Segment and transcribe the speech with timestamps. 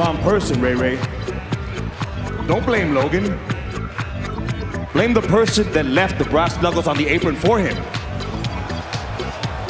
[0.00, 0.96] wrong person, Ray Ray.
[2.46, 3.38] Don't blame Logan.
[4.94, 7.76] Blame the person that left the brass knuckles on the apron for him.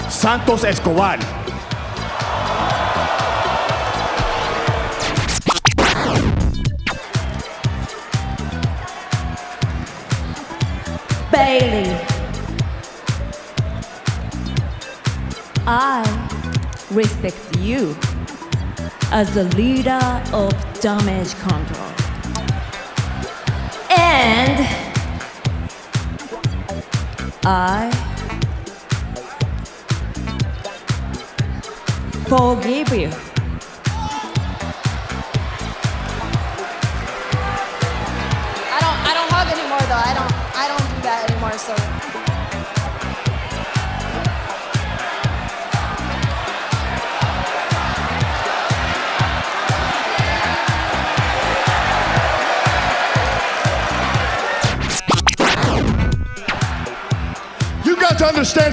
[0.08, 1.18] Santos Escobar.
[11.32, 11.90] Bayley.
[15.66, 16.04] I
[16.92, 17.96] respect you
[19.20, 20.00] as the leader
[20.32, 20.50] of
[20.80, 21.92] damage control.
[23.90, 24.66] And
[27.44, 27.90] I
[32.28, 33.29] forgive you.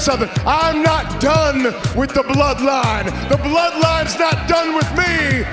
[0.09, 1.63] I'm not done
[1.97, 3.06] with the bloodline.
[3.28, 5.44] The bloodline's not done with me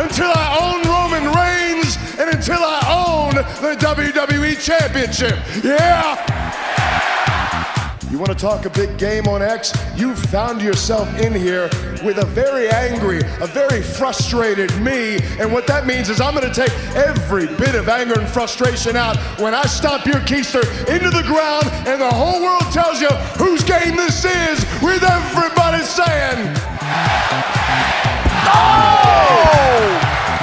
[0.00, 5.38] until I own Roman Reigns and until I own the WWE Championship.
[5.64, 6.14] Yeah.
[8.12, 9.72] You want to talk a big game on X?
[9.96, 11.68] You found yourself in here
[12.04, 15.20] with a very angry, a very frustrated me.
[15.40, 18.94] And what that means is I'm going to take every bit of anger and frustration
[18.94, 20.62] out when I stomp your keister
[20.94, 23.08] into the ground and the whole world tells you
[23.40, 26.38] whose game this is with everybody saying,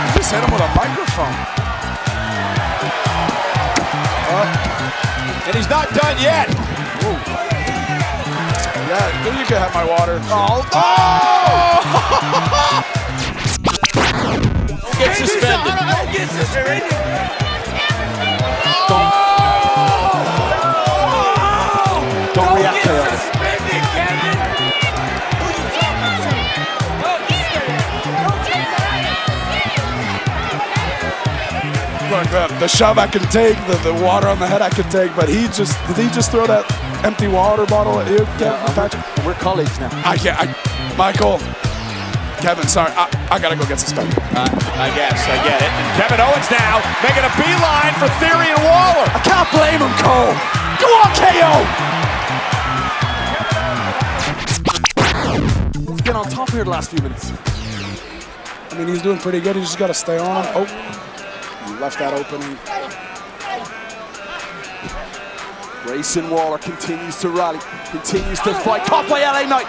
[0.02, 1.36] You just hit him with a microphone.
[4.34, 4.72] Uh,
[5.46, 6.61] and he's not done yet.
[8.92, 10.20] Yeah, you can have my water.
[10.24, 10.68] Oh!
[14.68, 15.80] Don't get suspended.
[15.80, 16.92] Don't get suspended.
[22.36, 23.22] Don't react to it.
[32.34, 35.16] look, the shove I can take, the, the water on the head I can take,
[35.16, 39.26] but he just did he just throw that empty water bottle at you, Kevin, Patrick?
[39.26, 39.90] We're colleagues now.
[40.06, 40.38] I can't.
[40.40, 40.46] I,
[40.98, 41.40] Michael,
[42.42, 44.18] Kevin, sorry, I, I gotta go get suspended.
[44.34, 45.70] Uh, I guess, I get it.
[45.70, 49.06] And Kevin Owens now making a beeline for Theory and Waller.
[49.14, 50.34] I can't blame him, Cole.
[50.82, 51.54] Go on, KO.
[55.92, 57.32] He's been on top here the last few minutes.
[58.72, 59.56] I mean, he's doing pretty good.
[59.56, 60.54] He just gotta stay on him.
[60.56, 60.66] Oh,
[61.66, 62.58] he left that opening.
[65.92, 67.60] Grayson Waller continues to rally,
[67.90, 68.86] continues to fight.
[68.86, 69.68] Caught by LA Knight.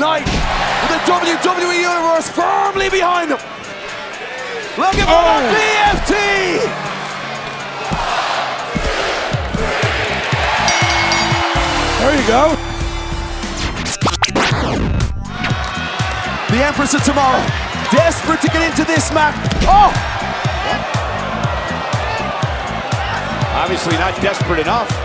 [0.00, 0.26] Knight
[0.82, 3.38] with the WWE Universe firmly behind him.
[4.76, 5.71] Looking for Oh.
[16.52, 17.40] The Empress of Tomorrow,
[17.90, 19.34] desperate to get into this match.
[19.64, 19.88] Oh!
[23.56, 25.01] Obviously not desperate enough.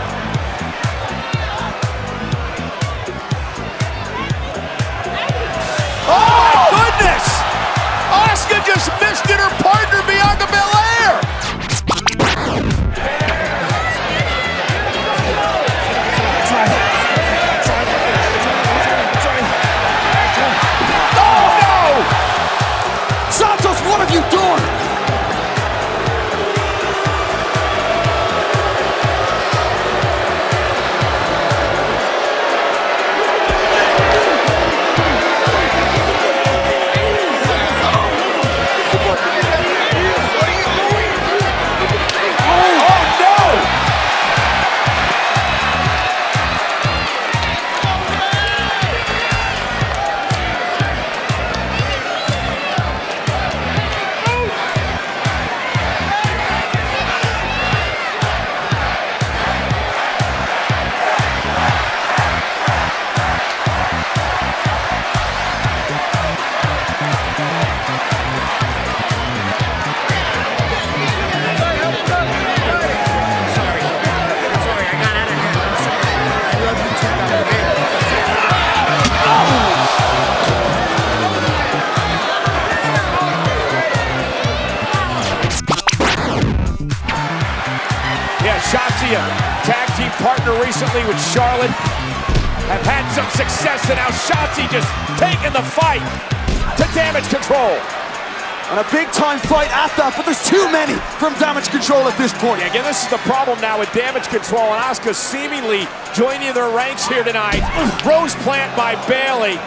[102.08, 102.64] At this point.
[102.64, 105.84] Yeah, again, this is the problem now with damage control, and Asuka seemingly
[106.16, 107.60] joining their ranks here tonight.
[108.08, 109.60] Rose plant by Bayley.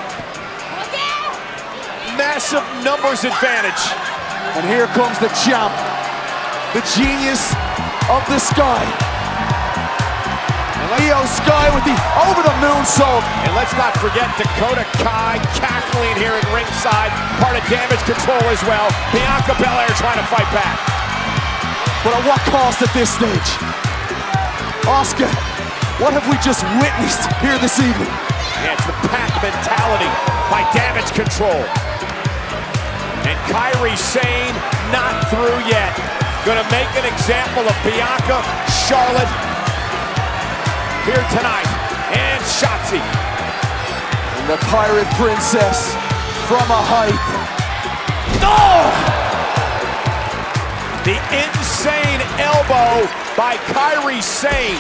[2.17, 3.77] Massive numbers advantage.
[4.57, 5.69] And here comes the champ,
[6.73, 7.53] the genius
[8.09, 8.83] of the sky.
[10.97, 11.95] Iyo Sky with the
[12.25, 13.21] over the moon soul.
[13.45, 18.65] And let's not forget Dakota Kai cackling here at ringside, part of damage control as
[18.65, 18.89] well.
[19.13, 20.90] Bianca Belair trying to fight back.
[22.01, 23.51] But at what cost at this stage?
[24.89, 25.29] Oscar,
[26.01, 28.09] what have we just witnessed here this evening?
[28.65, 30.09] Yeah, it's the pack mentality
[30.49, 31.61] by damage control.
[33.29, 34.57] And Kairi Sane
[34.89, 35.93] not through yet.
[36.49, 38.41] Gonna make an example of Bianca,
[38.89, 39.29] Charlotte
[41.05, 41.69] here tonight,
[42.17, 43.05] and Shotzi.
[44.41, 45.93] And the Pirate Princess
[46.49, 47.21] from a height.
[48.41, 49.10] Oh!
[51.11, 53.05] The insane elbow
[53.37, 54.79] by Kairi Sane.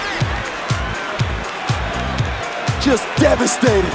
[2.80, 3.90] Just devastated.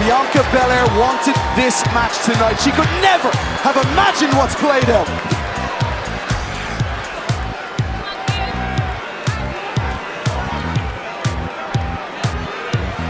[0.00, 2.56] Bianca Belair wanted this match tonight.
[2.56, 3.30] She could never
[3.62, 5.06] have imagined what's played out.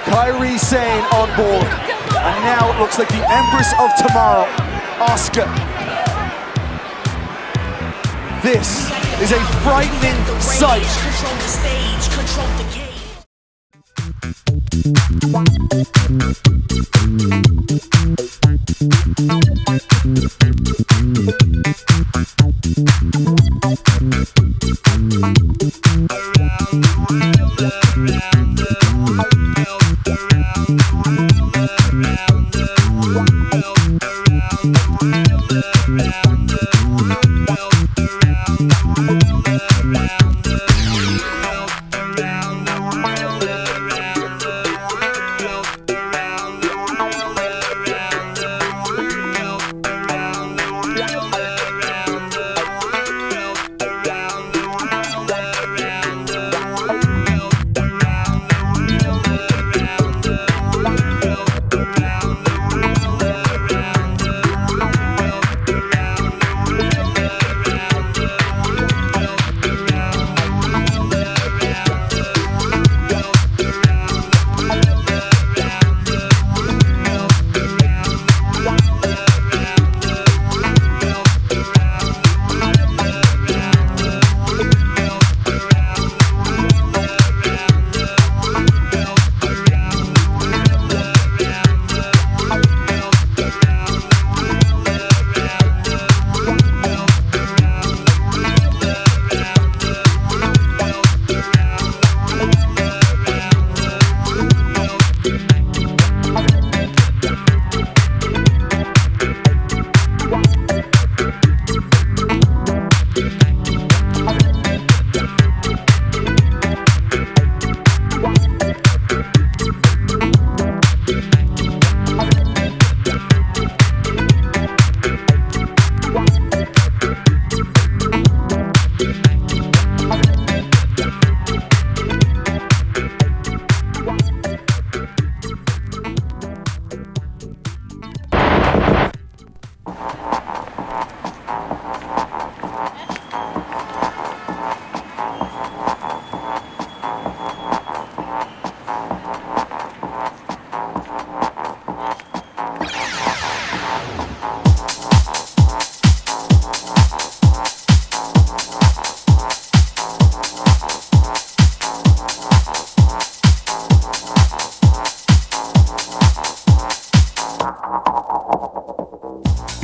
[0.05, 1.86] Kairi Sane on board.
[2.27, 4.47] And now it looks like the Empress of Tomorrow,
[4.99, 5.47] Asuka.
[8.43, 8.91] This
[9.23, 10.83] is a frightening sight.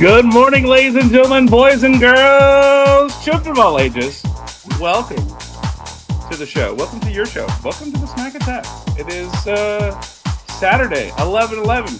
[0.03, 4.21] Good morning, ladies and gentlemen, boys and girls, children of all ages.
[4.77, 5.25] Welcome
[6.29, 6.73] to the show.
[6.73, 7.47] Welcome to your show.
[7.63, 8.65] Welcome to the Smack Attack.
[8.99, 11.93] It is uh, Saturday, 11 11.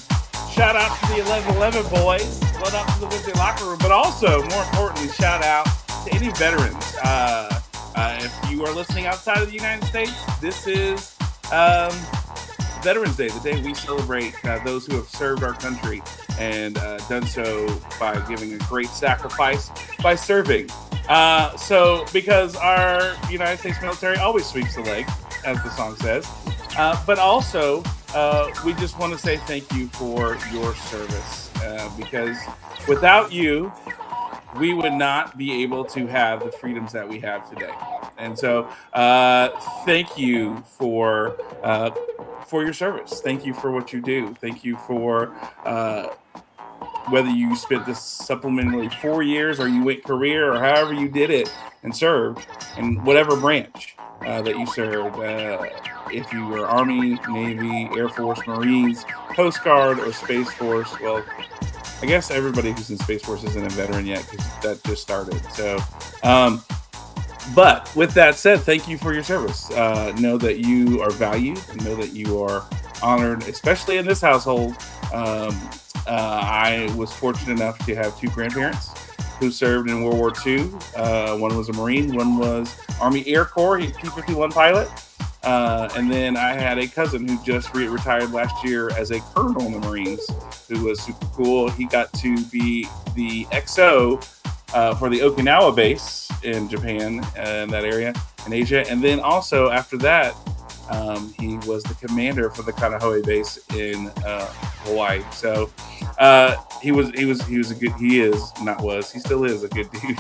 [0.52, 2.40] Shout out to the 11 11 boys.
[2.40, 5.66] Shout out to the Wednesday locker room, but also, more importantly, shout out
[6.04, 6.98] to any veterans.
[7.06, 7.58] Uh,
[7.96, 11.16] uh, if you are listening outside of the United States, this is
[11.54, 11.94] um,
[12.84, 16.04] Veterans Day, the day we celebrate uh, those who have served our country
[16.38, 17.68] and uh, done so
[18.00, 20.70] by giving a great sacrifice by serving.
[21.10, 25.06] Uh, so, because our United States military always sweeps the leg,
[25.46, 26.26] as the song says,
[26.78, 27.84] uh, but also
[28.14, 32.38] uh, we just want to say thank you for your service uh, because
[32.88, 33.72] without you,
[34.58, 37.74] we would not be able to have the freedoms that we have today.
[38.18, 39.50] And so, uh,
[39.86, 41.92] thank you for uh,
[42.48, 43.20] for your service.
[43.20, 44.34] Thank you for what you do.
[44.36, 45.36] Thank you for
[47.10, 51.30] whether you spent this supplementary four years or you went career or however you did
[51.30, 52.46] it and served
[52.78, 55.18] in whatever branch uh, that you served.
[55.18, 55.66] Uh,
[56.12, 59.06] if you were Army, Navy, Air Force, Marines,
[59.36, 61.26] Coast Guard, or Space Force, well,
[62.02, 65.42] I guess everybody who's in Space Force isn't a veteran yet because that just started.
[65.52, 65.80] So,
[66.24, 66.64] um,
[67.56, 69.70] but with that said, thank you for your service.
[69.72, 72.66] Uh, know that you are valued and know that you are
[73.02, 74.76] honored, especially in this household.
[75.14, 75.58] Um,
[76.08, 78.92] uh, I was fortunate enough to have two grandparents
[79.40, 80.72] who served in World War II.
[80.96, 84.90] Uh, one was a Marine, one was Army Air Corps, he P 51 pilot.
[85.44, 89.20] Uh, and then I had a cousin who just re- retired last year as a
[89.36, 90.26] colonel in the Marines,
[90.70, 91.70] who was super cool.
[91.70, 94.26] He got to be the XO
[94.74, 98.14] uh, for the Okinawa base in Japan and that area
[98.46, 98.90] in Asia.
[98.90, 100.34] And then also after that,
[100.94, 104.46] um, he was the commander for the Kaneohe base in uh,
[104.86, 105.24] Hawaii.
[105.32, 105.72] So
[106.20, 109.44] uh, he was he was he was a good he is not was he still
[109.44, 110.18] is a good dude.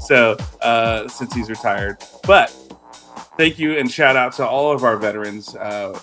[0.00, 2.50] so uh, since he's retired, but
[3.36, 5.56] thank you and shout out to all of our veterans.
[5.56, 5.98] Uh,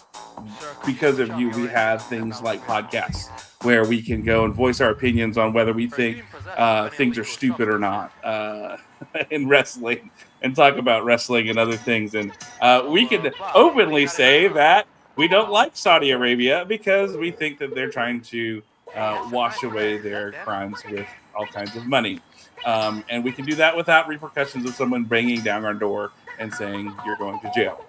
[0.86, 3.30] because of you, we have things like podcasts
[3.64, 6.24] where we can go and voice our opinions on whether we think
[6.56, 8.78] uh, things are stupid or not uh,
[9.32, 10.10] in wrestling
[10.42, 12.16] and talk about wrestling and other things.
[12.16, 12.32] And
[12.62, 17.76] uh, we can openly say that we don't like Saudi Arabia because we think that
[17.76, 18.62] they're trying to
[18.96, 22.22] uh, wash away their crimes with all kinds of money.
[22.66, 26.54] Um, and we can do that without repercussions of someone banging down our door and
[26.54, 27.84] saying you're going to jail.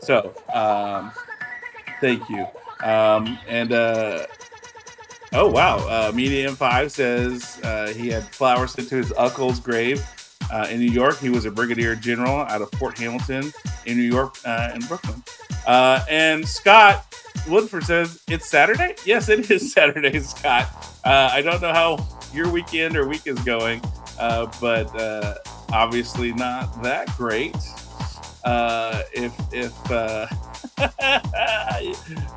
[0.00, 1.12] So, um,
[2.00, 2.46] thank you.
[2.82, 4.26] Um, and uh,
[5.32, 10.04] oh wow, uh, Medium Five says uh, he had flowers sent to his uncle's grave
[10.50, 11.18] uh, in New York.
[11.18, 13.52] He was a brigadier general out of Fort Hamilton
[13.86, 15.22] in New York uh, and Brooklyn.
[15.66, 17.14] Uh, and Scott
[17.48, 18.94] Woodford says it's Saturday.
[19.04, 20.68] Yes, it is Saturday, Scott.
[21.04, 23.80] Uh, I don't know how your weekend or week is going,
[24.18, 25.34] uh, but uh,
[25.72, 27.56] obviously not that great.
[29.16, 29.72] If if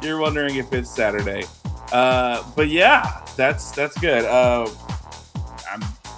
[0.03, 1.43] you're wondering if it's Saturday,
[1.91, 4.25] but yeah, that's that's good.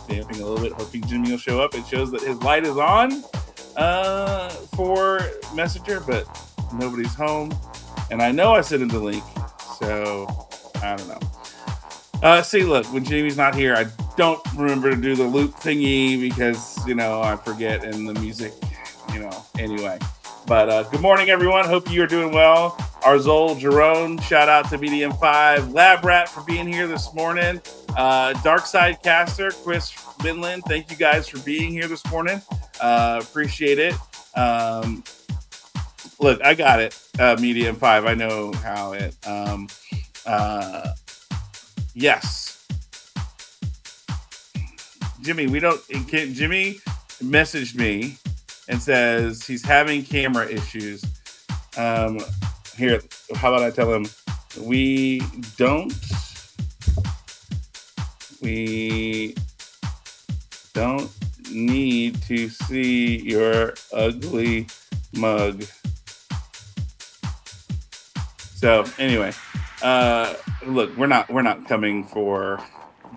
[0.10, 1.76] I'm damping a little bit, hoping Jimmy will show up.
[1.76, 3.24] It shows that his light is on
[3.76, 5.22] uh, for
[5.54, 6.26] Messenger, but
[6.74, 7.54] nobody's home.
[8.10, 9.24] And I know I sent him the link,
[9.78, 10.28] so
[10.82, 11.20] I don't know.
[12.22, 13.86] Uh, see, look, when Jimmy's not here, I
[14.18, 18.54] don't remember to do the loop thingy because you know I forget and the music,
[19.14, 19.46] you know.
[19.58, 20.00] Anyway,
[20.48, 21.66] but uh, good morning, everyone.
[21.66, 22.72] Hope you are doing well.
[23.04, 27.62] Arzol Jerome, shout out to BDM5 Lab Rat for being here this morning.
[27.98, 29.92] Uh, Dark Side Caster, Chris
[30.22, 32.42] Vinland, thank you guys for being here this morning.
[32.82, 33.96] Uh, appreciate it.
[34.36, 35.04] Um,
[36.20, 37.00] look, I got it.
[37.20, 38.06] Uh, medium five.
[38.06, 39.16] I know how it.
[39.28, 39.68] Um,
[40.26, 40.94] uh,
[41.94, 42.68] yes,
[45.22, 45.48] Jimmy.
[45.48, 45.82] We don't.
[46.08, 46.80] Can, Jimmy
[47.22, 48.18] messaged me
[48.70, 51.04] and says he's having camera issues.
[51.78, 52.20] Um,
[52.78, 53.02] here,
[53.36, 54.06] how about I tell him
[54.62, 55.22] we
[55.58, 55.94] don't.
[58.42, 59.36] We
[60.74, 61.10] don't
[61.52, 64.68] need to see your ugly
[65.14, 65.64] mug.
[68.56, 69.34] So anyway,
[69.82, 72.62] uh, look, we're not we're not coming for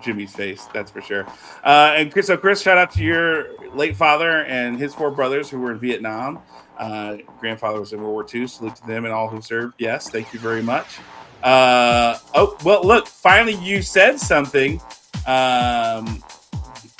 [0.01, 1.25] Jimmy's face, that's for sure.
[1.63, 5.49] Uh, and Chris, so Chris, shout out to your late father and his four brothers
[5.49, 6.39] who were in Vietnam.
[6.77, 8.47] Uh, grandfather was in World War II.
[8.47, 9.75] Salute to them and all who served.
[9.77, 10.99] Yes, thank you very much.
[11.43, 14.81] Uh, oh well, look, finally you said something,
[15.25, 16.23] um,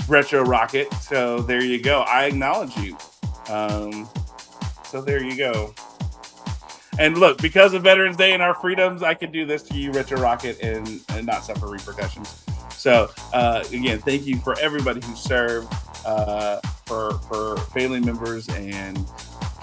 [0.07, 0.93] Retro Rocket.
[0.95, 2.01] So there you go.
[2.01, 2.97] I acknowledge you.
[3.49, 4.09] Um,
[4.85, 5.73] so there you go.
[6.99, 9.91] And look, because of Veterans Day and our freedoms, I can do this to you,
[9.91, 12.43] Retro Rocket, and, and not suffer repercussions.
[12.69, 15.73] So uh, again, thank you for everybody who served,
[16.05, 19.03] uh, for for family members and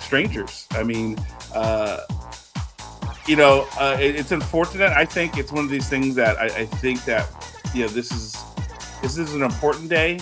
[0.01, 0.67] strangers.
[0.73, 1.19] I mean,
[1.55, 2.01] uh,
[3.27, 4.91] you know, uh, it- it's unfortunate.
[4.91, 7.29] I think it's one of these things that I, I think that
[7.75, 8.43] you know this is
[9.03, 10.21] this is an important day.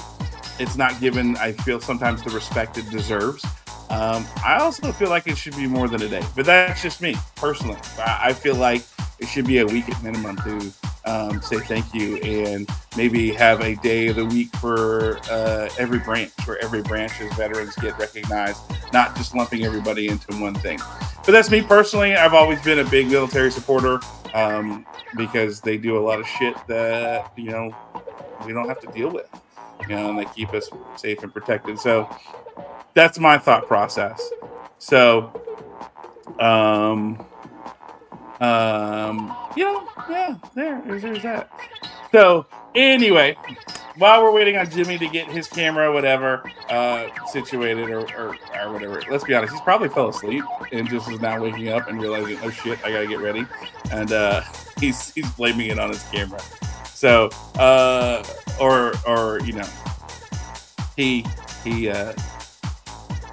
[0.58, 3.44] It's not given, I feel, sometimes the respect it deserves.
[3.90, 7.00] Um, I also feel like it should be more than a day, but that's just
[7.00, 7.78] me personally.
[7.98, 8.82] I, I feel like
[9.18, 10.72] it should be a week at minimum to
[11.04, 15.98] um, say thank you and maybe have a day of the week for uh, every
[16.00, 18.60] branch, where every branch's veterans get recognized,
[18.92, 20.78] not just lumping everybody into one thing.
[21.24, 22.14] But that's me personally.
[22.14, 24.00] I've always been a big military supporter
[24.34, 24.86] um,
[25.16, 27.74] because they do a lot of shit that you know
[28.46, 29.28] we don't have to deal with,
[29.82, 31.78] you know, and they keep us safe and protected.
[31.78, 32.08] So
[32.94, 34.30] that's my thought process.
[34.78, 35.32] So,
[36.38, 37.24] um,
[38.40, 41.50] um, know, yeah, there, there's, there's that.
[42.12, 43.36] So, anyway,
[43.96, 48.72] while we're waiting on Jimmy to get his camera, whatever, uh, situated or, or, or
[48.72, 52.00] whatever, let's be honest, he's probably fell asleep and just is now waking up and
[52.00, 53.44] realizing, oh shit, I gotta get ready.
[53.90, 54.42] And uh,
[54.78, 56.40] he's he's blaming it on his camera.
[56.98, 57.30] So,
[57.60, 58.24] uh,
[58.60, 59.68] or or you know,
[60.96, 61.24] he
[61.62, 62.12] he uh,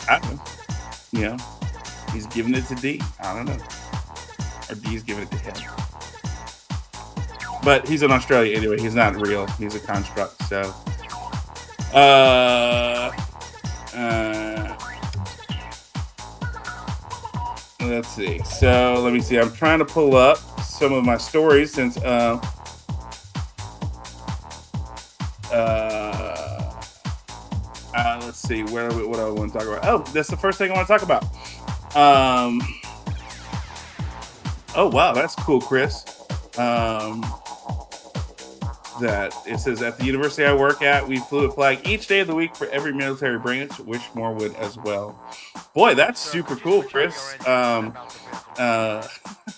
[0.07, 0.43] I don't know,
[1.11, 1.37] you know,
[2.13, 3.01] he's giving it to D.
[3.21, 3.57] I don't know,
[4.69, 5.55] or D's giving it to him.
[7.63, 8.79] But he's in Australia anyway.
[8.79, 9.47] He's not real.
[9.57, 10.43] He's a construct.
[10.43, 10.71] So,
[11.91, 13.11] uh,
[13.95, 14.77] uh,
[17.81, 18.43] let's see.
[18.43, 19.39] So let me see.
[19.39, 21.97] I'm trying to pull up some of my stories since.
[21.97, 22.39] Uh,
[25.51, 26.81] uh,
[27.95, 29.85] uh, let's see where what do I want to talk about.
[29.85, 31.23] Oh, that's the first thing I want to talk about.
[31.95, 32.61] Um,
[34.75, 36.05] oh wow, that's cool, Chris.
[36.57, 37.21] Um,
[39.01, 42.19] that it says at the university I work at, we flew a flag each day
[42.19, 43.77] of the week for every military branch.
[43.79, 45.19] Wish more would as well.
[45.73, 47.35] Boy, that's super cool, Chris.
[47.47, 47.97] Um,
[48.57, 49.07] uh,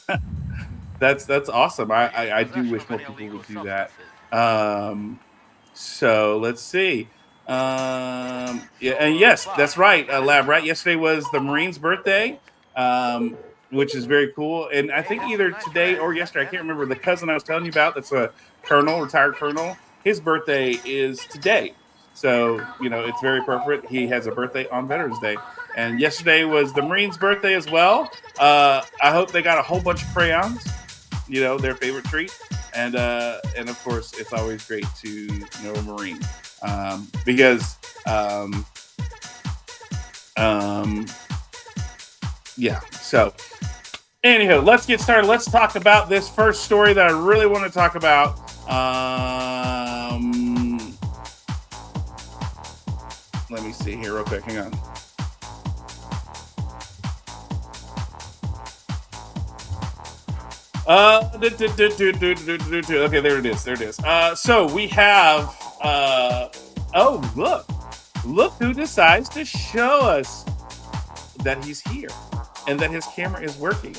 [1.00, 1.91] that's that's awesome.
[1.91, 3.91] I, I I do wish more people would do that.
[4.32, 5.19] Um,
[5.78, 7.08] so let's see.
[7.48, 10.48] Um, yeah, and yes, that's right, uh, Lab.
[10.48, 12.40] Right, yesterday was the Marines' birthday,
[12.76, 13.38] um,
[13.70, 14.70] which is very cool.
[14.74, 16.86] And I think either today or yesterday, I can't remember.
[16.86, 18.32] The cousin I was telling you about, that's a
[18.63, 19.78] colonel, retired colonel.
[20.04, 21.74] His birthday is today,
[22.13, 23.86] so you know it's very appropriate.
[23.86, 25.38] He has a birthday on Veterans Day,
[25.76, 28.12] and yesterday was the Marines' birthday as well.
[28.40, 30.68] Uh, I hope they got a whole bunch of crayons.
[31.30, 32.32] You know, their favorite treat
[32.78, 35.28] and uh, and of course, it's always great to
[35.63, 36.20] know a Marine
[36.62, 38.66] um, because um,
[40.38, 41.08] um,
[42.56, 42.80] yeah.
[42.92, 43.34] So,
[44.24, 45.28] anyhow, let's get started.
[45.28, 48.40] Let's talk about this first story that I really want to talk about.
[48.70, 50.78] Um,
[53.50, 54.44] let me see here real quick.
[54.44, 54.97] Hang on.
[60.88, 61.50] Uh, okay,
[63.19, 63.63] there it is.
[63.65, 64.00] There it is.
[64.00, 65.54] Uh, so we have.
[65.82, 66.47] Uh,
[66.95, 67.67] oh, look.
[68.26, 70.45] Look who decides to show us
[71.43, 72.10] that he's here
[72.67, 73.95] and that his camera is working.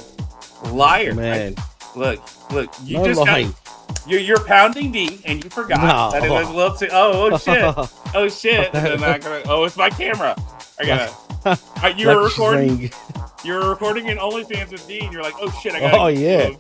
[0.73, 1.15] Liar.
[1.15, 1.55] Man.
[1.57, 2.73] I, look, look.
[2.83, 3.51] You no just lying.
[3.51, 4.05] got.
[4.07, 6.19] You're, you're pounding D and you forgot no.
[6.19, 6.89] that it was little too.
[6.91, 7.39] Oh, oh
[8.09, 8.15] shit.
[8.15, 8.73] oh shit.
[8.73, 10.35] Gonna, oh, it's my camera.
[10.79, 11.15] I gotta.
[11.45, 12.91] Are uh, you were recording?
[13.39, 13.55] String.
[13.55, 15.75] You were recording in OnlyFans with D, and you're like, oh shit!
[15.75, 15.99] I gotta.
[15.99, 16.51] Oh yeah.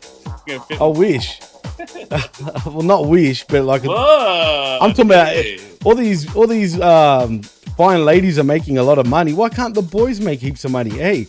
[0.81, 1.41] I wish.
[2.67, 5.61] well, not wish, but like I'm talking about hey.
[5.85, 7.43] all these all these um,
[7.77, 9.33] fine ladies are making a lot of money.
[9.33, 10.91] Why can't the boys make heaps of money?
[10.91, 11.29] Hey,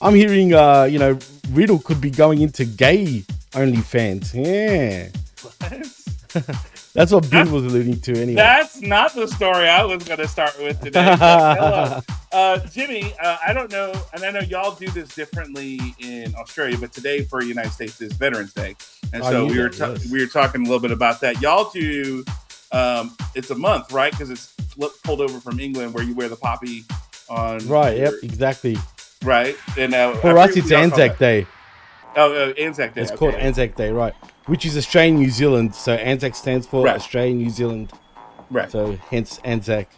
[0.00, 1.18] I'm hearing uh, you know
[1.50, 4.32] Riddle could be going into gay OnlyFans.
[4.34, 5.08] Yeah,
[6.94, 8.34] that's what Bill was alluding to anyway.
[8.34, 11.16] That's not the story I was going to start with today.
[11.16, 12.00] hello.
[12.32, 16.78] Uh, Jimmy, uh, I don't know, and I know y'all do this differently in Australia,
[16.78, 18.76] but today for United States is Veterans Day,
[19.12, 20.08] and I so we were ta- yes.
[20.12, 21.40] we were talking a little bit about that.
[21.40, 22.24] Y'all do,
[22.70, 24.12] um, it's a month, right?
[24.12, 26.84] Because it's flip- pulled over from England, where you wear the poppy
[27.28, 27.96] on right?
[27.96, 28.76] Yep, exactly.
[29.24, 29.56] right.
[29.76, 31.18] And uh, For us, it's Anzac.
[31.18, 31.48] Day.
[32.16, 33.02] Oh, uh, Anzac Day.
[33.02, 33.34] It's called.
[33.34, 34.14] Anzac Day, right?
[34.46, 35.74] Which is Australian New Zealand.
[35.74, 36.96] So Anzac stands for Right.
[36.96, 37.92] Australian New Zealand.
[38.50, 38.70] Right.
[38.70, 39.88] So hence Anzac.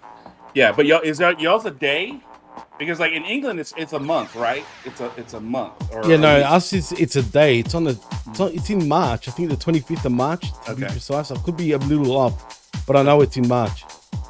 [0.55, 2.21] Yeah, but y'all is that y'all's a day?
[2.79, 4.65] Because like in England, it's it's a month, right?
[4.85, 5.73] It's a it's a month.
[5.95, 7.61] Or Yeah, no, us it's it's a day.
[7.61, 7.99] It's on the
[8.29, 9.27] it's, on, it's in March.
[9.29, 10.93] I think the twenty fifth of March to be Okay.
[10.93, 11.31] precise.
[11.31, 13.85] I could be a little off, but I know it's in March.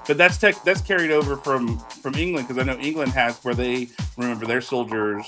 [0.07, 3.55] But that's tech, that's carried over from from England because I know England has where
[3.55, 5.27] they remember their soldiers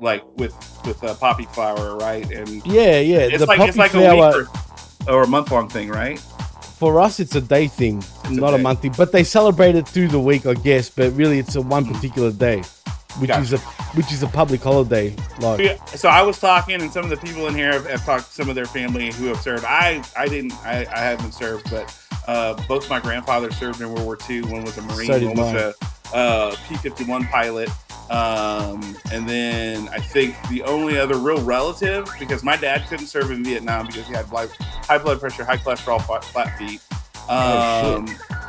[0.00, 0.52] like with
[0.86, 2.30] with uh, poppy flower, right?
[2.30, 5.26] And Yeah, yeah, it's the like it's poppy like a flower- week or, or a
[5.26, 6.18] month long thing, right?
[6.78, 8.62] For us, it's a day thing, not a, day.
[8.62, 8.88] monthly.
[8.88, 10.88] But they celebrate it through the week, I guess.
[10.88, 12.62] But really, it's a one particular day,
[13.18, 13.58] which is a
[13.94, 15.14] which is a public holiday.
[15.40, 18.04] Like, Yeah, So I was talking, and some of the people in here have, have
[18.06, 19.64] talked to some of their family who have served.
[19.66, 21.94] I I didn't I, I haven't served, but
[22.26, 24.42] uh, both my grandfathers served in World War II.
[24.44, 25.72] One was a Marine, So one was mine.
[26.14, 27.68] a uh, P fifty one pilot.
[28.10, 33.30] Um, and then I think the only other real relative, because my dad couldn't serve
[33.30, 36.80] in Vietnam because he had high blood pressure, high cholesterol, flat, feet.
[37.28, 38.06] Oh, Um,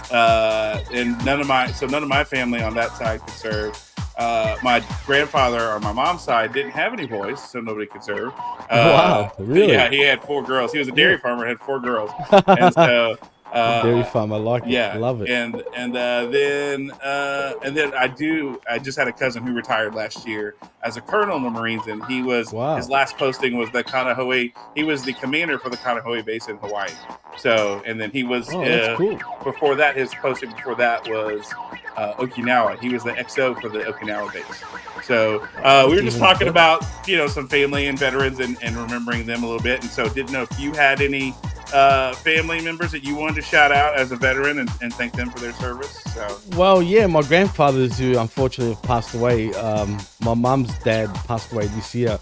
[0.09, 3.87] uh, and none of my so none of my family on that side could serve.
[4.17, 8.33] Uh, my grandfather on my mom's side didn't have any boys, so nobody could serve.
[8.35, 9.73] Uh, Wow, really?
[9.73, 10.71] Yeah, he had four girls.
[10.73, 12.11] He was a dairy farmer, had four girls,
[12.47, 13.15] and so
[13.51, 14.69] uh, dairy farm, I like it.
[14.69, 15.29] yeah, I love it.
[15.29, 18.61] And and uh, then uh, and then I do.
[18.69, 21.87] I just had a cousin who retired last year as a colonel in the Marines,
[21.87, 22.75] and he was Wow.
[22.77, 24.53] his last posting was the Kaneohe.
[24.75, 26.89] He was the commander for the Kaneohe base in Hawaii.
[27.37, 29.19] So and then he was Oh, uh, cool.
[29.43, 29.95] before that.
[29.95, 31.51] His posting before that was
[31.97, 32.79] uh, Okinawa.
[32.79, 34.63] He was the XO for the Okinawa base.
[35.05, 38.75] So uh, we were just talking about you know some family and veterans and, and
[38.77, 39.81] remembering them a little bit.
[39.81, 41.33] And so didn't know if you had any
[41.73, 45.13] uh, family members that you wanted to shout out as a veteran and, and thank
[45.13, 46.01] them for their service.
[46.13, 49.53] So Well, yeah, my grandfathers who unfortunately have passed away.
[49.53, 52.19] Um, my mum's dad passed away this year.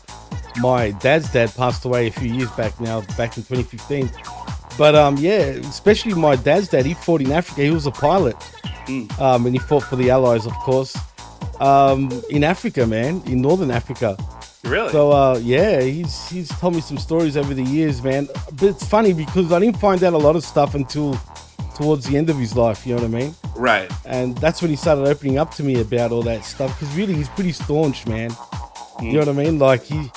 [0.58, 4.10] My dad's dad passed away a few years back now, back in 2015.
[4.78, 6.86] But um, yeah, especially my dad's dad.
[6.86, 7.62] He fought in Africa.
[7.62, 8.38] He was a pilot,
[9.20, 10.98] um, and he fought for the Allies, of course,
[11.60, 14.18] um, in Africa, man, in Northern Africa.
[14.63, 14.91] Really?
[14.91, 18.28] So uh, yeah, he's he's told me some stories over the years, man.
[18.52, 21.17] But it's funny because I didn't find out a lot of stuff until
[21.76, 22.86] towards the end of his life.
[22.86, 23.36] You know what I mean?
[23.56, 23.91] right.
[24.06, 26.78] And that's when he started opening up to me about all that stuff.
[26.78, 28.32] Because really, he's pretty staunch, man.
[29.02, 29.60] You know what I mean?
[29.60, 30.12] Like he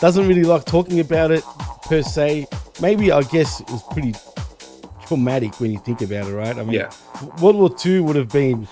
[0.00, 1.42] doesn't really like talking about it
[1.82, 2.46] per se.
[2.82, 4.14] Maybe I guess it was pretty
[5.06, 6.56] traumatic when you think about it, right?
[6.58, 6.90] I mean, Yeah.
[7.40, 8.68] World War II would have been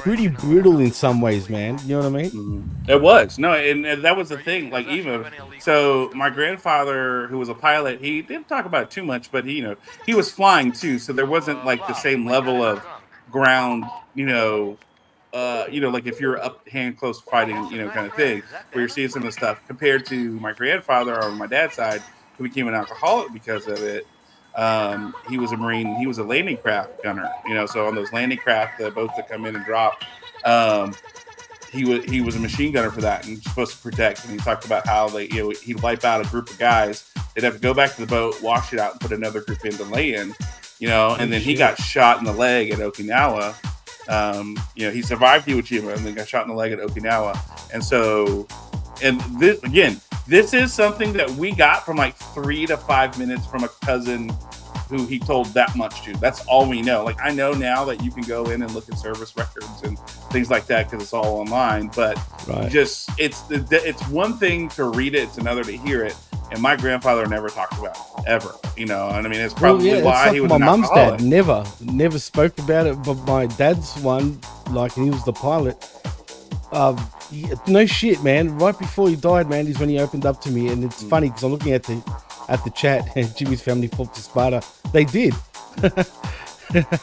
[0.00, 1.78] pretty brutal in some ways, man.
[1.84, 2.70] You know what I mean?
[2.88, 4.70] It was no, and, and that was the thing.
[4.70, 5.26] Like even
[5.58, 9.44] so, my grandfather, who was a pilot, he didn't talk about it too much, but
[9.44, 12.84] he, you know, he was flying too, so there wasn't like the same level of
[13.30, 13.84] ground,
[14.14, 14.76] you know,
[15.32, 18.42] uh, you know, like if you're up hand close fighting, you know, kind of thing,
[18.72, 22.02] where you're seeing some of the stuff compared to my grandfather on my dad's side,
[22.36, 24.06] who became an alcoholic because of it.
[24.54, 25.94] Um, he was a marine.
[25.96, 27.30] He was a landing craft gunner.
[27.46, 30.02] You know, so on those landing craft, the boats that come in and drop,
[30.44, 30.94] um,
[31.72, 34.24] he was he was a machine gunner for that and supposed to protect.
[34.24, 37.10] And he talked about how they you know he'd wipe out a group of guys.
[37.34, 39.64] They'd have to go back to the boat, wash it out, and put another group
[39.64, 40.34] in to lay in.
[40.78, 43.54] You know, and then he got shot in the leg at Okinawa.
[44.08, 46.80] Um, you know, he survived Iwo Jima and then got shot in the leg at
[46.80, 47.38] Okinawa.
[47.72, 48.48] And so,
[49.02, 53.46] and this again, this is something that we got from like three to five minutes
[53.46, 54.30] from a cousin
[54.88, 56.12] who he told that much to.
[56.14, 57.04] That's all we know.
[57.04, 59.98] Like I know now that you can go in and look at service records and
[60.32, 61.90] things like that because it's all online.
[61.94, 62.70] But Right.
[62.70, 66.16] just it's the it's one thing to read it, it's another to hear it.
[66.50, 68.52] And my grandfather never talked about it ever.
[68.76, 70.90] You know, and I mean, it's probably well, yeah, why it's he was my mum's
[70.90, 73.00] dad never, never spoke about it.
[73.04, 75.76] But my dad's one, like he was the pilot.
[76.72, 76.96] Um,
[77.30, 78.56] he- no shit, man.
[78.58, 81.28] Right before he died, man, is when he opened up to me, and it's funny
[81.28, 82.02] because I'm looking at the
[82.48, 84.62] at the chat, and Jimmy's family fought to Sparta.
[84.92, 85.34] They did.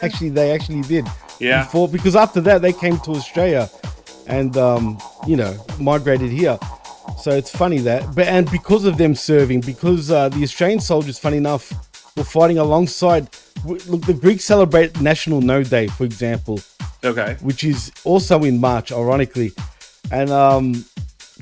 [0.02, 1.06] actually, they actually did.
[1.40, 1.64] Yeah.
[1.64, 3.70] Before, because after that, they came to Australia,
[4.28, 6.58] and um, you know, migrated here.
[7.20, 11.18] So it's funny that, but and because of them serving, because uh, the Australian soldiers,
[11.18, 11.72] funny enough,
[12.16, 13.30] were fighting alongside.
[13.66, 16.60] Look, the Greeks celebrate National No Day, for example,
[17.04, 17.38] Okay.
[17.42, 19.52] which is also in March, ironically.
[20.12, 20.74] And um,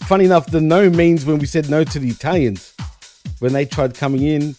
[0.08, 2.74] funny enough, the no means when we said no to the Italians
[3.40, 4.56] when they tried coming in,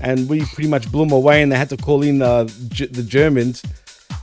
[0.00, 2.86] and we pretty much blew them away, and they had to call in uh, G-
[2.86, 3.62] the Germans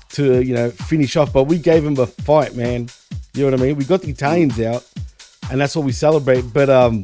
[0.10, 1.34] to you know finish off.
[1.34, 2.90] But we gave them a fight, man.
[3.34, 3.76] You know what I mean?
[3.76, 4.86] We got the Italians out,
[5.52, 6.42] and that's what we celebrate.
[6.54, 7.04] But um,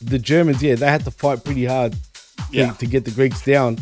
[0.00, 1.98] the Germans, yeah, they had to fight pretty hard to,
[2.52, 2.72] Yeah.
[2.72, 3.78] to get the Greeks down.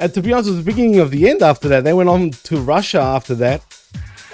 [0.00, 1.84] And to be honest, it was the beginning of the end after that.
[1.84, 3.62] They went on to Russia after that.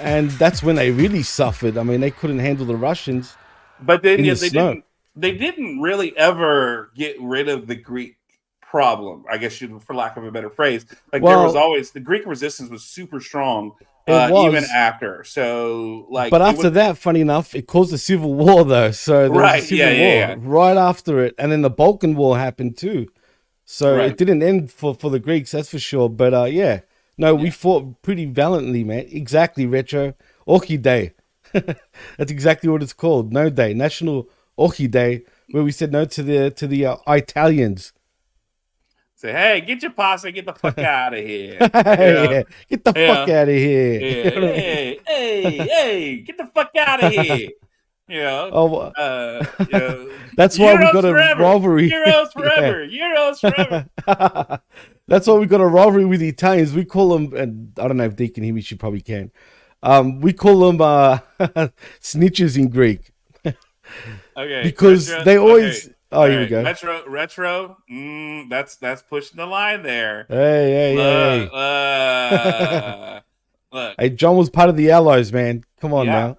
[0.00, 1.76] And that's when they really suffered.
[1.78, 3.36] I mean, they couldn't handle the Russians.
[3.80, 4.68] But then yeah, the they snow.
[4.68, 4.84] didn't
[5.16, 8.16] they didn't really ever get rid of the Greek
[8.62, 10.84] problem, I guess you for lack of a better phrase.
[11.12, 13.72] Like there was always the Greek resistance was super strong
[14.06, 14.46] uh, was.
[14.46, 15.24] even after.
[15.24, 18.90] So like but after was- that, funny enough, it caused a civil war, though.
[18.90, 20.36] So there was Right, a civil yeah, yeah, war yeah.
[20.42, 23.08] right after it, and then the Balkan War happened too.
[23.64, 24.10] So Right.
[24.10, 26.08] it didn't end for for the Greeks, that's for sure.
[26.08, 26.80] But uh, yeah,
[27.18, 29.06] no, we fought pretty valiantly, man.
[29.10, 30.14] Exactly, retro
[30.46, 31.12] Ochi Day.
[31.52, 33.32] that's exactly what it's called.
[33.32, 34.28] No Day, National
[34.58, 37.92] Ochi Day, where we said no to the to the uh, Italians.
[39.16, 41.56] Say, hey, get your pasta, get the fuck out of here.
[41.74, 43.14] Yeah, Get the Yeah.
[43.14, 44.00] fuck out of here.
[44.00, 47.48] Yeah, hey, hey, hey, get the fuck out of here.
[48.06, 51.42] You know, Oh, uh, you know, That's why we Euros got a forever.
[51.42, 51.90] rivalry.
[51.90, 52.24] Euros Yeah.
[52.26, 52.86] forever.
[52.86, 54.60] Euros forever.
[55.08, 56.72] That's why we got a rivalry with the Italians.
[56.74, 58.60] We call them, and I don't know if they can hear me.
[58.60, 59.32] She probably can.
[59.82, 61.18] Um, we call them uh,
[62.00, 63.10] snitches in Greek.
[64.36, 64.62] Okay.
[64.62, 66.62] Because they always- oh, here we go.
[66.62, 67.78] Retro, retro.
[67.90, 70.26] Mm, that's that's pushing the line there.
[70.28, 71.56] Hey, hey, Look, hey.
[71.56, 73.20] uh,
[73.72, 73.94] look.
[73.98, 75.64] Hey, John was part of the Allies, man.
[75.80, 76.12] Come on Yeah.
[76.12, 76.36] now.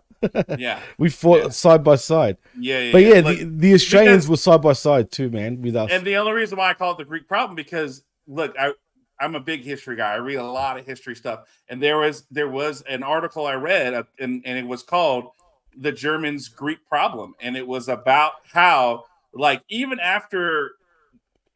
[0.57, 0.79] Yeah.
[0.97, 2.37] we fought side by side.
[2.57, 3.13] Yeah, yeah, But yeah.
[3.15, 5.89] yeah, Look, the, the Australians because- were side by side too, man, with us.
[5.91, 8.73] And the only reason why I call it the Greek problem because look, I
[9.19, 10.13] I'm a big history guy.
[10.13, 13.55] I read a lot of history stuff, and there was there was an article I
[13.55, 15.31] read, and and it was called
[15.77, 20.71] "The Germans' Greek Problem," and it was about how like even after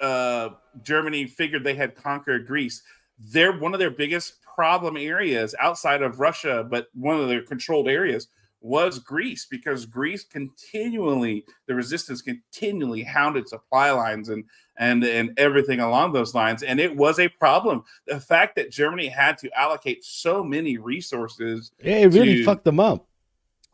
[0.01, 0.49] uh,
[0.81, 2.81] Germany figured they had conquered Greece,
[3.17, 7.88] they're one of their biggest problem areas outside of Russia, but one of their controlled
[7.88, 8.27] areas
[8.63, 14.29] was Greece because Greece continually the resistance continually hounded supply lines.
[14.29, 14.45] And
[14.77, 19.07] and and everything along those lines and it was a problem the fact that Germany
[19.07, 23.05] had to allocate so many resources yeah, it really to- fucked them up.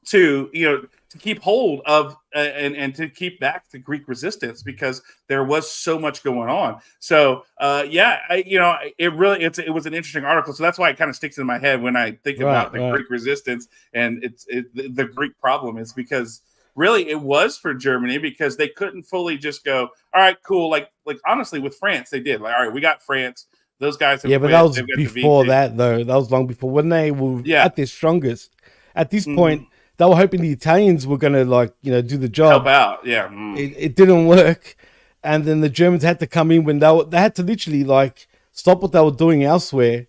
[0.06, 4.08] to you know to keep hold of uh, and and to keep back the Greek
[4.08, 6.80] resistance because there was so much going on.
[7.00, 10.54] So uh, yeah, I, you know, it really it's it was an interesting article.
[10.54, 12.74] So that's why it kind of sticks in my head when I think Right, about
[12.74, 12.92] the right.
[12.94, 16.42] Greek resistance and it's it, the, the Greek problem is because
[16.80, 20.90] really it was for Germany because they couldn't fully just go all right cool like
[21.06, 23.46] like honestly with France they did like all right we got France
[23.80, 26.04] those guys have Yeah, but that was they've got the before that, though.
[26.04, 27.64] That was long before when they were Yeah.
[27.64, 28.52] at their strongest.
[28.94, 29.36] At this Mhm.
[29.36, 32.52] point, they were hoping the Italians were going to like you know do the job.
[32.52, 33.58] help out yeah mm.
[33.58, 34.76] It, it didn't work,
[35.24, 37.84] and then the Germans had to come in when they were, they had to literally
[37.84, 40.08] like stop what they were doing elsewhere,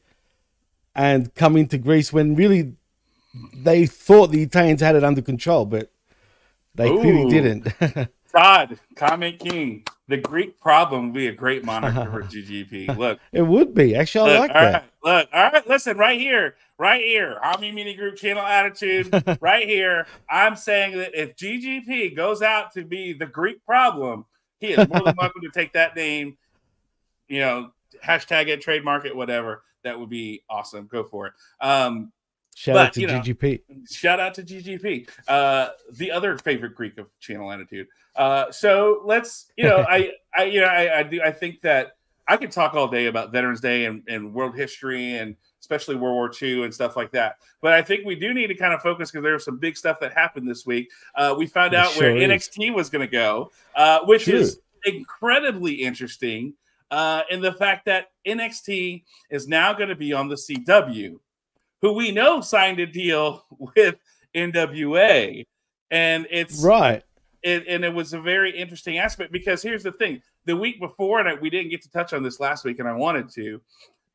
[0.94, 2.72] and come into Greece when really
[3.54, 5.92] they thought the Italians had it under control, but
[6.74, 7.68] they clearly didn't.
[8.32, 9.84] Todd, comment king.
[10.08, 12.96] The Greek problem would be a great moniker for GGP.
[12.96, 14.32] Look, it would be actually.
[14.32, 14.72] I look, like all that.
[14.72, 15.68] right, look, all right.
[15.68, 20.06] Listen, right here, right here, Omni Mini Group Channel Attitude, right here.
[20.28, 24.24] I'm saying that if GGP goes out to be the Greek problem,
[24.58, 26.36] he is more than welcome to take that name.
[27.28, 27.72] You know,
[28.04, 29.62] hashtag it, trademark it, whatever.
[29.82, 30.86] That would be awesome.
[30.86, 31.32] Go for it.
[31.60, 32.12] Um,
[32.54, 33.60] Shout but, out to you know, GGP.
[33.90, 37.88] Shout out to GGP, uh, the other favorite Greek of Channel Attitude.
[38.16, 41.96] Uh, so let's, you know, I, I, you know, I, I do, I think that
[42.28, 46.14] I could talk all day about Veterans Day and, and world history and especially World
[46.14, 47.36] War II and stuff like that.
[47.60, 50.00] But I think we do need to kind of focus because there's some big stuff
[50.00, 50.90] that happened this week.
[51.14, 52.48] Uh, we found There out where sure is.
[52.48, 54.34] NXT was going to go, uh, which True.
[54.34, 56.54] is incredibly interesting.
[56.90, 61.20] Uh, in the fact that NXT is now going to be on the CW,
[61.82, 63.96] who we know signed a deal with
[64.34, 65.44] NWA,
[65.90, 67.02] and it's Right.
[67.42, 71.20] it, and it was a very interesting aspect because here's the thing: the week before,
[71.20, 73.60] and I, we didn't get to touch on this last week, and I wanted to,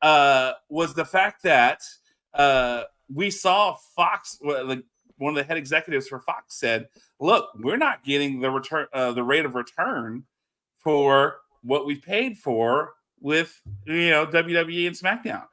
[0.02, 1.82] uh, was the fact that
[2.34, 6.88] uh, we saw Fox, one of the head executives for Fox said,
[7.20, 10.24] "Look, we're not getting the return, uh, the rate of return
[10.78, 15.46] for what we paid for with you know WWE and SmackDown,"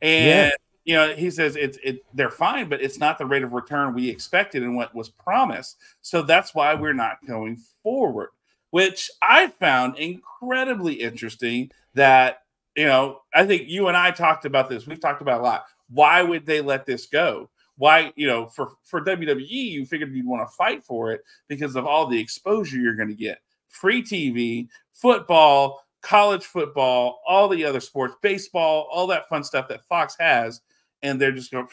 [0.00, 0.50] and Yeah.
[0.84, 3.94] You know he says it's it they're fine, but it's not the rate of return
[3.94, 5.78] we expected and what was promised.
[6.00, 8.30] So that's why we're not going forward,
[8.70, 11.70] which I found incredibly interesting.
[11.94, 12.42] That
[12.76, 14.86] you know, I think you and I talked about this.
[14.86, 15.64] We've talked about a lot.
[15.90, 17.50] Why would they let this go?
[17.76, 21.76] Why, you know, for for WWE, you figured you'd want to fight for it because
[21.76, 23.40] of all the exposure you're going to get.
[23.68, 29.86] Free TV, football, college football, all the other sports, baseball, all that fun stuff that
[29.86, 30.60] Fox has,
[31.02, 31.68] and they're just going.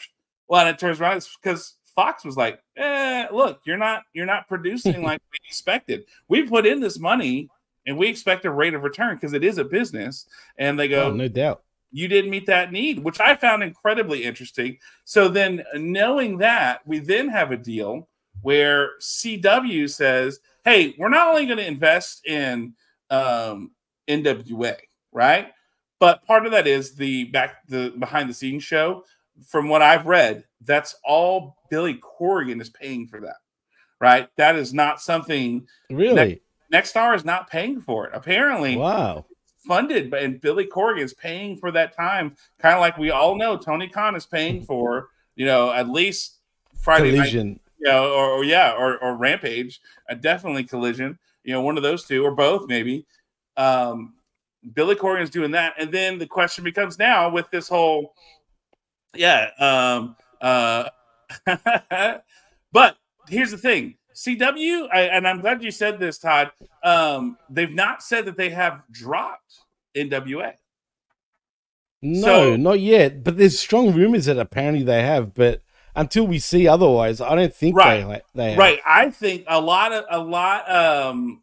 [0.48, 4.26] Well, and it turns around it's because Fox was like, eh, "Look, you're not you're
[4.26, 6.04] not producing like we expected.
[6.28, 7.48] We put in this money,
[7.86, 10.26] and we expect a rate of return because it is a business."
[10.58, 11.62] And they go, Oh, no doubt.
[11.92, 14.78] you didn't meet that need, which I found incredibly interesting.
[15.04, 18.08] So then, knowing that, we then have a deal
[18.42, 22.74] where CW says, "Hey, we're not only going to invest in
[23.10, 23.70] um,
[24.08, 24.76] NWA,
[25.12, 25.48] right?
[25.98, 29.04] But part of that is the back the behind the scenes show.
[29.46, 33.36] From what I've read, that's all Billy Corgan is paying for that,
[34.00, 34.28] right?
[34.36, 36.40] That is not something Really?
[36.72, 38.12] Nexstar is not paying for it.
[38.14, 39.24] Apparently, Wow.
[39.66, 43.34] funded, but and Billy Corgan is paying for that time, kind of like we all
[43.36, 46.38] know Tony Khan is paying for, you know, at least
[46.76, 47.48] Friday Collision.
[47.48, 47.60] night.
[47.78, 51.18] you know, or, or yeah, or, or Rampage, uh, definitely Collision.
[51.44, 53.06] You know, one of those two, or both, maybe.
[53.56, 54.14] Um,
[54.74, 58.12] Billy Corgan's doing that, and then the question becomes now with this whole,
[59.14, 59.50] yeah.
[59.58, 60.88] Um, uh,
[62.72, 62.96] but
[63.28, 66.50] here's the thing, CW, I, and I'm glad you said this, Todd.
[66.82, 69.54] Um, they've not said that they have dropped
[69.96, 70.54] NWA.
[72.02, 73.22] No, So- not yet.
[73.24, 75.34] But there's strong rumors that apparently they have.
[75.34, 75.62] But
[75.94, 78.06] until we see otherwise, I don't think Right.
[78.06, 78.58] they they have.
[78.58, 78.78] Right.
[78.86, 81.42] I think a lot of a lot um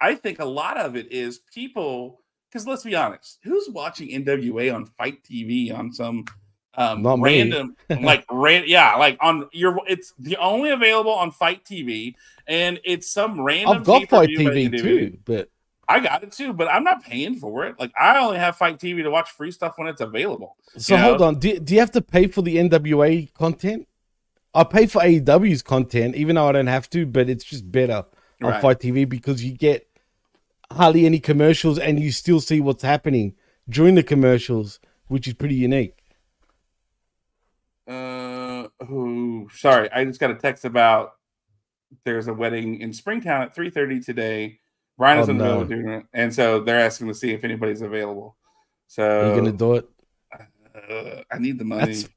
[0.00, 2.19] I think a lot of it is people
[2.50, 6.24] because let's be honest, who's watching NWA on FITE TV on some
[6.74, 11.64] um Not random like ran, yeah, like on your it's the only available on FITE
[11.64, 12.14] TV
[12.46, 15.48] and it's some random I've got FITE TV too, but
[15.88, 17.78] I got it too, but I'm not paying for it.
[17.78, 20.56] Like I only have FITE TV to watch free stuff when it's available.
[20.76, 21.08] so you know?
[21.08, 21.38] hold on.
[21.38, 23.88] Do, do you have to pay for the NWA content?
[24.54, 28.04] I pay for AEW's content, even though I don't have to, but it's just better
[28.42, 28.62] on Right.
[28.62, 29.86] FITE TV because you get
[30.72, 33.34] hardly any commercials and you still see what's happening
[33.68, 34.78] during the commercials,
[35.08, 35.96] which is pretty unique.
[37.86, 39.48] Uh, who?
[39.54, 41.12] Sorry, I just got a text about
[42.04, 44.60] there's a wedding in Springtown at 3:30 today.
[44.96, 47.32] Brian is Oh, in the middle of doing it, and so they're asking to see
[47.32, 48.36] if anybody's available.
[48.86, 49.88] So you're gonna do it?
[50.32, 51.86] uh, I need the money.
[51.94, 52.08] That's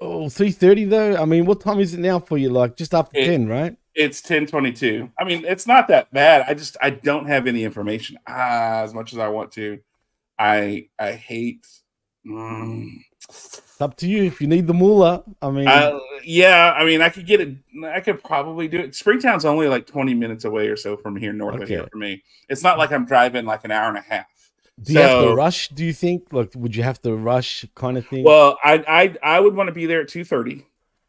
[0.00, 1.16] oh 3:30 though.
[1.16, 2.48] I mean, what time is it now for you?
[2.48, 3.76] Like just after It- 10, right?
[3.96, 5.10] It's 10:22.
[5.18, 6.44] I mean, it's not that bad.
[6.48, 9.78] I just I don't have any information ah, as much as I want to.
[10.38, 11.66] I I hate.
[12.26, 12.90] Mm,
[13.28, 15.22] It's up to you if you need the moolah.
[15.40, 17.56] I mean, Uh, yeah, I mean, I could get it.
[17.84, 18.94] I could probably do it.
[18.94, 22.22] Springtown's only like 20 minutes away or so from here, north of here for me.
[22.48, 24.26] It's not like I'm driving like an hour and a half.
[24.82, 25.68] do you have to rush?
[25.68, 26.32] Do you think?
[26.32, 28.24] Like, would you have to rush kind of thing?
[28.24, 28.84] Well, I
[29.22, 30.64] I I would want to be there at 2:30.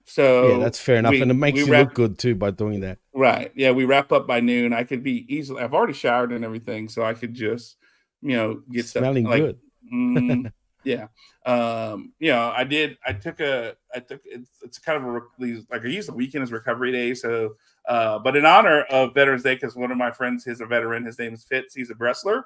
[0.09, 2.51] So yeah, that's fair enough, we- and it makes you wrap- look good too by
[2.51, 2.97] doing that.
[3.13, 3.51] Right.
[3.55, 4.71] Yeah, we wrap up by noon.
[4.73, 5.61] I could be easily.
[5.61, 7.75] I've already showered and everything, so I could just,
[8.21, 9.59] you know, get stuff Smelling like, good.
[9.93, 10.51] mm,
[10.85, 11.07] yeah.
[11.45, 12.13] Um.
[12.19, 12.97] You know, I did.
[13.05, 13.75] I took a.
[13.93, 14.21] I took.
[14.25, 15.21] It's, it's kind of a
[15.69, 17.13] like I use the weekend as recovery day.
[17.13, 17.55] So,
[17.87, 21.05] uh, but in honor of Veterans Day, because one of my friends, he's a veteran.
[21.05, 21.73] His name is Fitz.
[21.75, 22.45] He's a wrestler.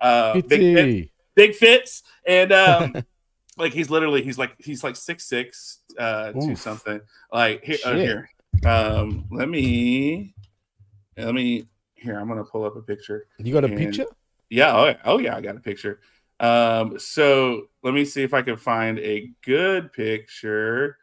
[0.00, 1.10] Uh, big Fit, Fitzy.
[1.34, 2.94] big Fitz, and um,
[3.60, 6.58] like he's literally he's like he's like six six, uh, two Oof.
[6.60, 7.00] something.
[7.32, 8.30] Like here, uh, here.
[8.64, 10.34] Um, let me,
[11.16, 11.66] let me.
[11.94, 13.26] Here, I'm gonna pull up a picture.
[13.38, 14.06] You got a And- picture?
[14.48, 14.74] Yeah.
[14.76, 14.96] Oh, yeah.
[15.04, 16.00] oh yeah, I got a picture.
[16.40, 20.96] Um, so let me see if I can find a good picture.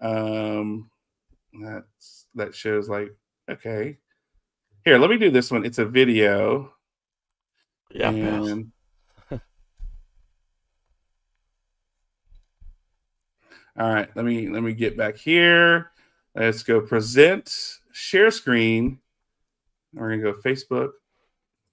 [0.00, 0.90] Um,
[1.62, 3.14] that's that shows like
[3.48, 3.98] okay.
[4.84, 5.64] Here, let me do this one.
[5.64, 6.72] It's a video.
[7.92, 8.72] Yeah, And
[13.78, 15.90] all right, let me let me get back here.
[16.34, 17.54] Let's go present,
[17.92, 18.98] share screen.
[19.94, 20.90] We're gonna go Facebook,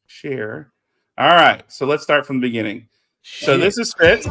[0.07, 0.71] share.
[1.17, 2.87] All right, so let's start from the beginning.
[3.21, 4.27] So this is Fitz.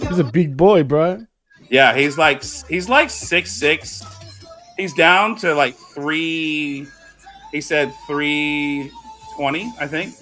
[0.00, 1.26] He's a big boy, bro.
[1.70, 4.04] Yeah, he's like he's like six six.
[4.76, 6.86] He's down to like three.
[7.50, 8.90] He said three
[9.34, 10.14] twenty, I think.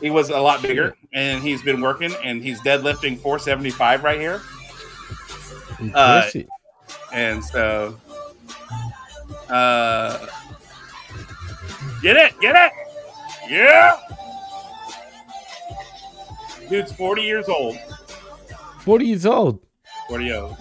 [0.00, 4.02] He was a lot bigger, and he's been working, and he's deadlifting four seventy five
[4.02, 4.42] right here.
[5.94, 6.28] Uh,
[7.12, 7.98] and so,
[9.48, 10.26] uh,
[12.02, 12.72] get it, get it,
[13.48, 13.98] yeah.
[16.68, 17.76] Dude's forty years old.
[18.80, 19.60] 40 years old.
[20.08, 20.56] 40 years old.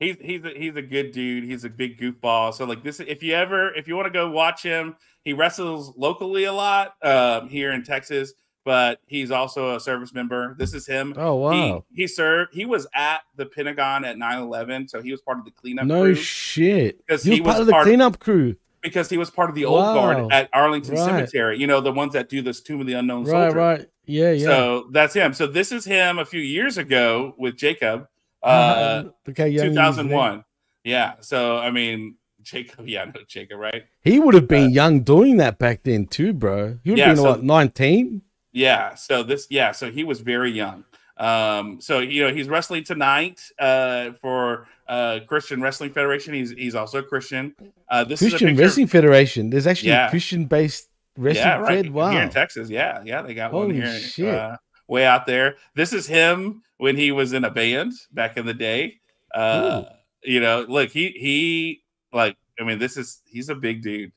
[0.00, 1.42] He's he's a, he's a good dude.
[1.42, 2.54] He's a big goofball.
[2.54, 4.94] So like this, if you ever if you want to go watch him,
[5.24, 8.32] he wrestles locally a lot um, here in Texas,
[8.64, 10.54] but he's also a service member.
[10.58, 11.14] This is him.
[11.16, 11.84] Oh, wow.
[11.94, 12.54] He, he served.
[12.54, 15.86] He was at the Pentagon at 9-11, so he was part of the cleanup.
[15.86, 16.98] No crew shit.
[17.06, 18.56] Because He was he part of the part- cleanup crew.
[18.82, 19.94] because he was part of the old Wow.
[19.94, 21.04] guard at Arlington Right.
[21.04, 21.58] Cemetery.
[21.58, 23.56] You know the ones that do this Tomb of the Unknown Right, Soldier.
[23.56, 23.86] right.
[24.06, 24.46] Yeah, yeah.
[24.46, 25.34] So that's him.
[25.34, 28.06] So this is him a few years ago with Jacob.
[28.42, 29.02] Uh, Uh,
[29.36, 30.44] young he is 2001.
[30.84, 31.14] Yeah.
[31.20, 32.14] So I mean,
[32.50, 32.86] Jacob.
[32.94, 33.84] Yeah, no, Jacob, right?
[34.02, 36.78] He would have been young doing that back then too, bro.
[36.84, 38.22] He would have Uh, Yeah, been so- what, 19?
[38.52, 38.94] Yeah.
[38.94, 39.46] So this.
[39.50, 39.72] Yeah.
[39.72, 40.84] So he was very young.
[41.18, 41.80] Um.
[41.80, 43.40] So you know he's wrestling tonight.
[43.58, 44.12] Uh.
[44.22, 46.32] For uh Christian Wrestling Federation.
[46.34, 47.54] He's he's also a Christian.
[47.88, 48.04] Uh.
[48.04, 49.50] This is a Christian Wrestling Federation.
[49.50, 50.06] There's actually Yeah.
[50.06, 51.84] a Christian based wrestling yeah, right.
[51.84, 51.92] fed.
[51.92, 52.10] Wow.
[52.12, 54.32] Here in Texas, yeah, yeah, they got Holy one here, shit.
[54.34, 55.56] Uh, way out there.
[55.74, 59.00] This is him when he was in a band back in the day.
[59.34, 59.82] Uh,
[60.22, 61.82] you know, look, he he
[62.12, 64.12] like, I mean, this is he's a big dude.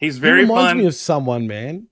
[0.00, 0.78] He's very He reminds fun.
[0.78, 1.86] me of someone, man.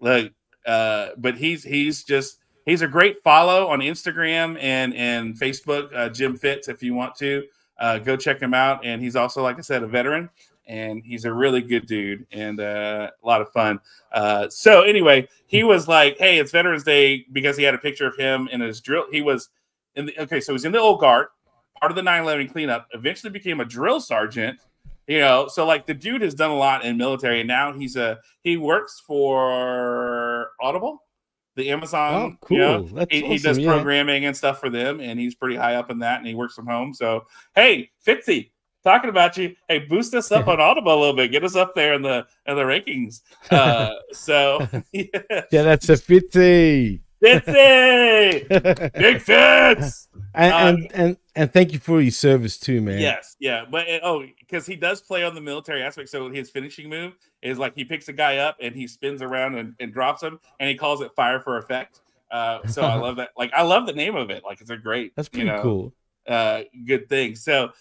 [0.00, 0.32] like,
[0.66, 5.94] uh, but he's he's just he's a great follow on Instagram and and Facebook.
[5.94, 7.44] Uh, Jim Fitz, if you want to
[7.78, 8.84] uh, go check him out.
[8.84, 10.28] And he's also, like I said, a veteran,
[10.68, 13.80] and he's a really good dude and uh, a lot of fun.
[14.12, 18.06] Uh, so anyway, he was like, "Hey, it's Veterans Day," because he had a picture
[18.06, 19.06] of him in his drill.
[19.10, 19.48] He was
[19.96, 21.28] in the okay, so he's in the old guard,
[21.80, 22.86] part of the 9/11 cleanup.
[22.92, 24.60] Eventually became a drill sergeant
[25.06, 27.96] you know so like the dude has done a lot in military and now he's
[27.96, 31.02] a he works for audible
[31.56, 32.56] the amazon Oh, cool.
[32.56, 33.72] you know, That's he, he does yeah.
[33.72, 36.54] programming and stuff for them and he's pretty high up in that and he works
[36.54, 37.24] from home so
[37.54, 38.50] hey fitzy
[38.84, 41.74] talking about you hey boost us up on audible a little bit get us up
[41.74, 45.04] there in the in the rankings uh so yeah,
[45.52, 47.02] Yeah, that's a fifty.
[47.22, 52.98] Fitzy big fits And, Uh, and and and thank you for your service too, man.
[52.98, 56.08] Yes, yeah, but oh, because he does play on the military aspect.
[56.08, 59.56] So his finishing move is like he picks a guy up and he spins around
[59.56, 62.00] and, and drops him, and he calls it fire for effect.
[62.30, 63.30] Uh, so I love that.
[63.36, 64.42] Like I love the name of it.
[64.42, 65.14] Like it's a great.
[65.16, 65.92] That's you pretty know, cool.
[66.26, 67.34] Uh, good thing.
[67.34, 67.72] So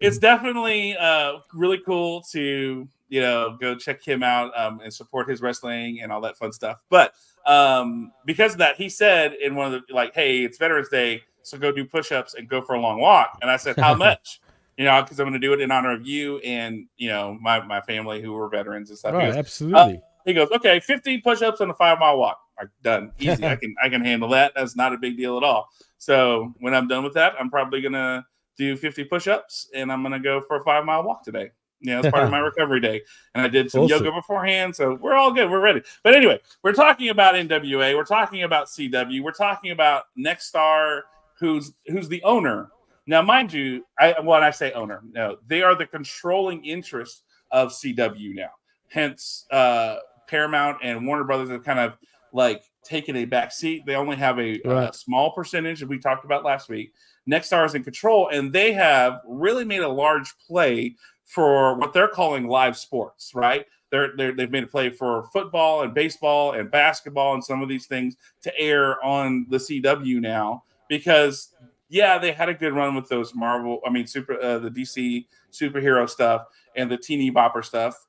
[0.00, 5.28] it's definitely uh really cool to you know go check him out um, and support
[5.28, 6.82] his wrestling and all that fun stuff.
[6.90, 7.14] But
[7.46, 11.22] um, because of that, he said in one of the like, "Hey, it's Veterans Day,
[11.42, 14.40] so go do push-ups and go for a long walk." And I said, "How much?"
[14.76, 17.38] you know, because I'm going to do it in honor of you and you know
[17.40, 19.12] my my family who were veterans and stuff.
[19.12, 19.96] He Right, goes, absolutely.
[19.96, 22.40] "Uh," he goes, "Okay, 15 push-ups and a five mile walk.
[22.58, 23.46] Like, done, easy.
[23.46, 24.52] I can I can handle that.
[24.56, 25.68] That's not a big deal at all."
[25.98, 28.26] So when I'm done with that, I'm probably gonna
[28.56, 31.50] do 50 push-ups and I'm gonna go for a five mile walk today.
[31.84, 33.02] Yeah, that's part of my recovery day.
[33.34, 34.04] And I did some Awesome.
[34.04, 35.50] yoga beforehand, so we're all good.
[35.50, 35.82] We're ready.
[36.02, 37.94] But anyway, we're talking about NWA.
[37.94, 39.22] We're talking about CW.
[39.22, 41.02] We're talking about Nexstar,
[41.38, 42.70] who's who's the owner.
[43.06, 47.70] Now, mind you, I when I say owner, no, they are the controlling interest of
[47.70, 48.50] CW now.
[48.88, 51.98] Hence, uh, Paramount and Warner Brothers have kind of
[52.32, 53.84] like taken a back seat.
[53.86, 56.92] They only have a, a small percentage that we talked about last week.
[57.30, 60.94] Nexstar is in control, and they have really made a large play
[61.24, 63.32] for what they're calling live sports.
[63.34, 63.66] Right?
[63.90, 67.68] They're, they're they've made a play for football and baseball and basketball and some of
[67.68, 71.54] these things to air on the CW now because
[71.88, 73.80] yeah, they had a good run with those Marvel.
[73.86, 78.06] I mean, super uh, the DC superhero stuff and the teeny bopper stuff.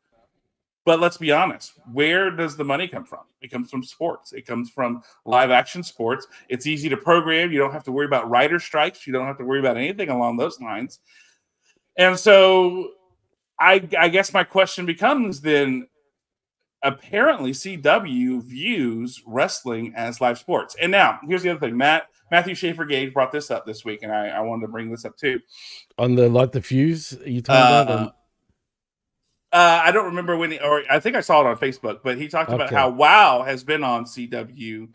[0.85, 3.21] But let's be honest, where does the money come from?
[3.41, 4.33] It comes from sports.
[4.33, 6.27] It comes from live action sports.
[6.47, 7.51] It's easy to program.
[7.51, 9.05] You don't have to worry about writer strikes.
[9.05, 10.99] You don't have to worry about anything along those lines.
[11.97, 12.91] And so
[13.59, 15.87] I I guess my question becomes then
[16.83, 20.75] apparently CW views wrestling as live sports.
[20.81, 21.77] And now here's the other thing.
[21.77, 24.89] Matt Matthew Schaefer Gage brought this up this week, and I, I wanted to bring
[24.89, 25.39] this up too.
[25.97, 28.07] On the light the fuse, you talking about?
[28.07, 28.11] Uh,
[29.55, 32.17] uh, I don't remember when, he, or I think I saw it on Facebook, but
[32.17, 34.89] he talked about how WoW has been on CW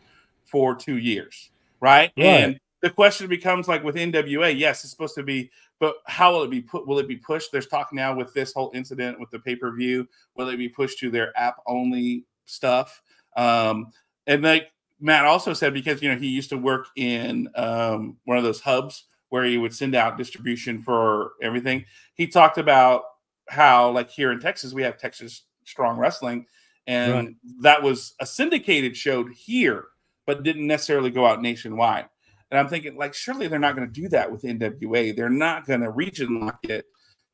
[0.45, 1.49] for two years,
[1.79, 2.11] right?
[2.15, 2.25] Right.
[2.25, 6.43] And the question becomes like with NWA, yes, it's supposed to be, but how will
[6.43, 6.87] it be put?
[6.87, 7.51] Will it be pushed?
[7.51, 10.07] There's talk now with this whole incident with the pay per view.
[10.35, 13.01] Will it be pushed to their app only stuff?
[13.37, 13.91] Um,
[14.27, 18.37] and like Matt also said, because you know he used to work in um, one
[18.37, 21.85] of those hubs where he would send out distribution for everything.
[22.15, 23.03] He talked about
[23.47, 26.45] how, like here in Texas, we have Texas Strong Wrestling,
[26.87, 27.35] and Right.
[27.61, 29.85] that was a syndicated show here,
[30.25, 32.09] but didn't necessarily go out nationwide.
[32.51, 35.15] And I'm thinking, like, surely they're not going to do that with NWA.
[35.15, 36.85] They're not going to region lock it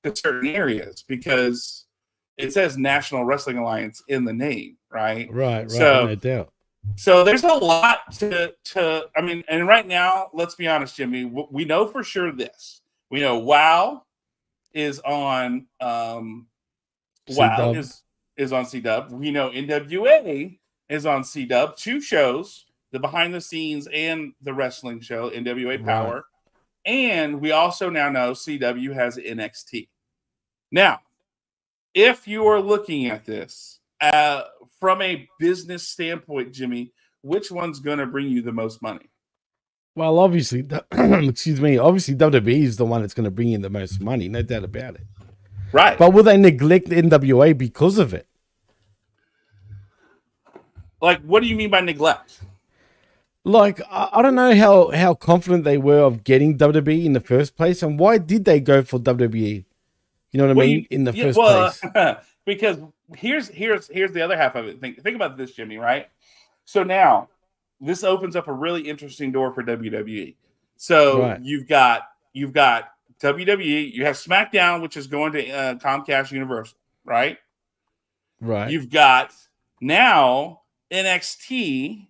[0.03, 1.86] to certain areas because
[2.38, 5.28] it says National Wrestling Alliance in the name, right?
[5.32, 6.53] Right, right, So, no doubt.
[6.95, 11.26] so there's a lot to to I mean, and right now, let's be honest, Jimmy.
[11.26, 12.82] We know for sure this.
[13.09, 14.03] We know WoW
[14.74, 16.45] is on um
[17.30, 18.03] WoW is
[18.38, 19.11] is on C Dub.
[19.11, 20.59] We know NWA
[20.89, 21.76] is on C Dub.
[21.76, 22.66] Two shows,
[22.97, 26.25] the behind the scenes and the wrestling show, NWA Power.
[26.83, 29.89] And we also now know CW has NXT.
[30.71, 31.01] Now,
[31.93, 34.43] if you are looking at this uh,
[34.79, 36.91] from a business standpoint, Jimmy,
[37.21, 39.11] which one's going to bring you the most money?
[39.95, 41.77] Well, obviously, excuse me.
[41.77, 44.63] Obviously, WWE is the one that's going to bring in the most money, no doubt
[44.63, 45.05] about it.
[45.71, 45.97] Right.
[45.97, 48.27] But will they neglect NWA because of it?
[50.99, 52.39] Like, what do you mean by neglect?
[53.47, 57.55] Like, I, don't know how how confident they were of getting WWE in the first
[57.55, 59.63] place, and why did they go for WWE?
[60.31, 60.79] You know what I mean?
[60.79, 62.15] you- in the yeah, first well, place.
[62.45, 62.77] because
[63.15, 64.81] here's here's here's the other half of it.
[64.81, 65.77] Think think about this, Jimmy.
[65.77, 66.07] Right.
[66.65, 67.29] So now
[67.79, 70.35] this opens up a really interesting door for WWE.
[70.75, 71.41] So Right.
[71.41, 72.91] you've got you've got
[73.21, 73.93] WWE.
[73.93, 77.37] You have SmackDown, which is going to uh, Comcast Universal, right?
[78.41, 78.69] Right.
[78.69, 79.31] You've got
[79.79, 82.07] now NXT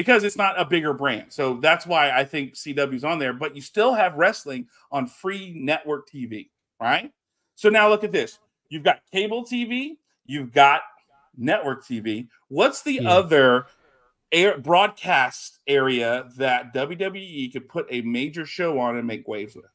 [0.00, 1.26] because it's not a bigger brand.
[1.28, 5.52] So that's why I think CW's on there, but you still have wrestling on free
[5.54, 6.48] network TV,
[6.80, 7.12] right?
[7.54, 8.38] So now look at this.
[8.70, 10.80] You've got cable TV, you've got
[11.36, 12.28] network TV.
[12.48, 13.10] What's the Yeah.
[13.10, 13.66] other
[14.32, 19.66] air broadcast area that WWE could put a major show on and make waves with?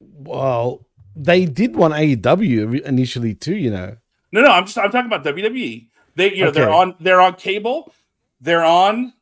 [0.00, 0.86] Well,
[1.16, 3.96] they did want AEW initially too, you know.
[4.30, 5.88] No, no, I'm just I'm talking about WWE.
[6.16, 7.92] They you know they're on they're on cable,
[8.40, 9.12] they're on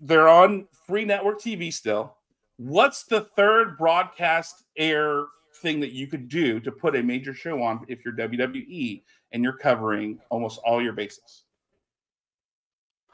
[0.00, 2.14] they're on free network TV still.
[2.58, 5.26] What's the third broadcast air
[5.62, 9.42] thing that you could do to put a major show on if you're WWE and
[9.42, 11.44] you're covering almost all your bases?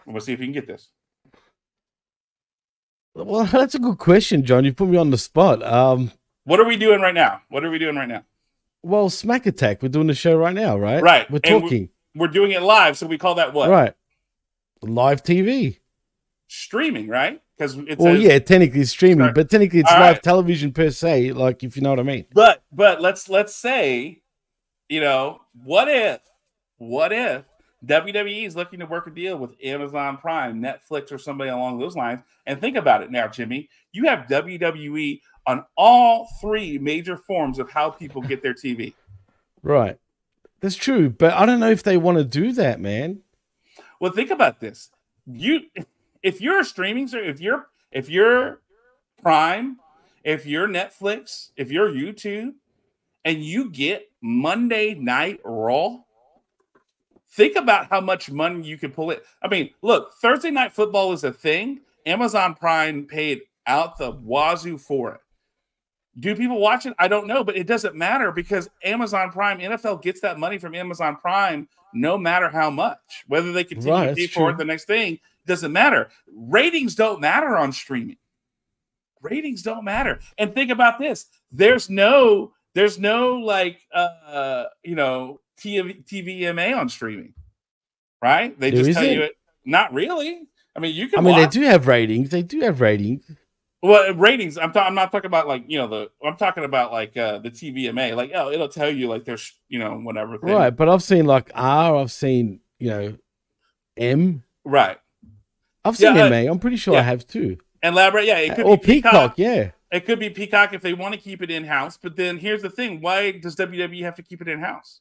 [0.06, 0.90] We'll see if you can get this.
[3.14, 4.64] Well, that's a good question, John.
[4.64, 5.62] You put me on the spot.
[5.62, 6.12] Um,
[6.44, 7.42] What are we doing right now?
[7.50, 8.24] What are we doing right now?
[8.82, 9.82] well, Smack Attack.
[9.82, 11.00] We're doing the show right now, right?
[11.02, 11.30] Right.
[11.30, 11.88] We're talking.
[12.14, 13.70] We're doing it live, so we call that what?
[13.70, 13.94] Right.
[14.82, 15.78] Live TV.
[16.48, 17.40] Streaming, right?
[17.56, 20.22] Because it's Well, a- yeah, technically it's streaming, but technically it's All live right.
[20.22, 21.32] television per se.
[21.32, 22.26] Like, if you know what I mean.
[22.32, 24.22] But but let's let's say,
[24.88, 26.20] you know, what if
[26.78, 27.44] what if
[27.86, 31.96] WWE is looking to work a deal with Amazon Prime, Netflix, or somebody along those
[31.96, 32.20] lines?
[32.46, 33.68] And think about it now, Jimmy.
[33.92, 38.94] You have WWE on all three major forms of how people get their TV.
[39.64, 39.96] Right.
[40.62, 43.20] That's true, but I don't know if they want to do that, man.
[44.00, 44.90] Well, think about this.
[45.26, 45.62] You
[46.22, 48.60] if you're a streaming if you're if you're
[49.20, 49.78] Prime,
[50.24, 52.54] if you're Netflix, if you're YouTube,
[53.24, 55.98] and you get Monday Night Raw,
[57.30, 59.24] think about how much money you can pull it.
[59.42, 61.80] I mean, look, Thursday Night Football is a thing.
[62.06, 65.20] Amazon Prime paid out the wazoo for it.
[66.18, 66.94] Do people watch it?
[66.98, 70.74] I don't know, but it doesn't matter because Amazon Prime, NFL gets that money from
[70.74, 72.98] Amazon Prime no matter how much.
[73.28, 76.08] Whether they continue Right, to pay for it the next thing doesn't matter.
[76.34, 78.16] Ratings don't matter on streaming.
[79.22, 80.18] Ratings don't matter.
[80.36, 86.88] And think about this: there's no, there's no like, uh, you know, TV, TVMA on
[86.88, 87.32] streaming,
[88.20, 88.58] right?
[88.58, 89.14] They There just tell isn't?
[89.16, 89.32] you it.
[89.64, 90.40] Not really.
[90.74, 91.20] I mean, you can.
[91.20, 92.30] I mean, watch- they do have ratings.
[92.30, 93.24] They do have ratings.
[93.82, 94.58] Well, ratings.
[94.58, 96.10] I'm, ta- I'm not talking about like you know the.
[96.24, 98.14] I'm talking about like uh the TVMA.
[98.16, 100.50] Like oh, it'll tell you like there's you know whatever thing.
[100.50, 103.16] Right, but I've seen like R, I've seen, you know,
[103.96, 104.44] M.
[104.64, 104.98] Right.
[105.84, 106.50] I've seen Yeah, uh, MA.
[106.50, 107.58] I'm pretty sure I have too.
[107.82, 109.72] And Labra, yeah, it could Or be Peacock, yeah.
[109.90, 111.98] It could be Peacock if they want to keep it in house.
[112.00, 115.00] But then here's the thing: why does WWE have to keep it in house?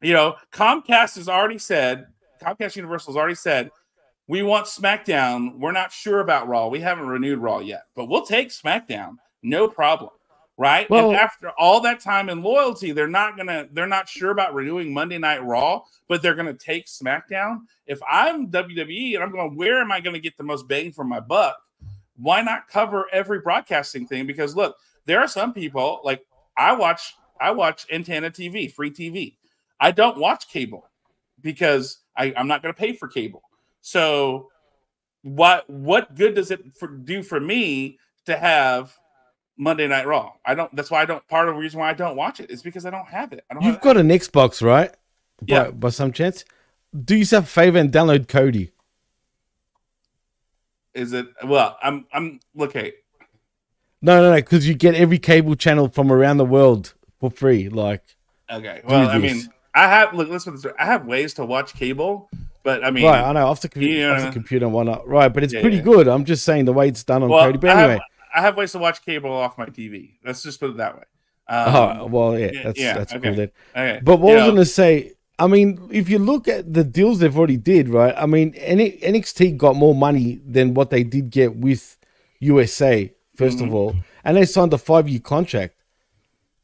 [0.00, 2.06] You know, Comcast has already said,
[2.42, 3.70] Comcast Universal has already said,
[4.28, 5.58] we want SmackDown.
[5.58, 6.68] We're not sure about Raw.
[6.68, 10.10] We haven't renewed Raw yet, but we'll take SmackDown, no problem.
[10.56, 10.90] Right?
[10.90, 14.54] Well- and after all that time and loyalty, they're not gonna, they're not sure about
[14.54, 17.60] renewing Monday Night Raw, but they're gonna take SmackDown.
[17.86, 21.04] If I'm WWE and I'm going, where am I gonna get the most bang for
[21.04, 21.56] my buck?
[22.18, 24.26] why not cover every broadcasting thing?
[24.26, 24.76] Because look,
[25.06, 26.24] there are some people like
[26.56, 29.36] I watch I watch antenna TV, free TV.
[29.80, 30.88] I don't watch cable
[31.40, 33.42] because I, I'm not going to pay for cable.
[33.88, 34.48] So
[35.22, 38.94] what what good does it for, do for me to have
[39.56, 40.32] Monday Night Raw?
[40.44, 40.74] I don't.
[40.76, 41.26] That's why I don't.
[41.26, 43.44] Part of the reason why I don't watch it is because I don't have it.
[43.50, 43.62] I don't.
[43.62, 44.94] You've have got an Xbox, right?
[45.46, 45.64] Yeah.
[45.64, 46.44] By, by some chance.
[47.04, 48.72] Do yourself a favor and download Kodi.
[50.92, 51.78] Is it well?
[51.82, 52.92] I'm I'm okay.
[54.02, 57.70] No, no, no, because you get every cable channel from around the world for free.
[57.70, 58.02] Like,
[58.50, 58.82] Okay.
[58.84, 60.28] Well, I mean, I have look.
[60.28, 60.72] Listen, to this.
[60.78, 62.28] I have ways to watch cable,
[62.68, 64.10] but I mean, right, I know off the, com- yeah.
[64.12, 65.08] off the computer and whatnot.
[65.08, 65.82] Right, but it's Yeah, pretty yeah.
[65.90, 66.06] good.
[66.08, 67.60] I'm just saying the way it's done on Well, Kodi.
[67.60, 68.00] But I anyway, have,
[68.36, 70.16] I have ways to watch cable off my TV.
[70.24, 71.04] Let's just put it that way.
[71.48, 73.22] oh well, yeah, that's yeah, that's okay.
[73.28, 73.50] cool then.
[73.74, 74.00] Okay.
[74.04, 76.84] But what You I was know- gonna say, I mean, if you look at the
[76.84, 78.14] deals they've already did, right?
[78.16, 81.96] I mean, NXT got more money than what they did get with
[82.40, 83.64] USA, 1st Mm-hmm.
[83.68, 83.94] of all,
[84.24, 85.74] and they signed a five year contract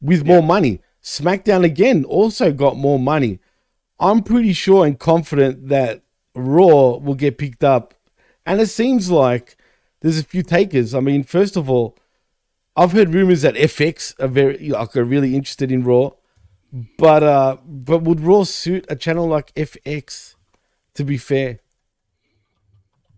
[0.01, 0.81] with more money.
[1.01, 3.39] SmackDown again also got more money.
[3.99, 6.01] I'm pretty sure and confident that
[6.35, 7.93] Raw will get picked up,
[8.45, 9.55] and it seems like
[10.01, 10.93] there's a few takers.
[10.93, 11.97] I mean, first of all,
[12.75, 16.11] I've heard rumors that FX are very like are really interested in Raw,
[16.97, 20.33] but uh, but would Raw suit a channel like FX?
[20.95, 21.59] To be fair,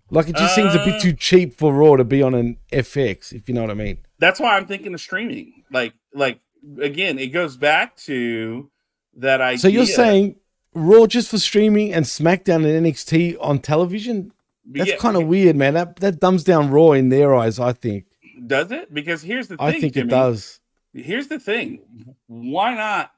[0.09, 2.57] like it just seems a Uh, bit too cheap for Raw to be on an
[2.71, 3.33] FX.
[3.33, 3.99] If you know what I mean.
[4.19, 5.63] that's why I'm thinking of streaming.
[5.71, 6.39] Like, like
[6.81, 8.69] again, it goes back to
[9.17, 9.59] that idea.
[9.59, 10.37] So you're saying
[10.73, 14.31] Raw just for streaming and SmackDown and NXT on television?
[14.65, 14.97] That's Yeah.
[14.97, 15.73] kind of weird, man.
[15.75, 17.59] That that dumbs down Raw in their eyes.
[17.59, 18.05] I think.
[18.45, 18.93] does it?
[18.93, 19.65] Because here's the thing.
[19.65, 20.59] I think it does.
[20.93, 22.15] Here's the thing.
[22.27, 23.11] Why not?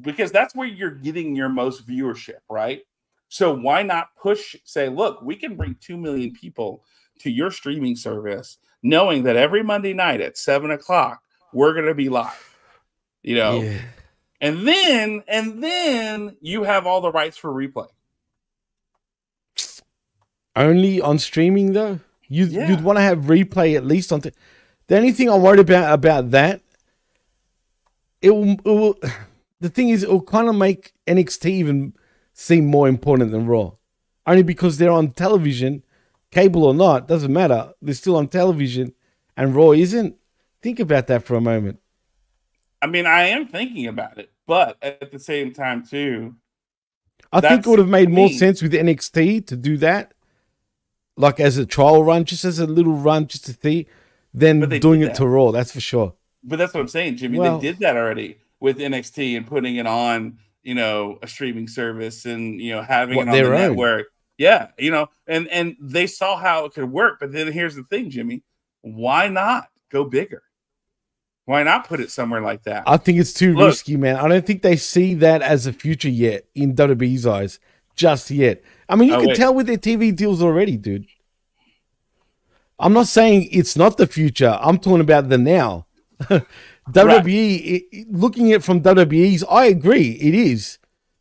[0.00, 2.82] Because that's where you're getting your most viewership, right?
[3.28, 4.54] So why not push?
[4.64, 6.84] Say, look, we can bring two million people
[7.20, 11.22] to your streaming service, knowing that every Monday night at seven o'clock
[11.52, 12.56] we're going to be live.
[13.22, 13.78] You know, Yeah.
[14.40, 17.88] And then and then you have all the rights for replay.
[20.56, 22.00] Only on streaming though.
[22.28, 22.68] You Yeah.
[22.68, 24.20] you'd want to have replay at least on.
[24.20, 24.32] T-
[24.86, 26.60] the only thing I'm worried about about that,
[28.22, 28.98] it will, it will.
[29.60, 31.92] The thing is, it will kind of make NXT even
[32.32, 33.72] seem more important than Raw,
[34.24, 35.82] only because they're on television,
[36.30, 37.72] cable or not, doesn't matter.
[37.82, 38.94] They're still on television,
[39.36, 40.14] and Raw isn't.
[40.62, 41.80] Think about that for a moment.
[42.80, 46.34] I mean, I am thinking about it, but at the same time, too,
[47.32, 48.38] I think it would have made more me.
[48.38, 50.14] sense with NXT to do that,
[51.16, 53.86] like as a trial run, just as a little run, just to see,
[54.32, 55.26] than doing it to.
[55.26, 55.50] Raw.
[55.50, 56.14] That's for sure.
[56.44, 57.38] but that's what I'm saying, Jimmy.
[57.38, 61.68] Well- they did that already with NXT and putting it on, you know, a streaming
[61.68, 63.60] service and you know having What, it on their the own?
[63.60, 64.06] network.
[64.38, 67.18] Yeah, you know, and and they saw how it could work.
[67.18, 68.44] But then here's the thing, Jimmy.
[68.82, 70.42] Why not go bigger?
[71.48, 72.82] Why not put it somewhere like that?
[72.86, 73.68] I think it's too Look.
[73.68, 74.16] risky, man.
[74.16, 77.58] I don't think they see that as a future yet in WWE's eyes,
[77.96, 78.62] just yet.
[78.86, 79.36] I mean, you Oh, can wait.
[79.38, 81.06] tell with their TV deals already, dude.
[82.78, 84.58] I'm not saying it's not the future.
[84.60, 85.86] I'm talking about the now.
[86.92, 90.76] WWE, i- i- looking at it from WWE's, I agree, it is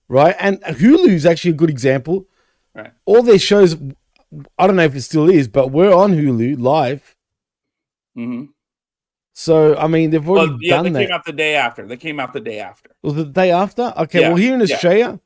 [0.10, 0.36] right.
[0.42, 2.28] And Hulu's actually a good example.
[2.76, 2.92] Right.
[3.06, 3.78] All their shows,
[4.60, 7.16] I don't know if it still is, but we're on Hulu live.
[8.14, 8.46] hmm
[9.40, 11.06] So I mean, they've already Well, yeah, they done that.
[11.06, 11.86] came out the day after.
[11.86, 12.90] They came out the day after.
[13.04, 13.94] Was the day after?
[13.96, 14.74] Okay, Yeah, well, here in yeah.
[14.74, 15.20] Australia,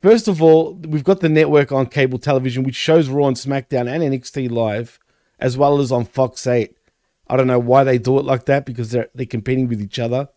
[0.00, 3.88] first of all, we've got the network on cable television, which shows Raw and SmackDown
[3.88, 5.00] and NXT live,
[5.40, 6.76] as well as on Fox 8.
[7.28, 9.98] I don't know why they do it like that because they're they're competing with each
[9.98, 10.28] other,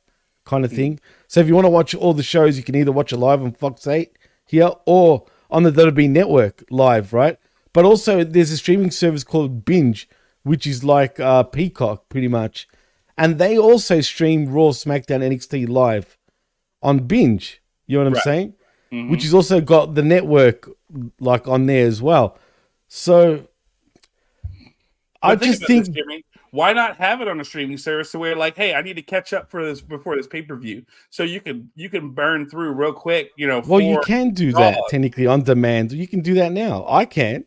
[0.44, 0.76] kind of Mm.
[0.76, 1.00] thing.
[1.28, 3.44] So if you want to watch all the shows, you can either watch it live
[3.44, 4.18] on Fox 8
[4.48, 7.38] here or on the WWE network live, right?
[7.72, 10.08] But also, there's a streaming service called Binge,
[10.44, 12.68] which is like uh, Peacock, pretty much,
[13.18, 16.18] and they also stream Raw, SmackDown, NXT live
[16.82, 17.62] on Binge.
[17.88, 18.24] You know what I'm Right.
[18.24, 18.54] saying?
[18.92, 19.10] Mhm.
[19.10, 20.70] Which has also got the network
[21.20, 22.38] like on there as well.
[22.88, 23.48] So
[25.22, 26.24] I think just think this, Jimmy.
[26.52, 29.02] why not have it on a streaming service to where like, hey, I need to
[29.02, 32.50] catch up for this before this pay per view, so you can you can burn
[32.50, 33.32] through real quick.
[33.38, 34.60] You know, well, you can do Raw.
[34.60, 35.92] that technically on demand.
[35.94, 36.86] You can do that now.
[36.88, 37.46] I can.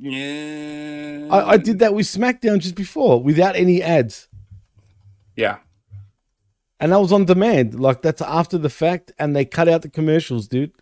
[0.00, 4.28] Yeah, I, I did that with SmackDown just before without any ads.
[5.36, 5.58] yeah.
[6.82, 7.78] And that was on demand.
[7.78, 10.72] Like that's after the fact, and they cut out the commercials, dude.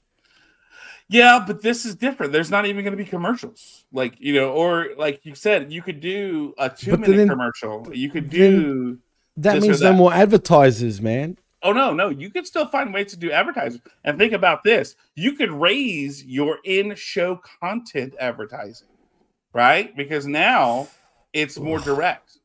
[1.08, 2.32] Yeah, but this is different.
[2.32, 5.82] There's not even going to be commercials, like you know, or like you said, you
[5.82, 7.88] could do a two minute then- commercial.
[7.92, 8.98] You could do
[9.38, 9.96] That means no that.
[9.96, 11.36] more advertisers, man.
[11.64, 13.80] Oh no, no, you could still find ways to do advertising.
[14.04, 18.86] And think about this: you could raise your in-show content advertising,
[19.52, 19.94] right?
[19.96, 20.88] Because now
[21.32, 22.38] it's more direct.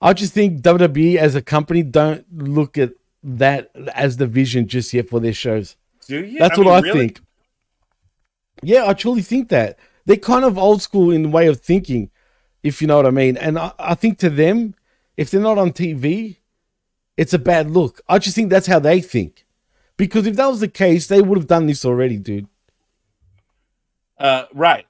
[0.00, 4.92] I just think WWE as a company don't look at that as the vision just
[4.92, 5.76] yet for their shows.
[6.08, 6.38] Do you?
[6.38, 6.98] That's I what mean, I really?
[7.08, 7.20] think.
[8.62, 12.10] Yeah, I truly think that they're kind of old school in the way of thinking,
[12.62, 13.36] if you know what I mean.
[13.36, 14.74] And I, I think to them,
[15.16, 16.38] if they're not on TV,
[17.16, 18.00] it's a bad look.
[18.08, 19.46] I just think that's how they think.
[19.96, 22.48] Because if that was the case, they would have done this already, dude.
[24.18, 24.86] Uh, right.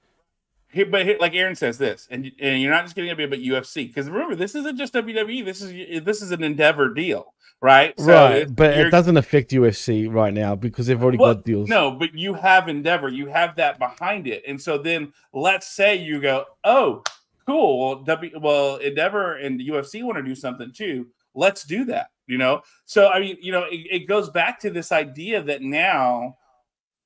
[0.72, 3.28] Here, but here, like Aaron says this, and and you're not just getting a bit,
[3.28, 3.86] but UFC.
[3.88, 5.44] Because remember, this isn't just WWE.
[5.44, 7.92] This is this is an Endeavor deal, right?
[8.00, 8.56] So right.
[8.56, 11.68] But it doesn't affect UFC right now because they've already Well, got deals.
[11.68, 15.96] No, but you have Endeavor, you have that behind it, and so then let's say
[15.96, 17.02] you go, oh,
[17.46, 17.78] cool.
[17.78, 21.08] Well, W, well, Endeavor and UFC want to do something too.
[21.34, 22.08] Let's do that.
[22.26, 25.60] You know, so I mean, you know, it, it goes back to this idea that
[25.60, 26.38] now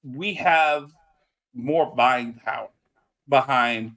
[0.04, 0.92] we have
[1.52, 2.68] more buying power
[3.28, 3.92] behind.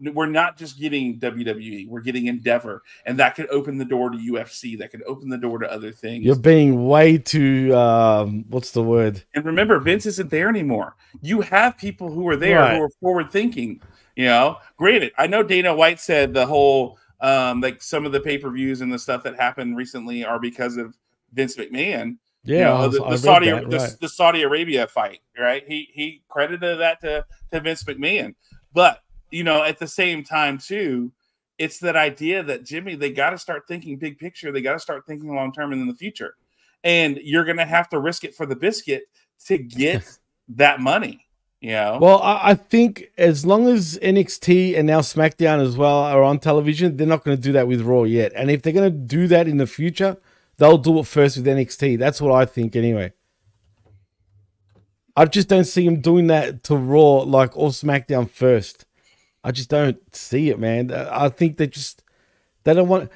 [0.00, 4.16] We're not just getting WWE, we're getting Endeavor, and that could open the door to
[4.16, 4.78] UFC.
[4.78, 6.24] That could open the door to other things.
[6.24, 9.24] You're being way too, um, what's the word?
[9.34, 10.94] And remember, Vince isn't there anymore.
[11.20, 12.76] You have people who are there Right.
[12.76, 13.80] who are forward thinking.
[14.14, 18.20] You know, granted, I know Dana White said the whole um like some of the
[18.20, 20.96] pay-per-views and the stuff that happened recently are because of
[21.32, 22.18] Vince McMahon.
[22.44, 25.64] Yeah, I know, was- the, the Saudi that, the, the Saudi Arabia fight, right?
[25.66, 28.36] He he credited that to, to Vince McMahon.
[28.72, 29.00] But
[29.30, 31.12] you know, at the same time, too,
[31.58, 34.52] it's that idea that Jimmy, they got to start thinking big picture.
[34.52, 36.34] They got to start thinking long term and in the future.
[36.84, 39.04] And you're going to have to risk it for the biscuit
[39.46, 41.26] to get that money.
[41.60, 41.98] You know?
[42.00, 46.38] Well, I, I think as long as NXT and now SmackDown as well are on
[46.38, 48.32] television, they're not going to do that with Raw yet.
[48.36, 50.16] And if they're going to do that in the future,
[50.58, 51.98] they'll do it first with NXT.
[51.98, 53.12] That's what I think, anyway.
[55.18, 58.86] I just don't see him doing that to Raw like or SmackDown first.
[59.42, 60.92] I just don't see it, man.
[60.92, 62.04] I think they just
[62.62, 63.10] they don't want.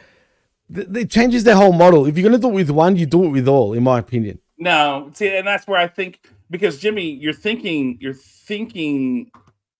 [0.68, 2.07] It changes their whole model.
[2.07, 4.40] If you're gonna do it with one, you do it with all, in my opinion.
[4.59, 9.30] No, see, and that's where I think because Jimmy, you're thinking, you're thinking,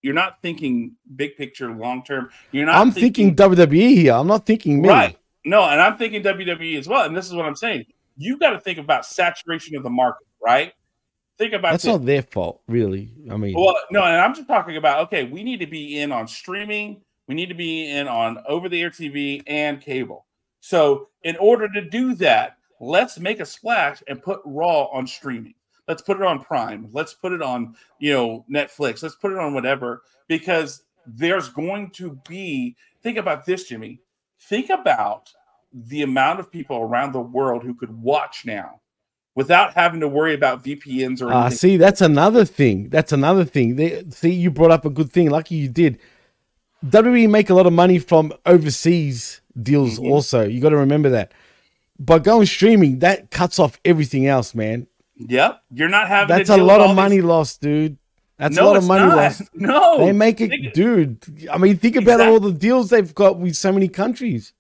[0.03, 2.31] you're not thinking big picture, long term.
[2.53, 2.77] You're not.
[2.77, 4.12] I'm thinking, WWE here.
[4.14, 4.89] I'm not thinking me.
[4.89, 5.18] Right.
[5.45, 7.05] No, and I'm thinking WWE as well.
[7.05, 7.87] And this is what I'm saying.
[8.16, 10.73] You've got to think about saturation of the market, right?
[11.43, 11.90] Think about That's this.
[11.90, 13.11] not their fault, really.
[13.28, 16.12] I mean, Well, no, and I'm just talking about okay, we need to be in
[16.12, 20.26] on streaming, we need to be in on over the air TV and cable.
[20.61, 25.55] So, in order to do that, let's make a splash and put Raw on streaming.
[25.88, 26.88] Let's put it on Prime.
[26.93, 29.03] Let's put it on, you know, Netflix.
[29.03, 34.01] Let's put it on whatever because there's going to be think about this, Jimmy.
[34.38, 35.32] Think about
[35.72, 38.82] the amount of people around the world who could watch now
[39.35, 41.59] without having to worry about VPNs or Ah, anything.
[41.59, 42.89] see, that's another thing.
[42.91, 43.76] That's another thing.
[43.76, 45.30] They, see, you brought up a good thing.
[45.30, 45.99] Lucky you did.
[46.85, 49.99] WWE make a lot of money from overseas deals.
[49.99, 50.11] Mm-hmm.
[50.12, 51.33] Also, you got to remember that.
[51.99, 54.87] By going streaming, that cuts off everything else, man.
[55.16, 56.28] Yep, you're not having.
[56.28, 57.99] to That's a lot of money these- lost, dude.
[58.39, 59.16] That's No, a lot of money not.
[59.16, 59.43] lost.
[59.55, 61.49] No, they make it, Think- dude.
[61.53, 64.53] I mean, think about all the deals they've got with so many countries.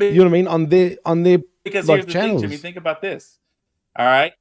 [0.00, 2.40] you know what I mean on their on their Because like here's the channels.
[2.40, 2.56] thing, Jimmy.
[2.62, 3.38] Think about this.
[3.98, 4.32] All right.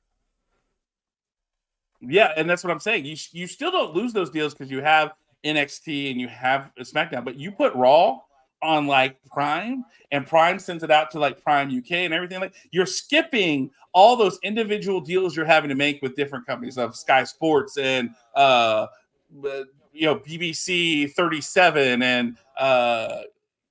[2.02, 3.06] Yeah, and that's what I'm saying.
[3.06, 7.24] You you still don't lose those deals because you have NXT and you have SmackDown,
[7.24, 8.20] but you put Raw
[8.62, 12.40] on like Prime, and Prime sends it out to like Prime UK and everything.
[12.42, 16.96] Like you're skipping all those individual deals you're having to make with different companies of
[16.96, 18.88] Sky Sports and uh,
[19.94, 23.22] you know BBC 37 and uh,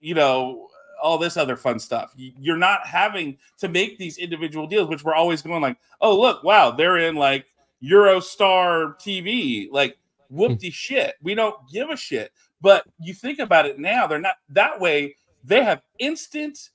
[0.00, 0.68] you know
[1.04, 2.12] all this other fun stuff.
[2.16, 6.18] You- You're not having to make these individual deals, which we're always going like, oh
[6.18, 7.46] look, wow, they're in like
[7.82, 9.98] Eurostar TV, like
[10.32, 10.70] whoopty hmm.
[10.70, 11.14] shit.
[11.22, 12.32] We don't give a shit.
[12.60, 15.16] But you think about it now, they're not that way.
[15.44, 16.70] They have instant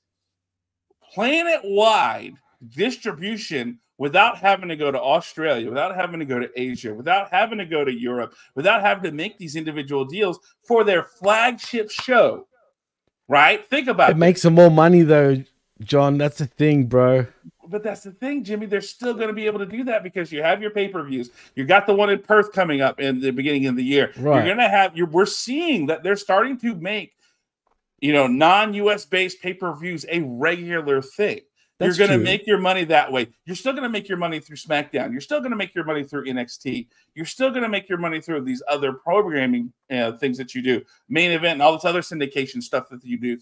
[1.12, 2.34] planet wide
[2.68, 7.58] distribution without having to go to Australia, without having to go to Asia, without having
[7.58, 12.46] to go to Europe, without having to make these individual deals for their flagship show.
[13.30, 13.64] Right?
[13.64, 15.44] Think about It It makes them more money though,
[15.82, 16.18] John.
[16.18, 17.28] That's the thing, bro.
[17.68, 18.66] But that's the thing, Jimmy.
[18.66, 21.04] They're still going to be able to do that because you have your pay per
[21.04, 21.30] views.
[21.54, 24.10] You got the one in Perth coming up in the beginning of the year.
[24.16, 24.34] Right.
[24.34, 24.96] You're going to have.
[24.96, 27.14] You're, we're seeing that they're starting to make,
[28.00, 31.42] you know, non US based pay per views a regular thing.
[31.80, 33.28] That's you're going to make your money that way.
[33.46, 35.12] You're still going to make your money through SmackDown.
[35.12, 36.88] You're still going to make your money through NXT.
[37.14, 40.60] You're still going to make your money through these other programming uh, things that you
[40.60, 43.38] do, main event, and all this other syndication stuff that you do.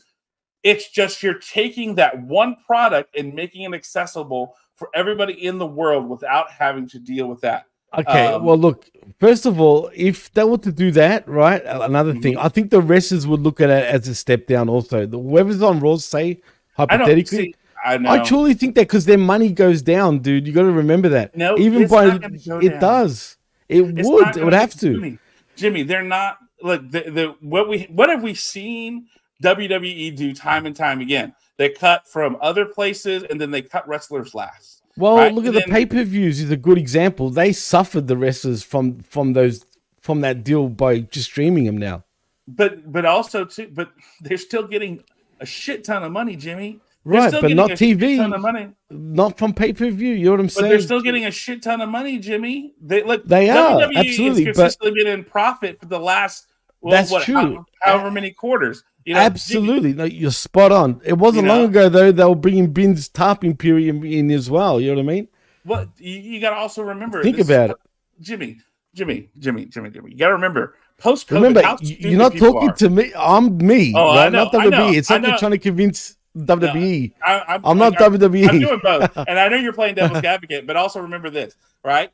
[0.62, 5.66] It's just you're taking that one product and making it accessible for everybody in the
[5.66, 7.64] world without having to deal with that.
[7.98, 8.88] Okay, Um, well, look.
[9.18, 11.62] First of all, if they were to do that, right?
[11.64, 12.46] Another thing, Mm-hmm.
[12.46, 14.68] I think the wrestlers would look at it as a step down.
[14.68, 16.40] Also, the whoever's on Raw say
[16.76, 17.54] hypothetically.
[17.84, 18.24] I know.
[18.24, 20.46] truly think that because their money goes down, dude.
[20.46, 21.36] You got to remember that.
[21.36, 22.80] No, even by it down.
[22.80, 23.36] does.
[23.68, 24.36] It It's would.
[24.36, 24.94] It would have to.
[24.94, 25.18] Jimmy,
[25.56, 29.06] Jimmy, they're not like the, the what we what have we seen
[29.42, 31.34] WWE do time and time again?
[31.56, 34.82] They cut from other places and then they cut wrestlers last.
[34.96, 35.32] Well, right?
[35.32, 37.30] look at And the pay per views is a good example.
[37.30, 39.64] They suffered the wrestlers from from those
[40.00, 42.04] from that deal by just streaming them now.
[42.46, 43.90] but but also too, but
[44.22, 45.04] they're still getting
[45.40, 46.80] a shit ton of money, Jimmy.
[47.04, 48.18] Right, but not TV.
[48.40, 48.68] money.
[48.90, 50.12] Not from pay per view.
[50.14, 50.68] You know what I'm But saying?
[50.68, 52.74] they're still getting a shit ton of money, Jimmy.
[52.82, 53.24] They look.
[53.24, 56.46] They are, absolutely, but- consistently been in profit for the last.
[56.80, 57.64] Well, That's what, true.
[57.82, 58.84] how- however many quarters.
[59.04, 61.00] You know, Absolutely, no, you're spot on.
[61.02, 61.60] It wasn't You know?
[61.60, 62.12] long ago though.
[62.12, 64.78] They were bringing Bin's Tarp Imperium in as well.
[64.80, 65.28] You know what I mean?
[65.64, 67.22] What you, you got to also remember.
[67.22, 67.76] Think this is about po-
[68.20, 68.58] Jimmy,
[68.94, 70.10] Jimmy, Jimmy, Jimmy, Jimmy.
[70.12, 71.34] You got to remember post COVID.
[71.36, 72.74] Remember, how y- stupid you're not talking are.
[72.74, 73.12] to me.
[73.16, 74.32] I'm me, Oh, I right?
[74.32, 74.96] know, not I WWE.
[74.98, 76.16] it's I like you're trying to convince
[76.46, 77.12] WWE.
[77.22, 78.48] I, I'm, I'm not WWE.
[78.48, 82.10] I'm doing both, and I know you're playing devil's advocate, but also remember this, right?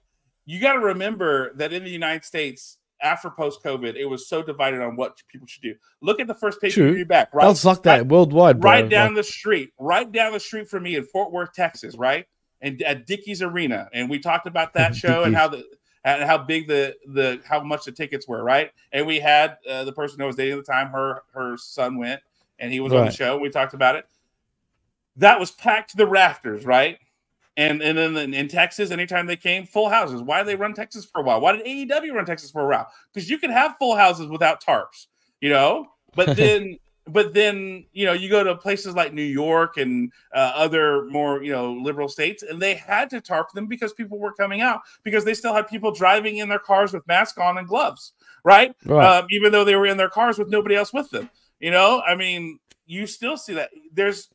[0.47, 4.43] You got to remember that in the United States, after post COVID, it was so
[4.43, 5.75] divided on what people should do.
[6.01, 7.47] Look at the first pay per view back, right?
[7.47, 8.71] That's like that worldwide, bro.
[8.71, 11.97] right down Like, the street, right down the street from me in Fort Worth, Texas,
[11.97, 12.27] right?
[12.61, 15.65] And at Dickies Arena, and we talked about that show and how the
[16.07, 18.71] and how big the the how much the tickets were, right?
[18.93, 21.99] And we had uh, the person who was dating at the time, her her son
[21.99, 22.21] went,
[22.59, 23.15] and he was on the Right.
[23.15, 23.39] show.
[23.39, 24.07] We talked about it.
[25.17, 26.99] That was packed to the rafters, right?
[27.57, 30.23] And and then in, in Texas, anytime they came, full houses.
[30.23, 31.41] Why did they run Texas for a while?
[31.41, 32.89] Why did AEW run Texas for a while?
[33.13, 35.07] Because you can have full houses without tarps,
[35.41, 35.87] you know.
[36.17, 40.53] But then but then you know you go to places like New York and uh,
[40.55, 44.33] other more you know liberal states, and they had to tarp them because people were
[44.33, 47.69] coming out because they still had people driving in their cars with masks on and
[47.69, 48.75] gloves, right?
[48.85, 49.19] Right.
[49.19, 51.31] Um, even though they were in their cars with nobody else with them.
[51.61, 53.71] You know, I mean, you still see that.
[53.93, 54.29] There's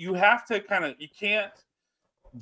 [0.00, 1.52] you have to kind of you can't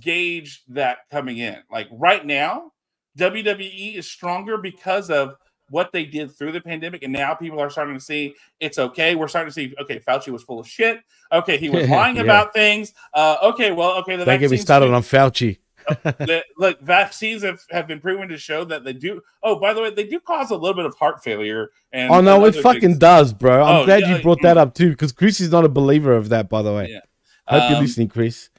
[0.01, 1.57] gauge that coming in.
[1.71, 2.73] Like right now,
[3.19, 5.35] WWE is stronger because of
[5.71, 9.15] what they did through the pandemic, and now people are starting to see it's okay.
[9.15, 11.01] We're starting to see okay, Fauci was full of shit.
[11.33, 12.23] Okay, he was lying Yeah.
[12.23, 12.93] about things.
[13.13, 15.59] Uh, okay, well, okay, the Don't get me started on Fauci.
[16.03, 19.23] the, look, vaccines have, have been proven to show that they do.
[19.43, 21.71] Oh, by the way, they do cause a little bit of heart failure.
[21.93, 22.99] And Oh no, it fucking things.
[22.99, 23.65] does, bro.
[23.65, 26.13] I'm Oh, glad yeah, you brought that up too, because Chris is not a believer
[26.15, 26.89] of that, by the way.
[26.91, 27.01] Yeah.
[27.49, 28.51] Hope you're Um, listening, Chris.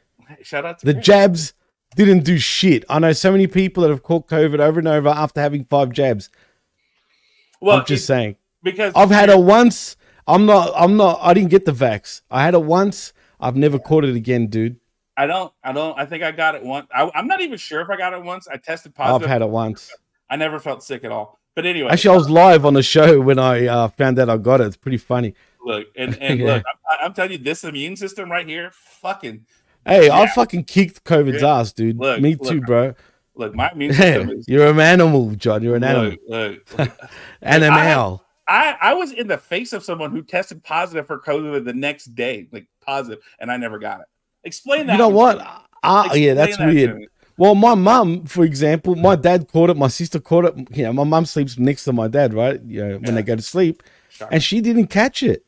[0.43, 1.05] Shout out to The Chris.
[1.05, 1.53] jabs
[1.95, 2.85] didn't do shit.
[2.89, 5.91] I know so many people that have caught COVID over and over after having five
[5.91, 6.29] jabs.
[7.61, 8.35] Well, I'm just saying.
[8.63, 9.95] because I've had it once.
[10.27, 10.71] I'm not.
[10.75, 11.19] I'm not.
[11.21, 12.21] I didn't get the vax.
[12.29, 13.13] I had it once.
[13.39, 14.77] I've never caught it again, dude.
[15.17, 15.51] I don't.
[15.63, 15.97] I don't.
[15.99, 16.87] I think I got it once.
[16.93, 18.47] I, I'm not even sure if I got it once.
[18.47, 19.23] I tested positive.
[19.23, 19.91] I've had it once.
[20.29, 21.39] I never felt sick at all.
[21.55, 24.37] But anyway, Actually, I was live on the show when I uh, found out I
[24.37, 24.67] got it.
[24.67, 25.33] It's pretty funny.
[25.63, 26.45] Look and, and Yeah.
[26.45, 26.63] look.
[26.91, 29.45] I'm, I'm telling you, this immune system right here, fucking.
[29.85, 30.33] Hey, I Yeah.
[30.33, 31.55] fucking kicked COVID's Yeah.
[31.59, 31.97] ass, dude.
[31.97, 32.93] Look, Me look, too, bro.
[33.35, 34.47] Look, my immune system is.
[34.47, 35.63] You're an animal, John.
[35.63, 36.17] You're an animal.
[36.27, 36.91] Look, look,
[37.41, 38.23] Animal.
[38.47, 42.15] I, I was in the face of someone who tested positive for COVID the next
[42.15, 44.07] day, like positive, and I never got it.
[44.43, 44.93] Explain that.
[44.93, 45.37] You know what?
[45.83, 47.07] Ah, Explain yeah, that's that weird.
[47.37, 49.77] Well, my mum, for example, my dad caught it.
[49.77, 50.75] My sister caught it.
[50.75, 52.61] You know, my mum sleeps next to my dad, right?
[52.63, 53.81] You know, when they go to sleep,
[54.31, 55.45] and she didn't catch it.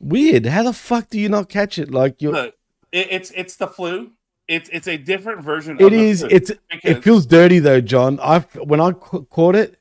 [0.00, 0.46] Weird.
[0.46, 1.90] How the fuck do you not catch it?
[1.90, 2.54] Like you, Look,
[2.92, 4.12] it, it's it's the flu.
[4.48, 5.76] It's it's a different version.
[5.80, 6.22] it is.
[6.22, 6.52] It's
[6.84, 8.18] it feels dirty though, John.
[8.20, 9.78] I when I caught it,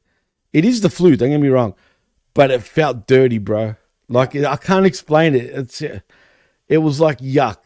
[0.53, 1.15] it is the flu.
[1.15, 1.75] Don't get me wrong,
[2.33, 3.75] but it felt dirty, bro.
[4.07, 5.45] Like I can't explain it.
[5.45, 5.81] It's
[6.67, 7.57] it was like yuck,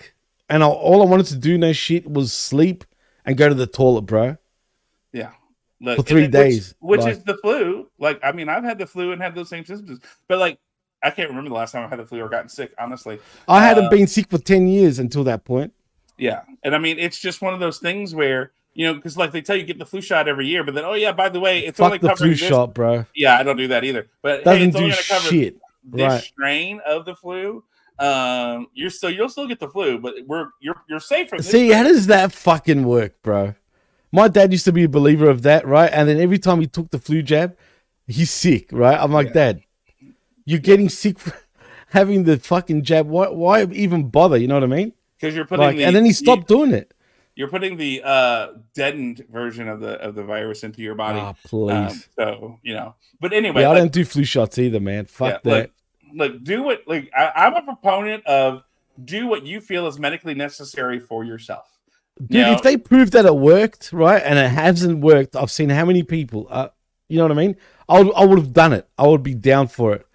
[0.49, 2.83] and I, all I wanted to do, no shit, was sleep
[3.25, 4.37] and go to the toilet, bro.
[5.13, 5.31] Yeah.
[5.79, 7.87] Look, For three it- which- days, which, like- is the flu.
[7.97, 10.59] Like, I mean, I've had the flu and had those same symptoms, but like,
[11.03, 12.73] I can't remember the last time I had the flu or gotten sick.
[12.77, 15.73] Honestly, I hadn't Uh, been sick for ten years until that point.
[16.17, 19.31] Yeah, and I mean, it's just one of those things where you know, because like
[19.31, 21.39] they tell you get the flu shot every year, but then oh yeah, by the
[21.39, 22.47] way, it's Fuck only the covering flu this.
[22.49, 23.05] shot, bro.
[23.15, 24.07] Yeah, I don't do that either.
[24.21, 25.55] But hey, Doesn't it's only do to cover shit.
[25.83, 26.21] this Right.
[26.23, 27.63] strain of the flu.
[27.97, 31.41] Um, you're still you'll still get the flu, but we're you're you're safe from.
[31.41, 33.55] See, how does that fucking work, bro?
[34.11, 35.89] My dad used to be a believer of that, right?
[35.91, 37.57] And then every time he took the flu jab,
[38.07, 38.97] he's sick, right?
[38.99, 39.61] I'm like, Dad,
[40.49, 41.33] you're getting sick for
[41.89, 43.07] having the fucking jab.
[43.07, 44.37] Why, why even bother?
[44.37, 44.93] You know what I mean?
[45.19, 46.93] because you're putting Like, the, and then he stopped doing it.
[47.35, 51.19] You're putting the uh deadened version of the of the virus into your body.
[51.19, 51.73] Ah, please.
[51.73, 55.05] Um, so you know, but anyway, yeah, I like- don't do flu shots either, man.
[55.05, 55.71] Fuck yeah, that.
[56.13, 58.63] Look, look, do what like I, I'm a proponent of
[59.03, 61.67] do what you feel is medically necessary for yourself.
[62.19, 65.51] Dude, You know, if they prove that it worked, right, and it hasn't worked, I've
[65.51, 66.47] seen how many people.
[66.49, 66.69] Uh,
[67.07, 67.55] you know what I mean?
[67.87, 68.89] I would, I would have done it.
[68.97, 70.05] I would be down for it.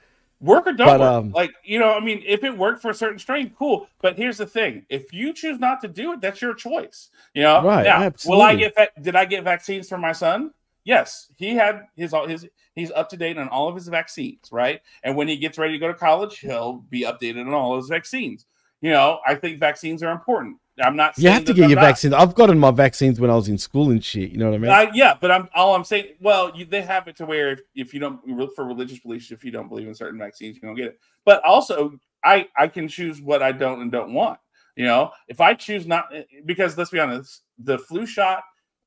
[0.45, 1.09] Work or don't but, work.
[1.11, 3.89] um, like you know, I mean, if it worked for a certain strain, cool.
[4.03, 7.11] But here's the thing: if you choose not to do it, that's your choice.
[7.35, 8.75] You know, Right, Now, will I get?
[8.75, 10.53] vac- Did I get vaccines for my son?
[10.85, 12.47] Yes, he had his all his.
[12.75, 14.81] He's up to date on all of his vaccines, right?
[15.05, 17.89] And when he gets ready to go to college, he'll be updated on all his
[17.89, 18.47] vaccines.
[18.81, 20.57] You know, I think vaccines are important.
[20.83, 21.17] I'm not.
[21.17, 21.85] You have to get they're your not.
[21.85, 22.15] vaccines.
[22.15, 24.31] I've gotten my vaccines when I was in school and shit.
[24.31, 24.71] You know what I mean?
[24.71, 26.15] Uh, yeah, but I'm all I'm saying.
[26.21, 28.21] Well, you, they have it to where if, if you don't
[28.57, 30.99] for religious beliefs, if you don't believe in certain vaccines, you don't get it.
[31.25, 34.41] But also, I I can choose what I don't and don't want.
[34.77, 36.07] You know, if I choose not,
[36.45, 38.43] because let's be honest, the flu shot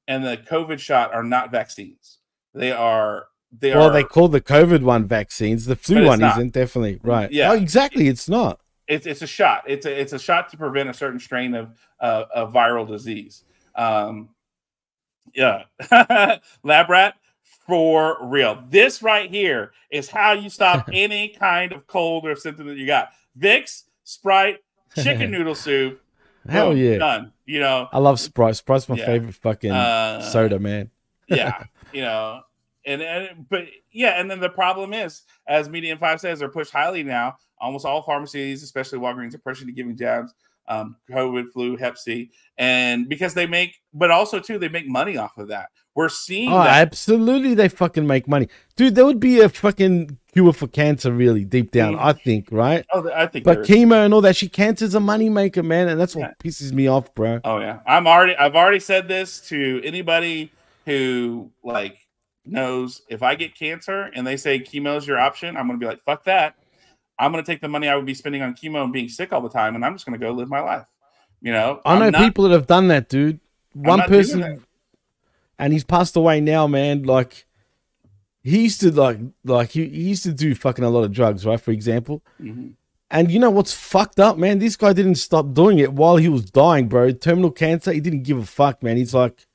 [0.08, 2.20] and the COVID shot are not vaccines.
[2.54, 3.28] They are.
[3.58, 3.94] They are well, are.
[3.94, 5.66] they call the COVID one vaccines.
[5.66, 6.38] The flu one not.
[6.38, 7.32] isn't definitely right.
[7.32, 7.52] Yeah.
[7.52, 8.10] Oh, exactly.
[8.10, 8.60] It's not.
[8.88, 9.64] It's it's a shot.
[9.68, 13.44] It's a it's a shot to prevent a certain strain of uh, of viral disease.
[13.76, 14.30] Um,
[15.34, 15.64] yeah,
[16.64, 17.16] lab rat
[17.66, 18.64] for real.
[18.70, 22.88] This right here is how you stop any kind of cold or symptom that you
[22.88, 23.10] got.
[23.38, 24.60] Vicks, Sprite,
[24.96, 26.02] chicken noodle soup.
[26.50, 26.98] Hell boom, yeah.
[26.98, 27.34] done.
[27.46, 28.56] You know, I love Sprite.
[28.56, 29.06] Sprite's my Yeah.
[29.06, 30.90] favorite fucking Uh, soda, man.
[31.28, 32.42] yeah, you know,
[32.88, 36.72] and, and but yeah, and then the problem is, as Medium Five says, they're pushed
[36.72, 37.36] highly now.
[37.60, 40.34] Almost all pharmacies, especially Walgreens, are pushing to giving jabs,
[40.68, 45.18] um, COVID, flu, Hep C, and because they make, but also too, they make money
[45.18, 45.70] off of that.
[45.96, 46.80] We're seeing Oh, that.
[46.80, 47.56] absolutely.
[47.56, 48.50] They fucking make money.
[48.76, 52.00] Dude, there would be a fucking cure for cancer, really, deep down, Mhm.
[52.00, 52.86] I think, right?
[52.94, 53.44] Oh, I think.
[53.44, 55.88] But chemo and all that shit, cancer's a moneymaker, man.
[55.88, 57.40] And that's what pisses me off, bro.
[57.44, 58.36] Oh yeah, I'm already.
[58.36, 60.52] I've already said this to anybody
[60.86, 61.98] who like
[62.50, 65.86] knows if I get cancer and they say chemo is your option, I'm gonna be
[65.86, 66.56] like, fuck that.
[67.20, 69.34] I'm going to take the money I would be spending on chemo and being sick
[69.34, 70.86] all the time, and I'm just going to go live my life.
[71.42, 73.40] You know, I know not- people that have done that, dude.
[73.74, 74.64] One person,
[75.58, 77.04] and he's passed away now, man.
[77.04, 77.46] Like
[78.44, 81.46] he used to like like he, he used to do fucking a lot of drugs,
[81.46, 81.60] right?
[81.60, 82.24] For example.
[82.42, 82.74] Mhm.
[83.10, 84.60] And you know what's fucked up, man?
[84.60, 87.12] This guy didn't stop doing it while he was dying, bro.
[87.14, 88.98] Terminal cancer, he didn't give a fuck, man.
[88.98, 89.46] He's like,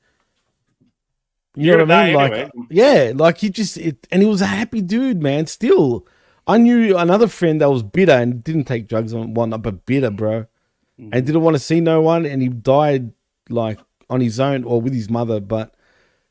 [1.55, 2.13] you You're know what I mean?
[2.13, 2.67] gonna Like, anyway.
[2.69, 5.45] yeah, like he just, it, and he was a happy dude, man.
[5.47, 6.07] Still,
[6.47, 10.09] I knew another friend that was bitter and didn't take drugs and whatnot, but bitter,
[10.09, 10.45] bro,
[10.99, 11.09] Mm-hmm.
[11.11, 13.13] and didn't want to see no one, and he died
[13.49, 13.79] like
[14.11, 15.73] on his own or with his mother, but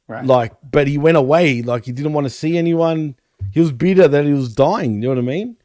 [0.06, 0.24] Right.
[0.24, 3.16] like, but he went away, like he didn't want to see anyone.
[3.52, 4.94] He was bitter that he was dying.
[4.96, 5.56] You know what I mean?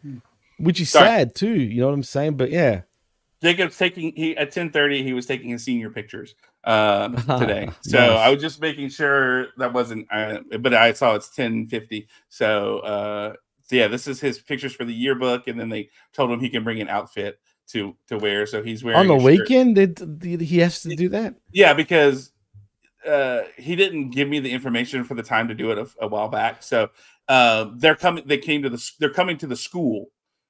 [0.58, 1.06] Which is Sorry.
[1.08, 1.54] sad too.
[1.54, 2.38] You know what I'm saying?
[2.38, 2.82] But yeah.
[3.44, 6.34] Jacob's taking he at 10:30 he was taking his senior pictures
[6.68, 7.08] uh
[7.40, 7.70] today.
[7.82, 8.20] So Nice.
[8.20, 12.08] I was just making sure that wasn't uh, but I saw it's 10:50.
[12.30, 16.30] So uh so yeah, this is his pictures for the yearbook and then they told
[16.30, 17.40] him he can bring an outfit
[17.70, 21.10] to to wear so he's wearing on the weekend, did, did he has to do
[21.10, 21.36] that?
[21.52, 22.32] Yeah, because
[23.08, 26.08] uh, he didn't give me the information for the time to do it a, a
[26.08, 26.62] while back.
[26.64, 26.90] So
[27.28, 28.24] uh, they're coming.
[28.26, 28.92] They came to the.
[29.00, 30.08] They're coming to the school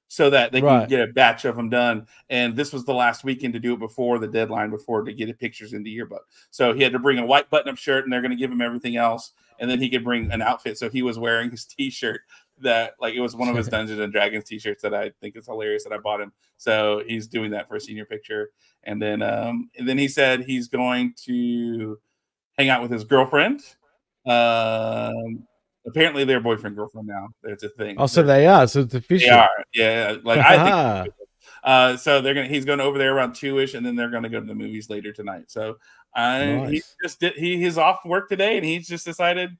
[0.08, 0.80] so that they Right.
[0.80, 2.06] can get a batch of them done.
[2.30, 5.26] And this was the last weekend to do it before the deadline, before to get
[5.26, 6.26] the pictures into yearbook.
[6.50, 8.62] So he had to bring a white button-up shirt, and they're going to give him
[8.62, 10.78] everything else, and then he could bring an outfit.
[10.78, 12.22] So he was wearing his T-shirt
[12.60, 15.46] that like it was one of his Dungeons and Dragons T-shirts that I think is
[15.46, 16.32] hilarious that I bought him.
[16.56, 18.50] So he's doing that for a senior picture,
[18.84, 21.98] and then um, and then he said he's going to
[22.56, 23.60] hang out with his girlfriend.
[24.26, 25.46] Um,
[25.88, 27.28] apparently they're boyfriend girlfriend now.
[27.42, 27.96] There's a thing.
[27.98, 28.66] Oh, so they are.
[28.68, 29.30] So it's official.
[29.30, 30.16] They are, yeah.
[30.22, 31.14] Like I think.
[31.64, 32.46] Uh, so they're gonna.
[32.46, 34.88] He's going over there around two ish, and then they're gonna go to the movies
[34.88, 35.46] later tonight.
[35.48, 35.76] So
[36.14, 37.32] I he just did.
[37.34, 39.56] He he's off work today, and he's just decided,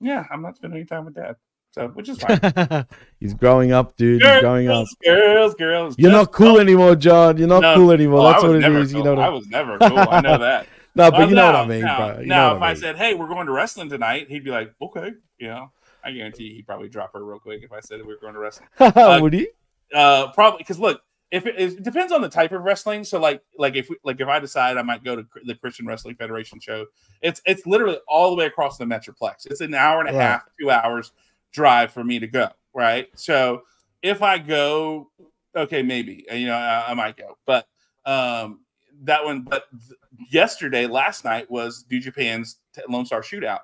[0.00, 1.34] yeah, I'm not spending any time with dad.
[1.72, 2.86] So which is fine.
[3.20, 4.22] He's growing up, dude.
[4.22, 4.74] He's growing up.
[4.74, 5.94] girls, girls, girls.
[5.98, 7.36] You're not cool anymore, John.
[7.36, 7.74] You're not No.
[7.74, 8.20] cool anymore.
[8.20, 8.92] Oh, I That's what it is.
[8.92, 9.16] You cool.
[9.16, 9.20] know.
[9.20, 9.98] I was never cool.
[9.98, 10.68] I know that.
[10.96, 12.20] No, but Well, you know what I mean, now- bro.
[12.20, 14.52] You now, know if I I said, "Hey, we're going to wrestling tonight," he'd be
[14.52, 15.10] like, "Okay,"
[15.44, 15.70] you know.
[16.02, 18.40] I guarantee he'd probably drop her real quick if I said we were going to
[18.40, 18.68] wrestling.
[19.22, 19.48] Would he?
[19.94, 23.04] Uh, probably because look, if it, it depends on the type of wrestling.
[23.04, 25.86] So like, like if we, like if I decide I might go to the Christian
[25.86, 26.86] Wrestling Federation show,
[27.22, 29.46] it's it's literally all the way across the Metroplex.
[29.46, 30.22] It's an hour and a Right.
[30.22, 31.12] half, two hours
[31.52, 32.48] drive for me to go.
[32.74, 33.08] Right.
[33.14, 33.62] So
[34.02, 35.10] if I go,
[35.56, 37.66] okay, maybe uh, you know I, I might go, but
[38.04, 38.60] um
[39.04, 39.40] that one.
[39.42, 39.98] But th-
[40.30, 43.60] yesterday, last night was New Japan's Lone Star Shootout.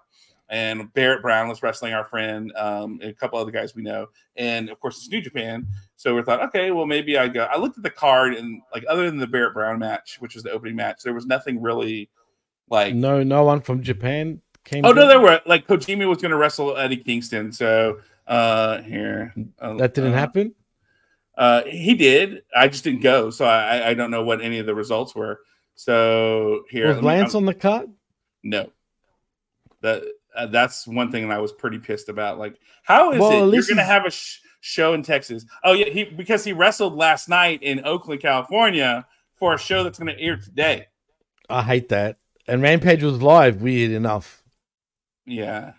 [0.51, 4.09] And Barrett Brown was wrestling our friend, um, and a couple other guys we know,
[4.35, 5.65] and of course it's New Japan.
[5.95, 7.45] So we thought, okay, well maybe I go.
[7.45, 10.43] I looked at the card, and like other than the Barrett Brown match, which was
[10.43, 12.11] the opening match, there was nothing really
[12.69, 12.95] like.
[12.97, 14.85] No, no one from Japan came.
[14.85, 17.53] Oh no, there were like Kojima was going to wrestle Eddie Kingston.
[17.53, 20.55] So uh here, uh, That didn't uh, happen.
[21.39, 22.43] Uh, he did.
[22.55, 25.41] I just didn't go, so I I don't know what any of the results were.
[25.77, 27.87] So here, Was Lance I'm- on the cut.
[28.43, 28.71] no.
[29.83, 30.03] That
[30.37, 32.39] uh, that's one thing that I was pretty pissed about.
[32.39, 35.45] Like, how is Well, it you're going to have a sh- show in Texas?
[35.65, 39.07] Oh yeah, he because he wrestled last night in Oakland, California,
[39.37, 40.87] for a show that's going to air today.
[41.49, 42.19] I hate that.
[42.47, 43.63] And Rampage was live.
[43.63, 44.43] Weird enough.
[45.27, 45.73] Yeah.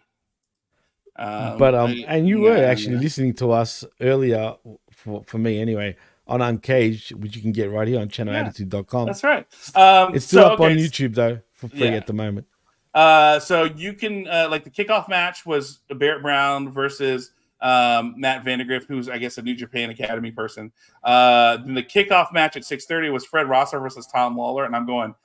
[1.18, 3.02] Um, but um, I- and you were actually yeah.
[3.02, 4.56] listening to us earlier
[4.92, 5.96] for for me anyway
[6.28, 9.08] on Uncaged, which you can get right here on channelattitude.com.
[9.08, 9.46] That's right.
[9.76, 11.92] Um, It's still so, up on YouTube though for free Yeah.
[11.96, 12.48] at the moment.
[12.94, 17.32] Uh, so you can uh, like the kickoff match was Barrett Brown versus
[17.62, 20.72] um, Matt Vandergriff, who's I guess a New Japan Academy person.
[21.04, 24.76] Uh, then the kickoff match at six thirty was Fred Rosser versus Tom Lawler, and
[24.76, 25.16] I'm going,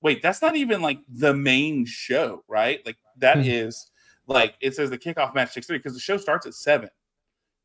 [0.00, 2.84] wait, that's not even like the main show, right?
[2.86, 3.90] Like that is
[4.26, 6.90] like it says the kickoff match six thirty because the show starts at seven.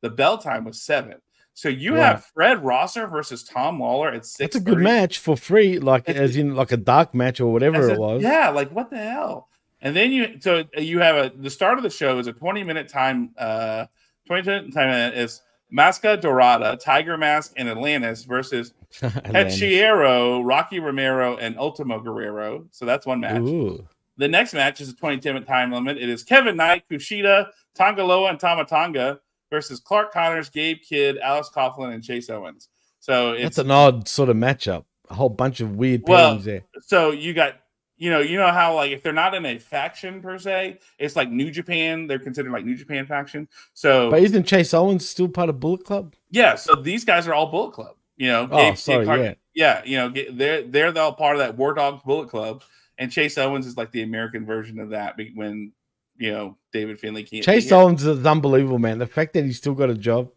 [0.01, 1.21] The bell time was seven.
[1.53, 2.03] So you Right.
[2.03, 4.39] have Fred Rosser versus Tom Lawler at six.
[4.47, 7.77] It's a good match for free, like as in like a dark match or whatever
[7.77, 8.23] As it was.
[8.23, 9.49] Yeah, like what the hell?
[9.81, 12.63] And then you so you have a the start of the show is a 20
[12.63, 13.85] minute time uh
[14.27, 18.73] 20 minute time minute is Mascara Dorada, Tiger Mask, and Atlantis versus.
[19.01, 22.67] Hechicero, Rocky Romero, and Ultimo Guerrero.
[22.71, 23.41] So that's one match.
[23.41, 23.85] Ooh.
[24.17, 25.97] The next match is a 20 minute time limit.
[25.97, 29.19] It is Kevin Knight, Kushida, Tonga Loa, and Tama Tonga
[29.53, 32.69] versus Clark Connors, Gabe Kidd, Alex Coughlin, and Chase Owens.
[32.99, 34.85] So it's That's an odd sort of matchup.
[35.09, 36.63] A whole bunch of weird well, there.
[36.81, 37.55] so you got
[37.97, 41.15] you know you know how like if they're not in a faction per se, it's
[41.15, 42.07] like New Japan.
[42.07, 43.47] They're considered like New Japan faction.
[43.75, 46.15] So But isn't Chase Owens still part of Bullet Club?
[46.31, 47.95] yeah, so these guys are all Bullet Club.
[48.17, 49.33] You know, Oh, Gabe- sorry, Clark- yeah.
[49.53, 52.63] yeah, you know they're they're all part of that War Dogs Bullet Club,
[52.97, 55.15] and Chase Owens is like the American version of that.
[55.35, 55.73] When
[56.17, 57.43] you know David Finlay can't.
[57.43, 57.71] Chase.
[57.71, 58.97] Owens is unbelievable, man.
[58.99, 60.29] The fact that he's still got a job.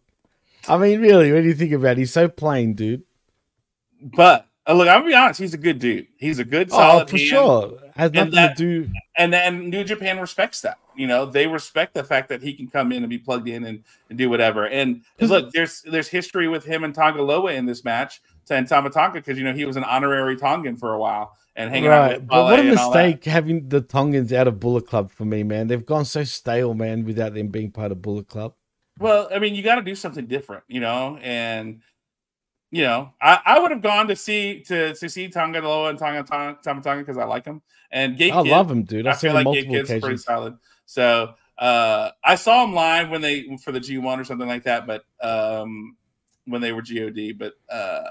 [0.69, 3.03] I mean, really, when you think about it, he's so plain, dude.
[4.03, 5.41] But uh, look, I'm gonna be honest.
[5.41, 6.09] He's a good dude.
[6.17, 7.05] He's a good, solid.
[7.05, 7.29] Oh, for hand.
[7.29, 7.79] sure.
[7.95, 8.91] Has And nothing that- to do.
[9.17, 10.79] And then New Japan respects that.
[10.95, 13.65] You know, they respect the fact that he can come in and be plugged in
[13.65, 14.67] and, and do whatever.
[14.67, 18.21] And look, there's there's history with him and Tonga Loa in this match
[18.51, 21.71] and Tama Tonga because you know he was an honorary Tongan for a while and
[21.71, 23.07] hanging out Right, with but what a Fale and all that.
[23.07, 25.67] mistake having the Tongans out of Bullet Club for me, man.
[25.67, 28.55] They've gone so stale, man, without them being part of Bullet Club.
[28.99, 31.83] Well, I mean, you got to do something different, you know, and
[32.71, 35.99] you know, I, I would have gone to see to to see Tonga Loa and
[35.99, 39.07] Tonga Tonga Tama Tonga because I like him and Gabe I Kidd, love him, dude.
[39.07, 40.57] I've I feel like multiple Kidd's pretty solid.
[40.85, 44.65] So uh, I saw him live when they for the G one or something like
[44.65, 45.97] that, but um,
[46.47, 48.03] when they were God, but uh,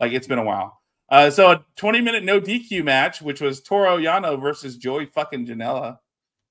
[0.00, 0.79] like it's been a while.
[1.10, 5.46] Uh, so a 20 minute no DQ match, which was Toro Yano versus Joey fucking
[5.46, 5.98] Janela.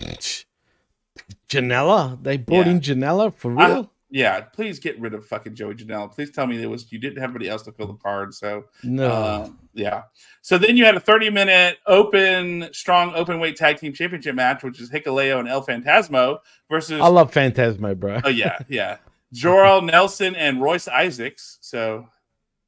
[1.49, 2.23] Janela?
[2.23, 2.73] They brought Yeah.
[2.73, 3.93] in Janela for I- real?
[4.11, 6.13] yeah, please get rid of fucking Joey Janela.
[6.13, 8.35] Please tell me it was you didn't have anybody else to fill the card.
[8.35, 9.07] So No.
[9.11, 10.03] uh, yeah.
[10.43, 14.63] So then you had a 30 minute open, strong open weight tag team championship match,
[14.63, 16.39] which is Hikuleo and El Fantasmo
[16.71, 18.21] versus I love Fantasmo, bro.
[18.25, 18.99] oh yeah, yeah.
[19.35, 21.59] Jorel Nelson and Royce Isaacs.
[21.61, 22.07] So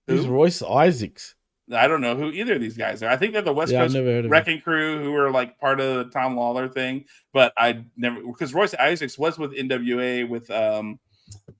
[0.09, 0.27] Who's?
[0.27, 1.35] Royce Isaacs?
[1.73, 3.11] I don't know who either of these guys are.
[3.11, 4.33] I think they're the West Yeah, Coast never heard of them.
[4.33, 8.55] Wrecking Crew who were like part of the Tom Lawler thing, but I never because
[8.55, 10.99] Royce Isaacs was with NWA with um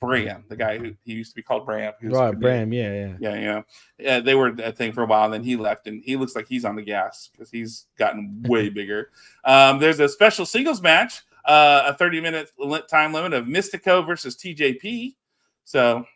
[0.01, 1.93] Bram, the guy who he used to be called Bram.
[2.03, 3.17] Right, Bram, yeah, yeah.
[3.21, 3.63] yeah, yeah.
[3.99, 6.35] Yeah, they were that thing for a while, and then he left, and he looks
[6.35, 9.11] like he's on the gas because he's gotten way bigger.
[9.45, 12.51] Um, there's a special singles match, uh, a 30 minute
[12.89, 15.17] time limit of Mistico versus TJP.
[15.65, 16.07] So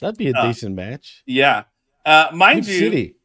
[0.00, 1.22] That'd be a Uh, decent match.
[1.26, 1.64] yeah,
[2.06, 3.16] uh, mind Good you, city.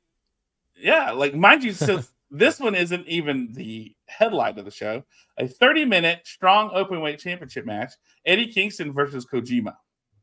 [0.78, 5.04] Yeah, like mind you, so this one isn't even the headline of the show.
[5.38, 7.94] A 30 minute strong open weight championship match:
[8.26, 9.76] Eddie Kingston versus Kojima.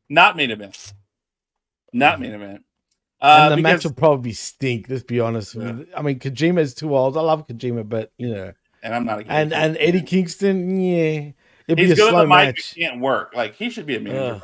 [0.09, 0.93] Not main event.
[1.91, 2.63] Not main event.
[3.21, 5.55] Uh, and the match will probably stink, let's be honest.
[5.55, 7.15] I mean, Kojima is too old.
[7.15, 8.51] I love Kojima, but, you know.
[8.81, 11.31] and I'm not a And and Eddie Kingston, yeah.
[11.67, 12.75] It'd be He's a good slow at the mic, match.
[12.75, 13.33] can't work.
[13.33, 14.41] Like he should be a manager.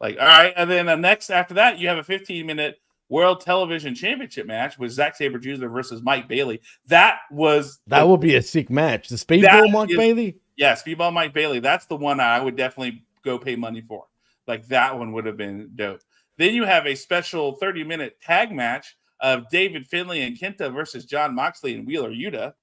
[0.00, 2.80] Like, all right, and then the next after that, you have a 15 minute
[3.10, 5.66] World Television Championship match with Zack Sabre Jr.
[5.68, 6.62] versus Mike Bailey.
[6.86, 9.08] That was That the- would be a sick match.
[9.08, 10.36] The Speedball Mike is- Bailey?
[10.56, 11.58] Yeah, Speedball Mike Bailey.
[11.58, 14.06] That's the one I would definitely go pay money for.
[14.46, 16.00] Like that one would have been dope.
[16.38, 21.04] Then you have a special 30 minute tag match of David Finlay and Kenta versus
[21.04, 22.54] Jon Moxley and Wheeler Yuta.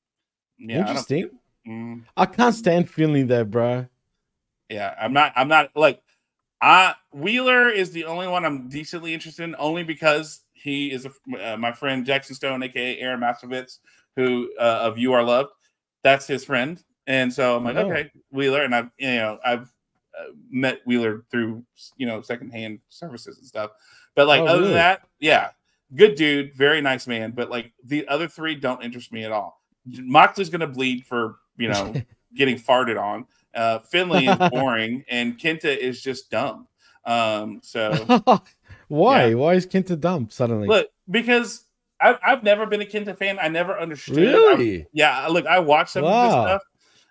[0.58, 1.30] Yeah, I Interesting.
[1.68, 2.04] Mm.
[2.16, 3.86] I can't stand Finlay though, bro.
[4.70, 5.34] Yeah, I'm not.
[5.36, 6.02] I'm not like.
[6.62, 11.54] I Wheeler is the only one I'm decently interested in, only because he is a,
[11.54, 13.80] uh, my friend Jackson Stone, aka Aaron Mastovitz,
[14.16, 15.52] who uh, of You Are Loved.
[16.04, 17.92] That's his friend, and so I'm like, Oh.
[17.92, 19.72] okay, Wheeler, and I've you know I've
[20.20, 21.64] uh, met Wheeler through
[21.98, 23.72] you know secondhand services and stuff.
[24.16, 24.68] But like Oh, other really?
[24.70, 25.52] than that, yeah,
[25.96, 27.32] good dude, very nice man.
[27.32, 29.62] But like the other three don't interest me at all.
[29.86, 31.94] Moxley's gonna bleed for you know
[32.36, 33.26] getting farted on.
[33.58, 36.68] Uh, Finlay is boring, and Kenta is just dumb.
[37.06, 37.92] Um, so
[38.88, 39.34] Why?
[39.34, 40.68] Why is Kenta dumb suddenly?
[40.68, 41.66] look, because
[42.00, 43.40] I've, I've never been a Kenta fan.
[43.42, 44.18] I never understood.
[44.18, 44.82] Really?
[44.84, 46.62] I- yeah, look, I watched some of this stuff.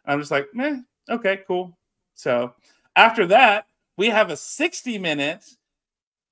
[0.06, 0.76] I'm just like, meh,
[1.10, 1.76] okay, cool.
[2.14, 2.54] So
[2.94, 3.66] after that,
[3.96, 5.44] we have a 60 minute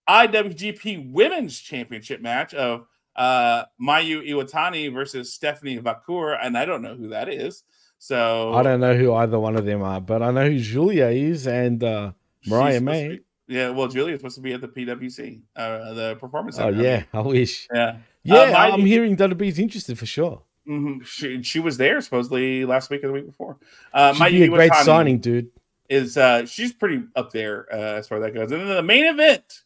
[0.09, 2.87] IWGP Women's Championship match of
[3.17, 7.63] uh Mayu Iwatani versus Stephanie Vaquer, and I don't know who that is.
[8.05, 11.09] So I don't know who either one of them are, but I know who Giulia
[11.09, 12.13] is and uh,
[12.47, 13.09] Mariah May.
[13.09, 17.05] be- yeah, well, Giulia's supposed to be at the PWC, uh, the Performance Oh yeah,
[17.15, 17.67] I wish.
[17.75, 20.43] yeah, Yeah, Mayu- I'm hearing WWE's interested for sure.
[20.69, 21.03] Mhm.
[21.07, 23.57] She, she was there supposedly last week or the week before.
[23.95, 25.51] Uh, She'd be a great signing, dude.
[25.89, 28.53] Is uh, she's pretty up there uh, as far as that goes.
[28.53, 29.63] And then the main event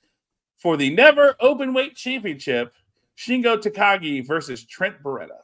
[0.57, 2.73] for the Never Open Weight Championship:
[3.17, 5.39] Shingo Takagi versus Trent Beretta.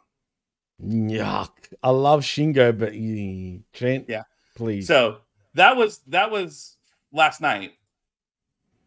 [0.83, 1.51] Yuck.
[1.83, 4.23] I love Shingo, but eh, Trent, Yeah.
[4.57, 4.87] please.
[4.87, 5.19] So
[5.55, 6.77] that was that was
[7.13, 7.73] last night,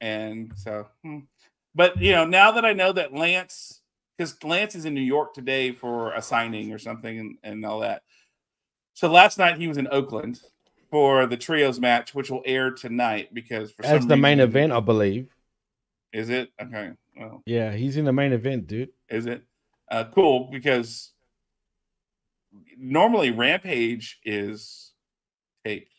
[0.01, 1.19] and so, hmm.
[1.73, 3.81] but you know, now that I know that Lance,
[4.17, 7.79] because Lance is in New York today for a signing or something, and, and all
[7.79, 8.03] that.
[8.93, 10.41] So last night he was in Oakland
[10.89, 14.79] for the trios match, which will air tonight because for As the main event, I
[14.79, 15.29] believe.
[16.13, 16.91] Is it okay?
[17.15, 18.89] Well, Yeah, he's in the main event, dude.
[19.09, 19.43] is it
[19.89, 21.11] uh, cool because
[22.77, 24.91] normally Rampage is
[25.65, 25.91] taped,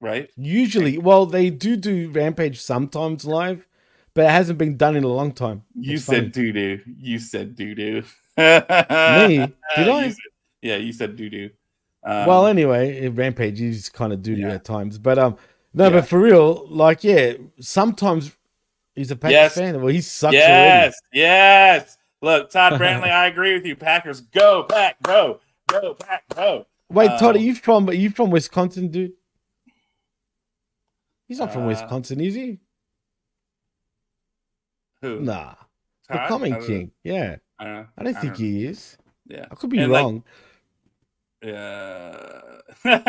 [0.00, 0.30] right?
[0.36, 3.66] Usually, well, they do do Rampage sometimes live,
[4.14, 5.62] but it hasn't been done in a long time.
[5.74, 6.28] You It's said funny.
[6.30, 6.80] doo doo.
[6.98, 8.02] You said doo doo.
[8.36, 8.44] Me?
[9.76, 10.14] Did I?
[10.62, 11.50] yeah, you said doo doo.
[12.02, 15.36] Um, well, anyway, Rampage is kind of duty at times, but um,
[15.74, 15.90] No, Yeah.
[16.00, 18.34] but for real, like, yeah, sometimes
[18.94, 19.54] he's a Packers Yes.
[19.54, 19.76] fan.
[19.80, 20.48] Well, he sucks already.
[20.68, 21.96] Yes, yes.
[22.22, 23.76] Look, Todd Brantley, I agree with you.
[23.76, 26.66] Packers, go Pack, go, go.
[26.90, 29.12] Wait, Todd, are you from are you from Wisconsin, dude?
[31.28, 32.58] He's not from Uh, Wisconsin, is he?
[35.02, 35.20] Who?
[35.20, 35.54] Nah.
[36.08, 36.42] The Todd?
[36.42, 36.90] I don't- King.
[37.04, 37.36] Yeah.
[37.58, 37.86] I don't.
[37.98, 38.96] I don't I think don't- he is.
[39.26, 40.24] Yeah, I could be And, like, wrong.
[41.42, 42.40] Yeah.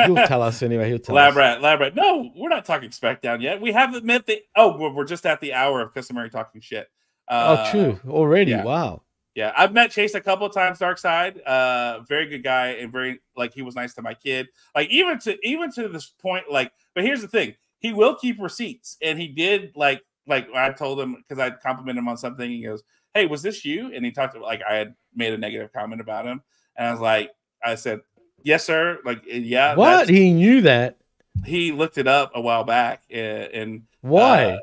[0.06, 0.88] He'll tell us anyway.
[0.90, 1.36] He'll tell Lab us.
[1.38, 1.96] rat, lab rat.
[1.96, 3.60] No, we're not talking spec down yet.
[3.60, 4.42] We haven't met the.
[4.56, 6.90] Oh, we're, we're just at the hour of customary talking shit.
[7.28, 8.00] Uh, oh, true.
[8.10, 8.52] Already.
[8.52, 8.64] yeah.
[8.64, 9.02] Wow.
[9.36, 10.80] Yeah, I've met Chase a couple of times.
[10.80, 14.50] Dark Side, uh, very good guy, and very like he was nice to my kid.
[14.76, 16.72] Like even to even to this point, like.
[16.94, 21.00] But here's the thing: he will keep receipts, and he did like like I told
[21.00, 22.50] him because I complimented him on something.
[22.50, 22.84] He goes,
[23.14, 26.02] "Hey, was this you?" And he talked about like I had made a negative comment
[26.02, 26.42] about him,
[26.76, 27.32] and I was like,
[27.64, 28.02] I said,
[28.44, 30.10] "Yes, sir." Like, yeah, What?
[30.10, 30.98] He knew that.
[31.46, 34.44] he looked it up a while back, uh, and Why?
[34.46, 34.60] uh,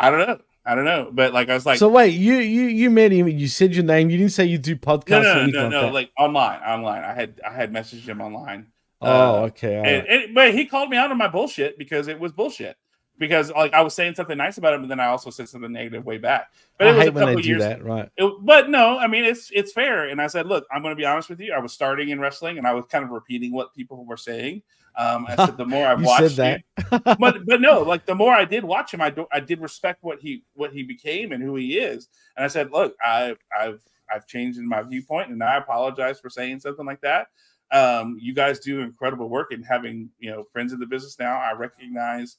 [0.00, 0.40] I don't know.
[0.64, 3.26] I don't know, but like I was like, so wait, you you you met him.
[3.28, 4.10] You said your name.
[4.10, 7.02] You didn't say you do podcasts no, no, no, no, like like online, online.
[7.02, 8.66] I had I had messaged him online.
[9.00, 9.08] oh,
[9.44, 9.76] Uh, okay.
[9.76, 10.06] and, right.
[10.08, 12.76] and- but he called me out on my bullshit because it was bullshit.
[13.18, 15.70] Because like I was saying something nice about him, but then I also said something
[15.70, 16.52] negative way back.
[16.78, 17.62] But I it was hate a when they couple do years.
[17.62, 17.84] that.
[17.84, 18.08] Right.
[18.16, 20.08] It, but no, I mean it's it's fair.
[20.08, 21.52] And I said, look, I'm going to be honest with you.
[21.52, 24.62] I was starting in wrestling, and I was kind of repeating what people were saying.
[25.00, 28.14] Um, I said the more I've You watched said you- but but no, like the
[28.14, 31.32] more I did watch him, I do, I did respect what he what he became
[31.32, 32.08] and who he is.
[32.36, 33.80] And I said, look, I I've
[34.12, 37.28] I've changed in my viewpoint, and I apologize for saying something like that.
[37.72, 41.38] Um, you guys do incredible work, and having you know friends in the business now,
[41.38, 42.36] I recognize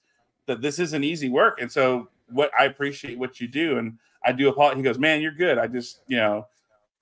[0.48, 4.32] that this isn't easy work, and so what I appreciate what you do, and I
[4.34, 4.78] do apologize.
[4.78, 5.58] He goes, man, you're good.
[5.58, 6.48] I just you know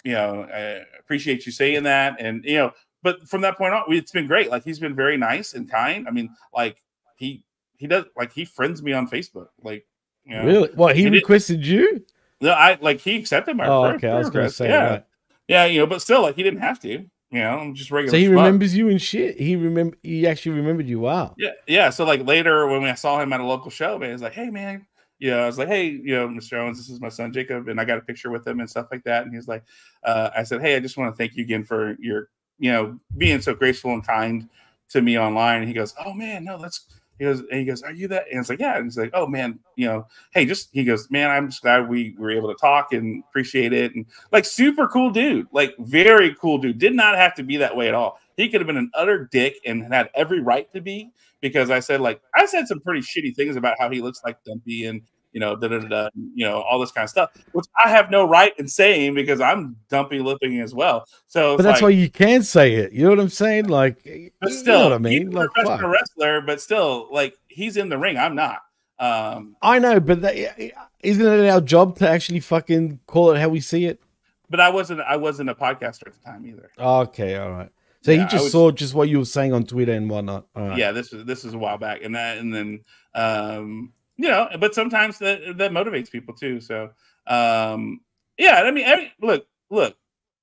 [0.04, 3.84] you know I appreciate you saying that, and you know but from that point on,
[3.90, 4.50] it's been great.
[4.50, 6.08] Like he's been very nice and kind.
[6.08, 6.82] I mean, like
[7.16, 7.44] he
[7.78, 9.48] he does like he friends me on Facebook.
[9.64, 9.86] Like
[10.26, 10.70] you know, Really?
[10.76, 12.04] What he requested you?
[12.42, 13.68] No, I like he accepted my.
[13.68, 15.06] Oh, okay, I was gonna say, yeah, right.
[15.48, 17.06] yeah, you know, but still, like he didn't have to.
[17.32, 18.12] You know, I'm just regular.
[18.12, 19.40] So he remembers you and shit.
[19.40, 19.96] He remember.
[20.02, 21.00] He actually remembered you.
[21.00, 21.36] Wow.
[21.38, 21.90] Yeah, yeah.
[21.92, 24.50] So like later when I saw him at a local show, man, he's like, "Hey,
[24.50, 24.88] man."
[25.20, 26.54] You know, I was like, "Hey, you know, Mr.
[26.54, 28.88] Owens, this is my son Jacob," and I got a picture with him and stuff
[28.90, 29.26] like that.
[29.26, 29.64] And he's like,
[30.04, 32.30] uh, "I said, hey, I just want to thank you again for your,
[32.60, 34.50] you know, being so graceful and kind
[34.90, 36.86] to me online." And he goes, "Oh man, no, that's."
[37.18, 39.12] He goes, and he goes, "Are you that?" And it's like, "Yeah." And he's like,
[39.14, 42.48] "Oh man, you know, hey, just." He goes, "Man, I'm just glad we were able
[42.50, 46.78] to talk and appreciate it." And like, super cool dude, like very cool dude.
[46.80, 48.20] Did not have to be that way at all.
[48.38, 51.12] He could have been an utter dick and had every right to be
[51.42, 54.42] because I said like I said some pretty shitty things about how he looks like
[54.46, 57.66] Dumpy and you know da da da, you know all this kind of stuff, which
[57.84, 61.06] I have no right in saying because I'm dumpy lipping as well.
[61.28, 62.92] So, But that's like, why you can say it.
[62.94, 63.66] You know what I'm saying?
[63.68, 64.04] Like,
[64.40, 65.34] but you still, know what I he's mean?
[65.34, 65.92] a Like, professional fuck.
[65.92, 68.18] wrestler, but still, like he's in the ring.
[68.18, 68.60] I'm not.
[69.00, 70.36] Um, I know, but that,
[71.02, 74.02] isn't it our job to actually fucking call it how we see it?
[74.50, 75.00] but I wasn't.
[75.02, 76.70] I wasn't a podcaster at the time either.
[76.78, 77.70] Okay, all right.
[78.02, 80.48] So Yeah, he just was- saw just what you were saying on Twitter and whatnot.
[80.56, 80.78] All right.
[80.78, 82.80] Yeah, this was this was a while back, and that, and then
[83.14, 86.60] um, you know, but sometimes that that motivates people too.
[86.60, 86.92] So
[87.26, 88.02] um,
[88.38, 89.96] yeah, I mean, every, look, look,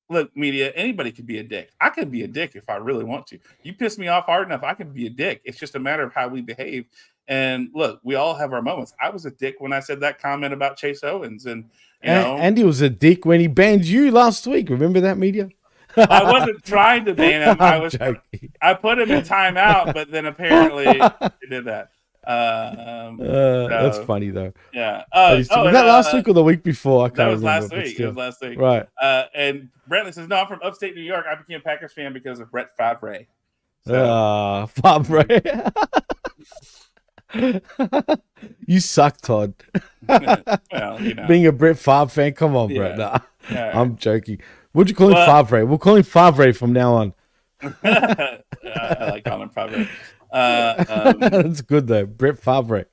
[0.09, 0.73] look, media.
[0.75, 1.71] Anybody could be a dick.
[1.79, 3.39] I could be a dick if I really want to.
[3.63, 5.43] You piss me off hard enough, I can be a dick.
[5.45, 6.87] It's just a matter of how we behave.
[7.29, 8.95] And look, we all have our moments.
[8.99, 11.65] I was a dick when I said that comment about Chase Owens, and
[12.03, 14.71] you And, know, Andy was a dick when he banned you last week.
[14.71, 15.51] Remember that media?
[15.97, 17.57] I wasn't trying to ban him.
[17.61, 17.93] I was.
[17.93, 18.53] joking.
[18.63, 20.85] I put him in timeout, but then apparently
[21.41, 21.91] he did that.
[22.27, 24.53] Uh, um, Uh, that's funny though.
[24.73, 25.05] Yeah.
[25.13, 27.05] Uh, oh, was that last uh, week or the week before?
[27.05, 27.77] I can't That was remember.
[27.77, 28.01] last week.
[28.01, 28.59] It was last week.
[28.59, 28.87] Right.
[29.01, 31.25] Uh, and Brantley says, "No, I'm from upstate New York.
[31.31, 33.27] I became a Packers fan because of Brett Favre."
[33.89, 35.25] Ah, Fabre.
[38.67, 39.55] you suck, Todd.
[40.09, 41.27] Well, you know.
[41.27, 42.97] Being a Brett Favre fan, come on, Brett.
[42.99, 43.19] Nah,
[43.51, 43.79] Yeah.
[43.81, 44.41] I'm joking.
[44.73, 45.67] What'd you call him, Well- Favre?
[45.67, 47.15] We'll call him Favre from now on.
[47.63, 48.41] I
[49.11, 49.89] like calling him Favre.
[50.31, 50.85] Uh,
[51.21, 52.87] um, That's good though, Brett Favre.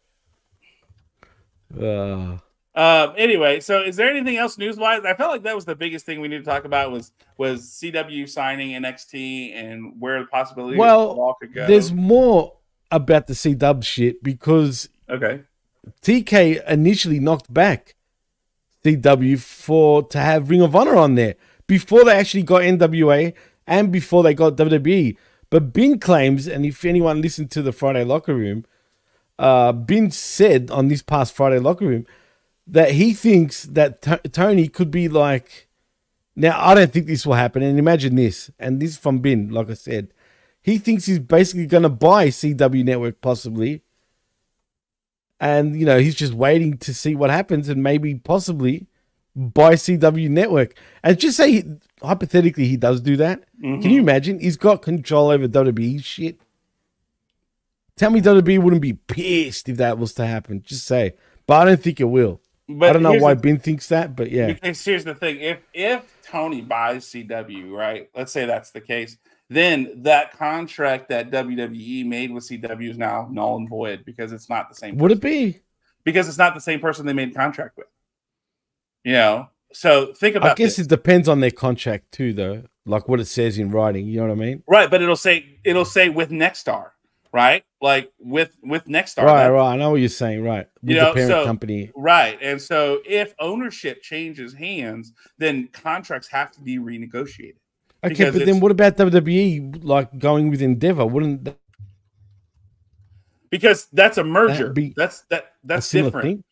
[1.80, 2.38] Uh,
[2.76, 5.04] Um, anyway, so is there anything else news wise?
[5.06, 7.70] I felt like that was the biggest thing we need to talk about was was
[7.70, 11.68] CW signing NXT and where the possibility well, all could go.
[11.68, 12.54] there's more
[12.90, 15.42] about the C Dub shit because okay.
[16.02, 17.96] TK initially knocked back
[18.84, 21.36] CW for to have Ring of Honor on there
[21.68, 23.34] before they actually got NWA
[23.68, 25.16] and before they got WWE.
[25.54, 28.66] But Bin claims, and if anyone listened to the Friday Locker Room,
[29.38, 32.08] uh, Bin said on this past Friday Locker Room
[32.66, 35.68] that he thinks that T- Tony could be like.
[36.36, 37.62] Now, I don't think this will happen.
[37.62, 40.12] And imagine this, and this is from Bin, like I said.
[40.60, 43.84] He thinks he's basically going to buy CW Network possibly
[45.40, 48.88] and you know he's just waiting to see what happens and maybe possibly
[49.36, 50.76] buy CW Network.
[51.04, 51.64] And just say
[52.04, 53.44] hypothetically he does do that.
[53.62, 53.92] Can Mhm.
[53.92, 54.40] you imagine?
[54.40, 56.40] He's got control over WWE shit.
[57.96, 60.62] Tell me WWE wouldn't be pissed if that was to happen.
[60.64, 61.14] Just say,
[61.46, 62.42] but I don't think it will.
[62.68, 64.48] But I don't know why the- Ben thinks that, but yeah.
[64.54, 68.10] Because here's the thing: if if Tony buys CW, right?
[68.16, 69.18] Let's say that's the case,
[69.50, 74.50] then that contract that WWE made with CW is now null and void because it's
[74.50, 74.98] not the same.
[74.98, 75.60] Would it be?
[76.04, 77.88] Because it's not the same person they made contract with.
[79.04, 80.52] You know, so think about.
[80.52, 80.86] I guess this.
[80.86, 82.64] it depends on their contract too, though.
[82.86, 84.08] Like what it says in writing.
[84.08, 84.64] You know what I mean?
[84.68, 86.92] right, but it'll say it'll say with Nexstar,
[87.32, 87.64] right?
[87.82, 89.24] Like with with Nexstar.
[89.24, 89.74] right, that- right.
[89.74, 90.44] I know what you're saying.
[90.44, 91.92] Right, with you know, the parent so, company.
[91.96, 92.38] Right.
[92.42, 97.56] And so if ownership changes hands, then contracts have to be renegotiated.
[98.04, 101.06] Okay, but then what about WWE like going with Endeavor?
[101.06, 101.58] Wouldn't that
[103.54, 104.72] because that's a merger.
[104.72, 106.26] be that's that that's different.
[106.26, 106.44] thing?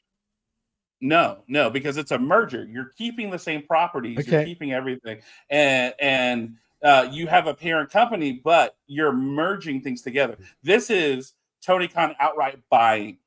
[1.02, 2.64] No, no, because it's a merger.
[2.66, 7.90] You're keeping the same properties, you're keeping everything, and and uh, you have a parent
[7.90, 10.38] company, but you're merging things together.
[10.64, 13.18] This is Tony Khan outright buying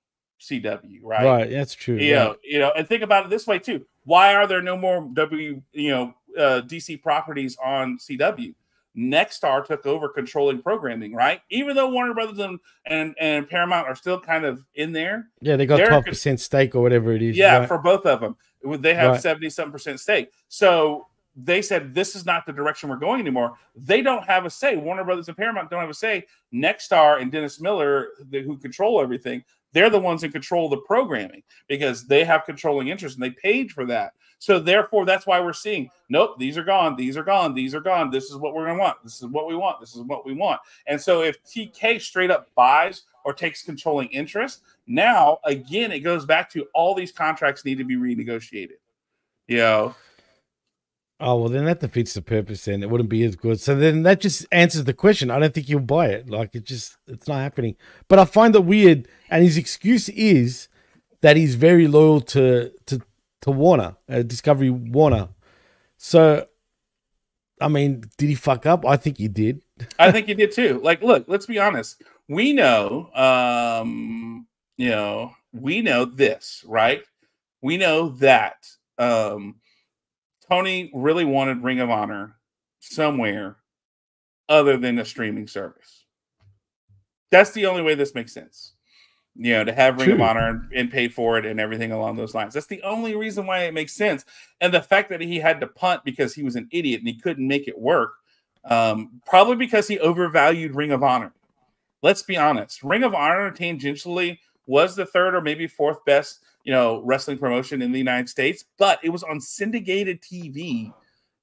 [0.40, 1.24] CW, right?
[1.24, 1.96] Right, that's true.
[1.96, 2.24] You right.
[2.24, 3.84] know, you know, and think about it this way too.
[4.04, 8.54] Why are there no more W, you know, uh, DC properties on CW?
[8.96, 11.40] Nexstar took over controlling programming, right?
[11.50, 15.56] Even though Warner Brothers and and, and Paramount are still kind of in there, Yeah,
[15.56, 17.36] they got twelve percent stake or whatever it is.
[17.36, 17.68] yeah, right?
[17.68, 18.36] for both of them.
[18.80, 19.20] They have Right.
[19.20, 20.30] 70 something percent stake.
[20.48, 21.06] So
[21.36, 23.54] they said this is not the direction we're going anymore.
[23.76, 24.76] They don't have a say.
[24.76, 26.24] Warner Brothers and Paramount don't have a say.
[26.54, 29.42] Nexstar and Dennis Miller, the, who control everything,
[29.74, 33.30] they're the ones in control of the programming because they have controlling interest and they
[33.30, 34.12] paid for that.
[34.38, 37.80] So therefore, that's why we're seeing nope, these are gone, these are gone, these are
[37.80, 38.10] gone.
[38.10, 38.96] This is what we're gonna want.
[39.02, 39.80] This is what we want.
[39.80, 40.60] This is what we want.
[40.86, 46.24] And so if TK straight up buys or takes controlling interest, now again it goes
[46.24, 48.78] back to all these contracts need to be renegotiated.
[49.48, 49.94] You know,
[51.20, 52.64] Oh well, then that defeats the purpose.
[52.64, 53.60] Then it wouldn't be as good.
[53.60, 55.30] So then that just answers the question.
[55.30, 56.28] I don't think he'll buy it.
[56.28, 57.76] Like it just, it's not happening.
[58.08, 60.68] But I find it weird, and his excuse is
[61.20, 63.00] that he's very loyal to to
[63.42, 65.28] to Warner, uh, Discovery Warner.
[65.98, 66.46] So,
[67.60, 68.84] I mean, did he fuck up?
[68.84, 69.62] I think he did.
[69.98, 70.80] I think he did too.
[70.82, 72.02] Like, look, let's be honest.
[72.28, 74.46] We know, um,
[74.76, 77.02] you know, we know this, right?
[77.62, 78.66] We know that
[78.98, 79.56] um,
[80.54, 82.36] Tony really wanted Ring of Honor
[82.78, 83.56] somewhere
[84.48, 86.04] other than a streaming service.
[87.32, 88.74] That's the only way this makes sense.
[89.34, 92.14] You know, to have Ring of Honor and, and pay for it and everything along
[92.14, 92.54] those lines.
[92.54, 94.24] That's the only reason why it makes sense.
[94.60, 97.18] And the fact that he had to punt because he was an idiot and he
[97.18, 98.12] couldn't make it work,
[98.64, 101.32] um, probably because he overvalued Ring of Honor.
[102.00, 102.84] Let's be honest.
[102.84, 107.82] Ring of Honor tangentially was the third or maybe fourth best, you know, wrestling promotion
[107.82, 110.92] in the United States, but it was on syndicated TV.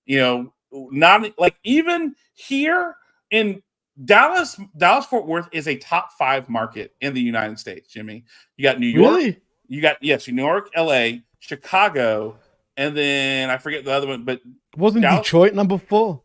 [0.06, 0.54] You know,
[0.92, 2.96] not like even here
[3.30, 3.62] in
[4.06, 7.92] Dallas, Dallas Fort Worth is a top five market in the United States.
[7.92, 8.24] Jimmy,
[8.58, 9.40] you got New York, Really?
[9.68, 12.38] you got yes, New York, L.A., Chicago,
[12.78, 14.42] and then I forget the other one, but
[14.78, 16.22] Wasn't Dallas- Detroit number four?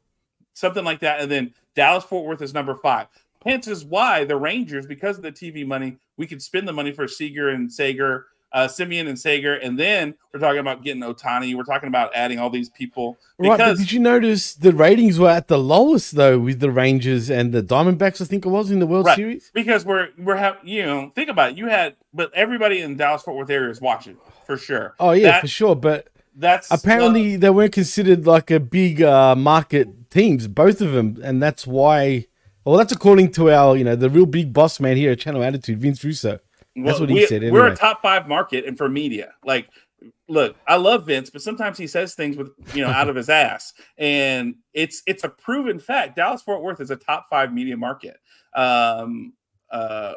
[0.55, 1.21] something like that.
[1.21, 3.09] And then Dallas Fort Worth is number five.
[3.45, 6.93] Hence is why the Rangers, because of the TV money, we could spend the money
[6.93, 8.27] for Seager and Seager,
[8.57, 11.55] uh, Semien and Seager, and then we're talking about getting Otani.
[11.55, 15.29] We're talking about adding all these people Right, but did you notice the ratings were
[15.29, 18.23] at the lowest though with the Rangers and the Diamondbacks?
[18.23, 19.51] I think it was in the World right, Series.
[19.53, 21.59] because we're we're have you know think about it.
[21.59, 24.17] You had, but everybody in Dallas Fort Worth area is watching
[24.47, 24.95] for sure.
[24.99, 25.77] Oh yeah, That- for sure.
[25.77, 31.21] But That's apparently they weren't considered like a big uh, market teams, both of them,
[31.23, 32.27] and that's why.
[32.65, 35.45] Well, that's according to our, you know, the real big boss man here at Channel
[35.45, 36.41] Attitude, Vince Russo.
[36.77, 37.43] That's what he we, said.
[37.51, 39.33] We're a top five market and for media.
[39.45, 39.69] Like,
[40.29, 43.31] look, I love Vince, but sometimes he says things with you know out of his
[43.31, 46.17] ass, and it's it's a proven fact.
[46.17, 48.19] Dallas Fort Worth is a top five media market.
[48.55, 49.33] Um,
[49.71, 50.15] uh,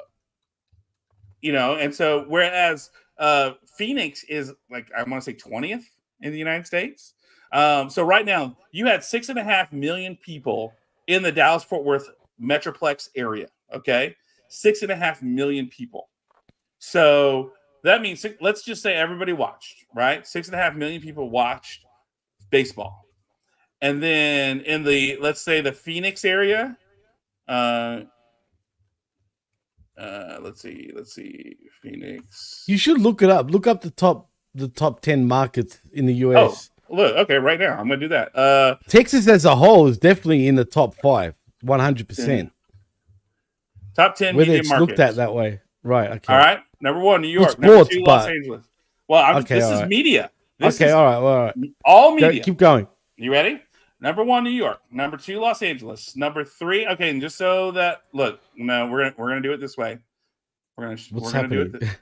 [1.41, 5.89] you know, and so whereas uh, Phoenix is like I want to say twentieth
[6.21, 7.13] in the United States.
[7.51, 10.73] Um, so right now you had six and a half million people
[11.07, 12.09] in the Dallas Fort Worth
[12.41, 13.47] metroplex area.
[13.73, 14.15] Okay,
[14.49, 16.09] six and a half million people.
[16.79, 17.51] So
[17.83, 20.25] that means let's just say everybody watched, right?
[20.25, 21.85] Six and a half million people watched
[22.49, 23.05] baseball.
[23.81, 26.77] And then in the let's say the Phoenix area,
[27.47, 28.01] uh,
[29.97, 32.63] uh, let's see, let's see, Phoenix.
[32.67, 33.51] You should look it up.
[33.51, 36.71] Look up the top the top ten markets in the US.
[36.89, 38.35] Oh, look, okay, right now I'm gonna do that.
[38.35, 42.51] Uh, Texas as a whole is definitely in the top five, one hundred percent.
[43.95, 44.89] top ten Whether it's markets.
[44.89, 46.11] looked at that way, right?
[46.11, 46.33] Okay.
[46.33, 46.59] All right.
[46.81, 47.49] Number one, New York.
[47.51, 48.65] It's Number sports, two, Los but- Angeles.
[49.07, 49.89] Well, I'm, Okay, this all is right.
[49.89, 50.31] media.
[50.59, 51.55] This okay, is all right, all right.
[51.83, 52.43] all Go- media.
[52.43, 52.87] keep going.
[53.17, 53.61] You ready?
[54.01, 54.79] Number one, New York.
[54.91, 56.15] Number two, Los Angeles.
[56.15, 56.85] Number three.
[56.87, 59.97] Okay, and just so that look, no, we're gonna we're gonna do it this way.
[60.77, 61.65] We're gonna What's we're gonna do it.
[61.73, 61.89] happening?
[61.89, 61.95] thi-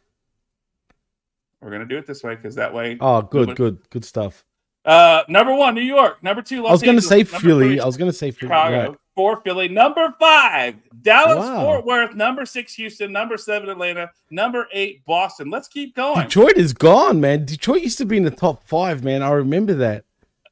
[1.62, 2.98] we're gonna do it this way because that way.
[3.00, 4.44] Oh, good, good, good stuff.
[4.86, 6.22] Uh, number one, New York.
[6.24, 6.70] Number two, Los Angeles.
[6.70, 7.30] I was going to Angeles.
[7.30, 7.68] say Number Philly.
[7.68, 8.50] three, I was going to say Philly.
[8.50, 8.90] Chicago.
[8.90, 8.98] right.
[9.18, 9.68] Four, Philly.
[9.68, 11.62] Number five, Dallas, Wow.
[11.64, 12.16] Fort Worth.
[12.16, 13.12] Number six, Houston.
[13.12, 14.12] Number seven, Atlanta.
[14.30, 15.50] Number eight, Boston.
[15.50, 16.22] Let's keep going.
[16.22, 17.44] Detroit is gone, man.
[17.44, 19.24] Detroit used to be in the top five, man.
[19.24, 20.04] I remember that.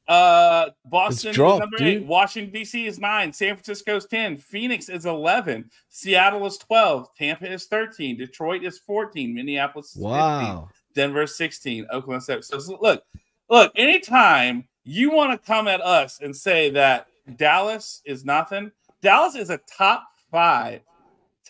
[0.08, 1.86] Uh, Boston dropped, is number dude.
[1.86, 2.06] eight.
[2.06, 2.86] Washington D.C.
[2.86, 3.32] is nine.
[3.32, 4.36] San Francisco is ten.
[4.36, 5.70] Phoenix is eleven.
[5.88, 7.08] Seattle is twelve.
[7.16, 8.16] Tampa is thirteen.
[8.16, 9.32] Detroit is fourteen.
[9.32, 10.10] Minneapolis is fifteen.
[10.10, 10.68] Wow.
[10.92, 11.86] Denver is sixteen.
[11.92, 12.42] Oakland is seven.
[12.42, 13.04] So, so look,
[13.48, 13.70] look.
[13.76, 17.06] Anytime you want to come at us and say that
[17.36, 18.70] Dallas is nothing,
[19.02, 20.80] Dallas is a top five,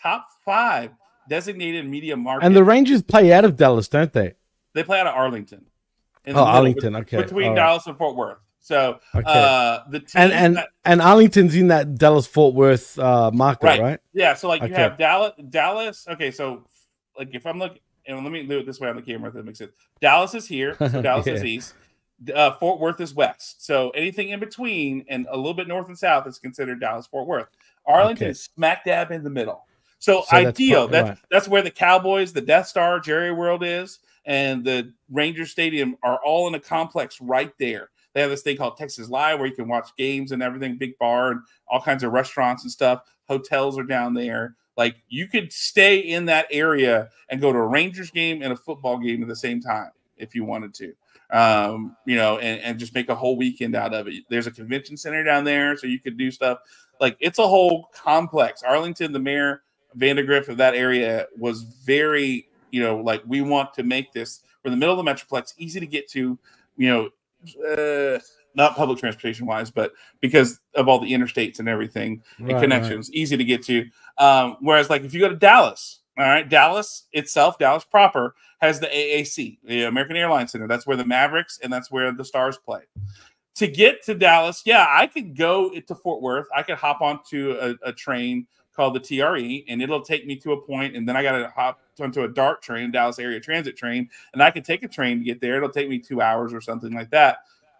[0.01, 0.91] top five
[1.29, 2.45] designated media market.
[2.45, 4.33] And the Rangers play out of Dallas, don't they?
[4.73, 5.65] They play out of Arlington.
[6.25, 7.55] Oh, middle, Arlington, okay, Between right.
[7.55, 8.37] Dallas and Fort Worth.
[8.59, 9.23] So Okay.
[9.25, 13.81] uh, the And and that- and Arlington's in that Dallas Fort Worth uh, market, right.
[13.81, 13.99] right?
[14.13, 14.33] Yeah.
[14.33, 15.31] So like you have Dallas.
[15.49, 16.05] Dallas.
[16.09, 16.31] Okay.
[16.31, 16.65] So
[17.17, 19.35] like if I'm looking, and let me do it this way on the camera if
[19.35, 19.71] that makes sense.
[20.01, 20.75] Dallas is here.
[20.79, 21.75] So Dallas is east.
[22.33, 23.63] Uh, Fort Worth is west.
[23.65, 27.27] So anything in between and a little bit north and south is considered Dallas Fort
[27.27, 27.47] Worth.
[27.85, 28.31] Arlington Okay.
[28.31, 29.65] is smack dab in the middle.
[29.99, 30.87] So, So that's ideal.
[30.87, 31.17] pro- That's right.
[31.31, 36.19] that's where the Cowboys, the Death Star, Jerry World is, and the Ranger Stadium are
[36.23, 37.89] all in a complex right there.
[38.13, 40.97] They have this thing called Texas Live where you can watch games and everything, big
[40.97, 43.03] bar and all kinds of restaurants and stuff.
[43.27, 44.55] Hotels are down there.
[44.75, 48.55] Like you could stay in that area and go to a Rangers game and a
[48.55, 50.93] football game at the same time if you wanted to.
[51.29, 54.23] Um, you know, and, and just make a whole weekend out of it.
[54.29, 56.59] There's a convention center down there, so you could do stuff.
[57.01, 58.63] Like it's a whole complex.
[58.63, 59.63] Arlington, the mayor
[59.97, 64.73] Vandergriff of that area was very, you know, like we want to make this we're
[64.73, 66.37] in the middle of the metroplex, easy to get to,
[66.77, 67.09] you know,
[67.65, 68.19] uh,
[68.55, 73.11] not public transportation wise, but because of all the interstates and everything and Right, connections,
[73.13, 73.85] easy to get to.
[74.17, 78.79] Um, whereas, like if you go to Dallas, all right, Dallas itself, Dallas proper has
[78.79, 80.67] the AAC, the American Airlines Center.
[80.67, 82.81] That's where the Mavericks and that's where the Stars play.
[83.55, 86.47] To get to Dallas, yeah, I could go to Fort Worth.
[86.55, 90.53] I could hop onto a, a train called the TRE, and it'll take me to
[90.53, 93.75] a point, and then I got to hop onto a DART train, Dallas Area Transit
[93.75, 95.57] train, and I could take a train to get there.
[95.57, 97.39] It'll take me two hours or something like that.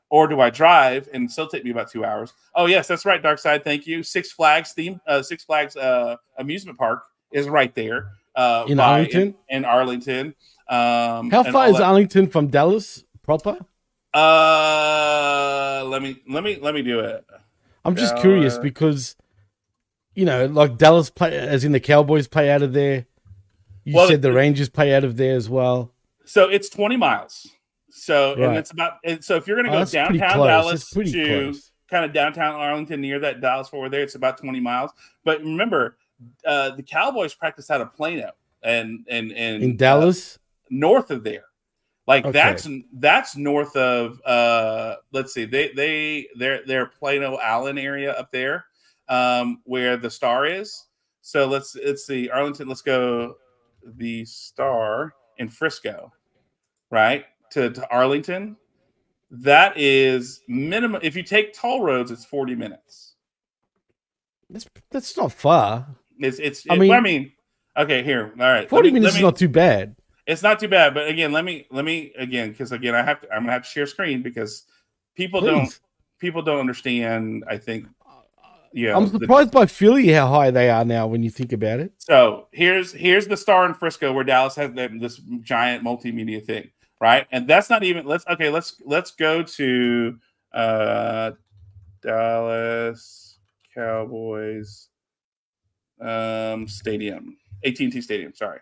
[0.10, 2.34] Or do I drive and still take me about two hours?
[2.56, 3.64] Oh yes, that's right, Dark Side.
[3.64, 4.02] Thank you.
[4.04, 9.36] Six Flags theme, uh, Six Flags uh, amusement park is right there uh, In Arlington?
[9.50, 10.36] In, in Arlington.
[10.70, 13.58] Um, How far is that- Arlington from Dallas proper?
[14.14, 17.26] Uh, let me let me let me do it.
[17.86, 19.16] I'm just curious because
[20.16, 23.06] you know, like Dallas play as in the Cowboys play out of there.
[23.84, 25.94] You Well, said the Rangers play out of there as well.
[26.26, 27.48] So it's 20 miles.
[27.90, 30.48] So and it's about and so if you're gonna Oh, go pretty downtown.
[30.48, 31.72] Dallas to close.
[31.90, 34.92] kind of downtown Arlington near that Dallas forward there, it's about 20 miles.
[35.24, 35.98] But remember,
[36.46, 38.32] uh, the Cowboys practice out of Plano
[38.64, 40.40] and and and In Dallas?
[40.70, 41.46] north of there.
[42.08, 42.32] Like Okay.
[42.32, 48.32] that's that's north of uh let's see, they they they're they're Plano Allen area up
[48.32, 48.66] there,
[49.10, 50.86] um, where the star is.
[51.22, 53.36] So let's let's see, Arlington, let's go
[53.84, 56.12] the star in Frisco,
[56.90, 57.26] right?
[57.52, 58.56] To, to Arlington.
[59.30, 63.16] That is minimum if you take toll roads, it's 40 minutes.
[64.50, 65.86] That's that's not far.
[66.20, 67.32] It's it's I I mean- I mean
[67.78, 68.32] okay, here.
[68.40, 68.70] All right.
[68.70, 69.96] Forty me- minutes let is not too bad.
[70.26, 73.22] it's not too bad, but again, let me let me again because again I have
[73.22, 74.64] to I'm gonna have to share screen because
[75.16, 75.80] people don't
[76.20, 77.44] people don't understand.
[77.48, 77.88] I think
[78.74, 78.96] yeah.
[78.98, 81.92] I'm the- surprised by Philly how high they are now when you think about it.
[81.98, 86.70] so here's here's the star in Frisco where Dallas has this giant multimedia thing,
[87.00, 87.26] right?
[87.32, 90.18] And that's not even let's okay let's let's go to
[90.54, 91.32] uh
[92.02, 93.40] Dallas
[93.74, 94.90] Cowboys
[96.02, 98.34] um stadium AT&T Stadium.
[98.34, 98.60] Sorry.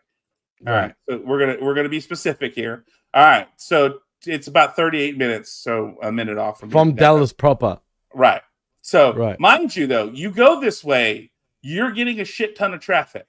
[0.66, 0.94] All right.
[1.10, 2.86] So we're gonna we're gonna be specific here.
[3.14, 3.48] All right.
[3.58, 6.94] So it's about 38 minutes, so a minute off from From.
[6.96, 7.80] Dallas proper.
[8.14, 8.42] Right.
[8.82, 9.40] So Right.
[9.40, 11.32] mind you, though, you go this way,
[11.62, 13.28] you're getting a shit ton of traffic,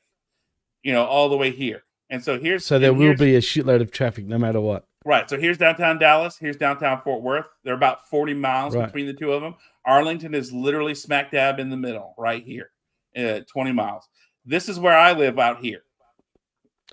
[0.82, 1.82] you know, all the way here.
[2.10, 4.84] And so here's So there will be a shitload of traffic no matter what.
[5.04, 5.28] right.
[5.28, 6.36] So here's downtown Dallas.
[6.38, 7.48] Here's downtown Fort Worth.
[7.64, 8.86] They're about 40 miles Right.
[8.86, 9.56] between the two of them.
[9.84, 12.70] Arlington is literally smack dab in the middle, right here,
[13.16, 14.08] uh, 20 miles.
[14.44, 15.82] This is where I live out here.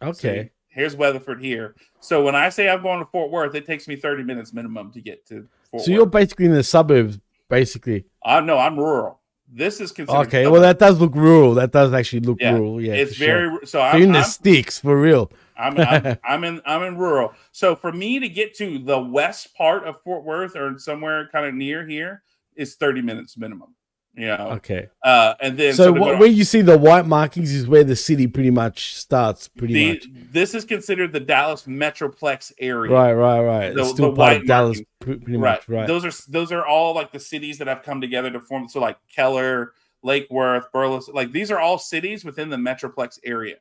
[0.01, 0.51] Okay.
[0.69, 1.75] Here's Weatherford here.
[1.99, 4.91] So when I say I'm going to Fort Worth, it takes me 30 minutes minimum
[4.93, 5.95] to get to Fort So Worth.
[5.95, 8.05] you're basically in the suburbs, basically.
[8.25, 9.19] Uh, no, I'm rural.
[9.55, 11.53] This is considered Okay, well that does look rural.
[11.53, 12.81] That does actually look Yeah, rural.
[12.81, 13.49] Yeah, it's for sure.
[13.51, 15.31] very- so I'm- in the I'm- sticks for real.
[15.55, 17.33] I'm, I'm I'm in I'm in rural.
[17.51, 21.45] So for me to get to the west part of Fort Worth or somewhere kind
[21.45, 22.23] of near here
[22.55, 23.75] is 30 minutes minimum.
[24.15, 24.49] You know.
[24.57, 24.89] Okay.
[25.03, 28.27] Uh, and then So, what, where you see the white markings is where the city
[28.27, 29.47] pretty much starts.
[29.47, 30.05] Pretty the, much.
[30.31, 32.91] this is considered the Dallas Metroplex area.
[32.91, 33.73] Right, right, right.
[33.73, 35.23] The- it's still the part of Dallas, markings.
[35.25, 35.57] pretty right.
[35.57, 35.67] much.
[35.67, 35.87] Right.
[35.87, 38.69] Those are those are all like the cities that have come together to form.
[38.69, 39.73] So like Keller,
[40.03, 43.57] Lake Worth, Burleson, like these are all cities within the Metroplex area,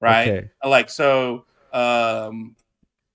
[0.00, 0.28] right?
[0.28, 0.50] Okay.
[0.64, 2.54] Like so, um,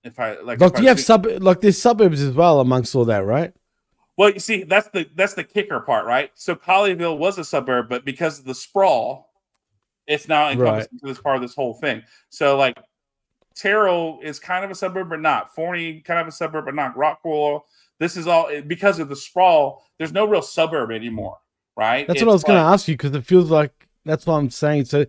[0.04, 2.60] if I like, like, do I you have see- sub like there's suburbs as well
[2.60, 3.54] amongst all that, right?
[4.16, 6.30] Well, you see, that's the that's the kicker part, right?
[6.34, 9.32] So Colleyville was a suburb, but because of the sprawl,
[10.06, 10.92] it's now encompassed Right.
[10.92, 12.02] into this part of this whole thing.
[12.28, 12.78] So like
[13.54, 16.94] Terrell is kind of a suburb, but not Forney, kind of a suburb, but not
[16.96, 17.62] Rockwall.
[17.98, 19.84] This is all because of the sprawl.
[19.98, 21.38] There's no real suburb anymore,
[21.76, 22.06] right?
[22.06, 24.34] That's what I was It's going to ask you because it feels like that's what
[24.34, 24.86] I'm saying.
[24.86, 25.06] So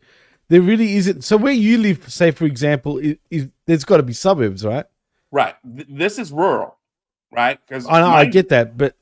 [0.49, 1.23] there really isn't.
[1.23, 4.85] So where you live, say for example, is, is there's got to be suburbs, right?
[5.31, 5.55] Right.
[5.75, 6.77] Th- This is rural,
[7.33, 7.59] right?
[7.67, 8.95] Because I know, I get that, but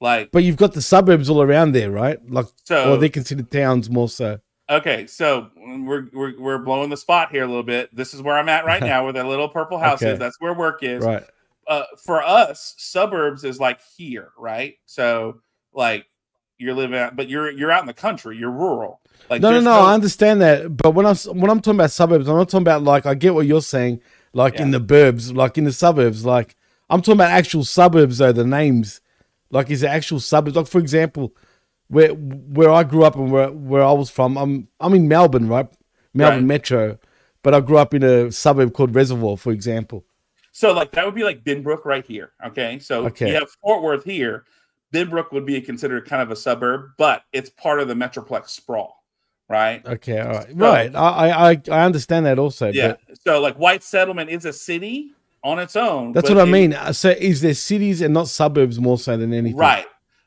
[0.00, 2.18] like but you've got the suburbs all around there, right?
[2.30, 4.38] Like, So- or they're considered towns more so.
[4.70, 7.94] Okay, so we're, we're we're blowing the spot here a little bit.
[7.94, 10.12] This is where I'm at right now, where that little purple house Okay.
[10.12, 10.18] is.
[10.18, 11.04] That's where work is.
[11.04, 11.24] Right.
[11.66, 14.74] Uh, for us, suburbs is like here, right?
[14.86, 15.40] So
[15.74, 16.06] like
[16.58, 18.36] you're living, out, but you're you're out in the country.
[18.38, 19.00] You're rural.
[19.28, 20.76] Like no, no, there's no, I understand that.
[20.76, 23.34] But when I'm when I'm talking about suburbs, I'm not talking about like I get
[23.34, 24.00] what you're saying,
[24.32, 26.24] like in the burbs, like in the suburbs.
[26.24, 26.56] Like
[26.92, 28.32] I'm talking about actual suburbs, though.
[28.32, 29.00] The names,
[29.50, 30.56] like, is it actual suburbs?
[30.56, 31.34] Like, for example,
[31.88, 35.48] where where I grew up and where where I was from, I'm I'm in Melbourne,
[35.48, 35.68] right?
[36.14, 36.46] Melbourne Right.
[36.46, 36.98] Metro,
[37.42, 40.04] but I grew up in a suburb called Reservoir, for example.
[40.52, 42.32] So like that would be like Benbrook right here.
[42.46, 43.28] Okay, so Okay.
[43.28, 44.44] you have Fort Worth here.
[44.92, 49.02] Benbrook would be considered kind of a suburb, but it's part of the Metroplex sprawl,
[49.48, 49.80] right?
[49.86, 50.94] Okay, all right, So- right.
[50.94, 52.70] I I I understand that also.
[52.70, 52.96] Yeah.
[53.08, 55.12] but So like White Settlement is a city
[55.44, 56.12] on its own.
[56.12, 56.72] that's what I it- mean.
[56.74, 59.56] Uh, So is there cities and not suburbs more so than anything?
[59.58, 59.86] Right.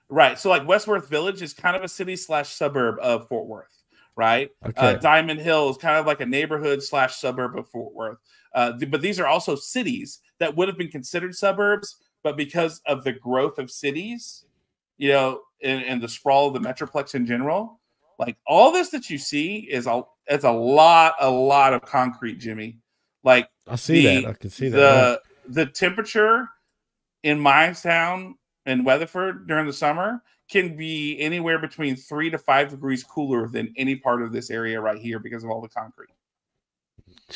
[0.09, 0.37] Right.
[0.37, 3.71] So like Westworth Village is kind of a city slash suburb of Fort Worth.
[4.17, 4.49] Right.
[4.77, 8.17] Uh, Diamond Hill is kind of like a neighborhood slash suburb of Fort Worth.
[8.53, 12.81] Uh, th- but these are also cities that would have been considered suburbs, but because
[12.87, 14.45] of the growth of cities,
[14.97, 17.81] you know, and, and the sprawl of the metroplex in general,
[18.17, 22.39] like all this that you see is a it's a lot, a lot of concrete,
[22.39, 22.77] Jimmy.
[23.25, 24.29] Like I see that.
[24.29, 25.21] I can see that, The
[25.63, 26.47] the temperature
[27.23, 28.35] in my town
[28.65, 33.73] in Weatherford during the summer can be anywhere between three to five degrees cooler than
[33.77, 36.09] any part of this area right here because of all the concrete.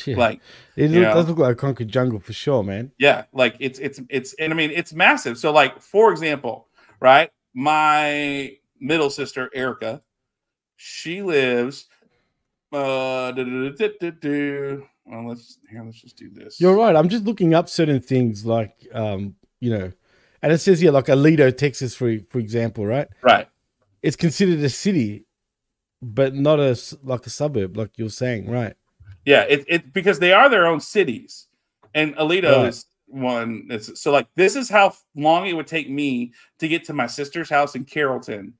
[0.06, 0.16] Yeah.
[0.16, 0.40] Like
[0.76, 2.92] it look, does look like a concrete jungle for sure, man.
[2.98, 5.38] yeah, like it's it's it's and I mean it's massive.
[5.38, 6.68] So like for example,
[7.00, 7.30] right?
[7.52, 10.02] My middle sister Erica,
[10.76, 11.88] she lives
[12.72, 13.32] uh.
[15.10, 16.60] Well let's here let's just do this.
[16.60, 16.94] You're right.
[16.94, 19.92] I'm just looking up certain things like um, you know,
[20.42, 23.08] and it says here like Aledo, Texas, for for example, right?
[23.22, 23.48] Right.
[24.02, 25.26] It's considered a city,
[26.00, 28.74] but not a like a suburb, like you're saying, right?
[29.24, 31.48] Yeah, it, it because they are their own cities,
[31.94, 32.68] and Aledo Right.
[32.68, 33.66] is one.
[33.68, 37.06] That's, so like this is how long it would take me to get to my
[37.06, 38.54] sister's house in Carrollton,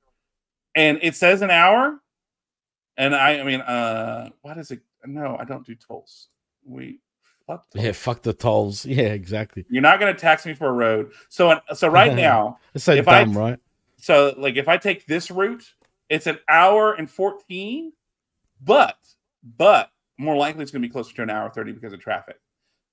[0.75, 1.99] and it says an hour,
[2.97, 4.81] and I I mean uh what is it?
[5.05, 6.27] No, I don't do tolls.
[6.65, 6.99] We
[7.47, 7.65] fuck.
[7.73, 8.85] Yeah, fuck the tolls.
[8.91, 9.65] Yeah, exactly.
[9.69, 11.11] You're not going to tax me for a road.
[11.29, 13.59] So so right now, It's so if dumb, I, right?
[13.97, 15.63] So like if I take this route,
[16.09, 17.93] it's an hour and 14,
[18.63, 18.97] but
[19.57, 22.37] but more likely it's going to be closer to an hour 30 because of traffic.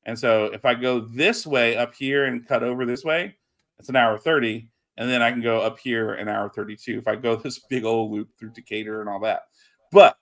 [0.04, 3.36] And so if I go this way up here and cut over this way,
[3.78, 7.08] it's an hour 30 and then I can go up here an hour 32 if
[7.08, 9.42] I go this big old loop through Decatur and all that.
[9.90, 10.18] But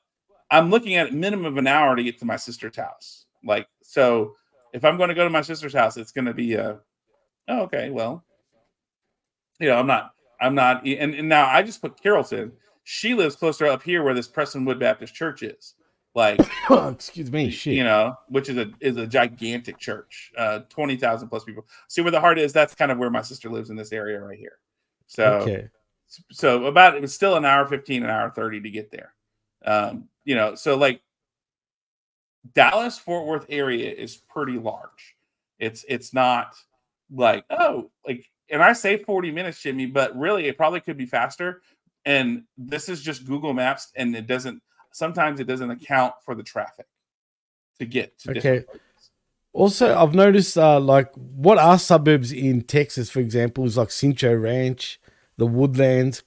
[0.51, 3.26] I'm looking at a minimum of an hour to get to my sister's house.
[3.47, 4.35] Like so
[4.73, 6.81] if I'm going to go to my sister's house, it's going to be a
[7.48, 8.24] oh, okay, well,
[9.59, 12.52] you know, I'm not, I'm not, and, and now I just put Carrollton.
[12.85, 15.74] She lives closer up here where this Prestonwood Baptist Church is,
[16.14, 16.40] like,
[16.70, 17.74] excuse me, shit.
[17.74, 21.66] you know, which is a is a gigantic church, uh, twenty thousand plus people.
[21.89, 22.52] See where the heart is.
[22.52, 24.59] That's kind of where my sister lives in this area right here.
[25.09, 25.68] So, Okay.
[26.31, 29.14] so about it was still an hour fifteen, an hour thirty to get there.
[29.64, 31.01] Um, you know, so like
[32.55, 35.16] Dallas Fort Worth area is pretty large.
[35.59, 36.55] It's it's not
[37.10, 41.06] like oh like and I say 40 minutes, Jimmy, but really it probably could be
[41.06, 41.62] faster.
[42.05, 44.62] And this is just Google Maps, and it doesn't
[44.93, 46.86] sometimes it doesn't account for the traffic
[47.78, 48.64] to get to Okay.
[49.52, 54.35] Also, I've noticed uh like what are suburbs in Texas, for example, is like Cinco
[54.35, 55.01] Ranch,
[55.39, 56.23] the Woodlands,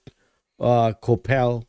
[0.60, 1.66] uh Coppell.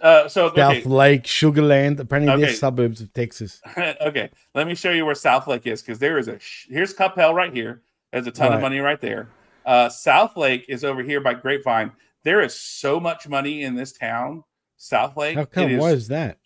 [0.00, 1.98] Uh, so okay, South Lake, Sugarland.
[1.98, 3.60] Apparently, they're suburbs of Texas.
[3.78, 6.94] okay, let me show you where South Lake is because there is a sh- here's
[6.94, 7.82] Coppell right here.
[8.12, 8.56] There's a ton Right.
[8.56, 9.28] of money right there.
[9.66, 11.92] Uh, South Lake is over here by Grapevine.
[12.22, 14.44] There is so much money in this town,
[14.76, 15.36] South Lake.
[15.36, 15.70] How come?
[15.70, 16.38] is- Why is that?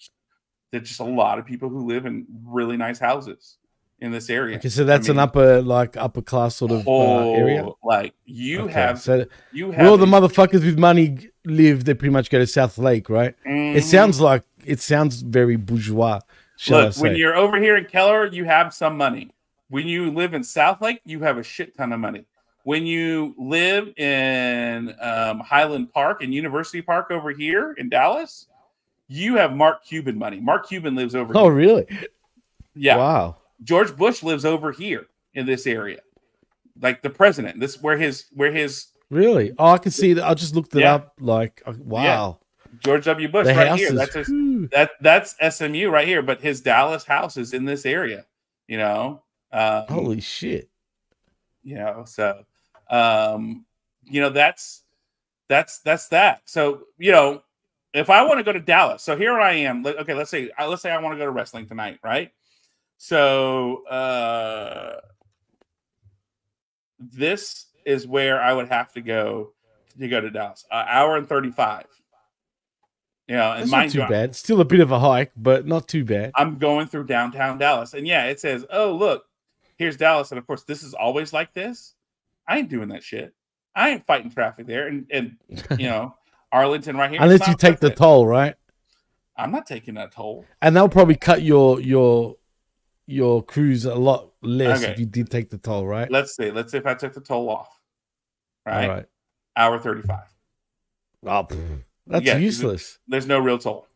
[0.73, 3.57] There's just a lot of people who live in really nice houses
[4.01, 4.57] in this area.
[4.59, 7.65] Okay, so that's I mean, an upper, like upper class sort of uh, area.
[7.65, 11.95] oh, Like you Okay, have, so you where all the motherfuckers with money live, they
[11.95, 13.35] pretty much go to South Lake, right?
[13.47, 13.77] Mhm.
[13.77, 16.21] It sounds like it sounds very bourgeois.
[16.69, 19.31] Look, when you're over here in Keller, you have some money.
[19.69, 22.27] When you live in South Lake, you have a shit ton of money.
[22.65, 28.47] When you live in um, Highland Park and University Park over here in Dallas,
[29.07, 30.41] you have Mark Cuban money.
[30.41, 31.53] Mark Cuban lives over oh, here.
[31.53, 31.87] really?
[32.75, 32.97] Yeah.
[32.97, 33.37] Wow.
[33.63, 36.01] George Bush lives over here in this area.
[36.81, 37.59] Like the president.
[37.59, 39.53] This where his where his Really?
[39.59, 40.25] Oh, I can see that.
[40.27, 40.95] I just looked it Yeah.
[40.97, 41.15] up.
[41.19, 42.41] Like, uh, wow.
[42.85, 43.29] George W.
[43.29, 43.89] Bush The right here.
[43.89, 44.29] is- That's his,
[44.71, 48.27] that that's SMU right here, but his Dallas house is in this area,
[48.67, 49.23] you know.
[49.53, 50.69] Um, Holy shit.
[51.63, 52.45] you know so
[52.91, 53.65] um
[54.05, 54.83] you know that's
[55.49, 57.43] that's that's that so you know
[57.95, 60.69] if i want to go to dallas so here i am okay let's say uh,
[60.69, 62.31] let's say i want to go to wrestling tonight right
[62.99, 65.01] so uh
[66.99, 69.53] this is where i would have to go
[69.99, 71.87] to go to dallas an hour and 35
[73.29, 74.35] you know and not too you, bad.
[74.35, 76.33] Still a bit of a hike, but not too bad.
[76.35, 77.93] I'm going through downtown Dallas.
[77.93, 79.27] And yeah, it says, oh, look,
[79.77, 80.33] here's Dallas.
[80.33, 81.95] And of course, this is always like this.
[82.47, 83.35] I ain't doing that shit.
[83.75, 84.89] I ain't fighting traffic there.
[84.89, 85.37] And, and
[85.79, 86.15] you know,
[86.53, 87.21] Arlington right here.
[87.21, 87.97] Unless you take the it.
[87.97, 88.55] toll, right?
[89.37, 90.47] I'm not taking that toll.
[90.63, 92.37] And they'll probably cut your your
[93.07, 94.93] your cruise a lot less Okay.
[94.93, 96.11] if you did take the toll, right?
[96.11, 96.51] Let's see.
[96.51, 97.78] Let's see if I took the toll off.
[98.69, 98.89] Right.
[98.89, 99.07] All right.
[99.57, 100.21] Hour 35.
[101.27, 101.49] Oh,
[102.07, 102.99] that's Yeah, useless.
[103.09, 103.87] There's no real toll.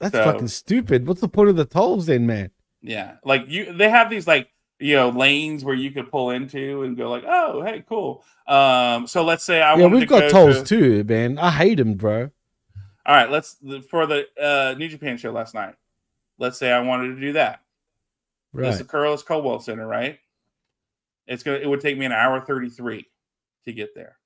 [0.00, 1.06] That's So- fucking stupid.
[1.06, 2.50] What's the point of the tolls then, man?
[2.82, 3.16] Yeah.
[3.24, 6.96] Like you they have these like you know lanes where you could pull into and
[6.96, 8.24] go like, oh, hey, cool.
[8.46, 11.38] Um, so let's say I yeah, we've to got go tolls to- too, man.
[11.38, 12.30] I hate them, bro.
[13.06, 13.56] All right, let's
[13.90, 15.74] for the uh, New Japan show last night.
[16.38, 17.60] Let's say I wanted to do that.
[18.52, 18.72] This Right.
[18.72, 20.18] is the Curtis Culwell Center, right?
[21.26, 21.58] It's gonna.
[21.58, 23.06] It would take me an hour thirty three
[23.66, 24.16] to get there.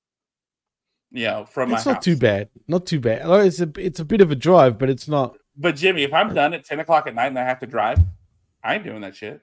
[1.11, 2.03] You know, from It's not house.
[2.03, 2.49] too bad.
[2.67, 3.21] Not too bad.
[3.45, 5.37] It's a it's a bit of a drive, but it's not.
[5.57, 7.99] But Jimmy, if I'm done at ten o'clock at night and I have to drive,
[8.63, 9.41] I ain't doing that shit.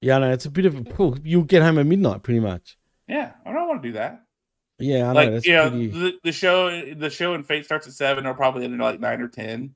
[0.00, 1.16] Yeah, no, it's a bit of a pull.
[1.24, 2.76] You'll get home at midnight, pretty much.
[3.08, 4.22] Yeah, I don't want to do that.
[4.78, 5.12] Yeah, I know.
[5.12, 5.86] like that's you know, pretty.
[5.88, 8.26] the, the show the show and Fate starts at seven.
[8.26, 9.74] I'll probably end at like nine or ten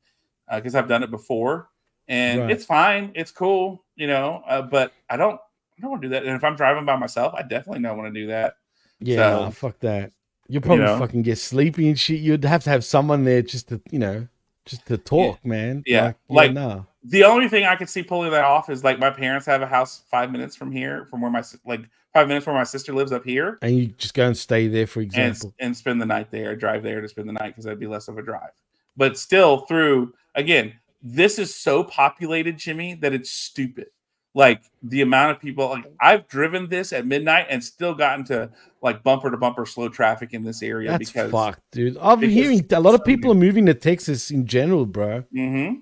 [0.52, 1.68] because I've done it before,
[2.06, 2.50] and Right.
[2.52, 3.10] it's fine.
[3.14, 4.42] It's cool, you know.
[4.46, 5.34] Uh, but I don't
[5.76, 6.24] I don't want to do that.
[6.24, 8.54] And if I'm driving by myself, I definitely don't want to do that.
[9.01, 10.12] Yeah, So, nah, fuck that.
[10.48, 10.98] You'll probably know?
[10.98, 12.20] fucking get sleepy and shit.
[12.20, 14.28] You'd have to have someone there just to, you know,
[14.64, 15.82] just to talk, man.
[15.86, 16.82] Yeah, like, like yeah, nah.
[17.05, 19.66] the only thing I could see pulling that off is like my parents have a
[19.66, 21.82] house five minutes from here, from where my like
[22.12, 24.86] five minutes where my sister lives up here, And you just go and stay there,
[24.86, 25.52] for and example.
[25.59, 28.09] and spend the night there, drive there to spend the night because that'd be less
[28.09, 28.51] of a drive.
[28.97, 33.89] But still, through again, this is so populated, Jimmy, that it's stupid.
[34.36, 38.50] Like the amount of people, like I've driven this at midnight and still gotten to
[38.82, 41.96] like bumper to bumper slow traffic in this area That's because fucked, dude.
[41.98, 45.24] I'm because- hearing a lot of people are moving to Texas in general, bro.
[45.34, 45.76] Mm-hmm.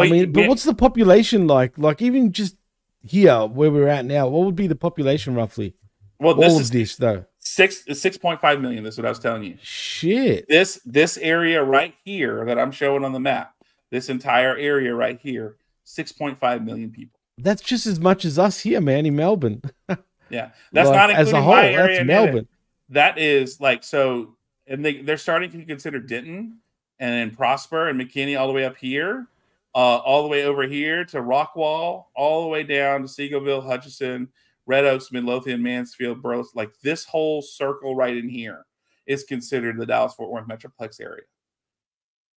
[0.00, 1.76] I mean, but what's the population like?
[1.76, 2.56] Like even just
[3.02, 5.74] here where we're at now, what would be the population roughly?
[6.18, 7.26] Well, all this of is- this though.
[7.38, 8.82] six six point five million.
[8.82, 9.58] That's what I was telling you.
[9.60, 10.48] Shit.
[10.48, 13.52] This this area right here that I'm showing on the map,
[13.90, 17.17] this entire area right here, six point five million people.
[17.38, 19.62] That's just as much as us here, man, in Melbourne.
[20.30, 22.00] Yeah, that's Like, not as a including whole, my that's area.
[22.00, 22.12] and it.
[22.12, 22.48] Melbourne.
[22.90, 24.36] That is like so,
[24.66, 26.58] and they they're starting to consider Denton
[26.98, 29.26] and then Prosper and McKinney all the way up here,
[29.74, 34.28] uh, all the way over here to Rockwall, all the way down to Seagoville, Hutchinson,
[34.66, 36.52] Red Oaks, Midlothian, Mansfield, Burleson.
[36.54, 38.66] Like this whole circle right in here
[39.06, 41.24] is considered the Dallas Fort Worth Metroplex area.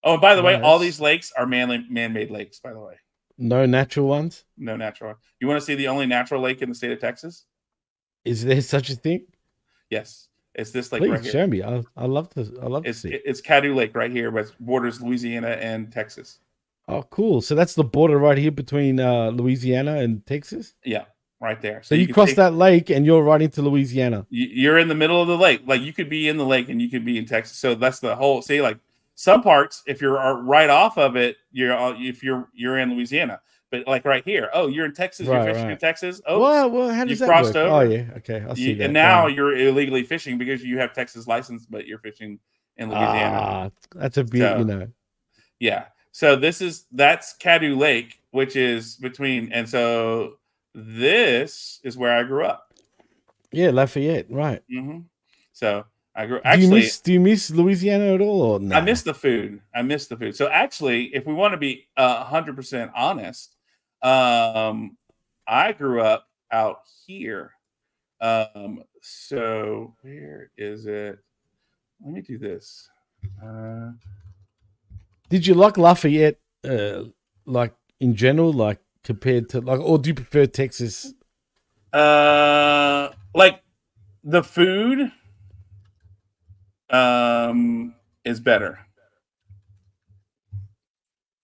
[0.05, 2.61] Oh, and by the way, all these lakes are man man-made lakes.
[2.61, 2.95] By the way,
[3.41, 4.45] No natural ones.
[4.57, 5.15] no natural.
[5.39, 7.45] You want to see the only natural lake in the state of Texas?
[8.23, 9.25] Is there such a thing?
[9.89, 11.31] Yes, it's this lake Please right here.
[11.31, 11.63] show me.
[11.63, 12.41] I I love to.
[12.61, 13.19] I love It's to see.
[13.25, 16.39] it's Caddo Lake right here, but it borders Louisiana and Texas.
[16.87, 17.41] Oh, cool.
[17.41, 20.73] So that's the border right here between uh, Louisiana and Texas.
[20.83, 21.05] Yeah,
[21.39, 21.81] right there.
[21.83, 24.25] So, you, can cross take- that lake and you're right into Louisiana.
[24.29, 25.61] You're in the middle of the lake.
[25.65, 27.57] Like you could be in the lake and you could be in Texas.
[27.57, 28.41] So that's the whole.
[28.41, 28.77] See, like
[29.21, 33.39] some parts, if you're right off of it, you're uh, if you're you're in Louisiana.
[33.69, 35.27] But like right here, oh, you're in Texas.
[35.27, 35.73] Right, you're fishing right.
[35.73, 36.19] in Texas.
[36.25, 37.55] Oh, Well, well, how does you that crossed work?
[37.57, 37.75] over.
[37.75, 38.05] Oh, yeah.
[38.17, 38.83] Okay, I see You- that.
[38.85, 39.35] And now Yeah.
[39.35, 42.39] you're illegally fishing because you have Texas license, but you're fishing
[42.77, 43.37] in Louisiana.
[43.39, 44.87] Ah, that's a bit, So- you know.
[45.59, 45.85] Yeah.
[46.11, 50.39] So this is that's Caddo Lake, which is between, and so
[50.73, 52.73] this is where I grew up.
[53.53, 54.61] Yeah, Lafayette, right.
[54.69, 54.99] hmm
[55.53, 58.75] So I grew do you miss do you miss Louisiana at all or no?
[58.75, 59.61] I miss the food.
[59.73, 60.35] I miss the food.
[60.35, 63.55] So actually, if we want to be a hundred percent honest,
[64.01, 64.97] um,
[65.47, 67.51] I grew up out here.
[68.19, 71.17] Um, so where is it?
[72.03, 72.89] Let me do this.
[73.43, 73.91] Uh,
[75.29, 77.03] Did you like Lafayette uh
[77.45, 81.13] like in general, like compared to like or do you prefer Texas?
[81.93, 83.61] uh, like
[84.23, 85.11] the food,
[86.91, 88.79] um, is better.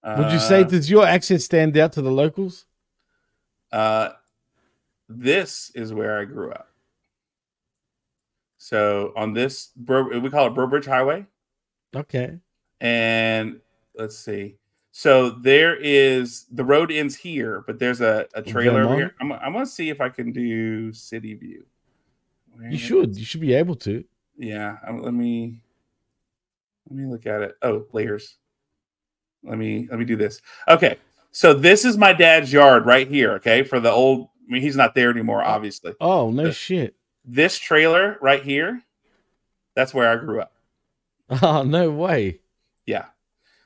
[0.03, 2.65] Would you say Uh, does your accent stand out to the locals?
[3.71, 4.09] Uh,
[5.09, 6.69] this is where I grew up.
[8.57, 11.25] So on this, we call it Burbridge Highway,
[11.95, 12.39] Okay.
[12.79, 13.59] and
[13.95, 14.55] let's see.
[14.91, 19.15] So there is the road ends here, but there's a, a trailer over here.
[19.21, 21.65] I'm, I'm gonna see if I can do city view.
[22.53, 23.15] Where You should.
[23.17, 24.03] You should be able to.
[24.37, 25.59] Yeah, um, let me
[26.89, 27.55] let me look at it.
[27.61, 28.37] Oh, layers.
[29.43, 30.41] Let me let me do this.
[30.67, 30.97] Okay,
[31.31, 33.33] so this is my dad's yard right here.
[33.33, 34.27] Okay, for the old.
[34.49, 35.93] I mean, he's not there anymore, obviously.
[35.99, 36.95] Oh no The- shit.
[37.29, 38.81] This trailer right here,
[39.75, 40.53] that's where I grew up.
[41.41, 42.39] Oh no way.
[42.85, 43.05] Yeah.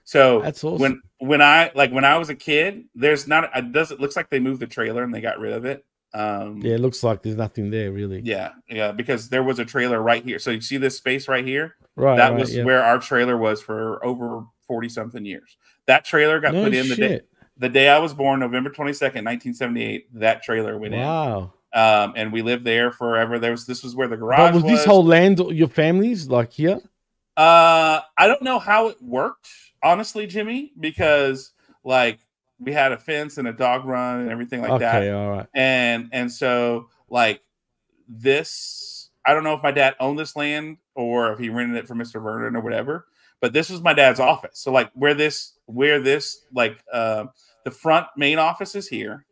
[0.04, 0.82] So That's awesome.
[0.82, 3.52] when when I like when I was a kid, there's not.
[3.56, 3.92] It does.
[3.92, 5.86] It looks like they moved the trailer and they got rid of it.
[6.14, 8.22] Um, Yeah, it looks like there's nothing there really.
[8.24, 10.40] Yeah, yeah, because there was a trailer right here.
[10.40, 11.76] So you see this space right here?
[11.96, 12.64] Right, That right, was yeah.
[12.64, 15.58] where our trailer was for over 40 something years.
[15.88, 17.22] That trailer got No put in the day
[17.58, 20.20] the day I was born, November 22nd, 1978.
[20.20, 21.00] That trailer went Wow.
[21.00, 21.04] in.
[21.08, 21.54] Wow.
[21.74, 23.40] Um, and we lived there forever.
[23.40, 24.72] There was this was where the garage But was was.
[24.74, 26.80] this whole land your family's like here?
[27.38, 29.48] Uh, I don't know how it worked,
[29.82, 32.20] honestly, Jimmy, because like
[32.62, 35.02] we had a fence and a dog run and everything like that.
[35.02, 35.48] Okay, all right.
[35.54, 37.42] And and so like
[38.08, 41.88] this, I don't know if my dad owned this land or if he rented it
[41.88, 42.22] for Mr.
[42.22, 43.08] Vernon or whatever.
[43.40, 44.60] But this was my dad's office.
[44.60, 47.26] So like where this where this like uh,
[47.66, 49.26] the front main office is here,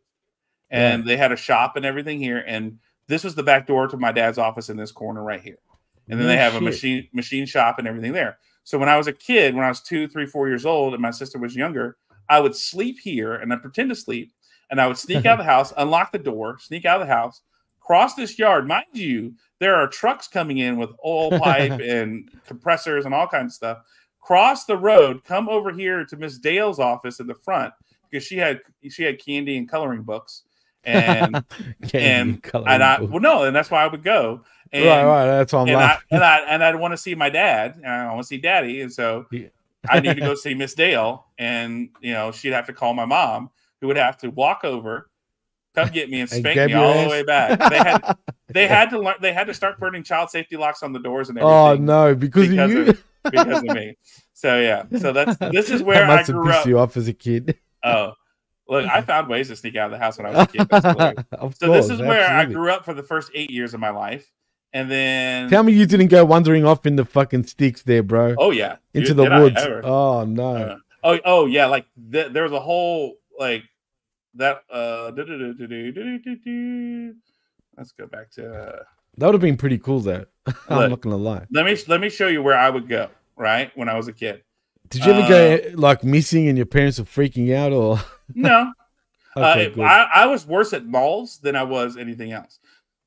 [0.68, 3.96] and they had a shop and everything here, and this was the back door to
[3.96, 5.58] my dad's office in this corner right here
[6.10, 8.38] and then No they have a machine machine shop and everything there.
[8.64, 11.00] So when I was a kid, when I was two, three, four years old, and
[11.00, 11.96] my sister was younger,
[12.30, 14.32] I would sleep here and I'd pretend to sleep,
[14.70, 17.12] and I would sneak out of the house, unlock the door, sneak out of the
[17.12, 17.42] house,
[17.80, 18.68] cross this yard.
[18.68, 23.52] Mind you, there are trucks coming in with oil pipe and compressors and all kinds
[23.52, 23.78] of stuff.
[24.20, 27.74] Cross the road, come over here to Miss Dale's office in the front
[28.08, 30.42] because she had she had candy and coloring books.
[30.84, 31.34] And
[31.92, 33.10] and and I books.
[33.10, 34.44] well no, and that's why I would go.
[34.72, 37.14] And, Right, right, that's why I'm and I, and I and I'd want to see
[37.16, 39.26] my dad, and I want to see daddy, and so
[39.88, 43.04] I need to go see Miss Dale, and you know she'd have to call my
[43.04, 43.50] mom,
[43.80, 45.10] who would have to walk over,
[45.74, 47.04] come get me, and And spank grab me all ass?
[47.04, 47.70] the way back.
[47.70, 48.16] They had
[48.48, 51.28] they had to learn they had to start putting child safety locks on the doors
[51.28, 51.88] and oh, everything.
[51.88, 52.90] Oh no, because, because of you.
[52.90, 53.96] of, because of me.
[54.32, 56.66] So yeah, so that's this is where I grew pissed up.
[56.66, 57.58] you off as a kid.
[57.84, 58.12] Oh,
[58.68, 60.68] look, I found ways to sneak out of the house when I was a kid.
[60.68, 61.24] That's hilarious.
[61.32, 63.80] Of so this course, is where I grew up for the first eight years of
[63.80, 64.30] my life,
[64.72, 68.34] and then Tell me you didn't go wandering off in the fucking sticks there, bro.
[68.38, 69.60] Oh yeah, into Dude, the woods.
[69.84, 70.56] Oh no.
[70.56, 73.64] Uh, oh oh yeah, like th- there was a whole like
[74.34, 74.62] that.
[74.70, 75.10] Uh,
[77.76, 78.52] let's go back to.
[78.52, 78.82] Uh,
[79.16, 80.24] that would have been pretty cool, though.
[80.68, 81.46] I'm not gonna lie.
[81.50, 83.08] let me let me show you where I would go.
[83.36, 84.42] Right when I was a kid.
[84.90, 87.98] Did you ever Uh, go like missing and your parents were freaking out, or
[88.34, 88.72] No.
[89.36, 89.82] Okay, uh.
[89.82, 92.58] I, I was worse at malls than I was anything else.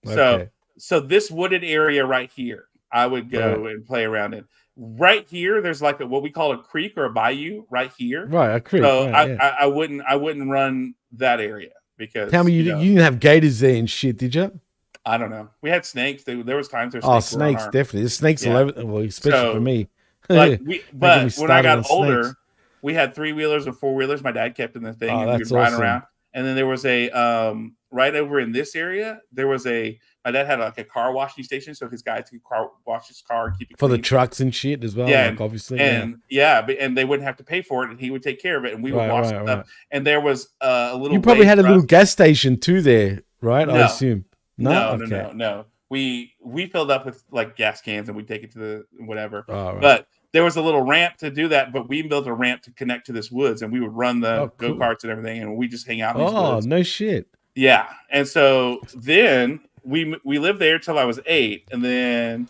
[0.06, 0.49] So Okay.
[0.78, 3.74] So this wooded area right here, I would go Right.
[3.76, 4.45] and play around in.
[4.76, 8.26] Right here, there's like a, what we call a creek or a bayou right here.
[8.28, 9.38] Right, a creek, So right, I, yeah.
[9.40, 13.04] I, I wouldn't I wouldn't run that area because tell me you, know, you didn't
[13.04, 14.60] have gators there and shit, did you?
[15.06, 15.50] I don't know.
[15.62, 16.24] We had snakes.
[16.24, 17.02] There, there was times there.
[17.04, 18.00] Oh, snakes were snakes, definitely.
[18.02, 18.60] There's snakes all Yeah.
[18.60, 18.86] over.
[18.86, 19.90] Well, especially So, for me.
[20.30, 22.36] like we, but when I got older, snakes.
[22.82, 24.24] we had three wheelers and four wheelers.
[24.24, 25.82] My dad kept in the thing, Oh, and we'd that's ride awesome.
[25.82, 26.04] around.
[26.34, 29.22] And then there was a um, right over in this area.
[29.32, 32.44] There was a my dad had like a car washing station, so his guys could
[32.44, 35.07] car wash his car and keep it for the trucks and shit as well.
[35.10, 35.80] yeah, like, and, obviously.
[35.80, 36.61] and yeah.
[36.61, 38.65] but, and they wouldn't have to pay for it, and he would take care of
[38.65, 39.65] it, and we would Right, wash right, right.
[39.91, 41.14] And there was uh, a little.
[41.14, 43.70] you probably had a little us- gas station too there, right?
[43.70, 44.26] I assume.
[44.57, 45.15] No, no, okay.
[45.15, 45.65] no, no, no.
[45.90, 49.45] We we filled up with like gas cans and we take it to the whatever.
[49.48, 49.80] Right.
[49.80, 52.72] But there was a little ramp to do that, but we built a ramp to
[52.72, 54.76] connect to this woods, and we would run the Oh, cool.
[54.76, 56.15] go karts and everything, and we just hang out.
[56.15, 57.28] In these Oh no shit.
[57.55, 62.49] Yeah, and so then we we lived there till I was eight, and then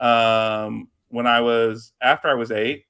[0.00, 2.84] um when I was after I was eight,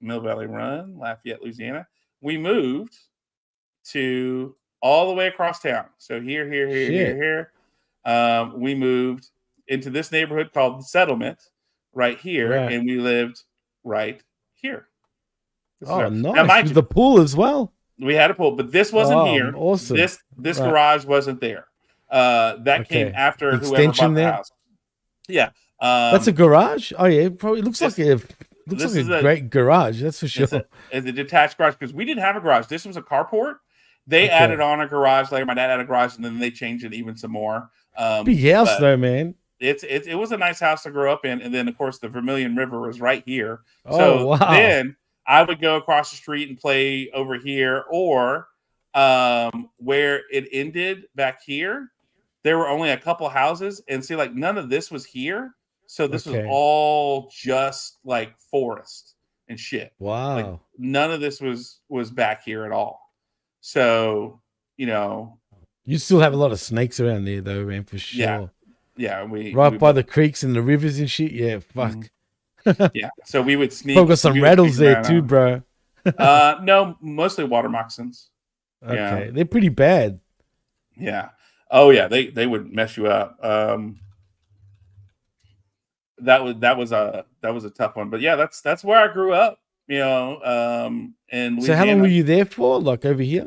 [0.00, 1.86] Mill Valley Run, Lafayette, Louisiana.
[2.20, 2.96] We moved
[3.88, 5.86] to all the way across town.
[5.98, 7.16] So here, here, here, here, Shit.
[7.16, 7.52] here.
[8.04, 9.28] Um, we moved
[9.68, 11.38] into this neighborhood called the Settlement
[11.94, 12.72] right here, Right.
[12.72, 13.42] and we lived
[13.84, 14.20] right
[14.54, 14.86] here.
[15.80, 16.34] This is Oh, our- nice.
[16.34, 17.72] Now, mind you, the pool as well.
[18.02, 19.52] We had a pool, but this wasn't Oh, here.
[19.56, 19.96] awesome.
[19.96, 20.68] This this Right.
[20.70, 21.66] garage wasn't there.
[22.10, 23.16] Uh, that came Okay.
[23.16, 24.52] after whoever Extension bought the house.
[25.28, 25.46] Yeah,
[25.80, 26.92] um, That's a garage.
[26.98, 28.20] Oh yeah, it probably looks this- like a
[28.66, 30.02] looks like a, a- great garage.
[30.02, 30.44] That's for sure.
[30.44, 32.66] It's a, it's a detached garage because we didn't have a garage.
[32.66, 33.56] This was a carport.
[34.06, 34.32] They Okay.
[34.32, 35.46] added on a garage later.
[35.46, 37.70] My dad had a garage, and then they changed it even some more.
[37.96, 39.34] Um, Big house though, man.
[39.60, 41.98] It's it, it was a nice house to grow up in, and then of course
[41.98, 43.60] the Vermilion River was right here.
[43.86, 44.50] Oh, so wow.
[44.50, 44.96] then
[45.26, 48.48] I would go across the street and play over here, or
[48.94, 51.90] um, where it ended back here.
[52.44, 55.54] There were only a couple houses, and see, like none of this was here.
[55.86, 56.38] So this Okay.
[56.42, 59.14] was all just like forest
[59.48, 59.92] and shit.
[59.98, 60.36] Wow.
[60.36, 63.12] Like none of this was was back here at all.
[63.60, 64.40] So
[64.76, 65.38] you know,
[65.84, 68.20] you still have a lot of snakes around there though, man, for sure.
[68.20, 68.46] Yeah.
[68.96, 71.32] yeah, we Right we- by the creeks and the rivers and shit.
[71.32, 71.96] Yeah, fuck.
[72.94, 73.10] yeah.
[73.24, 73.96] So we would sneak.
[73.96, 75.62] Got some rattles there too, bro.
[76.18, 78.30] uh, no, mostly water moccasins.
[78.84, 78.94] Okay,
[79.26, 79.30] Yeah.
[79.32, 80.20] they're pretty bad.
[80.96, 81.30] Yeah.
[81.70, 83.38] Oh yeah, they they would mess you up.
[83.44, 84.00] Um
[86.18, 88.10] that was that was a that was a tough one.
[88.10, 89.58] But yeah, that's that's where I grew up,
[89.88, 90.40] you know.
[90.42, 92.80] Um and So how long were you there for?
[92.80, 93.46] Like over here?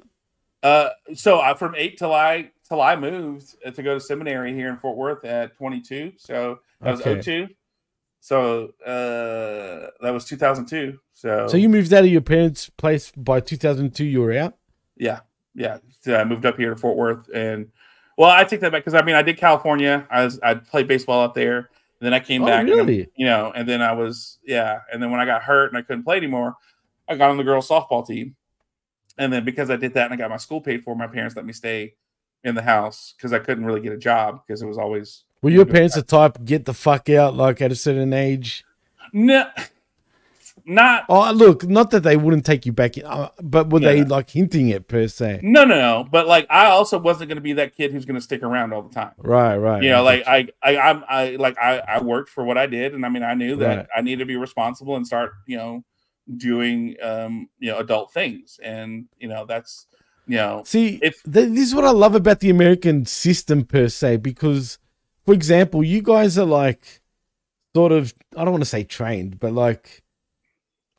[0.63, 4.53] uh so I from 8 till I till I moved uh, to go to seminary
[4.53, 6.13] here in Fort Worth at 22.
[6.17, 7.21] So that was Okay.
[7.21, 7.47] 02.
[8.26, 10.97] So uh that was 2002.
[11.14, 14.03] So So you moved out of your parents' place by 2002.
[14.03, 14.56] You were out.
[14.97, 15.19] Yeah,
[15.53, 15.77] yeah.
[16.02, 17.68] So I moved up here to Fort Worth, and
[18.18, 20.07] well, I take that back because I mean I did California.
[20.10, 21.68] I was I played baseball out there, and
[22.02, 22.61] then I came Oh, back.
[22.61, 23.07] and really?
[23.15, 25.84] you know, and then I was yeah, and then when I got hurt and I
[25.84, 26.56] couldn't play anymore,
[27.07, 28.35] I got on the girls softball team,
[29.19, 31.35] and then because I did that and I got my school paid for, my parents
[31.35, 31.93] let me stay
[32.43, 35.49] in the house because I couldn't really get a job because it was always Were
[35.52, 38.64] your parents the type get the fuck out like at a certain age?
[39.14, 39.45] no,
[40.66, 44.03] not Oh, look, not that they wouldn't take you back in, uh, but were they
[44.03, 45.41] like hinting it per se?
[45.44, 46.07] no, no, no.
[46.10, 48.74] But like I also wasn't going to be that kid who's going to stick around
[48.74, 49.12] all the time.
[49.18, 49.84] Right, right.
[49.84, 52.94] you know like I, I i'm i like i i worked for what i did
[52.94, 53.88] and i mean i knew that Right.
[53.95, 55.84] i needed to be responsible and start you know
[56.38, 59.86] doing um you know adult things and you know that's
[60.28, 63.88] you know See, if th- this is what I love about the American system per
[63.90, 64.80] se, because,
[65.26, 67.02] for example, you guys are like
[67.76, 70.03] sort of, I don't want to say trained, but like,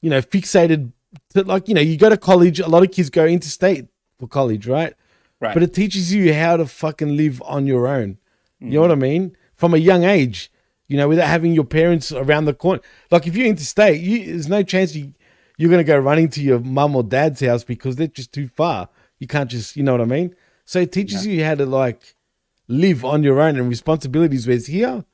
[0.02, 0.92] you know, fixated
[1.30, 3.86] to like, you know, you go to college, a lot of kids go interstate
[4.18, 4.94] for college, right?
[5.40, 5.54] Right.
[5.54, 8.18] But it teaches you how to fucking live on your own.
[8.58, 8.80] You know mm-hmm.
[8.80, 9.36] what I mean?
[9.54, 10.50] From a young age,
[10.88, 12.80] you know, without having your parents around the corner.
[13.10, 15.12] Like if you're interstate, you, there's no chance you,
[15.58, 18.48] you're going to go running to your mum or dad's house because they're just too
[18.48, 18.88] far.
[19.18, 20.34] You can't just, you know what I mean?
[20.64, 22.15] So it teaches you how to like
[22.68, 24.46] live on your own and responsibilities.
[24.46, 25.04] Whereas here,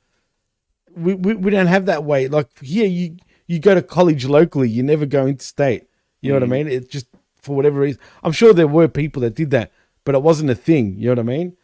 [0.95, 2.27] we, we, we don't have that way.
[2.27, 3.17] Like here, you,
[3.47, 5.85] you go to college locally, you never go interstate.
[6.21, 6.49] You know what I mm.
[6.51, 6.67] mean?
[6.67, 7.07] It just,
[7.41, 9.71] for whatever reason, I'm sure there were people that did that,
[10.05, 10.95] but it wasn't a thing.
[10.97, 11.57] You know what I mean?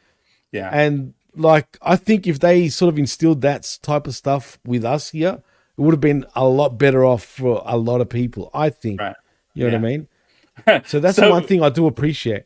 [0.52, 4.84] yeah And like, I think if they sort of instilled that type of stuff with
[4.84, 5.42] us here,
[5.78, 8.50] it would have been a lot better off for a lot of people.
[8.54, 9.00] I think.
[9.00, 9.16] Right.
[9.54, 10.08] You know what I mean?
[10.86, 12.44] So that's the So- one thing I do appreciate.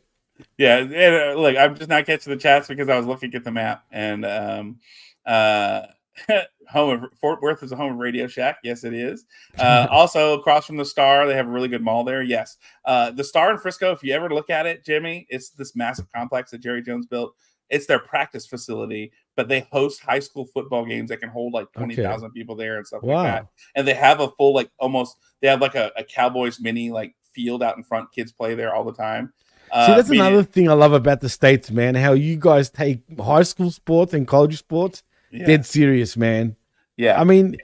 [0.58, 3.44] Yeah and, uh, look i'm just not catching the chats because i was looking at
[3.44, 4.78] the map and um
[5.26, 5.82] uh
[6.68, 8.58] home of fort worth is a home of radio shack.
[8.62, 9.24] Yes it is.
[9.58, 12.22] Uh also across from the star they have a really good mall there.
[12.22, 12.56] Yes.
[12.84, 16.06] Uh the star in frisco if you ever look at it jimmy it's this massive
[16.12, 17.34] complex that jerry jones built.
[17.68, 21.66] It's their practice facility but they host high school football games that can hold like
[21.72, 23.16] 20,000 people there and stuff Wow.
[23.16, 23.46] like that.
[23.74, 27.16] And they have a full like almost they have like a, a cowboys mini like
[27.32, 28.12] field out in front.
[28.12, 29.32] Kids play there all the time
[29.74, 31.94] uh, See, that's meaning- another thing I love about the states, man.
[31.96, 35.46] How you guys take high school sports and college sports Yeah.
[35.46, 36.56] dead serious, man.
[36.96, 37.20] Yeah.
[37.20, 37.56] I mean,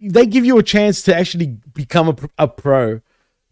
[0.00, 3.00] they give you a chance to actually become a, a pro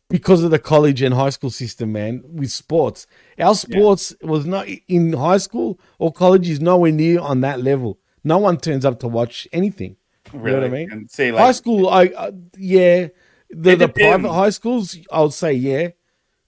[0.08, 2.22] because of the college and high school system, man.
[2.26, 3.06] With sports,
[3.38, 7.98] our sports was not in high school or college is nowhere near on that level.
[8.24, 9.96] No one turns up to watch anything.
[10.32, 10.70] You know what I Really?
[10.70, 10.92] mean?
[10.92, 13.08] And say, high school, I uh, yeah,
[13.50, 15.88] the the private high schools, I would say yeah,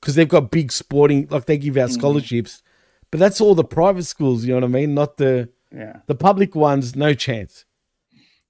[0.05, 1.99] because they've got big sporting, like they give out Mm-hmm.
[1.99, 2.63] scholarships,
[3.11, 4.45] but that's all the private schools.
[4.45, 4.95] You know what I mean?
[4.95, 6.01] Not the Yeah.
[6.07, 6.95] the public ones.
[6.95, 7.65] No chance.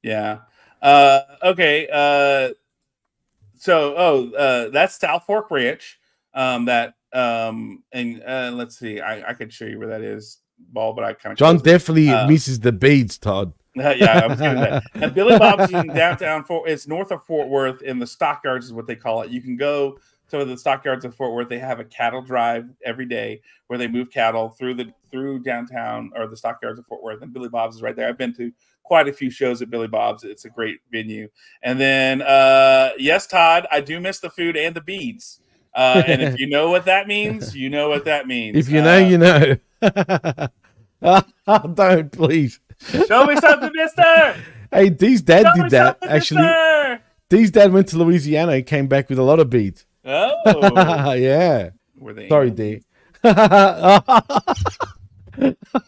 [0.02, 0.38] Yeah.
[0.82, 1.86] Uh, okay.
[1.92, 2.54] Uh,
[3.58, 5.98] so, oh, uh, that's South Fork Ranch.
[6.34, 10.38] Um, that um, and uh, let's see, I, I could show you where that is,
[10.58, 13.52] ball, but I kind of John definitely Uh, misses the beads, Todd.
[13.76, 14.82] yeah, I was getting that.
[14.94, 16.68] And Billy Bob's in downtown Fort.
[16.68, 19.30] It's north of Fort Worth, in the stockyards is what they call it.
[19.30, 19.98] You can go
[20.30, 21.48] to the stockyards of Fort Worth.
[21.48, 26.10] They have a cattle drive every day where they move cattle through the through downtown
[26.16, 27.22] or the stockyards of Fort Worth.
[27.22, 28.08] And Billy Bob's is right there.
[28.08, 28.52] I've been to
[28.82, 30.24] quite a few shows at Billy Bob's.
[30.24, 31.28] It's a great venue.
[31.62, 35.40] And then, uh, yes, Todd, I do miss the food and the beads.
[35.74, 38.56] Uh, and if you know what that means, you know what that means.
[38.56, 39.56] If you know, you know.
[41.46, 42.60] Don't please.
[43.06, 44.36] Show me something, mister.
[44.72, 46.42] Hey, D's dad Show did that actually.
[46.42, 47.00] mister.
[47.30, 49.86] D's dad went to Louisiana and came back with a lot of beads.
[50.04, 51.12] Oh.
[51.18, 51.70] yeah.
[51.98, 52.82] Were they Sorry, D.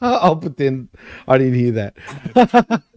[0.01, 0.89] I'll pretend
[1.29, 2.83] I didn't hear that.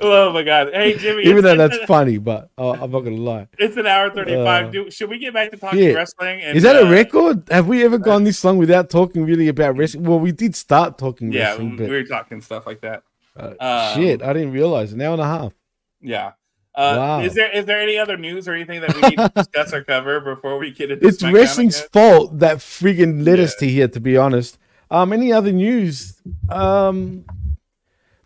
[0.00, 0.70] Oh my god!
[0.72, 3.46] Hey Jimmy, Even though that's funny, but uh, I'm not gonna lie.
[3.58, 4.66] It's an hour thirty-five.
[4.66, 5.92] Uh, Do, should we get back to talking Yeah.
[5.92, 6.40] wrestling?
[6.40, 7.46] And, Is that uh, a record?
[7.50, 10.04] Have we ever gone this long without talking really about wrestling?
[10.04, 13.02] Well, we did start talking Yeah, wrestling, we but were talking stuff like that.
[13.36, 15.52] uh, Um, shit, I didn't realize an hour and a half.
[16.00, 16.32] Yeah.
[16.74, 17.20] Uh, Wow.
[17.20, 19.84] Is there is there any other news or anything that we need to discuss or
[19.84, 21.14] cover before we get into it?
[21.14, 24.58] It's wrestling's fault that freaking led us to here, to be honest.
[24.90, 26.20] Um, any other news?
[26.48, 27.24] Um,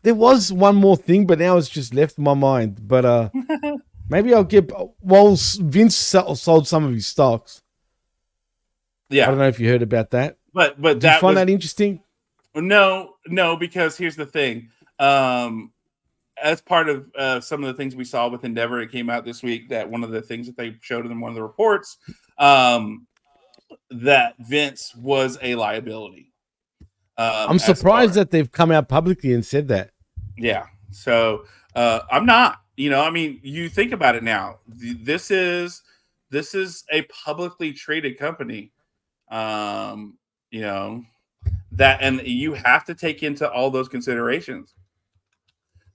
[0.03, 2.87] there was one more thing, but now it's just left my mind.
[2.87, 3.31] But uh,
[4.09, 4.71] maybe I'll get.
[5.01, 7.63] Well, Vince sold some of his stocks.
[9.09, 9.25] Yeah.
[9.25, 10.39] I don't know if you heard about that.
[10.53, 12.03] But but Did you find was, that interesting?
[12.55, 14.71] No, no, because here's the thing.
[14.99, 15.73] Um,
[16.43, 19.25] as part of uh, some of the things we saw with Endeavor, it came out
[19.25, 21.99] this week that one of the things that they showed in one of the reports
[22.39, 23.07] um,
[23.91, 26.33] that Vince was a liability.
[27.19, 29.91] Um, I'm surprised that they've come out publicly and said that.
[30.37, 30.67] Yeah.
[30.91, 31.45] So
[31.75, 32.61] uh, I'm not.
[32.77, 34.59] You know, I mean, you think about it now.
[34.69, 35.83] This is
[36.31, 38.73] this is a publicly traded company.
[39.31, 40.19] Um,
[40.51, 41.03] you know
[41.73, 44.75] that, and you have to take into all those considerations.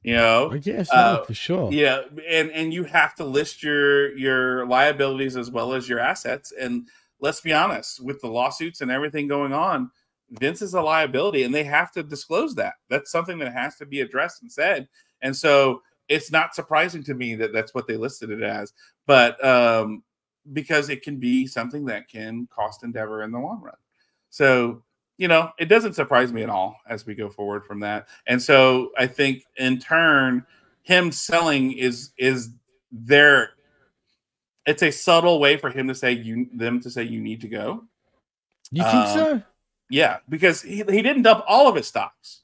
[0.03, 1.72] You know, I guess Uh, yeah, for sure.
[1.72, 6.52] yeah, and and you have to list your your liabilities as well as your assets.
[6.60, 6.88] And
[7.19, 9.91] let's be honest, with the lawsuits and everything going on,
[10.32, 12.73] Vince is a liability, and they have to disclose that.
[12.90, 14.88] That's something that has to be addressed and said.
[15.22, 18.73] And so it's not surprising to me that that's what they listed it as,
[19.06, 20.03] but um,
[20.52, 23.76] because it can be something that can cost Endeavor in the long run.
[24.32, 24.82] So
[25.22, 28.07] you know, it doesn't surprise me at all as we go forward from that.
[28.26, 30.43] And so I think in turn,
[30.81, 32.49] him selling is is
[32.91, 33.52] their
[34.65, 37.48] it's a subtle way for him to say you them to say you need to
[37.48, 37.84] go.
[38.72, 39.41] You think Um, so?
[39.91, 42.41] Yeah, because he, he didn't dump all of his stocks,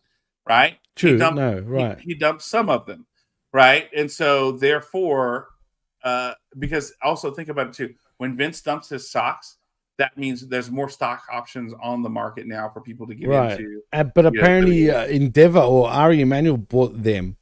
[0.48, 0.78] right?
[0.96, 2.00] True, He dumped, no, he- right.
[2.00, 3.08] He, dumped some of them,
[3.54, 3.90] right?
[3.96, 5.48] And so therefore,
[6.04, 9.57] uh, because also think about it too, when Vince dumps his stocks,
[9.98, 13.52] that means there's more stock options on the market now for people to get Right.
[13.60, 13.82] into.
[13.92, 17.36] Uh, but you know, apparently, uh, Endeavor or Ari Emanuel bought them.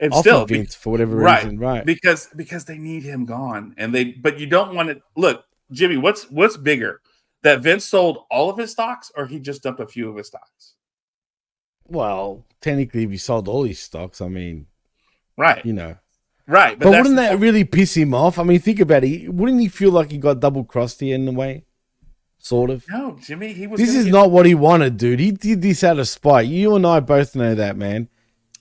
[0.00, 1.84] and off of still be- Vince for whatever right, reason, right?
[1.84, 5.98] because because they need him gone and they but you don't want to look jimmy
[5.98, 7.02] what's what's bigger
[7.42, 10.26] that vince sold all of his stocks or he just dumped a few of his
[10.28, 10.74] stocks
[11.86, 14.66] Well, technically, if he sold all his stocks, I mean,
[15.36, 15.96] right you know.
[16.50, 18.38] Right But, that's wouldn't that really piss him off?
[18.38, 19.32] I mean, think about it.
[19.32, 21.64] Wouldn't he feel like he got double crossed here in a way?
[22.42, 22.84] Sort of.
[22.88, 25.20] no jimmy he was This is get- not what he wanted, dude.
[25.20, 26.46] He did this out of spite.
[26.48, 28.08] You and I both know that, man.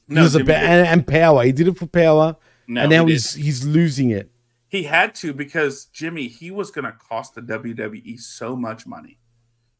[0.08, 1.44] No, was Jimmy about and, and power.
[1.44, 2.36] He did it for power,
[2.68, 4.30] No, and now he he's he's losing it.
[4.68, 9.18] he had to because jimmy he was going to cost the wwe so much money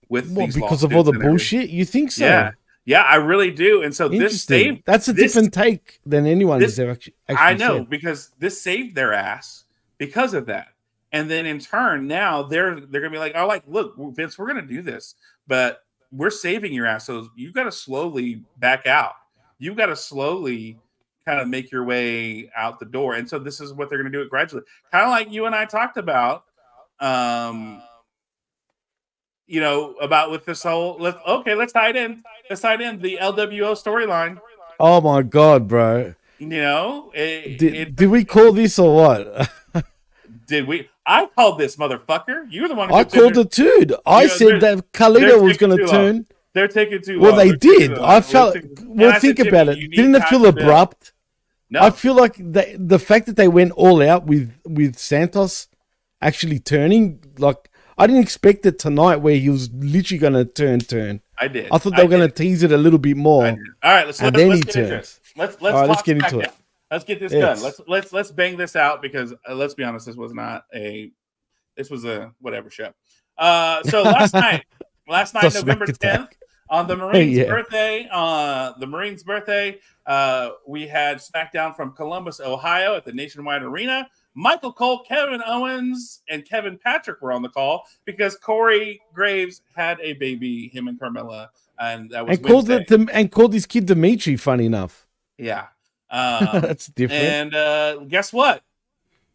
[0.08, 1.70] with What, because of all the bullshit?
[1.70, 2.26] You think so?
[2.26, 2.52] yeah
[2.90, 6.60] yeah i really do and so this saved That's a this different take than anyone
[6.60, 7.90] this- has ever actually, I know said.
[7.90, 9.66] because this saved their ass
[10.00, 10.70] because of that.
[11.12, 14.48] And then in turn, now they're they're gonna be like, oh, like, look, Vince, we're
[14.48, 15.16] gonna do this,
[15.48, 17.06] but we're saving your ass.
[17.08, 19.14] So you got to slowly back out.
[19.58, 20.78] You got to slowly
[21.26, 23.16] kind of make your way out the door.
[23.16, 24.62] And so this is what they're gonna do it gradually,
[24.92, 26.44] kind of like you and I talked about.
[27.00, 27.82] Um,
[29.50, 32.24] you know, about with this whole let's okay, let's tie it in.
[32.50, 34.40] Let's tie it in the LWO storyline.
[34.80, 36.14] Oh my god, bro!
[36.38, 39.50] You know, it, Did, it- did we call this or what?
[40.48, 40.90] Did we?
[41.06, 42.46] I called this motherfucker.
[42.52, 42.94] You were the one.
[42.94, 43.86] I called it too.
[44.06, 45.92] I Yeah, said they're- that they're was going to long.
[45.94, 46.26] turn.
[46.54, 47.40] They're taking too Well, long.
[47.40, 48.00] they They're did.
[48.00, 48.56] I felt.
[48.86, 49.92] Well, I think said, about it.
[49.92, 51.14] Didn't it feel abrupt?
[51.70, 51.82] No.
[51.82, 55.68] I feel like the the fact that they went all out with with Santos
[56.22, 57.69] actually turning like
[58.00, 61.22] I didn't expect it tonight where he was literally going to turn turn.
[61.38, 61.70] I did.
[61.72, 63.46] I thought they I were going to tease it a little bit more.
[63.46, 65.20] All right, let's and let's, then let's he get into it.
[65.38, 66.52] Let's let's All right, let's get into it.
[66.92, 67.58] Let's get this Yes.
[67.58, 67.64] done.
[67.64, 71.12] Let's let's let's bang this out because uh, let's be honest, this was not a
[71.78, 72.92] this was a whatever show.
[73.38, 74.66] Uh, so last night,
[75.08, 76.30] last night, November tenth,
[76.70, 77.46] On the Marines' Yeah.
[77.46, 83.64] birthday, uh, the Marines' birthday, uh, we had SmackDown from Columbus, Ohio, at the Nationwide
[83.64, 84.10] Arena.
[84.36, 90.00] Michael Cole, Kevin Owens, and Kevin Patrick were on the call because Corey Graves had
[90.02, 91.48] a baby, him and Carmella,
[91.80, 94.38] and that was And called it the, and called his kid Dimitri.
[94.38, 95.08] Funny enough,
[95.38, 95.68] Yeah.
[96.12, 97.22] Um, That's different.
[97.24, 98.64] And uh, guess what?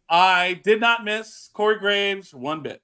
[0.09, 2.81] I did not miss Corey Graves one bit.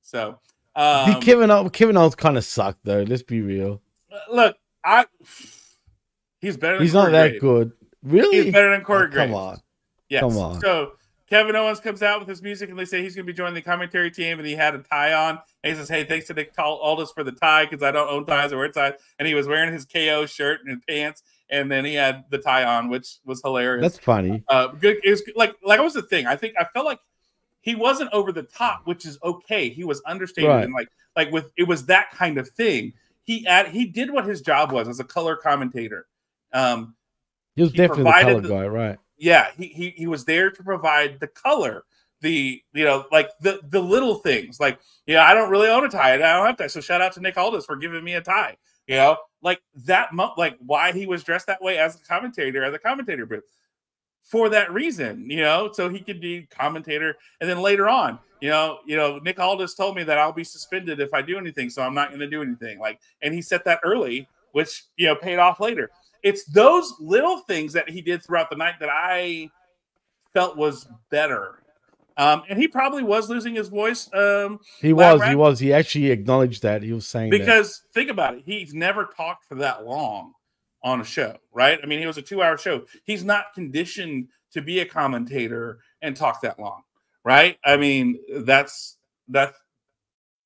[0.00, 0.38] So,
[0.74, 3.02] um, Kevin O- Kevin Owens kind of sucked though.
[3.02, 3.82] Let's be real.
[4.32, 5.04] look, I
[6.40, 6.76] he's better.
[6.76, 7.40] Than He's Corey not that Graves.
[7.42, 7.72] good.
[8.02, 8.44] Really?
[8.44, 9.30] He's better than Corey Oh, Graves.
[9.30, 9.58] Come on.
[10.08, 10.20] Yes.
[10.20, 10.60] Come on.
[10.60, 10.92] So
[11.34, 13.54] Kevin Owens comes out with his music, and they say he's going to be joining
[13.54, 15.40] the commentary team, and he had a tie on.
[15.64, 18.24] And he says, "Hey, thanks to Nick Aldis for the tie because I don't own
[18.24, 21.84] ties or wear ties." And he was wearing his KO shirt and pants, and then
[21.84, 23.82] he had the tie on, which was hilarious.
[23.82, 24.44] That's funny.
[24.46, 24.98] Uh, good.
[25.02, 26.28] It was like like what was the thing?
[26.28, 27.00] I think I felt like
[27.62, 29.68] he wasn't over the top, which is okay.
[29.70, 30.62] He was understated Right.
[30.62, 32.92] and like like with it was that kind of thing.
[33.24, 36.06] He add, he did what his job was as a color commentator.
[36.52, 36.94] Um,
[37.56, 38.98] He was he definitely the color the- guy, right?
[39.18, 41.84] Yeah, he, he he was there to provide the color,
[42.20, 44.60] the you know like the the little things.
[44.60, 46.66] Like yeah, I don't really own a tie, I don't have tie.
[46.66, 48.56] So shout out to Nick Aldis for giving me a tie.
[48.86, 50.12] You know, like that.
[50.12, 53.44] Mo- like why he was dressed that way as a commentator, as a commentator booth
[54.24, 57.14] for that reason, you know, so he could be commentator.
[57.40, 60.44] And then later on, you know, you know, Nick Aldis told me that I'll be
[60.44, 62.78] suspended if I do anything, so I'm not going to do anything.
[62.78, 65.90] Like, and he set that early, which you know paid off later.
[66.24, 69.50] It's those little things that he did throughout the night that I
[70.32, 71.60] felt was better.
[72.16, 74.08] Um, and he probably was losing his voice.
[74.14, 75.20] Um, He was.
[75.20, 75.58] rat- He was.
[75.60, 76.82] He actually acknowledged that.
[76.82, 77.38] He was saying that.
[77.38, 80.32] because think about it, he's never talked for that long
[80.82, 81.78] on a show, right?
[81.82, 82.84] I mean, he was a two-hour show.
[83.04, 86.82] He's not conditioned to be a commentator and talk that long,
[87.24, 87.58] right?
[87.64, 88.96] I mean, that's
[89.28, 89.54] that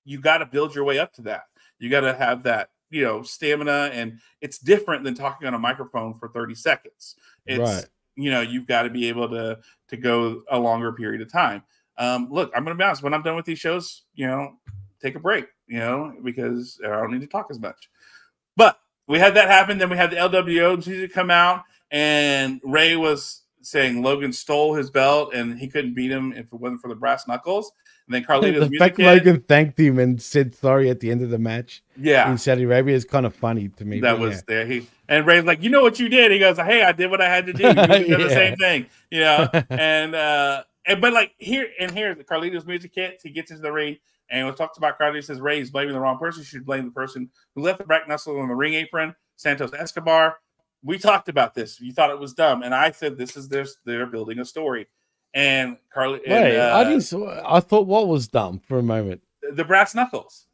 [0.05, 1.43] you got to build your way up to that.
[1.79, 5.59] You got to have that, you know, stamina, and it's different than talking on a
[5.59, 7.17] microphone for 30 seconds.
[7.47, 7.87] It's Right.
[8.17, 9.59] you know, you've got to be able to
[9.89, 11.63] to go a longer period of time.
[11.97, 14.59] Um, look, I'm gonna be honest, when I'm done with these shows, you know,
[15.01, 17.91] take a break, you know, because I don't need to talk as much.
[18.57, 19.79] But we had that happen.
[19.79, 24.91] Then we had the LWO music come out, and Ray was saying Logan stole his
[24.91, 27.73] belt and he couldn't beat him if it wasn't for the brass knuckles.
[28.09, 29.07] And then Carlito's the music fact hit.
[29.07, 31.83] Logan thanked him and said sorry at the end of the match.
[32.01, 32.31] Yeah.
[32.31, 34.01] in Saudi Arabia is kind of funny to me.
[34.01, 34.43] that was yeah.
[34.47, 34.67] there.
[34.67, 36.33] He and Ray's like, you know what you did?
[36.33, 37.65] He goes, Hey, I did what I had to do.
[37.65, 39.49] You did the same thing, you know.
[39.71, 43.23] and uh and but like here and here, the Carlito's music hits.
[43.23, 43.99] He gets into the ring
[44.31, 45.23] and we talks about Carlito.
[45.23, 46.41] Says Ray Ray's blaming the wrong person.
[46.41, 49.73] You should blame the person who left the brack knuckle on the ring apron, Santos
[49.73, 50.39] Escobar.
[50.83, 51.81] We talked about this.
[51.81, 54.87] You thought it was dumb, and I said this is their they're building a story.
[55.39, 56.99] And Carly, and, Wait, I uh, didn't.
[57.03, 57.15] s-
[57.47, 59.23] I thought what was dumb for a moment.
[59.53, 60.47] the brass knuckles.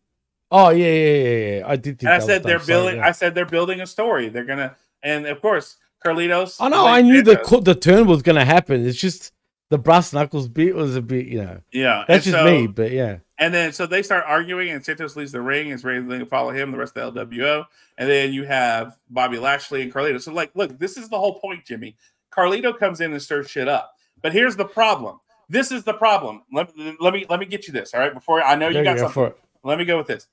[0.50, 1.62] Oh yeah, yeah, yeah, yeah.
[1.66, 2.02] I did think.
[2.02, 2.66] And I said they're dumb.
[2.66, 2.96] Building.
[2.96, 3.06] yeah.
[3.06, 4.28] I said they're building a story.
[4.28, 6.56] They're gonna, and of course, Carlitos.
[6.60, 6.86] I know.
[6.86, 7.64] I knew the Santos.
[7.64, 8.86] the turn was to happen.
[8.86, 9.32] It's just
[9.70, 11.60] the brass knuckles bit was a bit, you know.
[11.72, 12.66] Yeah, that's and just so- me.
[12.66, 15.68] But yeah, And then so they start arguing, and Santos leaves the ring.
[15.68, 16.72] and Is ready to follow him.
[16.72, 17.64] The rest of the LWO,
[17.96, 20.20] and then you have Bobby Lashley and Carlito.
[20.20, 21.96] So like, look, this is the whole point, Jimmy.
[22.30, 23.92] Carlito comes in and stirs shit up.
[24.24, 25.20] But here's the problem.
[25.50, 26.44] This is the problem.
[26.50, 27.92] Let, let me let me get you this.
[27.92, 29.12] All right, before I know you There got you go, something.
[29.12, 29.38] for it.
[29.62, 30.28] Let me go with this.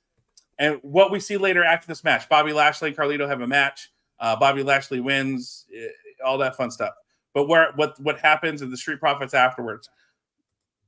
[0.57, 3.91] And what we see later after this match, Bobby Lashley and Carlito have a match.
[4.18, 5.88] Uh, Bobby Lashley wins, eh,
[6.26, 6.93] all that fun stuff.
[7.34, 9.89] But where what what happens in the Street Profits afterwards?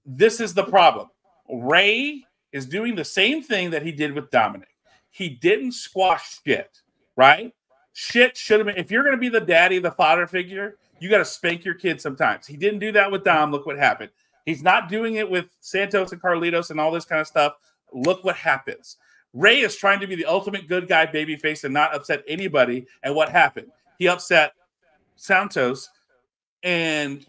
[0.06, 1.10] This is the problem.
[1.52, 2.24] Ray
[2.54, 4.70] is doing the same thing that he did with Dominic.
[5.10, 6.80] He didn't squash shit,
[7.18, 7.54] right?
[7.92, 8.78] Shit should have been.
[8.78, 11.74] If you're going to be the daddy, the father figure, you got to spank your
[11.74, 12.48] kid sometimes.
[12.48, 13.52] He didn't do that with Dom.
[13.52, 14.10] Look what happened.
[14.46, 17.56] He's not doing it with Santos and Carlitos and all this kind of stuff.
[17.92, 18.96] Look what happens.
[19.34, 22.88] Ray is trying to be the ultimate good guy, babyface, and not upset anybody.
[23.04, 23.68] And what happened?
[24.00, 24.54] He upset
[25.18, 25.90] Santos
[26.64, 27.26] and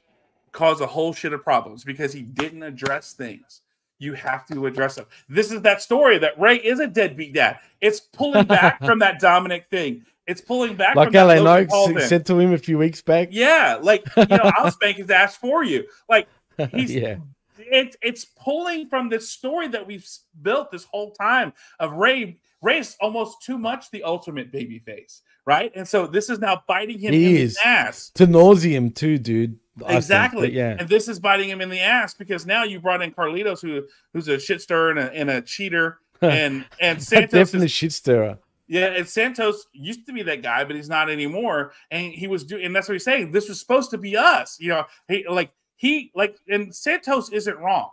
[0.53, 3.63] caused a whole shit of problems because he didn't address things.
[3.99, 5.07] You have to address them.
[5.29, 7.59] This is that story that Ray is a deadbeat dad.
[7.81, 10.07] It's pulling back from that Dominic thing.
[10.27, 12.09] It's pulling back like LA Logan Knight Paul s- thing.
[12.09, 13.29] said to him a few weeks back.
[13.31, 15.85] Yeah, like you know, I'll spank his ass for you.
[16.09, 16.29] Like
[16.73, 17.17] he's yeah,
[17.59, 20.07] it's it's pulling from this story that we've
[20.43, 22.39] built this whole time of Ray.
[22.63, 25.71] Ray's almost too much the ultimate baby face, right?
[25.77, 28.11] And so this is now biting him in he the ass.
[28.15, 29.59] to nauseum too, dude.
[29.85, 30.53] I think, Exactly.
[30.53, 33.61] yeah, And this is biting him in the ass because now you brought in Carlitos,
[33.61, 33.83] who
[34.15, 37.93] who's a shit stirrer and a, and a cheater, and and Santos definitely is, shit
[37.93, 38.39] stirrer.
[38.67, 41.73] Yeah, and Santos used to be that guy, but he's not anymore.
[41.91, 43.31] And he was doing, and that's what he's saying.
[43.31, 44.85] This was supposed to be us, you know.
[45.09, 47.91] He like he like, and Santos isn't wrong.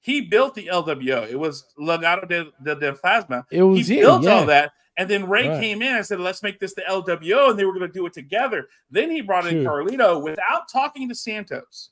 [0.00, 1.28] He built the LWO.
[1.28, 3.44] It was Legado de, de, de Fantasma.
[3.50, 4.30] It was he built yeah.
[4.30, 5.60] all that, And then Ray Right.
[5.60, 8.06] came in and said, let's make this the LWO, and they were going to do
[8.06, 8.68] it together.
[8.88, 11.90] Then he brought in Carlito without talking to Santos.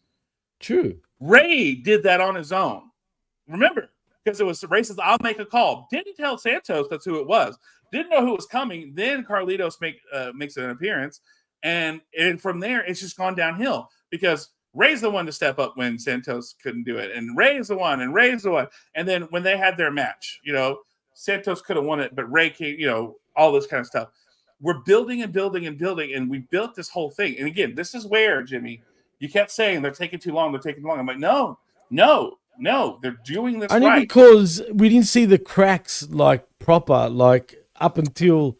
[0.60, 0.96] True.
[1.18, 2.84] Ray did that on his own.
[3.48, 3.90] Remember,
[4.24, 4.98] because it was racist.
[5.02, 5.88] I'll make a call.
[5.90, 7.58] Didn't tell Santos that's who it was.
[7.94, 8.90] Didn't know who was coming.
[8.92, 11.20] Then Carlitos make uh, makes an appearance,
[11.62, 15.76] and and from there it's just gone downhill because Ray's the one to step up
[15.76, 18.66] when Santos couldn't do it, and Ray's the one, and Ray's the one.
[18.96, 20.78] And then when they had their match, you know,
[21.12, 24.08] Santos could have won it, but Ray came, you know, all this kind of stuff.
[24.60, 27.36] We're building and building and building, and we built this whole thing.
[27.38, 28.82] And again, this is where Jimmy,
[29.20, 30.98] you kept saying they're taking too long, they're taking too long.
[30.98, 31.60] I'm like, no,
[31.90, 34.00] no, no, they're doing this Only right.
[34.00, 38.58] because we didn't see the cracks like proper, like up until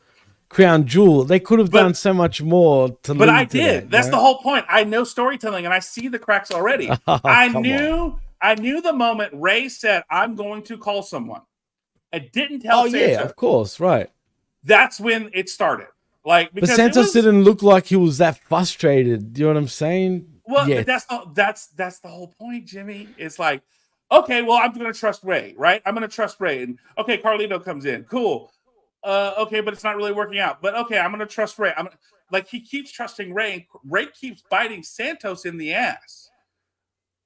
[0.49, 1.25] Crown Jewel.
[1.25, 3.85] They could have done so much more to But I did.
[3.85, 4.11] that, That's right?
[4.13, 4.65] the whole point.
[4.69, 6.91] I know storytelling, and I see the cracks already.
[7.07, 8.19] Oh, I Come knew.
[8.41, 11.43] I knew the moment Ray said, "I'm going to call someone."
[12.13, 14.09] I didn't tell Oh yeah, of course, right.
[14.63, 15.89] That's when it started.
[16.25, 19.33] Like But Santos was- didn't look like he was that frustrated.
[19.33, 20.27] Do you know what I'm saying?
[20.47, 20.87] Well, Yet.
[20.87, 23.09] that's the that's that's the whole point, Jimmy.
[23.19, 23.63] It's like,
[24.13, 25.83] okay, well, I'm gonna trust Ray, right?
[25.87, 28.53] I'm gonna trust Ray, and okay, Carlito comes in, cool.
[29.05, 30.63] Uh, okay, but it's not really working out.
[30.63, 31.73] But okay, I'm gonna trust Ray.
[31.77, 31.89] I'm
[32.33, 36.31] like he keeps trusting Ray, and Ray keeps biting Santos in the ass.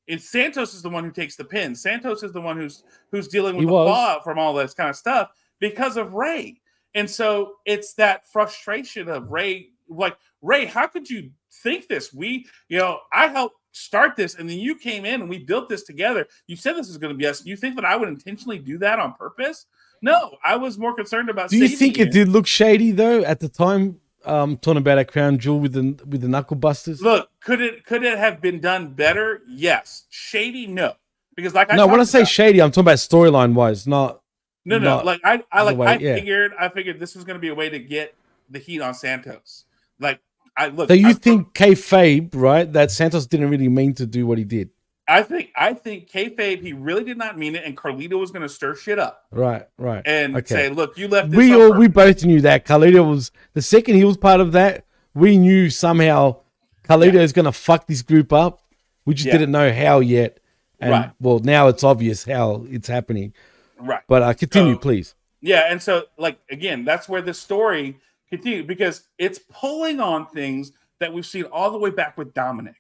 [0.09, 1.75] And Santos is the one who takes the pin.
[1.75, 2.83] Santos is the one who's
[3.13, 3.89] who's dealing with He the was.
[3.89, 5.31] fallout from all this kind of stuff
[5.61, 6.61] because of Ray.
[6.95, 11.31] And so it's that frustration of Ray, like Ray, how could you
[11.63, 12.13] think this?
[12.13, 15.69] We, you know, I helped start this, and then you came in and we built
[15.69, 16.27] this together.
[16.47, 17.45] You said this is going to be us.
[17.45, 19.67] You think that I would intentionally do that on purpose?
[20.03, 21.51] No, I was more concerned about.
[21.51, 24.01] Do you think it did look shady though at the time?
[24.25, 27.01] Um, talking about a crown jewel with the with the knuckle busters.
[27.01, 29.43] Look, could it could it have been done better?
[29.49, 30.05] Yes.
[30.11, 30.95] Shady, no,
[31.37, 34.21] because like I no, when I say about- shady, I'm talking about storyline wise, not.
[34.65, 34.97] No, no.
[34.97, 36.15] not Like I, I like way- I yeah.
[36.17, 38.15] figured, I figured this was going to be a way to get
[38.51, 39.65] the heat on Santos.
[39.99, 40.21] Like
[40.57, 42.71] I look, So you I, think kayfabe, right?
[42.71, 44.69] That Santos didn't really mean to do what he did,
[45.09, 48.43] I think, I think kayfabe, he really did not mean it, and Carlito was going
[48.43, 49.67] to stir shit up right?
[49.79, 50.03] Right.
[50.07, 50.47] and okay.
[50.55, 53.95] say, "Look, you left this we all we both knew that Carlito was the second
[53.97, 54.85] he was part of that.
[55.15, 56.41] We knew somehow
[56.85, 58.61] Carlito is going to fuck this group up.
[59.07, 59.33] We just Yeah.
[59.33, 60.41] didn't know how yet.
[60.81, 61.11] And Right.
[61.19, 63.33] well, now it's obvious how it's happening.
[63.81, 65.15] right." But uh, continue, So- please.
[65.41, 67.97] Yeah, and so like again, that's where the story
[68.29, 72.75] continues because it's pulling on things that we've seen all the way back with Dominic,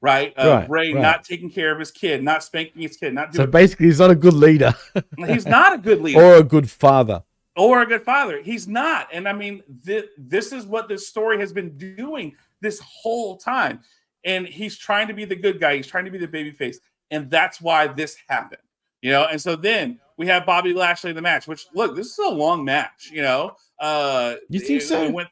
[0.00, 0.32] right?
[0.36, 1.02] Uh, Right, Ray right.
[1.02, 4.10] not taking care of his kid, not spanking his kid, not So basically, he's not
[4.10, 4.74] a good leader
[5.26, 6.20] he's not a good leader.
[6.22, 7.22] or a good father.
[7.56, 8.40] or a good father.
[8.42, 9.08] He's not.
[9.12, 13.80] And I mean, thi- this is what this story has been doing this whole time.
[14.24, 15.76] And he's trying to be the good guy.
[15.76, 16.78] He's trying to be the baby face.
[17.10, 18.60] And that's why this happened.
[19.02, 22.06] You know, and so then we have Bobby Lashley in the match, which look, this
[22.12, 23.56] is a long match, you know.
[23.78, 25.02] Uh You think it- so?
[25.04, 25.30] it went-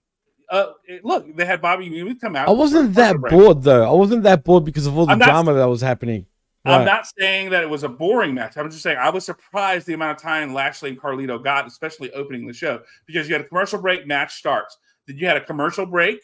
[0.51, 0.73] uh,
[1.03, 2.49] look, they had Bobby Roode come out.
[2.49, 3.89] I wasn't that bored though.
[3.89, 6.27] I wasn't that bored because of all the I'm not- drama that was happening.
[6.65, 8.59] I'm not saying that it was a boring match.
[8.59, 12.13] I'm just saying I was surprised the amount of time Lashley and Carlito got, especially
[12.13, 14.77] opening the show, because you had a commercial break, match starts.
[15.07, 16.19] Then you had a commercial break,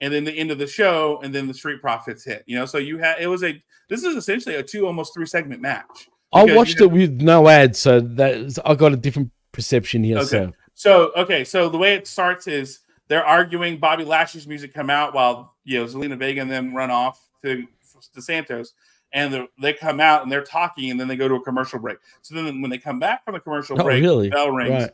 [0.00, 2.44] and then the end of the show, and then the Street Profits hit.
[2.46, 5.26] You know, so you had it was a this is essentially a two almost three
[5.26, 6.08] segment match.
[6.32, 10.02] I Because you watched it with no ads, so that I got a different perception
[10.02, 10.18] here.
[10.18, 10.26] Okay.
[10.26, 12.80] So So okay, so the way it starts is
[13.10, 13.76] they're arguing.
[13.76, 17.66] Bobby Lashley's music come out while you know Zelina Vega and them run off to
[18.14, 18.72] to Santos,
[19.12, 21.98] and they come out and they're talking, and then they go to a commercial break.
[22.22, 24.28] So then when they come back from the commercial Oh, break, really?
[24.28, 24.90] the bell rings, Right.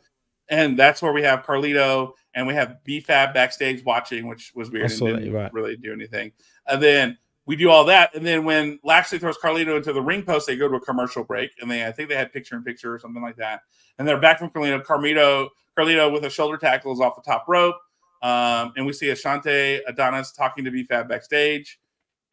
[0.49, 4.91] and that's where we have Carlito and we have BFAB backstage watching, which was weird
[4.91, 5.53] and didn't right.
[5.53, 6.31] really do anything.
[6.67, 10.23] And then we do all that, and then when Lashley throws Carlito into the ring
[10.23, 12.63] post, they go to a commercial break, and they I think they had picture in
[12.63, 13.61] picture or something like that,
[13.99, 14.83] and they're back from Carlito.
[14.83, 17.75] Carlito, Carlito with a shoulder tackle is off the top rope,
[18.21, 21.79] um, and we see Ashante Adonis talking to BFAB backstage,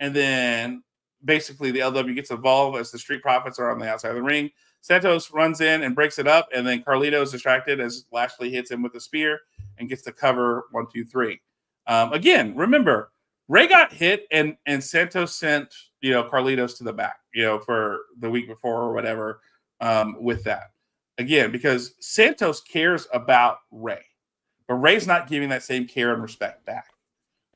[0.01, 0.83] and then
[1.25, 4.23] basically the LW gets involved as the Street Profits are on the outside of the
[4.23, 4.51] ring.
[4.81, 8.71] Santos runs in and breaks it up, and then Carlito is distracted as Lashley hits
[8.71, 9.41] him with a spear
[9.79, 11.41] and gets the cover one, two, three.
[11.87, 13.11] Um, again, remember
[13.49, 17.59] Ray got hit, and and Santos sent you know Carlitos to the back, you know,
[17.59, 19.41] for the week before or whatever.
[19.81, 20.71] Um, with that,
[21.19, 24.03] again, because Santos cares about Ray,
[24.69, 26.87] but Ray's not giving that same care and respect back,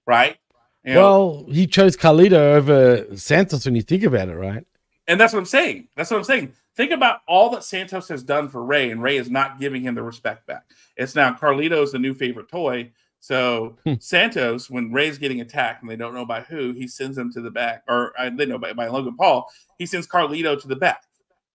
[0.07, 0.37] right?
[0.85, 4.65] You know, well, he chose Carlito over Santos when you think about it, right?
[5.07, 5.89] And that's what I'm saying.
[5.97, 6.53] That's what I'm saying.
[6.77, 9.95] Think about all that Santos has done for Ray, and Ray is not giving him
[9.95, 10.65] the respect back.
[10.97, 12.91] It's now Carlito's the new favorite toy.
[13.21, 13.95] So Hmm.
[13.99, 17.41] Santos, when Ray's getting attacked and they don't know by who, he sends him to
[17.41, 19.51] the back, or uh, they know by, by Logan Paul.
[19.79, 21.03] He sends Carlito to the back,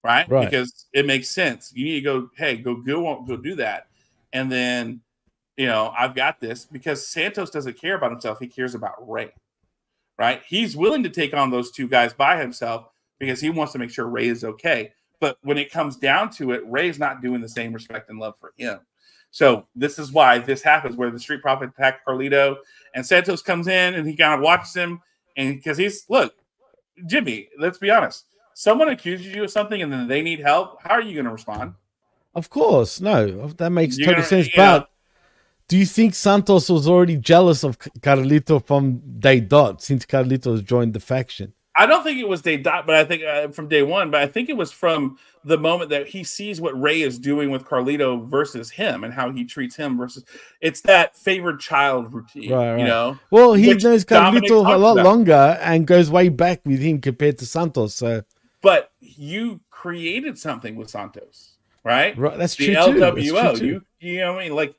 [0.03, 0.27] right?
[0.29, 0.43] Right.
[0.43, 1.71] Because it makes sense.
[1.73, 3.87] You need to go, hey, go go go do that,
[4.33, 4.99] and then
[5.57, 8.39] you know, I've got this because Santos doesn't care about himself.
[8.39, 9.31] He cares about Ray,
[10.17, 10.41] right?
[10.47, 12.87] He's willing to take on those two guys by himself
[13.19, 14.91] because he wants to make sure Ray is okay.
[15.19, 18.33] But when it comes down to it, Ray's not doing the same respect and love
[18.39, 18.79] for him.
[19.31, 22.57] So this is why this happens, where the Street Profit attack Carlito
[22.93, 25.01] and Santos comes in and he kind of watches him,
[25.37, 26.35] and because he's look,
[27.07, 28.25] Jimmy, let's be honest.
[28.53, 30.79] Someone accuses you of something and then they need help.
[30.83, 31.73] How are you going to respond?
[32.35, 34.47] Of course, no, that makes You're total gonna- sense.
[34.47, 34.89] you know- But
[35.67, 40.93] do you think Santos was already jealous of Carlito from day dot since Carlitos joined
[40.93, 41.53] the faction?
[41.75, 44.11] I don't think it was day dot, but I think uh, from day one.
[44.11, 47.49] But I think it was from the moment that he sees what Ray is doing
[47.49, 50.23] with Carlito versus him and how he treats him versus.
[50.61, 52.79] It's that favored child routine, Right, right.
[52.79, 53.17] you know.
[53.31, 55.03] Well, he knows Carlito a lot about.
[55.03, 57.95] longer and goes way back with him compared to Santos.
[57.95, 58.21] So
[58.61, 61.53] But you created something with Santos,
[61.83, 62.15] right?
[62.15, 62.73] Right, that's the true.
[62.75, 63.49] That's LWO.
[63.57, 63.65] true too.
[63.65, 64.75] You, you know, what I mean, like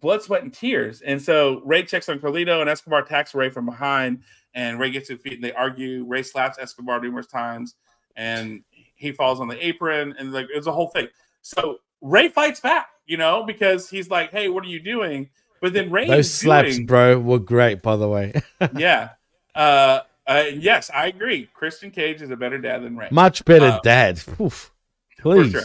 [0.00, 1.00] blood, sweat, and tears.
[1.02, 4.22] And so Ray checks on Carlito, and Escobar attacks Ray from behind,
[4.54, 6.04] and Ray gets to his feet, and they argue.
[6.06, 7.74] Ray slaps Escobar numerous times,
[8.16, 8.62] and
[8.94, 11.08] he falls on the apron, and like it's a whole thing.
[11.42, 15.28] So Ray fights back, you know, because he's like, "Hey, what are you doing?"
[15.60, 17.82] But then Ray those slaps, doing- bro, were great.
[17.82, 18.32] By the way,
[18.76, 19.10] yeah.
[19.54, 21.48] Uh, uh, yes, I agree.
[21.54, 23.08] Christian Cage is a better dad than Ray.
[23.10, 24.20] much better, Uh, Dad.
[24.40, 24.72] Oof.
[25.20, 25.62] Please, sure.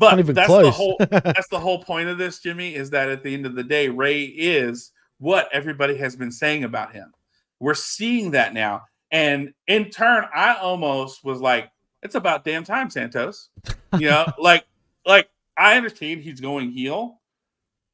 [0.00, 3.34] But that's the whole that's the whole point of this, Jimmy, is that at the
[3.34, 7.12] end of the day, Ray is what everybody has been saying about him.
[7.60, 8.86] We're seeing that now.
[9.10, 11.70] And in turn, I almost was like,
[12.02, 13.50] it's about damn time, Santos.
[13.98, 14.64] You know, like
[15.04, 17.20] like I understand he's going heel,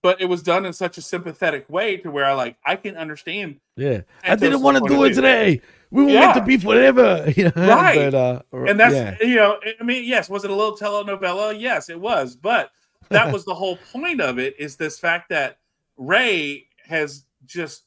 [0.01, 2.97] but it was done in such a sympathetic way to where I like I can
[2.97, 4.03] understand yeah.
[4.23, 5.61] I didn't want to do it today.
[5.91, 6.21] We were Yeah.
[6.21, 7.53] meant to be forever, you know.
[7.57, 8.11] Right.
[8.11, 9.17] But, uh, and that's yeah.
[9.21, 12.71] you know i mean yes was it a little telenovela yes it was but
[13.09, 15.59] that was the whole point of it is this fact that
[15.97, 17.85] ray has just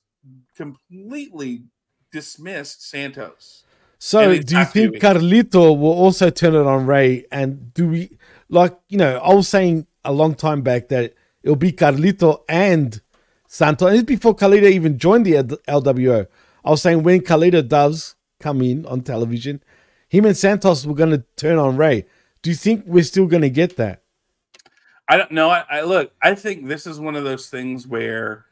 [0.56, 1.64] completely
[2.12, 3.64] dismissed santos
[4.00, 5.02] So, do you think it.
[5.02, 7.26] Carlito will also turn it on Ray?
[7.34, 8.18] And do we,
[8.48, 13.02] like, you know, I was saying a long time back that it'll be Carlito and
[13.48, 13.90] Santos.
[13.90, 15.34] And it's before Carlito even joined the
[15.68, 16.28] LWO.
[16.64, 19.62] I was saying when Carlito does come in on television,
[20.08, 22.06] him and Santos were going to turn on Ray.
[22.42, 24.04] Do you think we're still going to get that?
[25.12, 28.46] i don't know I, I look i think this is one of those things where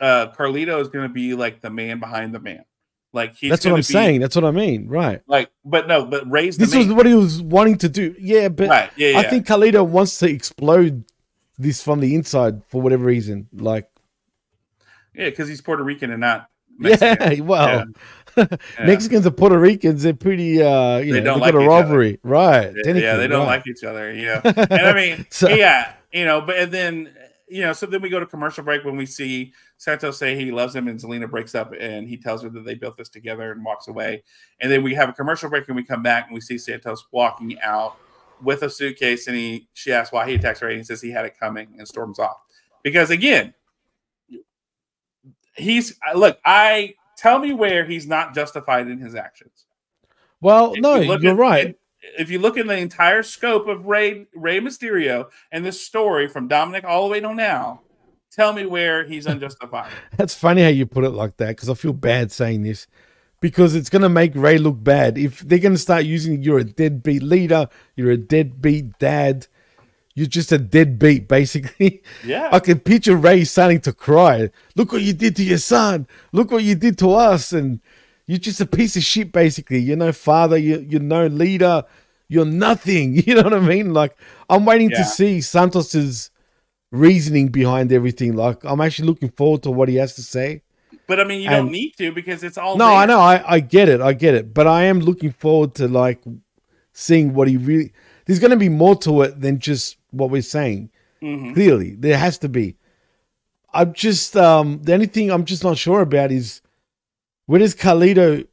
[0.00, 2.64] uh carlito is going to be like the man behind the man
[3.12, 4.20] like he's That's what I'm be- saying.
[4.20, 4.86] That's what I mean.
[4.86, 5.22] Right.
[5.26, 8.14] like but no but ray's the This was what he was wanting to do.
[8.18, 11.04] Yeah, but Right, yeah, I think Carlito wants to explode
[11.58, 13.48] this from the inside for whatever reason.
[13.52, 13.90] Like,
[15.14, 17.84] yeah because he's puerto rican and not yeah, well,
[18.36, 18.46] Yeah.
[18.84, 22.18] Mexicans and Puerto Ricans, they're pretty, uh, you They know, don't like a each other.
[22.22, 22.62] Right.
[22.66, 23.56] Yeah, technically, yeah, they don't right.
[23.56, 24.12] like each other.
[24.14, 27.10] Yeah, and I mean, So- yeah, you know, but and then
[27.50, 30.50] you know, so then we go to commercial break when we see Santos say he
[30.52, 33.50] loves him, and Zelina breaks up, and he tells her that they built this together
[33.52, 34.22] and walks away.
[34.60, 37.06] And then we have a commercial break, and we come back and we see Santos
[37.10, 37.96] walking out
[38.42, 41.10] with a suitcase, and he she asks why he attacks her, and he says he
[41.10, 42.36] had it coming, and storms off
[42.84, 43.52] because again,
[45.58, 46.38] he's look.
[46.44, 49.66] I tell me where he's not justified in his actions.
[50.40, 51.76] Well, If no, you you're at- right.
[52.16, 56.46] If you look in the entire scope of Ray Rey Mysterio and this story from
[56.46, 57.82] Dominic all the way to now,
[58.30, 59.90] tell me where he's unjustified.
[60.16, 62.86] That's funny how you put it like that because I feel bad saying this
[63.40, 65.18] because it's going to make Ray look bad.
[65.18, 69.48] If they're going to start using you're a deadbeat leader, you're a deadbeat dad,
[70.18, 72.02] you're just a deadbeat, basically.
[72.24, 72.48] Yeah.
[72.52, 74.50] I can picture Ray starting to cry.
[74.76, 76.06] Look what you did to your son.
[76.32, 77.52] Look what you did to us.
[77.52, 77.80] And
[78.26, 79.78] you're just a piece of shit, basically.
[79.78, 80.56] You're no father.
[80.58, 81.84] You're, you're no leader.
[82.28, 83.08] You're nothing.
[83.26, 83.94] You know what I mean?
[83.94, 84.16] Like,
[84.50, 84.98] I'm waiting Yeah.
[84.98, 86.30] to see Santos's
[86.90, 88.34] reasoning behind everything.
[88.34, 90.62] Like, I'm actually looking forward to what he has to say.
[91.06, 92.96] But I mean, you And- don't need to because it's all No, there.
[92.96, 95.88] I know, I, I get it, I get it, but I am looking forward to
[95.88, 96.20] like
[96.92, 97.92] seeing what he really.
[98.28, 100.90] There's going to be more to it than just what we're saying.
[101.22, 101.54] Mhm.
[101.54, 102.76] Clearly, there has to be.
[103.74, 106.60] I'm just um the only thing I'm just not sure about is
[107.46, 108.46] where does Carlito?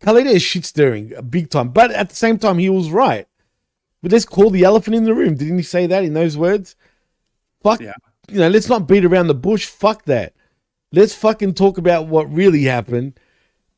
[0.00, 3.28] Carlito is shit stirring big time, but at the same time he was right.
[4.02, 5.34] But let's call the elephant in the room.
[5.36, 6.74] Didn't he say that in those words?
[7.62, 7.92] Fuck, Yeah.
[8.30, 9.66] you know, let's not beat around the bush.
[9.66, 10.32] Fuck that.
[10.90, 13.20] Let's fucking talk about what really happened.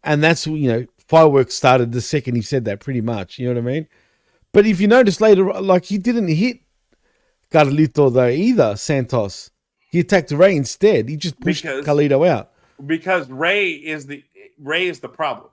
[0.05, 3.39] And that's, you know, fireworks started the second he said that, pretty much.
[3.41, 3.89] You know what I mean?
[4.53, 6.59] But if you notice later, like he didn't hit
[7.51, 9.51] Carlito though either, Santos.
[9.91, 11.09] He attacked Ray instead.
[11.09, 12.51] He just pushed Because- Carlito out.
[12.87, 14.23] because Ray is the
[14.59, 15.51] Ray is the problem.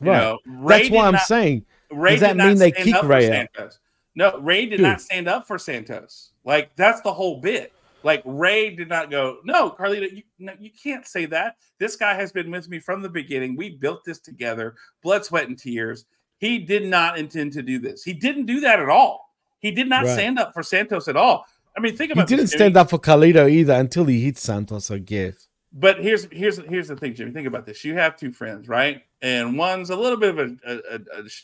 [0.00, 0.18] You Right.
[0.20, 1.64] know, That's why I'm not- saying.
[1.90, 3.48] Ray does that mean they kick Ray out?
[3.56, 3.78] Santos.
[4.14, 4.80] No, Ray did Dude.
[4.82, 6.32] not stand up for Santos.
[6.44, 7.72] Like that's the whole bit.
[8.04, 11.56] Like Ray did not go, no, Carlito, you, no, you can't say that.
[11.78, 13.56] This guy has been with me from the beginning.
[13.56, 16.04] We built this together, blood, sweat, and tears.
[16.38, 18.02] He did not intend to do this.
[18.04, 19.34] He didn't do that at all.
[19.60, 20.14] He did not Right.
[20.14, 21.46] stand up for Santos at all.
[21.76, 22.28] I mean, think about.
[22.28, 25.48] He didn't this, stand up for Carlito either until he hit Santos, I guess.
[25.72, 27.32] But here's here's here's the thing, Jimmy.
[27.32, 27.84] Think about this.
[27.84, 29.02] You have two friends, right?
[29.20, 31.00] And one's a little bit of a a,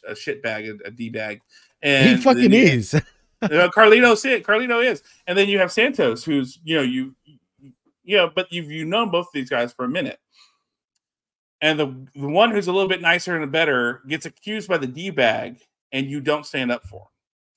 [0.08, 1.40] a, a shit bag, a, a d bag,
[1.82, 2.94] and he fucking you- is.
[3.42, 4.42] Carlito's it.
[4.44, 7.14] Carlito is, and then you have Santos, who's you know you,
[8.04, 10.18] you know, but you've you known both of these guys for a minute,
[11.64, 14.86] and the the one who's a little bit nicer and better gets accused by the
[14.86, 15.60] d bag,
[15.92, 17.08] and you don't stand up for him.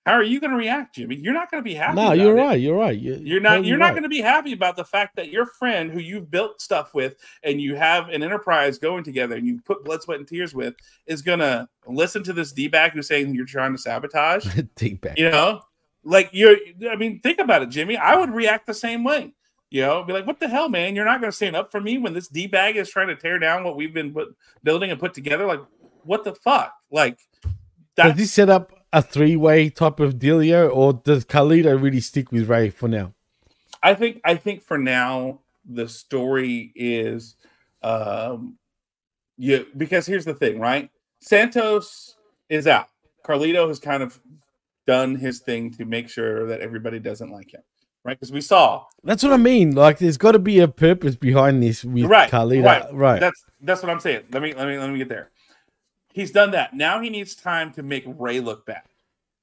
[0.05, 1.17] How are you going to react, Jimmy?
[1.17, 1.97] You're not going to be happy.
[1.97, 2.57] no, you're right.
[2.57, 2.97] You're right.
[2.97, 3.65] You're, You're not.
[3.65, 3.91] You're not right.
[3.91, 7.15] going to be happy about the fact that your friend, who you've built stuff with,
[7.43, 10.75] and you have an enterprise going together, and you put blood, sweat, and tears with,
[11.05, 14.47] is going to listen to this d bag who's saying you're trying to sabotage.
[14.77, 15.17] Take back.
[15.17, 15.63] You know,
[16.05, 16.55] like you're.
[16.89, 17.97] I mean, think about it, Jimmy.
[17.97, 19.33] I would react the same way.
[19.69, 20.95] You know, be like, "What the hell, man?
[20.95, 23.15] You're not going to stand up for me when this d bag is trying to
[23.15, 25.45] tear down what we've been put, building and put together.
[25.45, 25.61] Like,
[26.03, 26.73] what the fuck?
[26.89, 27.19] Like,
[27.95, 32.47] Does he set up a three-way type of dealio, or does Carlito really stick with
[32.47, 33.13] Ray for now?
[33.83, 37.35] I think I think for now the story is
[37.83, 38.57] um
[39.37, 40.89] yeah because here's the thing, right?
[41.19, 42.15] Santos
[42.49, 42.87] is out.
[43.25, 44.19] Carlito has kind of
[44.85, 47.61] done his thing to make sure that everybody doesn't like him.
[48.07, 48.17] Right?
[48.17, 49.75] Because we saw That's what I mean.
[49.75, 53.19] Like, there's got to be a purpose behind this with right, right, uh, Right.
[53.19, 54.23] That's that's what I'm saying.
[54.31, 55.29] Let me let me let me get there.
[56.13, 56.73] He's done that.
[56.73, 58.83] Now he needs time to make Ray look bad.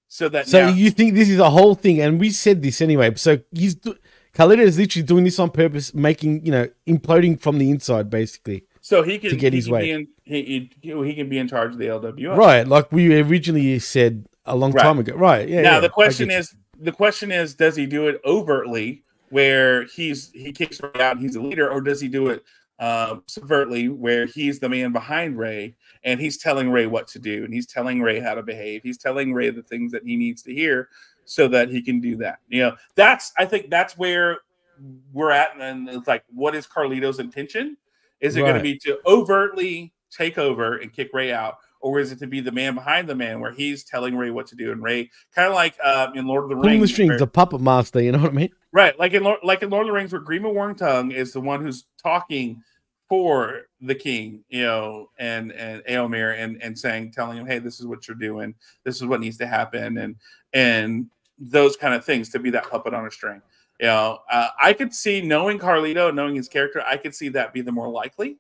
[0.09, 2.81] So that So now, you think this is a whole thing, and we said this
[2.81, 3.15] anyway.
[3.17, 3.99] So he's do-
[4.39, 8.65] is literally doing this on purpose, making you know imploding from the inside, basically.
[8.81, 9.91] so he can to get his way.
[9.91, 12.35] In, he, he, he can be in charge of the LWO.
[12.35, 14.83] Right, like we originally said a long Right.
[14.83, 15.15] time ago.
[15.15, 15.49] Right.
[15.49, 15.61] Yeah.
[15.61, 20.31] now yeah, the question is the question is does he do it overtly where he's
[20.33, 22.45] he kicks Ray out and he's a leader or does he do it
[22.81, 27.45] um subvertly where he's the man behind Ray and he's telling Ray what to do
[27.45, 28.83] and he's telling Ray how to behave?
[28.83, 30.89] He's telling Ray the things that he needs to hear
[31.25, 32.39] so that he can do that.
[32.49, 34.39] You know that's I think that's where
[35.13, 37.77] we're at and it's like what is Carlito's intention?
[38.21, 42.11] Is it going to be to overtly take over and kick Ray out or is
[42.11, 44.73] it to be the man behind the man where he's telling Ray what to do
[44.73, 48.01] and Ray kind of like um, in Lord of the Rings strings, the puppet master.
[48.01, 48.51] You know what I mean?
[48.73, 51.43] right like in Lord, like in Lord of the Rings where Grima Wormtongue is the
[51.43, 52.63] one who's talking
[53.07, 57.79] for the king you know and and Aomir and and saying telling him hey this
[57.79, 58.55] is what you're doing
[58.85, 60.17] this is what needs to happen and
[60.55, 63.43] and those kind of things to be that puppet on a string
[63.79, 67.53] you know uh, I could see knowing Carlito knowing his character I could see that
[67.53, 68.39] be the more likely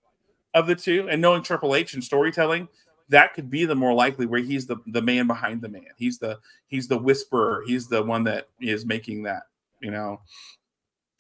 [0.54, 2.68] of the two and knowing Triple H and storytelling
[3.08, 5.86] that could be the more likely where he's the the man behind the man.
[5.96, 7.62] He's the he's the whisperer.
[7.66, 9.44] He's the one that is making that
[9.80, 10.20] you know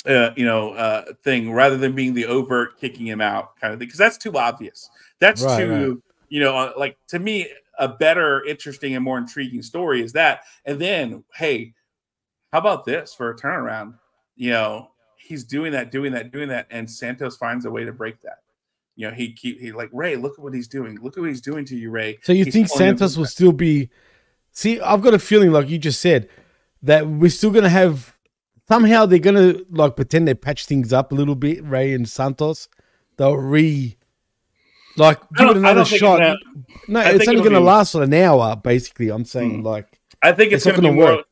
[0.06, 3.78] uh, you know uh thing rather than being the overt kicking him out kind of
[3.78, 3.86] thing.
[3.86, 4.90] Because that's too obvious.
[5.18, 6.02] That's Right, too right.
[6.28, 7.48] you know uh, like to me
[7.78, 10.42] a better interesting and more intriguing story is that.
[10.64, 11.74] And then hey
[12.52, 13.94] how about this for a turnaround?
[14.36, 17.92] You know he's doing that doing that doing that and santos finds a way to
[17.92, 18.43] break that
[18.96, 21.28] you know he keep he like ray look at what he's doing look at what
[21.28, 23.90] he's doing to you ray So you He's think Santos will still be?
[24.52, 26.28] See, I've got a feeling, like you just said,
[26.82, 28.14] that we're still gonna have
[28.68, 31.64] somehow they're gonna like pretend they patch things up a little bit.
[31.64, 32.68] Ray and Santos,
[33.16, 33.96] they'll re
[34.96, 36.38] like give it another shot.
[36.86, 38.54] no, I it's only gonna be- last for an hour.
[38.54, 39.66] Basically, I'm saying Hmm.
[39.66, 41.24] like I think it's, It's not going to be gonna more.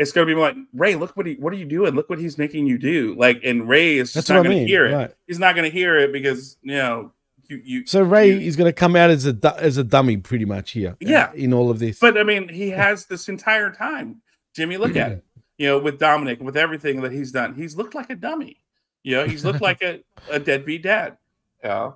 [0.00, 0.02] Work.
[0.02, 0.94] It's going to be like Ray.
[0.94, 1.34] Look what he.
[1.34, 1.94] What are you doing?
[1.94, 3.14] Look what he's making you do.
[3.18, 4.94] Like, and Ray is just That's not what I going to hear it.
[4.94, 5.14] right.
[5.26, 7.12] He's not going to hear it because you know
[7.48, 7.60] you.
[7.64, 8.02] you so.
[8.02, 10.96] Ray is gonna come out as a as a dummy, pretty much here.
[11.00, 11.32] Yeah.
[11.34, 11.98] in all of this.
[11.98, 14.22] But I mean, he has this entire time.
[14.54, 15.24] Jimmy, look at it.
[15.58, 18.56] You know, with Dominic, with everything that he's done, he's looked like a dummy.
[19.02, 20.00] You know, he's looked like a,
[20.30, 21.18] a deadbeat dad.
[21.62, 21.90] Yeah.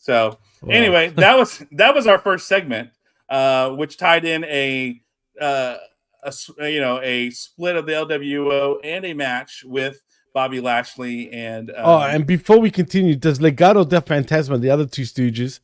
[0.00, 0.74] So Wow.
[0.74, 2.90] anyway, that was that was our first segment,
[3.28, 5.00] uh, which tied in a
[5.40, 5.76] uh,
[6.24, 10.02] a s- you know a split of the LWO and a match with
[10.32, 14.86] Bobby Lashley and um, oh, and before we continue, does Legado del Fantasma, the other
[14.86, 15.60] two Stooges,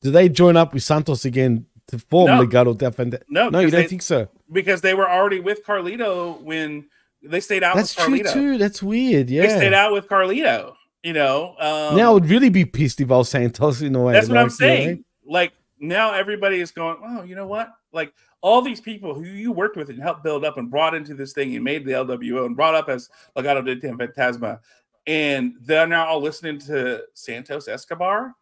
[0.00, 2.44] do they join up with Santos again to form No.
[2.46, 3.22] Legado del Fantasma?
[3.28, 4.28] no, no, you don't they- think so.
[4.52, 6.84] because they were already with Carlito when
[7.24, 8.32] they stayed out That's with true Carlito.
[8.32, 8.58] too.
[8.58, 9.30] That's weird.
[9.30, 10.74] Yeah, They stayed out with Carlito.
[11.02, 14.00] You know, um, now I would really be pissed if I was Santos in a
[14.02, 14.12] way.
[14.12, 15.04] That's what I'm like, you know, saying.
[15.26, 17.70] Like now everybody is going, oh, you know what?
[17.92, 18.12] Like
[18.42, 21.32] all these people who you worked with and helped build up and brought into this
[21.32, 24.58] thing and made the LWO and brought up as Legado de Fantasma,
[25.06, 28.34] and they're now all listening to Santos Escobar.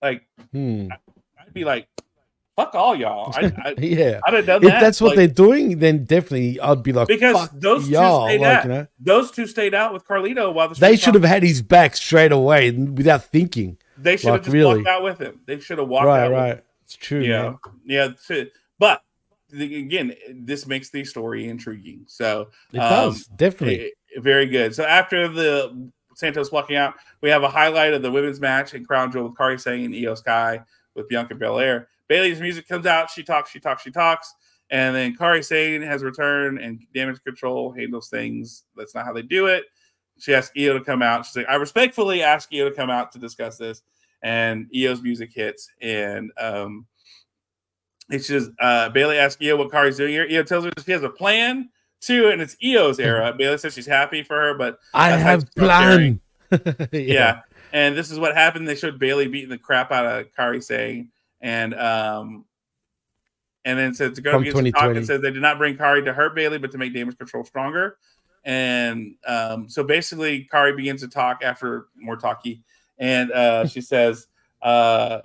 [0.00, 0.22] Like
[0.52, 0.88] Hmm.
[1.38, 1.88] I'd be like,
[2.56, 3.32] fuck all y'all.
[3.36, 4.20] I, I yeah.
[4.26, 4.74] I'd have done that.
[4.76, 8.26] if that's what like- they're doing, then definitely I'd be like, because those y'all.
[8.28, 8.64] stayed like, out.
[8.64, 8.86] you know?
[9.00, 12.32] Those two stayed out with Carlito while the They should have had his back straight
[12.32, 13.78] away without thinking.
[13.98, 14.76] They should have Like, just really.
[14.76, 15.40] walked out with him.
[15.46, 16.30] They should have walked Right, out.
[16.30, 16.64] with right.
[16.84, 17.20] It's true.
[17.20, 17.54] Yeah,
[17.84, 18.16] man.
[18.28, 18.44] yeah.
[18.78, 19.02] But
[19.52, 22.04] again, this makes the story intriguing.
[22.06, 23.92] So It does, definitely.
[24.16, 24.74] eh, very good.
[24.74, 28.84] So after the Santos walking out, we have a highlight of the women's match in
[28.84, 30.60] Crown Jewel with Kairi Sane and Iyo Sky
[30.94, 31.88] with Bianca Belair.
[32.08, 33.08] Bayley's music comes out.
[33.10, 33.50] She talks.
[33.50, 33.82] She talks.
[33.82, 34.34] She talks.
[34.70, 38.64] And then Kairi Sane has returned, and Damage Control handles things.
[38.76, 39.64] That's not how they do it.
[40.18, 41.24] She asks Iyo to come out.
[41.24, 43.82] She's like, I respectfully ask Iyo to come out to discuss this.
[44.22, 46.86] And Iyo's music hits, and um,
[48.10, 50.28] it's just uh, Bayley asks Iyo what Kairi's doing here.
[50.28, 51.70] Iyo tells her she has a plan
[52.00, 53.32] too, and it's Iyo's era.
[53.36, 56.20] Bayley says she's happy for her, but I have plan.
[56.92, 57.42] Yeah.
[57.72, 58.66] And this is what happened.
[58.66, 61.10] They showed Bayley beating the crap out of Kairi saying,
[61.40, 62.44] and um,
[63.64, 66.04] and then said to go From against talk and says they did not bring Kairi
[66.04, 67.98] to hurt Bayley, but to make damage control stronger.
[68.44, 72.62] And um, so basically, Kairi begins to talk after more talky,
[72.98, 74.26] and uh, she says
[74.62, 75.20] uh,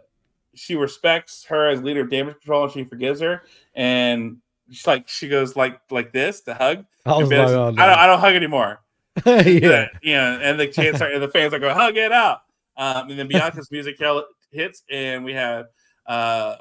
[0.56, 3.44] she respects her as leader of damage control, and she forgives her.
[3.76, 4.38] And
[4.70, 6.86] she's like, she goes like like this to hug.
[7.06, 8.82] I like, oh, I don't, I don't hug anymore.
[9.26, 9.88] yeah.
[10.04, 12.42] yeah, and the chants are, and the fans are going, hug it out.
[12.78, 13.98] Um, and then Bianca's music
[14.52, 15.68] hits, and we have
[16.08, 16.56] uh,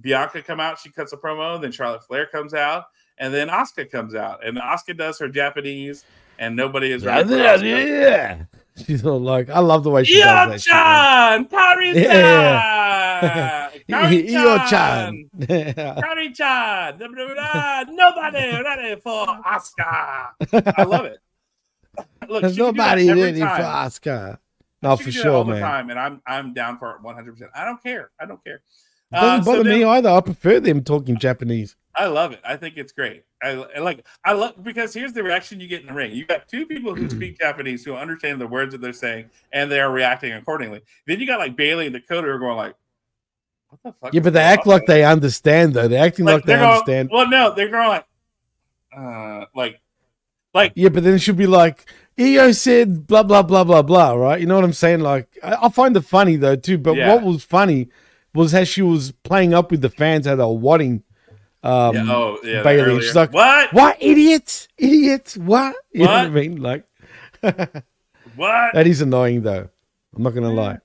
[0.00, 0.78] Bianca come out.
[0.78, 1.60] She cuts a promo.
[1.60, 2.84] Then Charlotte Flair comes out,
[3.18, 6.04] and then Asuka comes out, and Asuka does her Japanese,
[6.38, 8.42] and nobody is Yeah, for yeah, yeah.
[8.84, 11.46] She's all like, I love the way she does that.
[11.46, 15.30] Iyo-chan, Kairi-san, Iyo-chan.
[15.38, 15.38] Kairi-chan,
[16.02, 20.30] Kairi-chan, blah, blah, blah, nobody ready for Asuka.
[20.76, 21.18] I love it.
[22.28, 23.46] Look, There's she can do that nobody ready for.
[23.46, 24.38] Asuka.
[24.82, 25.60] No, She for can do that sure, man.
[25.62, 27.32] time, and I'm I'm down for it 100.
[27.32, 28.10] percent I don't care.
[28.20, 28.56] I don't care.
[28.56, 28.62] It
[29.14, 30.10] doesn't Uh, so bother me then- either.
[30.10, 31.76] I prefer them talking Japanese.
[31.96, 32.40] I love it.
[32.44, 33.24] I think it's great.
[33.42, 34.04] I, I like.
[34.24, 36.12] I love because here's the reaction you get in the ring.
[36.12, 39.70] You got two people who speak Japanese who understand the words that they're saying, and
[39.70, 40.80] they are reacting accordingly.
[41.06, 42.74] Then you got like Bayley and Dakota who are going like,
[43.68, 45.86] "What the fuck?" Yeah, but they act on?" like they understand, though.
[45.86, 47.10] They're acting like, they they're going- understand.
[47.12, 48.06] Well, no, they're going like,
[48.96, 49.80] uh, like,
[50.52, 51.84] like Yeah, but then it should be like,
[52.18, 54.40] Iyo said blah, blah, blah, blah, blah, right?
[54.40, 55.00] You know what I'm saying?
[55.00, 56.78] Like, I, I find it funny, though, too.
[56.78, 57.14] But Yeah.
[57.14, 57.88] what was funny
[58.34, 61.03] was how she was playing up with the fans, how they were wadding
[61.64, 63.00] um, Yeah, oh, yeah, Bayley.
[63.02, 63.72] She's like, What?
[63.72, 64.68] What, idiots?
[64.78, 65.36] Idiots?
[65.36, 65.74] What?
[65.92, 66.56] You know what I mean?
[66.62, 66.84] Like,
[68.36, 68.74] what?
[68.74, 69.68] that is annoying, though.
[70.16, 70.78] I'm not going to lie.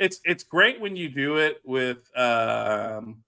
[0.00, 3.22] it's it's great when you do it with um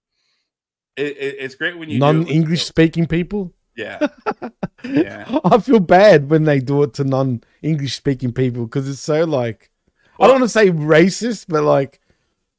[0.97, 3.53] it, it- it's great when you non English speaking people.
[3.75, 3.99] yeah
[4.83, 8.99] yeah I feel bad when they do it to non English speaking people because it's
[8.99, 9.69] so like
[10.19, 11.99] I don't want to say racist, but like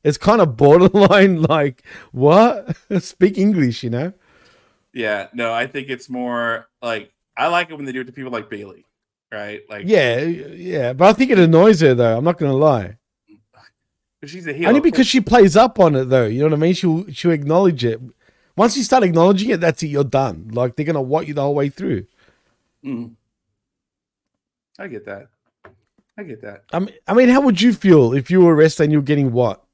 [0.04, 1.42] it's kind of borderline.
[1.48, 2.76] Like what?
[3.00, 4.12] Speak English, you know?
[4.94, 8.12] yeah no i think it's more like i like it when they do it to
[8.12, 8.84] people like bayley
[9.32, 10.92] right like Yeah, yeah.
[10.92, 12.18] But I think it annoys her though.
[12.18, 12.98] I'm not gonna lie.
[14.22, 16.26] she's a heel Only because she plays up on it though.
[16.26, 16.74] You know what I mean?
[16.74, 17.98] She'll she'll acknowledge it.
[18.54, 19.86] Once you start acknowledging it, that's it.
[19.86, 20.50] You're done.
[20.52, 22.04] Like they're gonna want you the whole way through.
[22.84, 23.14] Mm.
[24.78, 25.28] i get that
[26.18, 28.84] i get that I mean, I mean, how would you feel if you were arrested
[28.84, 29.64] and you're getting what?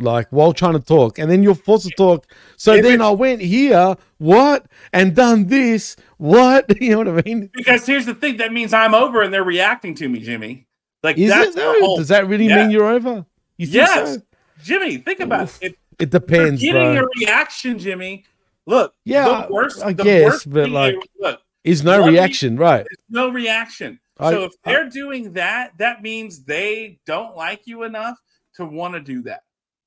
[0.00, 2.26] Like while trying to talk, and then you're forced to talk.
[2.56, 6.64] So If then I went here, what, and done this, what?
[6.80, 7.48] You know what I mean?
[7.52, 10.66] because here's the thing that means i'm over and they're reacting to me jimmy
[11.04, 11.74] like Is it though?
[11.80, 12.62] whole- Does that really Yeah.
[12.62, 13.24] mean you're over?
[13.56, 14.22] You think yes so?
[14.64, 15.72] jimmy think about it.
[15.72, 17.04] it It depends, You're getting bro.
[17.04, 18.24] a reaction, Jimmy.
[18.66, 22.84] Look, Yeah, the worst, I the guess, worst but, like, look, Is no reaction, right?
[23.08, 24.00] no reaction.
[24.18, 28.18] I- so if I- they're doing that, that means they don't like you enough
[28.56, 29.42] to want to do that,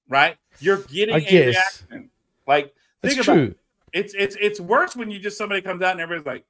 [0.09, 0.37] right?
[0.59, 1.83] You're getting I a guess.
[1.89, 2.09] reaction.
[2.47, 3.43] Like, That's think about true.
[3.43, 3.57] it.
[3.93, 6.45] It's it's it's worse when you just somebody comes out and everybody's like,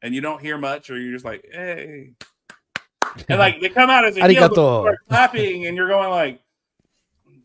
[0.00, 2.12] and you don't hear much, or you're just like, hey,
[3.28, 4.54] and like they come out as a heel, but Arigato.
[4.54, 6.40] people are clapping, and you're going like,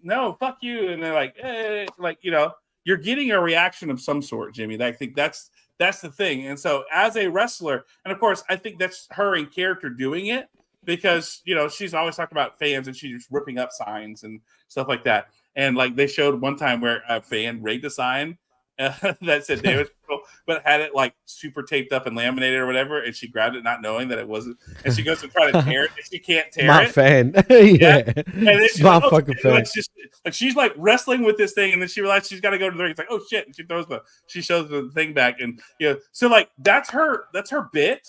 [0.01, 2.53] no, fuck you, and they're like, hey, like you know,
[2.85, 4.81] you're getting a reaction of some sort, Jimmy.
[4.81, 6.47] I think that's that's the thing.
[6.47, 10.27] And so as a wrestler, and of course, I think that's her in character doing
[10.27, 10.49] it
[10.87, 14.39] because you know she's always talking about fans and she's ripping up signs and
[14.69, 15.27] stuff like that.
[15.55, 18.39] And like they showed one time where a fan rigged a sign
[18.79, 22.65] uh, that said damage control, but had it like super taped up and laminated or
[22.65, 25.51] whatever, and she grabbed it not knowing that it wasn't, and she goes to try
[25.51, 26.91] to tear it, and she can't tear My it.
[26.91, 27.33] fan.
[27.49, 28.03] yeah.
[28.15, 29.51] And then she's My like, oh, fucking fan.
[29.53, 29.89] Like, she's,
[30.23, 32.69] like she's like wrestling with this thing, and then she realizes she's got to go
[32.69, 32.91] to the ring.
[32.91, 33.45] It's like, oh shit!
[33.45, 36.89] And she throws the she shows the thing back, and you know, so like that's
[36.91, 38.07] her that's her bit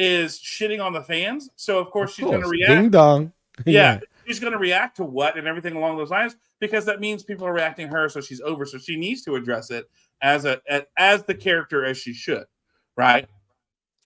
[0.00, 1.50] is shitting on the fans.
[1.56, 2.70] So of course she's going to react.
[2.70, 3.32] Ding dong.
[3.66, 4.00] Yeah.
[4.26, 7.46] she's going to react to what and everything along those lines because that means people
[7.46, 8.64] are reacting to her, so she's over.
[8.64, 9.90] So she needs to address it
[10.22, 12.44] as a a- as the character as she should,
[12.96, 13.28] right?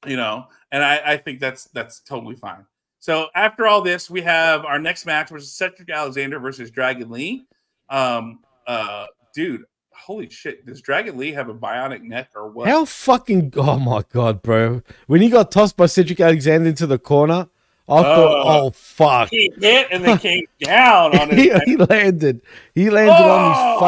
[0.07, 2.67] You know, and I, I think that's that's totally fine.
[2.99, 7.11] So after all this, we have our next match, which is Cedric Alexander versus Dragon
[7.11, 7.47] Lee.
[7.91, 9.63] Um, uh, dude,
[9.97, 12.69] holy shit, does Dragon Lee have a bionic neck or what?
[12.69, 14.83] How fucking oh my god, bro!
[15.07, 17.49] When he got tossed by Cedric Alexander into the corner,
[17.89, 21.77] I thought, Uh, oh fuck, He hit and then came down on his he, he
[21.77, 22.41] landed,
[22.75, 23.81] he landed on his Oh!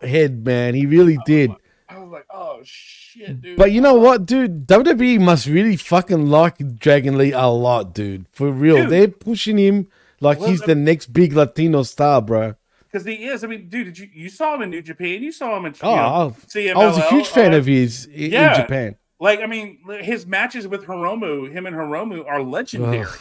[0.00, 0.74] fucking head, man.
[0.74, 1.50] He really did.
[1.88, 3.56] I was like, oh shit, dude.
[3.56, 4.66] But you know what, dude?
[4.66, 8.26] WWE must really fucking like Dragon Lee a lot, dude.
[8.32, 8.90] For real, Dude.
[8.90, 9.88] they're pushing him
[10.20, 12.54] like Well, he's the next big Latino star, bro.
[12.90, 13.44] Because he is.
[13.44, 15.22] I mean, dude, did you you saw him in New Japan?
[15.22, 17.66] You saw him in Oh, you know, I- CMLL, I was a huge fan of
[17.66, 18.60] his in yeah.
[18.60, 18.96] Japan.
[19.20, 23.00] Like, I mean, his matches with Hiromu, him and Hiromu, are legendary.
[23.00, 23.18] Ugh.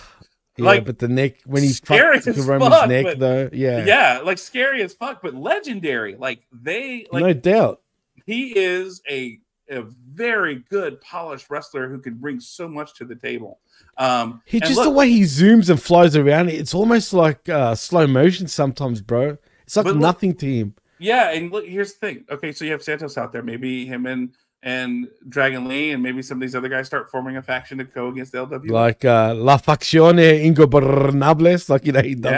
[0.57, 3.49] Yeah, Like, but the neck when he's scary fucked as Roman's fuck, neck, but- though,
[3.51, 6.15] yeah, yeah, like scary as fuck, but legendary.
[6.15, 7.81] Like they, like no doubt.
[8.25, 9.39] he is a
[9.69, 9.81] a
[10.13, 13.59] very good polished wrestler who can bring so much to the table.
[13.97, 17.75] Um, He just look- the way he zooms and flies around, it's almost like uh,
[17.75, 19.37] slow motion sometimes, bro.
[19.67, 20.75] It's like look- nothing to him.
[20.99, 22.25] Yeah, and look, here's the thing.
[22.31, 23.43] Okay, so you have Santos out there.
[23.43, 27.37] Maybe him and and Dragon Lee, and maybe some of these other guys start forming
[27.37, 28.71] a faction to go against the LW.
[28.71, 32.31] Like uh, La Facción Ingobernables, like in AEW.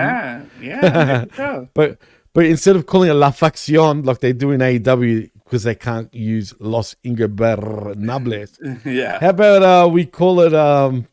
[0.61, 1.65] yeah, yeah.
[1.73, 1.97] but
[2.33, 6.13] but instead of calling it La Facción like they do in AEW because they can't
[6.13, 8.57] use Los Ingobernables.
[8.85, 9.19] yeah.
[9.19, 11.07] How about uh, we call it um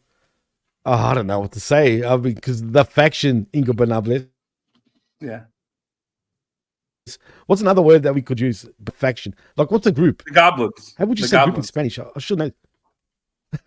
[0.85, 4.29] oh, I don't know what to say uh, because the faction Ingobernables.
[5.21, 5.45] Yeah.
[7.47, 8.67] What's another word that we could use?
[8.95, 9.35] Faction.
[9.57, 10.25] Like what's a group?
[10.25, 10.95] The goblins.
[10.99, 11.63] How would you The say group in.
[11.63, 11.99] Spanish?
[11.99, 12.51] I I should know.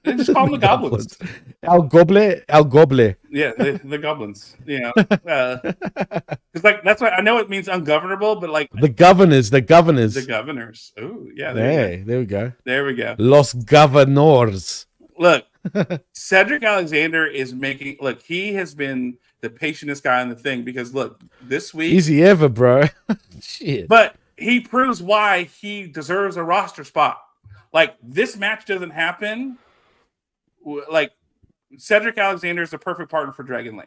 [0.04, 1.18] They just call them the goblins.
[1.64, 3.16] El goble, el goble.
[3.32, 4.58] Yeah, the, the goblins.
[4.66, 8.90] You know, uh, because like that's why I know it means ungovernable, but like The
[8.90, 10.16] governors, the governors.
[10.16, 10.92] the governors.
[11.00, 11.54] Oh, yeah.
[11.54, 12.52] There, Hey, there we go.
[12.66, 13.16] there we go.
[13.18, 14.86] Los governors.
[15.18, 15.46] Look,
[16.14, 17.98] Cedric Alexander is making.
[18.00, 22.24] Look, he has been the patientest guy on the thing because look, this week Easy
[22.24, 22.86] ever, bro.
[23.42, 23.88] Shit.
[23.88, 27.22] But he proves why he deserves a roster spot.
[27.74, 29.58] Like this match doesn't happen.
[30.92, 31.12] Like
[31.78, 33.86] Cedric Alexander is the perfect partner for Dragon Lee.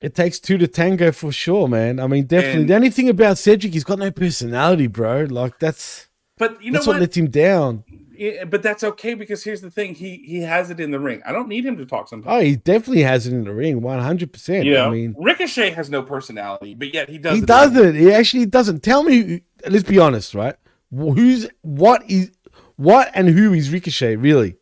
[0.00, 1.98] It takes two to tango for sure, man.
[1.98, 2.60] I mean, definitely.
[2.62, 5.24] And- the only thing about Cedric, he's got no personality, bro.
[5.24, 6.94] Like that's But you know that's what?
[6.94, 7.00] what?
[7.00, 7.84] lets him down.
[8.18, 11.22] Yeah, but that's okay because here's the thing: he he has it in the ring.
[11.24, 12.34] I don't need him to talk sometimes.
[12.34, 14.64] Oh, he definitely has it in the ring, one hundred percent.
[14.64, 17.36] You know, I mean, Ricochet has no personality, but yet he does.
[17.36, 17.94] he doesn't.
[17.94, 18.82] He actually doesn't.
[18.82, 19.42] Tell me.
[19.68, 20.56] Let's be honest, right?
[20.90, 22.32] Who's what is
[22.74, 24.56] what and who is Ricochet really?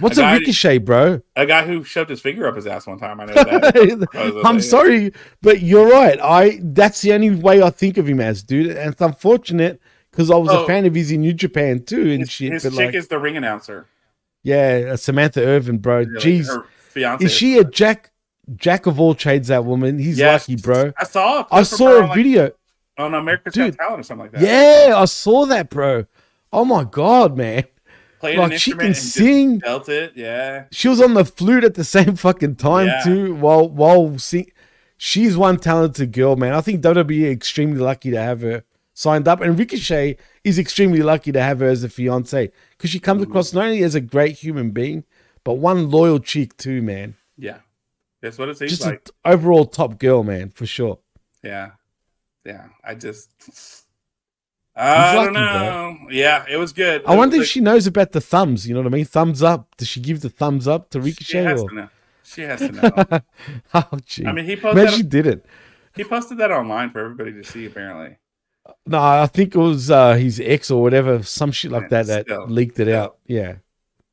[0.00, 1.20] What's A a, Ricochet, bro?
[1.36, 3.20] A guy who shoved his finger up his ass one time.
[3.20, 4.42] I know that.
[4.46, 5.12] I'm sorry,
[5.42, 6.18] but you're right.
[6.22, 8.76] I that's the only way I think of him as, dude.
[8.76, 9.78] And it's unfortunate
[10.16, 10.64] because I was Oh.
[10.64, 12.52] a fan of his in New Japan too and His, shit.
[12.52, 13.86] his chick like, is the ring announcer.
[14.42, 16.00] yeah, uh, Samantha Irvin, bro.
[16.00, 18.10] Yeah, like Jeez, fiance is she a jack
[18.56, 19.48] jack of all trades?
[19.48, 19.98] That woman.
[19.98, 20.48] He's Yes.
[20.48, 20.92] lucky, bro.
[20.98, 21.40] I saw.
[21.42, 22.50] a I saw a like, video.
[22.98, 23.76] on America's Dude.
[23.76, 24.40] Got Talent or something like that.
[24.88, 26.06] Yeah, I saw that, bro.
[26.52, 27.64] Oh my god, man.
[28.20, 29.60] played like she can sing.
[29.60, 30.64] Felt it, yeah.
[30.72, 33.02] She was on the flute at the same fucking time Yeah.
[33.04, 33.34] too.
[33.34, 34.50] While while sing,
[34.96, 36.54] she's one talented girl, man.
[36.54, 38.64] I think WWE extremely lucky to have her
[38.98, 42.98] signed up, and Ricochet is extremely lucky to have her as a fiance because she
[42.98, 43.04] Mm-hmm.
[43.04, 45.04] comes across not only as a great human being,
[45.44, 47.14] but one loyal chick too, man.
[47.36, 47.58] Yeah,
[48.22, 49.10] that's what it seems Just like.
[49.24, 50.98] overall top girl, man, for sure.
[51.42, 51.72] Yeah,
[52.44, 52.68] yeah.
[52.82, 53.30] I just,
[54.74, 55.92] I don't lucky, bro.
[55.92, 55.96] know.
[56.10, 57.02] Yeah, it was good.
[57.06, 58.66] I It wonder if was she knows about the thumbs.
[58.66, 59.04] You know what I mean?
[59.04, 59.76] Thumbs up.
[59.76, 61.42] Does she give the thumbs up to like- She Ricochet?
[61.44, 61.88] has or- to know.
[62.24, 63.20] She has to know.
[63.74, 64.26] oh, gee.
[64.26, 64.84] I mean, he posted.
[64.84, 65.46] Man, she did it.
[65.94, 67.64] He posted that online for everybody to see.
[67.66, 68.16] Apparently,
[68.86, 72.26] No, I think it was uh, his ex or whatever, some shit like that that
[72.26, 72.46] Still.
[72.46, 73.18] leaked it out.
[73.26, 73.56] Yeah,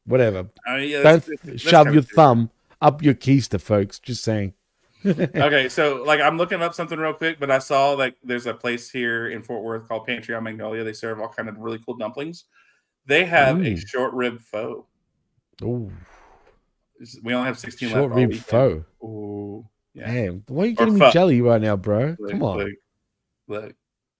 [0.05, 0.49] whatever.
[0.67, 2.49] Mean, yeah, Don't that's- that's shove your thumb
[2.81, 3.99] up your keister, folks.
[3.99, 4.53] Just saying.
[5.05, 8.53] okay, so like I'm looking up something real quick, but I saw like there's a
[8.53, 10.83] place here in Fort Worth called Pantry on Magnolia.
[10.83, 12.45] They serve all kind of really cool dumplings.
[13.05, 14.87] They have a short rib pho.
[15.61, 15.91] Ooh,
[17.21, 18.13] We only have 16 short left.
[18.13, 18.85] all rib phoe.
[19.05, 20.07] Ooh, yeah.
[20.11, 22.15] Damn, why are you Or getting me jelly right now, bro?
[22.17, 22.57] Look, Come on.
[22.59, 22.69] Look,
[23.49, 23.75] look,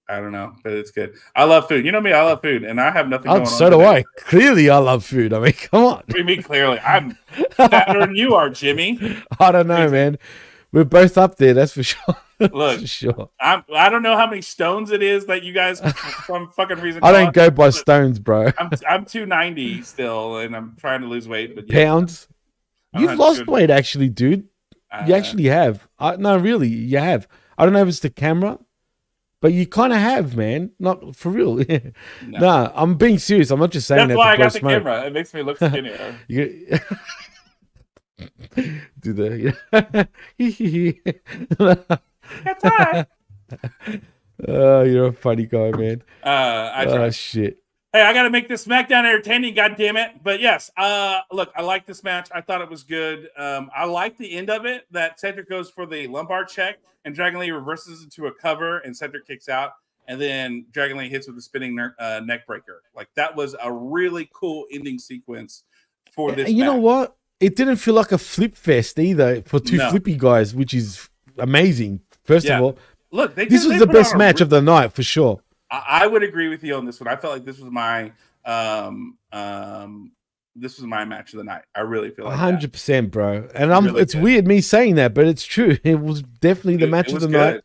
[0.09, 1.14] I don't know, but it's good.
[1.35, 1.85] I love food.
[1.85, 3.88] You know me, I love food, and I have nothing Oh, going so do today.
[3.90, 4.03] I.
[4.17, 5.32] Clearly, I love food.
[5.33, 6.03] I mean, come on.
[6.07, 6.80] What mean clearly?
[6.80, 7.17] I'm
[7.51, 8.99] fatter than you are, Jimmy.
[9.40, 10.17] I don't know, man.
[10.73, 11.53] We're both up there.
[11.53, 12.17] That's for sure.
[12.40, 13.30] Look, for sure.
[13.40, 13.64] I'm.
[13.73, 15.93] I don't know how many stones it is that you guys, for
[16.27, 18.51] some fucking reason, I don't go by stones, bro.
[18.57, 21.56] I'm I'm 290 still, and I'm trying to lose weight.
[21.56, 22.27] But yeah, Pounds.
[22.98, 24.48] You've lost weight, actually, dude.
[25.07, 25.88] You Uh, actually have.
[25.98, 27.27] I, no, really, you have.
[27.57, 28.59] I don't know if it's the camera,
[29.44, 30.72] but you kind of have, man.
[30.80, 31.56] Not for real.
[31.66, 31.92] no.
[32.26, 33.52] Nah, I'm being serious.
[33.52, 34.18] I'm not just saying That's that.
[34.18, 34.72] why I got the smoke.
[34.72, 35.06] camera.
[35.06, 36.16] It makes me look skinnier.
[36.30, 36.80] You-
[39.02, 39.58] Do the
[42.46, 43.06] That's right.
[44.48, 46.04] Oh, you're a funny guy, man.
[46.24, 46.30] Uh,
[46.74, 47.62] I oh shit.
[47.96, 50.24] Hey, I got to make this SmackDown entertaining, God damn it!
[50.24, 52.28] But yes, uh, look, I like this match.
[52.34, 53.30] I thought it was good.
[53.38, 54.88] Um, I like the end of it.
[54.90, 58.98] That Cedric goes for the lumbar check, and Dragon Lee reverses into a cover, and
[58.98, 59.74] Cedric kicks out,
[60.08, 62.82] and then Dragon Lee hits with a spinning uh, neck breaker.
[62.96, 65.64] Like that was a really cool ending sequence
[66.12, 66.50] for this.
[66.50, 67.16] And you know what?
[67.40, 69.92] It didn't feel like a flip fest either for two No.
[69.92, 72.02] flippy guys, which is amazing.
[72.24, 72.58] First Yeah.
[72.58, 72.78] of all,
[73.12, 75.43] Look, they this was the best match of the night for sure.
[75.74, 77.08] I, I would agree with you on this one.
[77.08, 78.11] I felt like this was my
[78.45, 80.11] um um
[80.56, 81.64] this was my match of the night.
[81.74, 83.48] I really feel like hundred percent, bro.
[83.56, 84.24] And I'm Really it's good.
[84.24, 85.77] weird me saying that, but it's true.
[85.84, 87.53] It was definitely the It- match it of the good.
[87.56, 87.61] night.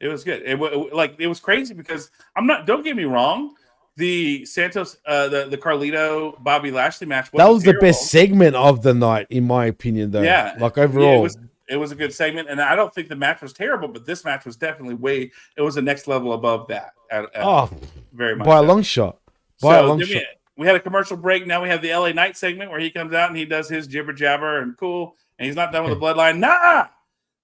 [0.00, 0.42] It was good.
[0.44, 2.66] It, wa- it like it was crazy because I'm not.
[2.66, 3.54] Don't get me wrong.
[3.96, 7.30] The Santos, uh, the the Carlito Bobby Lashley match.
[7.32, 10.22] That was the best segment of the night, in my opinion, though.
[10.22, 11.18] Yeah, Like Yeah, overall.
[11.20, 13.88] it was it was a good segment, and I don't think the match was terrible,
[13.88, 15.30] but this match was definitely way.
[15.56, 16.92] It was the next level above that.
[17.10, 17.70] At, at- oh,
[18.12, 19.18] very much by a long shot.
[19.60, 20.08] By a long shot.
[20.56, 21.46] we, we had a commercial break.
[21.46, 23.86] Now we have the LA Knight segment where he comes out and he does his
[23.86, 26.38] jibber jabber and cool, and he's not done with the bloodline.
[26.38, 26.86] Nah,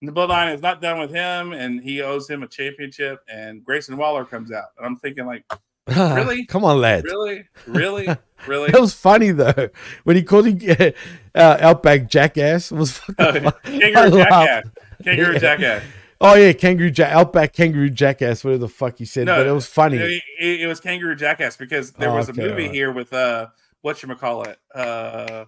[0.01, 3.21] and the bloodline is not done with him, and he owes him a championship.
[3.29, 5.45] And Grayson Waller comes out, and I'm thinking like,
[6.17, 6.47] really?
[6.47, 7.05] Come on, lads.
[7.05, 8.09] Really, really,
[8.47, 8.71] really?
[8.71, 9.69] That was funny though
[10.05, 10.93] when he called him
[11.35, 12.73] uh, Outback Jackass.
[12.73, 13.47] It was fucking.
[13.47, 14.65] I Kangaroo jackass.
[15.05, 15.39] Kangaroo Yeah.
[15.39, 15.83] jackass.
[16.23, 19.67] Oh yeah, Kangaroo Jack Outback Kangaroo Jackass, whatever the fuck he said, but it was
[19.67, 19.97] funny.
[19.97, 22.75] It, it- it was Kangaroo Jackass because there Oh, was okay, a movie alright.
[22.75, 23.47] here with uh,
[23.81, 24.59] what you call it?
[24.75, 25.47] Uh,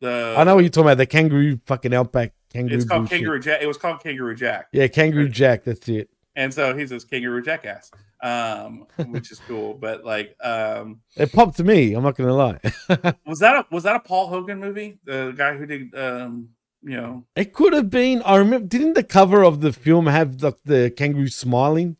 [0.00, 0.98] the I know what you're talking about.
[0.98, 2.76] The Kangaroo fucking Outback Kangaroo.
[2.76, 3.18] It's called bullshit.
[3.18, 3.62] Kangaroo Jack.
[3.62, 4.66] It was called Kangaroo Jack.
[4.72, 5.64] Yeah, Kangaroo Jack.
[5.64, 6.10] That's it.
[6.36, 7.90] And so he's this kangaroo jackass
[8.22, 11.94] um which is cool but like um It popped to me.
[11.94, 12.58] I'm not gonna lie.
[13.26, 16.50] was that a was that a paul hogan movie the guy who did um
[16.82, 18.22] you know It could have been.
[18.22, 18.66] I remember.
[18.66, 21.96] Didn't the cover of the film have like the kangaroo smiling,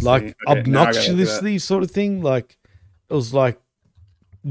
[0.00, 2.22] like Okay, now I gotta look at obnoxiously sort of thing?
[2.22, 2.58] Like
[3.10, 3.60] it was like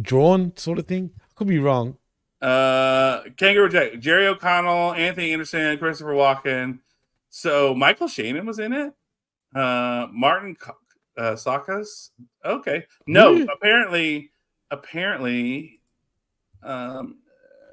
[0.01, 1.11] drawn sort of thing.
[1.35, 1.97] Could be wrong.
[2.41, 6.79] uh kangaroo jack jerry o'connell anthony anderson christopher walken
[7.29, 8.93] so michael shannon was in it
[9.55, 10.55] uh martin
[11.17, 12.09] uh Csokas
[12.45, 13.47] okay no Really?
[13.53, 14.31] apparently
[14.71, 15.81] apparently
[16.63, 17.17] um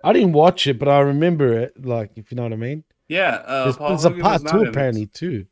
[0.06, 1.82] I didn't watch it, but I remember it.
[1.82, 2.84] Like, if you know what I mean.
[3.08, 5.46] yeah uh there's there's a part two apparently too.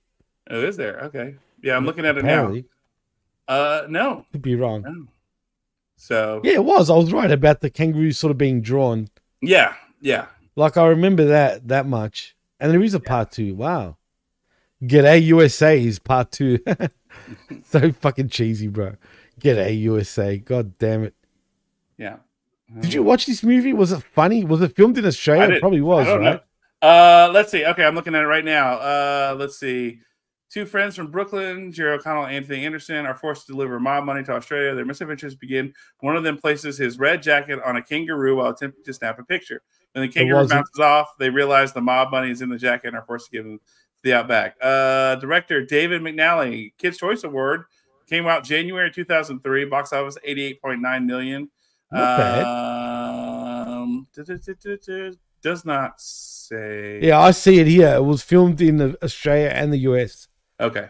[0.51, 2.53] oh is there okay yeah i'm looking at it now
[3.49, 4.83] uh no Could be wrong.
[4.83, 5.07] no
[5.97, 6.91] so Yeah, it was.
[6.91, 9.09] I was right about the kangaroo sort of being drawn.
[9.41, 10.27] Yeah, yeah.
[10.57, 12.35] Like I remember that that much.
[12.63, 13.57] And there is a part two.
[13.57, 13.97] Wow.
[14.85, 16.61] G'day USA is part two.
[17.67, 18.95] so fucking cheesy, bro.
[19.41, 20.39] G'day USA.
[20.39, 21.15] God damn it.
[21.99, 22.19] Yeah.
[22.79, 23.73] Did you watch this movie?
[23.73, 24.45] Was it funny?
[24.45, 25.57] Was it filmed in Australia?
[25.57, 26.41] It probably was, I don't right?
[26.81, 26.89] know.
[26.89, 27.65] Uh, let's see.
[27.65, 28.75] Okay, I'm looking at it right now.
[28.75, 29.99] Uh, let's see.
[30.53, 34.23] Two friends from Brooklyn, Jerry O'Connell and Anthony Anderson, are forced to deliver mob money
[34.25, 34.75] to Australia.
[34.75, 35.73] Their misadventures begin.
[36.01, 39.25] One of them places his red jacket on a kangaroo while attempting to snap a
[39.25, 39.63] picture.
[39.93, 42.97] When the kangaroo bounces off, they realize the mob money is in the jacket and
[42.97, 43.61] are forced to give him
[44.03, 44.57] the outback.
[44.61, 47.65] Uh, director David McNally, Kids Choice Award,
[48.07, 49.65] came out January 2003.
[49.65, 51.51] Box office 88.9 million.
[51.91, 52.45] Not bad.
[53.69, 54.07] Um,
[55.43, 57.01] does not say.
[57.03, 57.95] Yeah, I see it here.
[57.95, 60.29] It was filmed in Australia and the US.
[60.61, 60.89] Okay.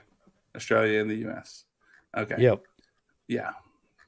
[0.55, 1.65] Australia and the US.
[2.17, 2.37] Okay.
[2.39, 2.63] Yep.
[3.29, 3.51] Yeah.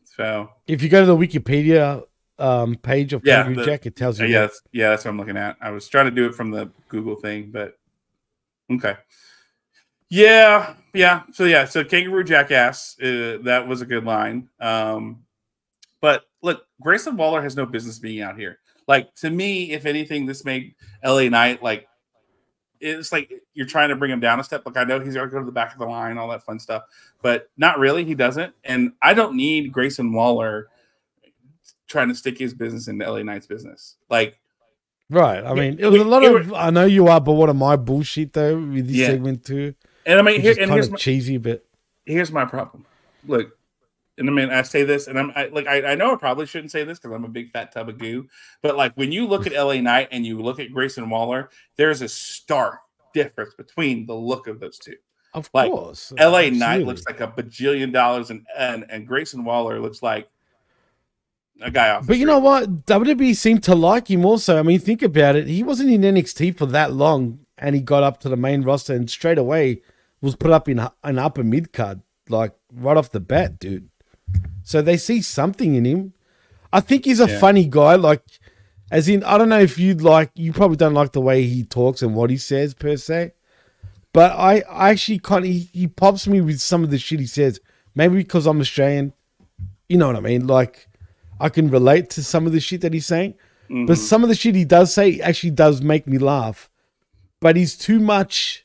[0.04, 2.02] So If you go to the Wikipedia
[2.38, 4.26] um, page of yeah, Kangaroo the- Jack, it tells you.
[4.26, 4.28] uh.
[4.28, 5.56] Yeah, that's, yeah, that's what I'm looking at.
[5.60, 7.78] I was trying to do it from the Google thing, but
[8.70, 8.96] okay.
[10.10, 11.22] Yeah, yeah.
[11.32, 12.96] So yeah, so kangaroo jackass.
[13.00, 14.48] Uh, that was a good line.
[14.60, 15.24] Um,
[16.00, 18.58] but look, Grayson Waller has no business being out here.
[18.86, 21.88] Like to me, if anything, this made LA Knight like
[22.80, 24.64] it's like you're trying to bring him down a step.
[24.66, 26.42] Like I know he's going to go to the back of the line, all that
[26.42, 26.84] fun stuff,
[27.22, 28.04] but not really.
[28.04, 30.68] He doesn't, and I don't need Grayson Waller
[31.86, 33.96] trying to stick his business into LA Knight's business.
[34.10, 34.38] Like
[35.10, 35.44] Right.
[35.44, 36.52] I mean, it was a lot of.
[36.54, 39.08] I know you are, but what am I bullshit though with this Yeah.
[39.08, 39.74] segment too?
[40.06, 41.64] And I mean, here, and kind here's of my, cheesy, but
[42.04, 42.86] here's my problem.
[43.26, 43.56] Look,
[44.18, 46.46] and I mean, I say this, and I'm I, like, I, I know I probably
[46.46, 48.28] shouldn't say this because I'm a big fat tub of goo.
[48.62, 52.02] But like, when you look at LA Knight and you look at Grayson Waller, there's
[52.02, 52.80] a stark
[53.12, 54.96] difference between the look of those two.
[55.32, 59.80] of Like, course, LA Knight looks like a bajillion dollars, and and, and Grayson Waller
[59.80, 60.28] looks like
[61.60, 62.02] a guy off.
[62.02, 62.86] the But you know what?
[62.86, 64.58] WWE seemed to like him also.
[64.58, 65.46] I mean, think about it.
[65.46, 67.40] He wasn't in NXT for that long.
[67.56, 69.80] and he got up to the main roster and straight away
[70.20, 73.88] was put up in an upper mid card, like right off the bat, dude.
[74.62, 76.12] So they see something in him.
[76.72, 77.38] I think he's a Yeah.
[77.38, 77.94] funny guy.
[77.96, 78.22] Like,
[78.90, 81.62] as in, I don't know if you'd like, you probably don't like the way he
[81.64, 83.32] talks and what he says per se.
[84.12, 87.20] But I, I actually kind of, he, he pops me with some of the shit
[87.20, 87.60] he says.
[87.94, 89.12] Maybe because I'm Australian.
[89.88, 90.46] You know what I mean?
[90.46, 90.88] Like,
[91.40, 93.34] I can relate to some of the shit that he's saying.
[93.68, 93.96] But Mhm.
[93.98, 96.70] some of the shit he does say actually does make me laugh.
[97.40, 98.63] But he's too much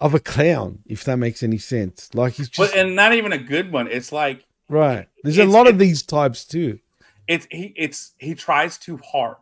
[0.00, 2.08] of a clown, if that makes any sense.
[2.14, 2.72] Like, he's just.
[2.72, 3.88] But and not even a good one.
[3.88, 5.08] It's like Right.
[5.22, 6.78] There's a lot of these types too.
[7.26, 9.36] it's he it's he tries too hard.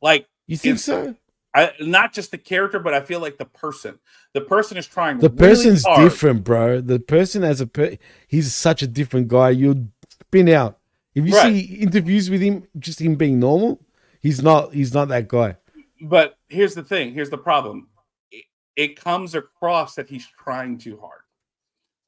[0.00, 1.14] Like You think so?
[1.54, 3.98] I not just the character, but I feel like the person.
[4.32, 5.18] The person is trying.
[5.18, 6.00] The really person's hard.
[6.02, 6.80] different, bro.
[6.80, 9.50] The person as a per- he's such a different guy.
[9.50, 10.78] You'd spin out.
[11.14, 11.52] If you Right.
[11.52, 13.80] see interviews with him, just him being normal,
[14.20, 15.56] he's not he's not that guy.
[16.00, 17.12] But here's the thing.
[17.12, 17.88] Here's the problem.
[18.76, 21.20] It, comes across that he's trying too hard,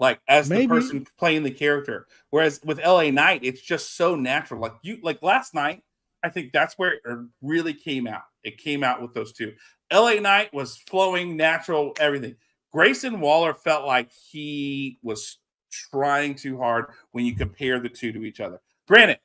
[0.00, 0.62] like as Maybe.
[0.62, 2.06] the person playing the character.
[2.30, 4.60] Whereas with LA Knight, it's just so natural.
[4.60, 5.82] Like you, like last night,
[6.22, 7.02] I think that's where it
[7.42, 8.22] really came out.
[8.42, 9.52] It came out with those two.
[9.92, 12.36] LA Knight was flowing, natural, everything.
[12.72, 15.38] Grayson Waller felt like he was
[15.70, 18.60] trying too hard when you compare the two to each other.
[18.88, 19.18] Granted,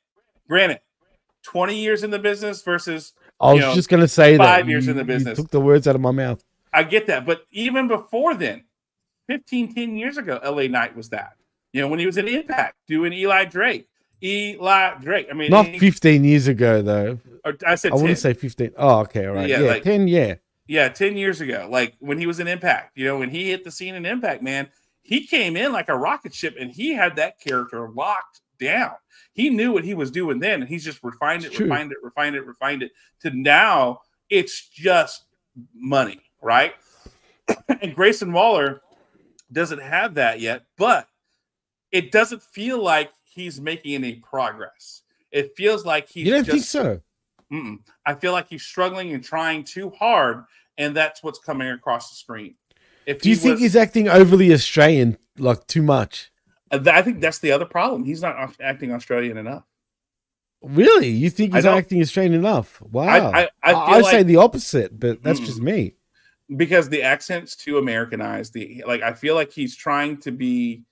[0.48, 0.80] granted,
[1.44, 4.84] 20 years in the business versus I was know, just gonna say that five years
[4.84, 5.38] you- in the business.
[5.38, 6.44] took the words out of my mouth.
[6.72, 7.26] I get that.
[7.26, 8.64] But even before then,
[9.28, 11.34] 15, 10 years ago, LA Knight was that.
[11.72, 13.88] You know, when he was in Impact doing Eli Drake.
[14.22, 15.28] Eli Drake.
[15.30, 17.18] I mean, Not he- 15 years ago though.
[17.66, 18.72] I said I wouldn't say 15.
[18.76, 19.48] Oh, okay, all right.
[19.48, 20.34] Yeah, Yeah, like- 10, yeah.
[20.66, 21.66] Yeah, 10 years ago.
[21.70, 24.42] Like when he was in Impact, you know, when he hit the scene in Impact,
[24.42, 24.68] man,
[25.02, 28.92] he came in like a rocket ship and he had that character locked down.
[29.32, 31.66] He knew what he was doing then, and he's just refined it, true.
[31.66, 35.24] refined it, refined it, refined it to now it's just
[35.74, 36.74] money, right?
[37.80, 38.80] and Grayson Waller
[39.52, 41.08] doesn't have that yet, but
[41.92, 45.02] it doesn't feel like he's making any progress.
[45.32, 47.00] It feels like he's You don't just think so?
[47.52, 47.78] Mm-mm.
[48.06, 50.44] I feel like he's struggling and trying too hard,
[50.78, 52.54] and that's what's coming across the screen.
[53.06, 56.30] If Do you think was- he's acting overly Australian, like too much?
[56.70, 58.04] Uh, I think that's the other problem.
[58.04, 59.64] He's not acting Australian enough.
[60.62, 61.08] Really?
[61.08, 62.80] You think he's acting Australian enough?
[62.82, 63.32] Wow.
[63.34, 65.46] I- I feel say like- the opposite, but that's Mm.
[65.46, 65.94] just me.
[66.56, 68.52] Because the accent's too Americanized.
[68.52, 70.82] The like, I feel like he's trying to be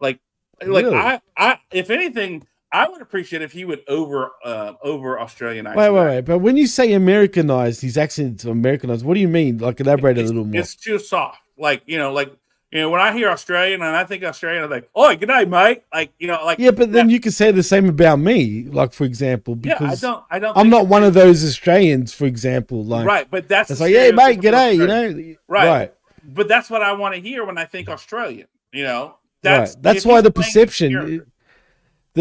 [0.00, 0.20] like,
[0.64, 0.96] like Really?
[0.96, 5.76] I, I, if anything, I would appreciate if he would over, uh, over Australianize.
[5.76, 6.20] Wait, wait, wait.
[6.22, 9.58] But when you say Americanized, his accent's Americanized, what do you mean?
[9.58, 10.60] Like, elaborate a little more.
[10.60, 11.38] It's too soft.
[11.58, 12.32] Like you know, like
[12.72, 15.48] you know, when I hear Australian and I think Australian, I'm like, oh, good night,
[15.48, 15.82] mate.
[15.92, 18.92] Like you know, like Yeah, but then you can say the same about me, like,
[18.94, 22.24] for example, Yeah, I because don't- I don't I'm not one of those Australians, for
[22.24, 22.82] example.
[22.84, 25.36] Like, right, but that's it's like, hey, mate, g'day, you know?
[25.48, 25.94] right, Right.
[26.24, 28.46] But that's what I want to hear when I think Australian.
[28.72, 29.82] You know, That's that's right.
[29.82, 31.18] That's why the perception, the You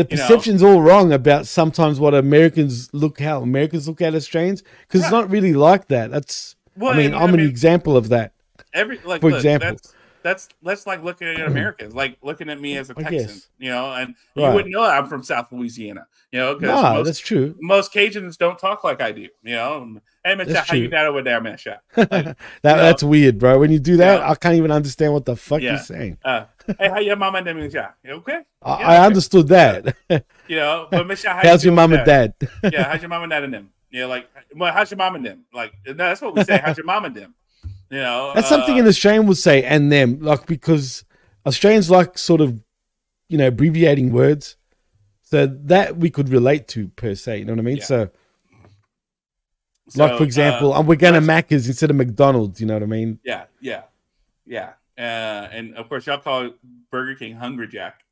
[0.02, 0.04] know?
[0.04, 5.12] perception's all wrong about sometimes what Americans look, how Americans look at Australians, because it's
[5.12, 6.12] not really like that.
[6.12, 8.34] That's, Well, I mean, and, I'm I an example of that.
[8.74, 9.70] every like for look, example.
[9.70, 13.70] that's that's that's like looking at Americans, like looking at me as a Texan, you
[13.70, 17.20] know, and you wouldn't know I'm from South Louisiana, you know, because Nah, most, that's
[17.20, 17.56] true.
[17.60, 20.00] most Cajuns don't talk like I do, you know.
[20.24, 21.42] Hey, That's how you down over there,
[21.96, 23.58] that that's weird, bro.
[23.60, 24.30] When you do that, Yeah.
[24.30, 25.72] I can't even understand what the fuck yeah.
[25.72, 26.18] you're saying.
[26.24, 26.46] Uh,
[26.78, 27.72] hey, how your mom and them, okay?
[28.04, 29.06] I, Yeah, I okay.
[29.06, 29.96] understood that.
[30.48, 32.34] You know, but Misha, how How's you your mom and dad?
[32.72, 33.70] yeah, how's your mom and dad and them?
[33.90, 35.46] Yeah, like, well, how's your mom and them?
[35.54, 36.62] Like, no, that's what we say.
[36.64, 37.34] How's your mom and them?
[37.92, 41.04] You know, That's uh, something an Australian would say, and them, like because
[41.46, 42.64] Australians like sort of,
[43.28, 44.56] you know, abbreviating words.
[45.24, 47.40] So that we could relate to per se.
[47.40, 47.78] You know what I mean?
[47.78, 47.84] Yeah.
[47.84, 48.10] So,
[49.96, 52.60] like for example, uh, we're going to Macca's instead of McDonald's.
[52.60, 53.20] You know what I mean?
[53.24, 53.84] Yeah, yeah,
[54.46, 54.74] yeah.
[54.98, 56.52] Uh, and of course, y'all call
[56.92, 58.04] Burger King Hungry Jack.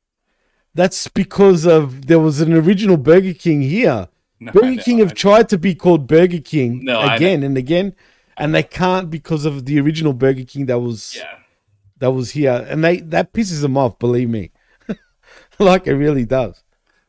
[0.74, 4.08] That's because of there was an original Burger King here.
[4.38, 7.94] No, Burger King have tried to be called Burger King No, again and again,
[8.36, 11.38] and they can't because of the original Burger King that was Yeah.
[11.98, 13.98] that was here, and they that pisses them off.
[13.98, 14.50] Believe me,
[15.58, 16.62] like it really does.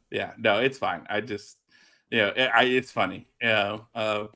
[0.10, 1.06] Yeah, no, it's fine.
[1.10, 1.58] I just,
[2.10, 3.28] you know, it, I, it's funny.
[3.42, 4.28] You know, uh,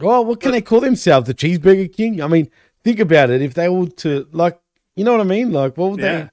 [0.00, 1.28] Well, what can they call themselves?
[1.28, 2.20] The Cheeseburger King?
[2.20, 2.50] I mean,
[2.82, 3.40] think about it.
[3.40, 4.58] If they were to like,
[4.96, 5.52] you know what I mean?
[5.52, 6.12] Like, what would Yeah.
[6.22, 6.28] they?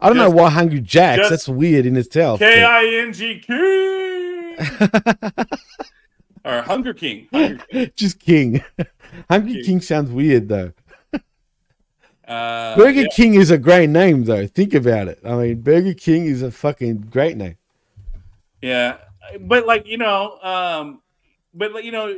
[0.00, 1.28] I don't Just- know why Hungry Jacks.
[1.28, 2.38] That's weird in itself.
[2.38, 4.56] K I N G King
[6.44, 7.26] or Hunger King.
[7.32, 7.90] Hunger King.
[7.96, 8.62] Just King.
[9.30, 9.64] Hungry King.
[9.64, 10.72] King sounds weird though.
[12.28, 13.08] Uh, Burger yeah.
[13.10, 14.46] King is a great name though.
[14.46, 15.18] Think about it.
[15.24, 17.56] I mean, Burger King is a fucking great name.
[18.60, 18.98] Yeah,
[19.40, 21.00] but like you know, um,
[21.54, 22.14] but like, you know,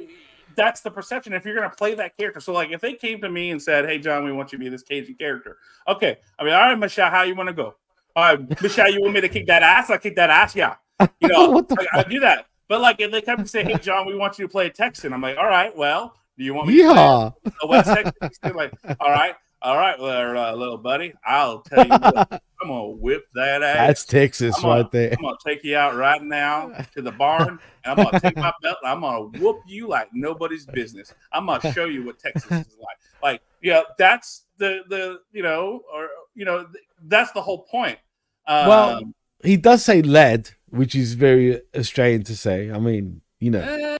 [0.57, 1.33] that's the perception.
[1.33, 3.87] If you're gonna play that character, so like if they came to me and said,
[3.87, 6.19] "Hey, John, we want you to be this Cajun character," okay.
[6.41, 7.77] I mean, all right, Michelle, how you want to go?
[8.17, 9.91] All right, Michelle, you want me to kick that ass?
[9.91, 10.75] I kick that ass, yeah.
[11.21, 12.47] You know, like, I do that.
[12.67, 14.71] But like if they come and say, "Hey, John, we want you to play a
[14.71, 17.31] Texan," I'm like, "All right, well, do you want me to play Yeah.
[17.63, 21.91] a West Texas?" They're like, "All right, all right, uh, little buddy, I'll tell you
[21.91, 25.13] what, I'm gonna whip that ass." That's Texas I'm gonna- right there.
[25.19, 28.53] I'm gonna take you out right now to the barn, and I'm gonna take my
[28.63, 31.13] belt, and I'm gonna whoop you like nobody's business.
[31.31, 32.99] I'm gonna show you what Texas is like.
[33.23, 37.99] Like, yeah, that's the the you know, or you know, th- that's the whole point.
[38.47, 39.03] Um, well,
[39.45, 42.71] he does say lead, which is very Australian to say.
[42.71, 43.97] I mean, you know,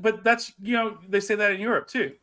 [0.00, 2.14] but that's you know, they say that in Europe too.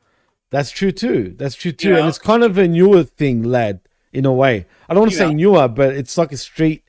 [0.50, 1.36] that's true too.
[1.38, 1.92] That's true too.
[1.92, 2.00] know?
[2.00, 3.82] And it's kind of a newer thing, lad,
[4.14, 4.66] in a way.
[4.88, 5.52] I don't want to You say know.
[5.52, 6.84] newer, but it's like a street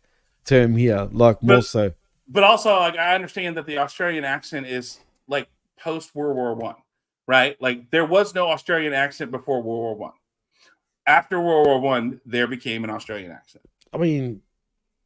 [0.45, 1.93] term here, like more so.
[2.29, 5.49] But also, like, I understand that the Australian accent is like
[5.81, 6.77] post World War One,
[7.27, 7.61] right?
[7.61, 10.13] Like, there was no Australian accent before World War One.
[11.07, 13.65] After World War One, there became an Australian accent.
[13.93, 14.43] I mean,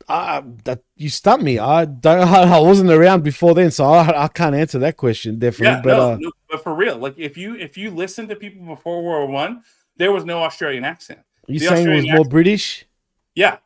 [0.08, 1.58] I, that you stumped me.
[1.58, 2.28] I don't.
[2.28, 5.66] I wasn't around before then, so I, I can't answer that question definitely.
[5.66, 8.36] Yeah, but no, uh, no, but for real, like if you if you listen to
[8.36, 9.62] people before World War One,
[9.97, 11.20] there was no Australian accent.
[11.47, 12.86] you The saying it was more accent- British?
[13.34, 13.58] Yeah,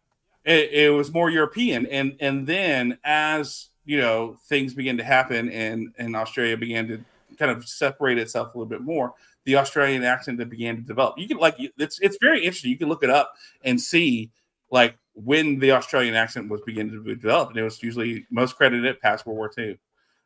[0.45, 5.51] it, it was more European, and and then as you know things began to happen,
[5.51, 7.05] and and Australia began to
[7.39, 9.15] kind of separate itself a little bit more.
[9.45, 11.19] The Australian accent that began to develop.
[11.19, 12.71] You can like it's it's very interesting.
[12.71, 14.31] You can look it up and see
[14.71, 18.55] like when the Australian accent was beginning to be developed, and it was usually most
[18.57, 19.77] credited past World War Two.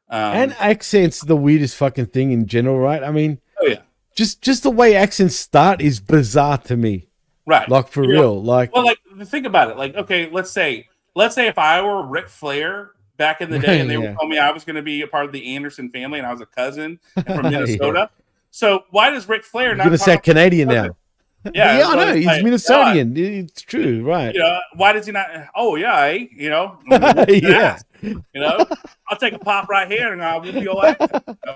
[0.08, 3.02] Um, and accents the weirdest fucking thing in general, right?
[3.02, 3.78] I mean, oh yeah,
[4.16, 7.08] just just the way accents start is bizarre to me.
[7.46, 7.68] right.
[7.68, 9.76] Like for know, real, like well, like think about it.
[9.76, 13.80] Like, okay, let's say, let's say if I were Ric Flair back in the day,
[13.80, 14.00] and they Yeah.
[14.00, 16.26] were telling me I was going to be a part of the Anderson family, and
[16.26, 17.50] I was a cousin from Yeah.
[17.60, 18.10] Minnesota.
[18.50, 20.96] So why does Ric Flair you're not gonna talk say about- Canadian now.
[21.54, 22.14] Yeah, yeah, I know.
[22.14, 23.16] He's like, Minnesotan.
[23.16, 24.34] It's true, right?
[24.34, 25.26] You know, why does he not?
[25.56, 26.26] Oh yeah, eh?
[26.36, 26.78] you know,
[27.28, 27.78] Yeah.
[28.02, 28.64] you know,
[29.08, 30.96] I'll take a pop right here and I'll whoop your ass.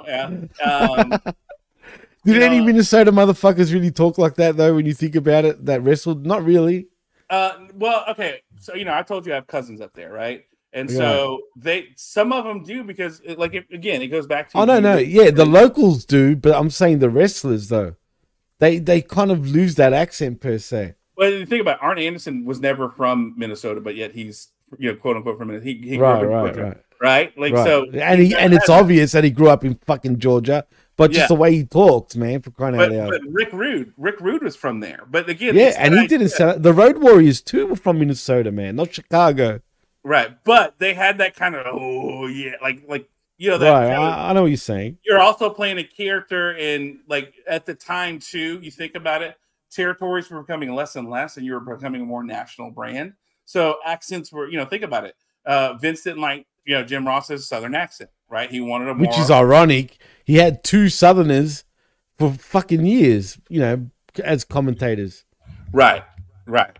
[0.06, 0.30] Yeah.
[0.64, 1.10] Um,
[2.24, 4.74] Did any know- Minnesota motherfuckers really talk like that though?
[4.74, 6.88] When you think about it, that wrestled, not really.
[7.28, 8.40] Uh, well, okay.
[8.60, 10.44] So you know, I told you I have cousins up there, right?
[10.72, 10.96] And Yeah.
[10.96, 14.58] so they, some of them do because, it, like, it, again, it goes back to.
[14.58, 14.96] I don't know.
[14.96, 17.94] yeah, the locals do, but I'm saying the wrestlers though,
[18.60, 20.94] they they kind of lose that accent per se.
[21.16, 24.96] Well, the thing about Arn Anderson was never from Minnesota, but yet he's you know
[24.98, 25.70] quote unquote from Minnesota.
[25.70, 26.76] He, he grew up Right, in right, Georgia, right.
[27.00, 27.38] right?
[27.38, 27.64] Like Right.
[27.66, 30.66] so, and he and it's obvious that he grew up in fucking Georgia,
[30.96, 31.26] but just Yeah.
[31.28, 33.10] the way he talks, man, for crying out But, loud.
[33.10, 35.00] but Rick Rude, Rick Rude was from there.
[35.10, 36.62] But again, yeah, and he didn't sound.
[36.62, 39.60] The Road Warriors too were from Minnesota, man, not Chicago.
[40.02, 40.30] right.
[40.44, 43.70] But they had that kind of oh yeah, like like you know that.
[43.70, 44.98] right, I, I know what you're saying.
[45.04, 49.36] you're also playing a character and like at the time too you think about it
[49.70, 53.12] territories were becoming less and less and you were becoming a more national brand
[53.44, 57.06] so accents were you know think about it uh vince didn't like you know jim
[57.06, 59.98] ross's southern accent right he wanted a more Which is ironic.
[60.24, 61.64] He had two Southerners
[62.18, 63.90] for fucking years, you know,
[64.22, 65.24] as commentators.
[65.72, 66.02] right
[66.46, 66.78] right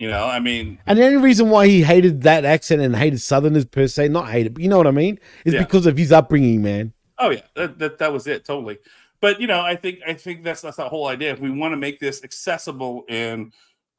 [0.00, 3.20] you know i mean And the only reason why he hated that accent and hated
[3.20, 5.60] Southerners per se, not hated, but you know what I mean, is Yeah.
[5.62, 6.92] because of his upbringing, man.
[7.18, 8.78] Oh yeah, that, that that was it totally.
[9.20, 11.30] But you know, I think I think that's that's the whole idea.
[11.32, 13.52] If we want to make this accessible and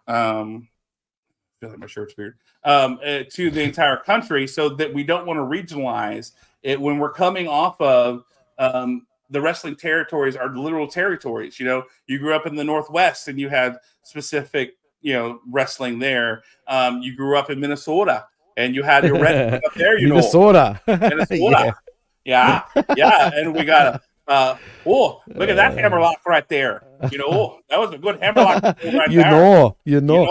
[0.07, 4.91] um, I feel like my shirt's weird um, uh, to the entire country, so that
[4.91, 6.31] we don't want to regionalize
[6.63, 8.23] it when we're coming off of
[8.57, 11.59] um, the wrestling territories are literal territories.
[11.59, 15.99] You know, you grew up in the Northwest and you had specific you know wrestling
[15.99, 16.43] there.
[16.67, 18.25] Um, you grew up in Minnesota
[18.57, 19.97] and you had your red up there.
[19.99, 20.81] You know, Minnesota.
[20.88, 21.75] Minnesota.
[22.25, 22.63] yeah.
[22.95, 24.55] yeah, And we got a uh
[24.85, 26.83] oh look at that hammerlock right there.
[27.11, 29.31] You know, oh, that was a good hammerlock right you there.
[29.31, 30.21] know, you know.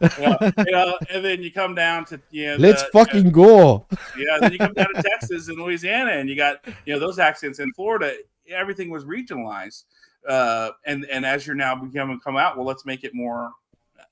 [0.00, 2.90] You know, yeah, you know, and then you come down to you know, Let's the-
[2.92, 3.86] fucking go.
[4.16, 7.18] yeah, then you come down to Texas and Louisiana, and you got you know those
[7.18, 8.14] accents in Florida.
[8.48, 9.84] Everything was regionalized,
[10.28, 13.50] uh, and and as you're now becoming come out, well, let's make it more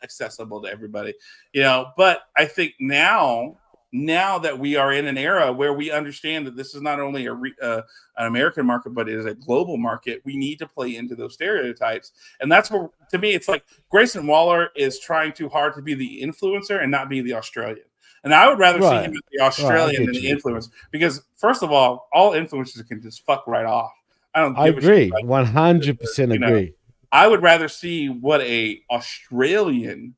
[0.02, 1.14] accessible to everybody,
[1.52, 1.92] you know.
[1.96, 3.56] But I think now,
[3.92, 7.26] now that we are in an era where we understand that this is not only
[7.26, 7.82] a re, uh,
[8.16, 11.34] an American market, but it is a global market, we need to play into those
[11.34, 15.82] stereotypes, and that's where, to me, it's like Grayson Waller is trying too hard to
[15.82, 17.84] be the influencer and not be the Australian.
[18.24, 20.30] And I would rather see him as the Australian get than the you.
[20.30, 23.92] influence because, first of all, all influencers can just fuck right off.
[24.34, 24.58] I don't.
[24.58, 25.22] I give a shit agree.
[25.22, 26.74] One hundred percent agree.
[27.10, 30.14] I would rather see what a Australian,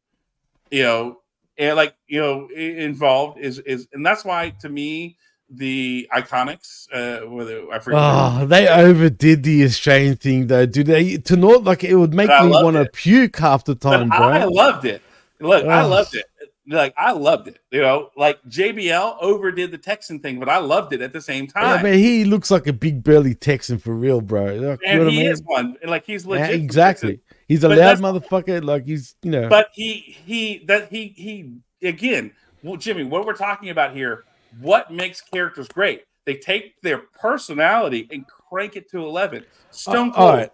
[0.70, 1.20] you know,
[1.58, 5.16] and like you know, involved is is, and that's why to me
[5.48, 6.86] the Iconics.
[6.92, 8.00] Uh, whether I forget.
[8.02, 10.86] Oh, they overdid the Australian thing though, dude.
[10.86, 13.90] They to not like it would make But me want to puke half the But
[13.90, 14.28] time, bro.
[14.28, 15.02] I loved it.
[15.40, 16.26] Look, I loved it.
[16.70, 17.58] Like I loved it.
[17.72, 21.48] You know, like JBL overdid the Texan thing, but I loved it at the same
[21.56, 21.82] Yeah, time.
[21.82, 24.54] man, he looks like a big burly Texan for real, bro.
[24.54, 25.32] Like, you know and what I he mean?
[25.32, 25.76] is one.
[25.84, 26.46] Like he's legit.
[26.46, 27.20] from exactly.
[27.48, 28.62] He's a But loud motherfucker.
[28.64, 29.48] Like he's, you know.
[29.48, 32.32] But he he that he he again,
[32.62, 34.24] well, Jimmy, what we're talking about here,
[34.60, 36.04] what makes characters great?
[36.24, 39.44] They take their personality and crank it to eleven.
[39.72, 40.50] Stone Uh, Cold, all right.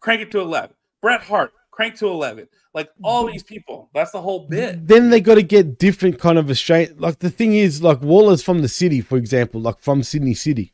[0.00, 0.76] crank it to eleven.
[1.00, 2.46] Bret Hart, crank to eleven.
[2.72, 4.86] Like all these people, that's the whole bit.
[4.86, 6.96] then they got to get different kind of Australian.
[6.98, 10.72] Like the thing is, like Waller's from the city, for example, like from Sydney City.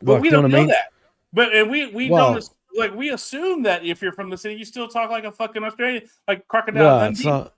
[0.00, 0.68] But Like, we don't know mean?
[0.68, 0.92] that.
[1.32, 2.44] But and we we don't
[2.76, 5.62] like we assume that if you're from the city, you still talk like a fucking
[5.64, 7.22] Australian, like crocodile Right, Dundee.
[7.22, 7.50] so-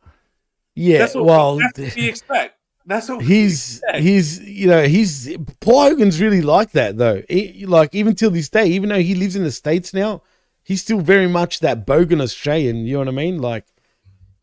[0.76, 2.58] yeah, that's what well, we, that's what we expect.
[2.86, 7.22] That's what he's he's you know he's Paul Hogan's really like that though.
[7.28, 10.22] He- like even till this day, even though he lives in the states now,
[10.64, 12.78] he's still very much that bogan Australian.
[12.86, 13.38] You know what I mean?
[13.38, 13.66] Like,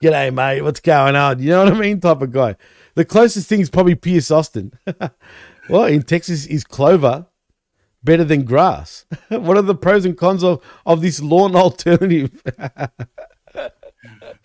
[0.01, 1.39] g'day mate, what's going on?
[1.41, 1.99] You know what I mean?
[1.99, 2.55] Type of guy.
[2.95, 4.73] The closest thing is probably Pierce Austin.
[5.69, 7.25] well, in Texas is clover
[8.03, 9.05] better than grass.
[9.29, 12.31] what are the pros and cons of of this lawn alternative?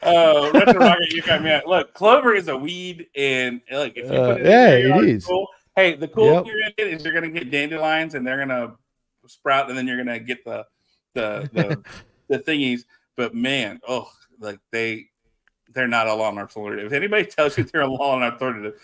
[0.02, 1.50] Oh, Retro Rocket, you got me.
[1.50, 1.66] Out.
[1.66, 5.04] Look, clover is a weed, and look, if you Uh, put it yeah, it yard,
[5.04, 5.24] is.
[5.24, 5.48] Cool.
[5.74, 6.44] Hey, the cool Yep.
[6.44, 8.76] thing you're gonna get is you're gonna get dandelions, and they're gonna
[9.26, 10.64] sprout, and then you're gonna get the
[11.16, 11.82] the the,
[12.28, 12.84] the thingies.
[13.16, 15.08] But man, oh, like they
[15.72, 16.86] they're not a lawn alternative.
[16.86, 18.80] If anybody tells you they're a lawn alternative,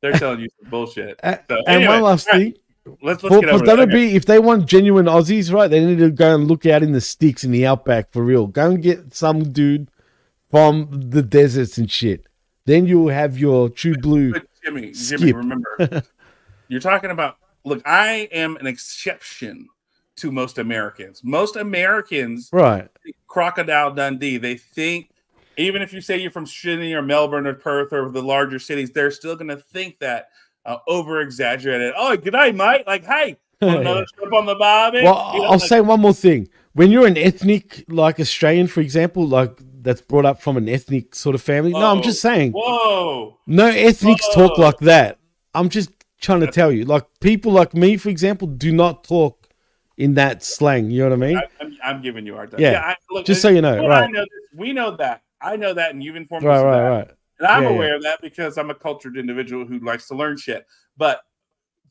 [0.00, 1.18] they're telling you some bullshit.
[1.22, 2.96] So, and anyway, one last right, thing.
[3.02, 3.78] Let's let's For, get over that.
[3.80, 3.92] Okay.
[3.92, 6.92] WB, if they want genuine Aussies, right, they need to go and look out in
[6.92, 8.46] the sticks in the outback for real.
[8.46, 9.90] Go and get some dude
[10.50, 12.26] from the deserts and shit.
[12.66, 14.32] Then you'll have your true blue.
[14.32, 16.02] But Jimmy, Jimmy, remember,
[16.68, 17.38] you're talking about.
[17.66, 19.68] Look, I am an exception
[20.16, 21.22] to most Americans.
[21.24, 22.88] Most Americans, Right.
[23.26, 24.36] Crocodile Dundee.
[24.36, 25.10] They think,
[25.56, 28.90] even if you say you're from Sydney or Melbourne or Perth or the larger cities,
[28.92, 30.28] they're still going to think that
[30.66, 31.92] uh, over exaggerated.
[31.96, 32.84] Oh, good day, mate.
[32.86, 35.02] Like, hey, another trip on the barbie?
[35.02, 36.48] Well, You know, I'll like- say one more thing.
[36.74, 41.14] When you're an ethnic, like Australian, for example, like that's brought up from an ethnic
[41.14, 41.70] sort of family.
[41.72, 42.50] no, I'm just saying.
[42.52, 43.38] Whoa.
[43.46, 45.18] No ethnics talk like that.
[45.54, 46.84] I'm just trying to tell you.
[46.84, 49.43] Like people like me, for example, do not talk
[49.96, 50.90] in that slang.
[50.90, 51.36] You know what I mean?
[51.36, 52.60] I, I'm, I'm giving you our time.
[52.60, 54.10] Yeah, I, just so you know, right.
[54.10, 54.24] know
[54.54, 55.22] we know that.
[55.40, 57.10] I know that, and you've informed Right, us of right, right.
[57.38, 57.74] And I'm Yeah, yeah.
[57.74, 60.66] aware of that because I'm a cultured individual who likes to learn shit.
[60.96, 61.22] But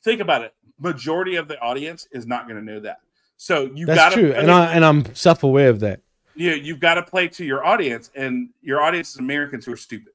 [0.03, 2.99] think about it: majority of the audience is not going to know that.
[3.38, 6.01] So you got That's to, true, and I and I'm self-aware of that.
[6.35, 9.77] you you've got to play to your audience, and your audience is Americans who are
[9.77, 10.14] stupid.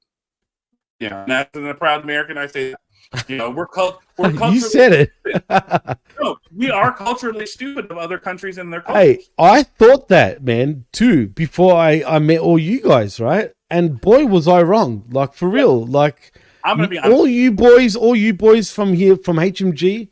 [0.98, 2.80] Yeah, and as a proud American, I say, that.
[3.26, 5.98] You know, we're cult, we're culturally you said it.
[6.20, 9.00] no, we are culturally stupid of other countries and their culture.
[9.00, 13.50] Hey, I thought that, man, too, before I, I met all you guys, right?
[13.70, 15.04] And boy, was I wrong.
[15.10, 15.84] Like, for real.
[15.84, 16.32] Like,
[16.64, 17.12] I'm gonna be honest.
[17.16, 20.08] all you boys, all you boys from here, from HMG,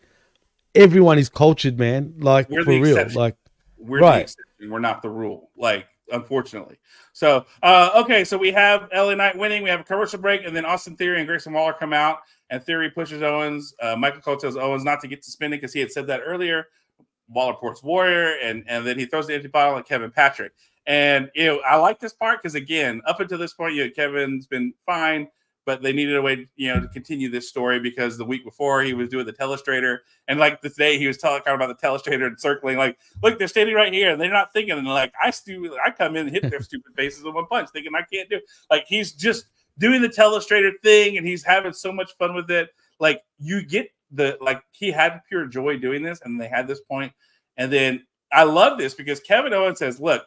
[0.74, 2.14] everyone is cultured, man.
[2.18, 2.96] Like, We're for the real.
[2.96, 3.20] exception.
[3.20, 3.36] Like,
[3.78, 4.22] We're the right.
[4.22, 4.70] exception.
[4.70, 5.50] We're not the rule.
[5.56, 6.78] Like, unfortunately.
[7.12, 9.62] So, uh, okay, so we have LA Knight winning.
[9.62, 12.18] We have a commercial break, and then Austin Theory and Grayson Waller come out,
[12.50, 13.74] and Theory pushes Owens.
[13.80, 16.66] Uh, Michael Cole tells Owens not to get suspended because he had said that earlier.
[17.28, 20.52] Waller ports Warrior, and and then he throws the empty bottle at Kevin Patrick.
[20.86, 23.90] And you know, I like this part because again, up until this point, you know,
[23.90, 25.26] Kevin's been fine,
[25.64, 28.82] but they needed a way, you know, to continue this story because the week before
[28.82, 32.40] he was doing the telestrator, and like today he was talking about the telestrator and
[32.40, 32.76] circling.
[32.76, 34.78] Like, look, they're standing right here, and they're not thinking.
[34.78, 37.70] And like, I stu- I come in and hit their stupid faces with one punch,
[37.70, 38.36] thinking I can't do.
[38.36, 38.44] It.
[38.70, 39.46] Like, he's just
[39.78, 42.70] doing the telestrator thing, and he's having so much fun with it.
[42.98, 46.80] Like, you get the like he had pure joy doing this, and they had this
[46.80, 47.12] point,
[47.56, 50.24] and then I love this because Kevin Owens says, "Look."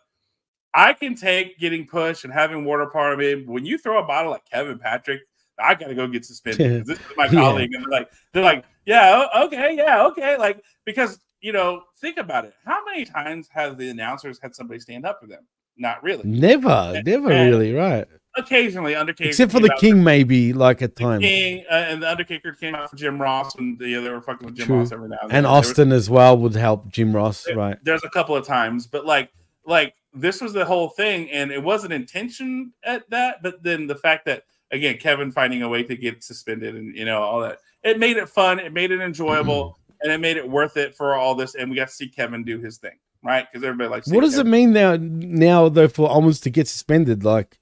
[0.75, 3.47] I can take getting pushed and having water part of it.
[3.47, 5.21] When you throw a bottle like Kevin Patrick,
[5.57, 6.85] I gotta go get suspended.
[6.85, 7.31] This is my Yeah.
[7.31, 12.17] colleague, and they're like, they're like, yeah, okay, yeah, okay, like because you know, think
[12.19, 12.53] about it.
[12.65, 15.41] How many times have the announcers had somebody stand up for them?
[15.75, 16.21] Not really.
[16.23, 18.07] never, never and- really, right?
[18.39, 21.23] Occasionally, Undertaker, Except for the king, maybe, like at times.
[21.23, 24.45] King, uh, and the Undertaker came out for Jim Ross, and the other were fucking
[24.47, 24.77] with Jim True.
[24.79, 25.37] Ross every now and then.
[25.39, 27.77] And Austin as well would help Jim Ross, there- right?
[27.83, 29.31] There's a couple of times, but like
[29.65, 33.95] like this was the whole thing, and it wasn't intention at that, but then the
[33.95, 37.59] fact that again Kevin finding a way to get suspended and you know all that
[37.83, 41.13] it made it fun, it made it enjoyable, and it made it worth it for
[41.15, 43.45] all this, and we got to see Kevin do his thing, right?
[43.49, 44.11] Because everybody likes.
[44.11, 44.97] What does it mean now?
[44.99, 47.59] Now though, for Owens to get suspended, like,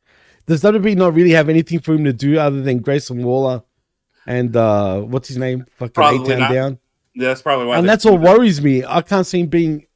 [0.47, 3.63] does WWE not really have anything for him to do other than Grayson Waller
[4.27, 5.65] and uh, what's his name?
[5.77, 6.79] Fucking A-Town down.
[7.15, 7.77] Yeah, that's probably why.
[7.79, 8.83] and that's what worries me.
[8.85, 9.87] I can't see him being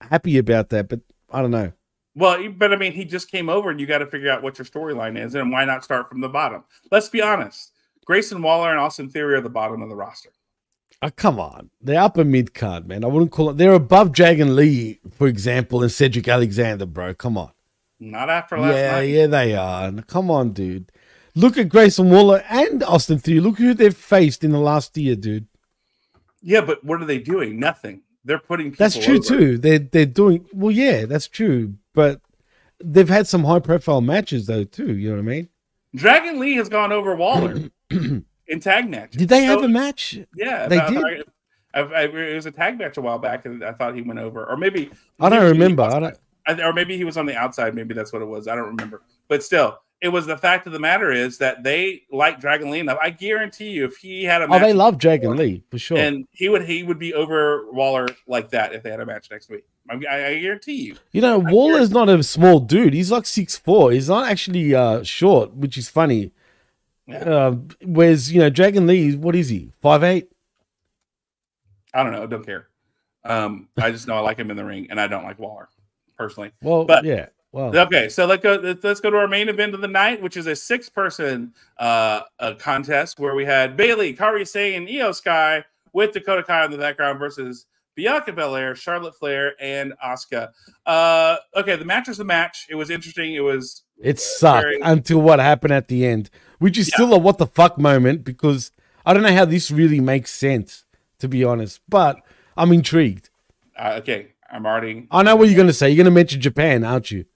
[0.00, 1.72] happy about that, but I don't know.
[2.14, 4.58] Well, but I mean, he just came over, and you got to figure out what
[4.58, 6.64] your storyline is, and why not start from the bottom?
[6.90, 7.72] Let's be honest.
[8.04, 10.30] Grayson Waller and Austin Theory are the bottom of the roster.
[11.02, 11.70] Oh, come on.
[11.80, 13.04] They're upper mid card, man.
[13.04, 13.56] I wouldn't call it.
[13.58, 17.14] They're above Dragon Lee, for example, and Cedric Alexander, bro.
[17.14, 17.52] Come on.
[17.98, 19.02] Not after last Yeah, night.
[19.02, 19.92] yeah, they are.
[20.02, 20.92] Come on, dude.
[21.34, 23.40] Look at Grayson Waller and Austin Theory.
[23.40, 25.46] Look who they've faced in the last year, dude.
[26.42, 27.58] Yeah, but what are they doing?
[27.58, 28.02] Nothing.
[28.24, 28.72] They're putting.
[28.72, 29.24] That's true over.
[29.26, 29.58] too.
[29.58, 30.70] They're they're doing well.
[30.70, 31.74] Yeah, that's true.
[31.94, 32.20] But
[32.82, 34.96] they've had some high profile matches though too.
[34.96, 35.48] You know what I mean?
[35.94, 39.12] Dragon Lee has gone over Waller in tag match.
[39.12, 40.18] Did they have a match?
[40.34, 41.02] Yeah, they did.
[41.74, 44.02] I, I, I, it was a tag match a while back, and I thought he
[44.02, 45.82] went over, or maybe I don't remember.
[45.84, 46.18] I don't.
[46.46, 47.74] I- or maybe he was on the outside.
[47.74, 48.48] Maybe that's what it was.
[48.48, 49.02] I don't remember.
[49.28, 52.80] But still, it was the fact of the matter is that they like Dragon Lee
[52.80, 52.98] enough.
[53.02, 55.96] I guarantee you, if he had a Oh, they love Dragon Lee for sure.
[55.98, 59.30] and he would he would be over Waller like that if they had a match
[59.30, 59.64] next week.
[59.90, 60.96] I, I, I guarantee you.
[61.12, 62.92] You know, Waller's not a small dude.
[62.92, 63.92] He's like six four.
[63.92, 66.32] He's not actually uh, short, which is funny.
[67.12, 67.52] Uh,
[67.84, 69.70] whereas you know, Dragon Lee, what is he?
[69.80, 70.28] Five eight.
[71.94, 72.22] I don't know.
[72.22, 72.68] I don't care.
[73.24, 75.68] Um, I just know I like him in the ring, and I don't like Waller
[76.16, 76.52] personally.
[76.62, 77.26] Well, but yeah.
[77.52, 78.76] Well, Okay, so let's go.
[78.82, 82.54] Let's go to our main event of the night, which is a six-person uh, uh
[82.58, 87.18] contest where we had Bayley, Kairi Sane, Iyo Sky with Dakota Kai in the background
[87.18, 87.64] versus
[87.94, 90.50] Bianca Belair, Charlotte Flair, and Asuka.
[90.84, 92.66] Uh, okay, the match was the match.
[92.68, 93.34] It was interesting.
[93.34, 96.28] It was It sucked very- until what happened at the end,
[96.58, 98.70] which is still a what the fuck moment because
[99.06, 100.84] I don't know how this really makes sense,
[101.20, 101.80] to be honest.
[101.88, 102.20] But
[102.54, 103.30] I'm intrigued.
[103.78, 104.32] uh, okay.
[104.56, 105.90] I'm already I know what you're going to say.
[105.90, 107.26] You're going to mention Japan, aren't you?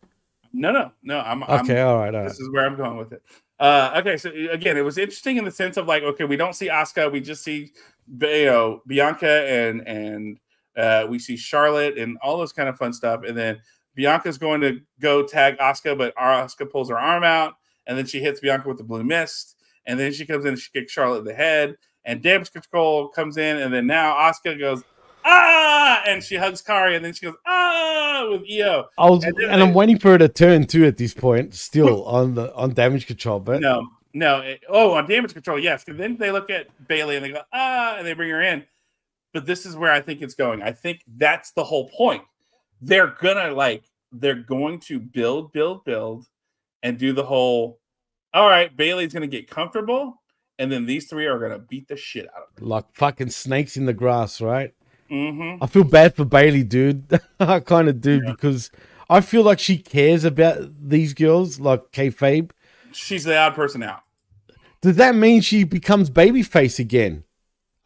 [0.54, 1.20] No, no, no.
[1.20, 3.22] I'm I'm- Okay, all right, all This is where I'm going with it.
[3.60, 6.54] Uh, okay, so again, it was interesting in the sense of like, okay, we don't
[6.54, 7.72] see Asuka, we just see
[8.08, 10.38] you know Bianca and and
[10.78, 13.60] uh, we see Charlotte and all this kind of fun stuff, and then
[13.94, 17.52] Bianca's going to go tag Asuka, but Asuka pulls her arm out,
[17.86, 20.58] and then she hits Bianca with the blue mist, and then she comes in and
[20.58, 21.76] she kicks Charlotte in the head,
[22.06, 24.82] and damage control comes in, and then now Asuka goes
[25.24, 28.86] ah, and she hugs Kairi, and then she goes ah with Iyo.
[28.98, 31.54] I was, And and, then I'm waiting for her to turn too at this point,
[31.54, 33.40] still on the on damage control.
[33.40, 34.40] But No, no.
[34.40, 35.84] it- oh, on damage control, yes.
[35.84, 38.64] 'cause then they look at Bayley and they go, ah, and they bring her in.
[39.32, 40.62] But this is where I think it's going.
[40.62, 42.22] I think that's the whole point.
[42.80, 46.26] They're gonna like, they're going to build, build, build,
[46.82, 47.78] and do the whole.
[48.34, 50.20] All right, Bayley's gonna get comfortable,
[50.58, 53.86] and then these three are gonna beat the shit out of like fucking snakes in
[53.86, 54.72] the grass, right?
[55.10, 55.62] Mm-hmm.
[55.62, 57.20] I feel bad for Bayley, dude.
[57.40, 58.70] I kind of do because
[59.08, 60.58] I feel like she cares about
[60.88, 62.50] these girls, like kayfabe.
[62.92, 64.02] She's the odd person out.
[64.80, 67.24] Does that mean she becomes babyface again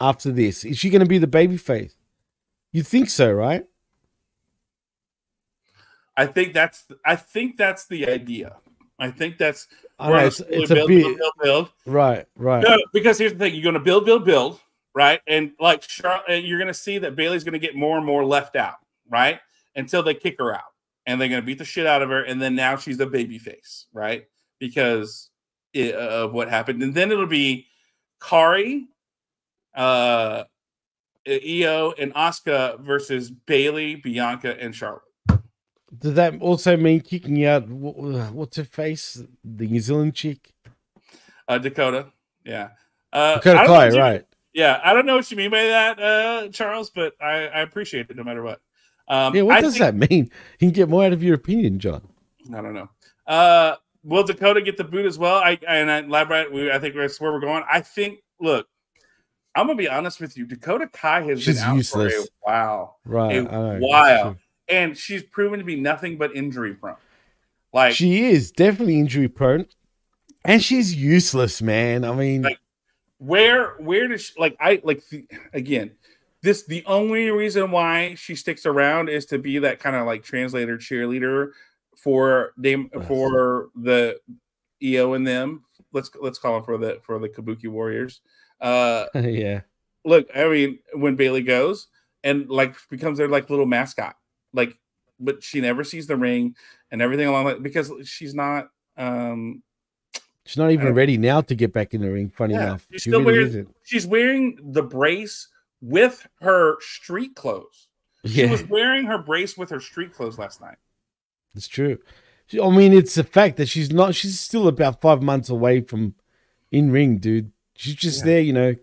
[0.00, 0.64] after this?
[0.64, 1.94] Is she going to be the babyface?
[2.72, 3.64] You think so, right?
[6.16, 8.56] I think that's I think that's the idea.
[8.98, 9.66] I think that's
[9.98, 11.68] I know, it's- it's a bit- build, build, build.
[11.86, 12.62] Right, right.
[12.62, 14.60] No, because here's the thing: you're going to build, build, build,
[14.94, 15.20] right?
[15.26, 18.06] And like Char- and you're going to see that Bayley's going to get more and
[18.06, 18.76] more left out,
[19.08, 19.40] right?
[19.76, 20.62] Until they kick her out,
[21.06, 23.06] and they're going to beat the shit out of her, and then now she's a
[23.06, 24.26] baby face, right?
[24.60, 25.30] Because
[25.74, 27.66] i- of what happened, and then it'll be
[28.20, 28.84] Kairi,
[29.74, 30.44] uh,
[31.26, 35.02] Iyo, and Asuka versus Bayley, Bianca, and Charlotte.
[35.98, 40.52] Does that also mean kicking out wh- what's her face, the New Zealand chick?
[41.48, 42.06] Uh, Dakota,
[42.44, 42.70] yeah.
[43.12, 44.26] Uh, Dakota I don't know Kai, right?
[44.54, 48.08] Yeah, I don't know what you mean by that, uh, Charles, but I, I appreciate
[48.08, 48.60] it no matter what.
[49.08, 50.30] Um, yeah, what I does think- that mean?
[50.60, 52.08] You can get more out of your opinion, John.
[52.54, 52.88] I don't know.
[53.26, 53.74] Uh,
[54.04, 55.36] will Dakota get the boot as well?
[55.36, 57.64] I and I, Labrat, we, I think that's where we're going.
[57.70, 58.20] I think.
[58.40, 58.66] Look,
[59.54, 60.46] I'm gonna be honest with you.
[60.46, 62.12] Dakota Kai has She's been out useless.
[62.14, 64.36] for a while, Right, a I know, that's while,
[64.68, 66.96] and she's proven to be nothing but injury prone.
[67.72, 69.66] Like she is definitely injury prone,
[70.44, 72.04] and she's useless, man.
[72.04, 72.58] I mean, Like,
[73.26, 75.92] where where does she, like I like the, again
[76.44, 80.22] this the only reason why she sticks around is to be that kind of like
[80.22, 81.52] translator cheerleader
[81.96, 84.18] for them for the
[84.82, 85.64] Iyo and them.
[85.92, 88.20] Let's let's call them for the for the Kabuki Warriors.
[88.60, 89.62] Uh yeah,
[90.04, 91.88] look, I mean, when Bayley goes
[92.22, 94.16] and like becomes their like little mascot,
[94.52, 94.78] like,
[95.18, 96.56] but she never sees the ring
[96.90, 99.62] and everything along that because she's not um
[100.44, 102.30] she's not even ready now to get back in the ring.
[102.30, 103.76] Funny yeah, enough, she's she still really wearing isn't.
[103.82, 105.48] she's wearing the brace
[105.80, 107.88] with her street clothes.
[108.24, 110.78] She was wearing her brace with her street clothes last night.
[111.54, 111.98] It's true.
[112.62, 114.14] I mean, it's the fact that she's not.
[114.14, 116.14] She's still about five months away from
[116.70, 117.52] in ring, dude.
[117.76, 118.74] She's just there, you know,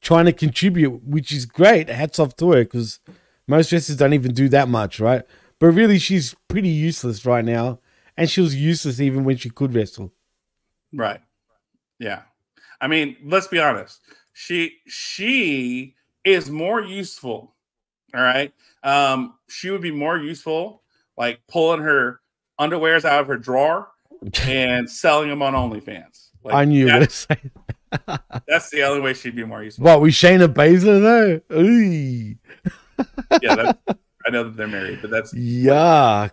[0.00, 1.88] trying to contribute, which is great.
[1.88, 3.00] Hats off to her because
[3.46, 5.22] most wrestlers don't even do that much, right?
[5.58, 7.80] But really, she's pretty useless right now,
[8.16, 10.12] and she was useless even when she could wrestle.
[10.94, 11.20] Right.
[11.98, 12.22] Yeah.
[12.80, 14.00] I mean, let's be honest.
[14.32, 17.54] She she is more useful.
[18.14, 18.52] All right.
[18.82, 20.82] Um, she would be more useful
[21.16, 22.20] like pulling her
[22.60, 23.88] underwears out of her drawer
[24.46, 26.30] and selling them on OnlyFans.
[26.42, 27.26] Like, I knew you were gonna that's,
[28.46, 29.84] that's the only way she'd be more useful.
[29.84, 31.58] What, we Shayna Baszler though?
[31.58, 32.34] Ooh.
[33.42, 33.72] Yeah,
[34.26, 36.32] I know that they're married, but that's Yuck.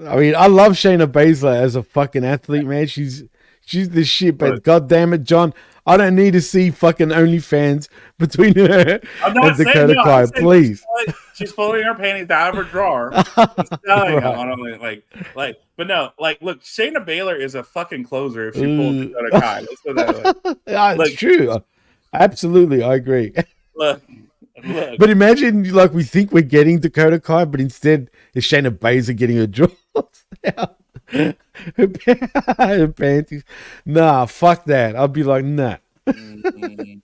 [0.00, 2.86] I mean, I love Shayna Baszler as a fucking athlete, man.
[2.86, 3.24] She's
[3.64, 5.52] she's the shit, but god damn it, John,
[5.86, 10.78] I don't need to see fucking OnlyFans between her and Dakota no, Kai, please.
[10.78, 13.12] She's pulling, she's pulling her panties out of her drawer,
[13.86, 14.24] selling Right.
[14.24, 18.54] on Only- like, like, but no, like, look, Shayna Baszler is a fucking closer if
[18.54, 19.08] she pulls mm.
[19.08, 19.60] Dakota Kai.
[19.60, 20.54] Let's put it that way.
[20.72, 21.62] Yeah, it's Like- true.
[22.12, 23.32] Absolutely, I agree.
[23.74, 24.00] Look,
[24.64, 24.98] look.
[24.98, 29.36] But imagine, like, we think we're getting Dakota Kai, but instead it's Shayna Baszler getting
[29.36, 29.74] her drawers
[30.56, 30.76] out.
[32.96, 33.44] panties.
[33.84, 34.96] Nah, fuck that.
[34.96, 35.76] I'll be like, nah.
[36.06, 36.94] that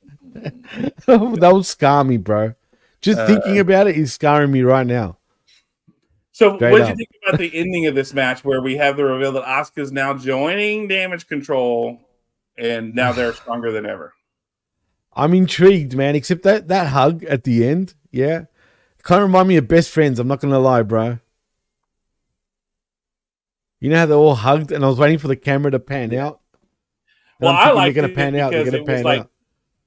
[1.52, 2.54] would scar me, bro.
[3.00, 5.16] Just Uh, thinking about it is scarring me right now.
[6.32, 8.96] So, Straight what did you think about the ending of this match, where we have
[8.96, 12.00] the reveal that Asuka's now joining Damage Control,
[12.56, 14.14] and now they're stronger than ever?
[15.14, 16.14] I'm intrigued, man.
[16.14, 18.44] Except that that hug at the end, yeah,
[19.02, 20.18] kind of remind me of best friends.
[20.18, 21.18] I'm not gonna lie, bro.
[23.80, 26.14] You know how they all hugged, and I was waiting for the camera to pan
[26.14, 26.40] out.
[27.40, 28.52] Well, I like they're gonna pan out.
[28.52, 29.30] They're gonna pan like, out.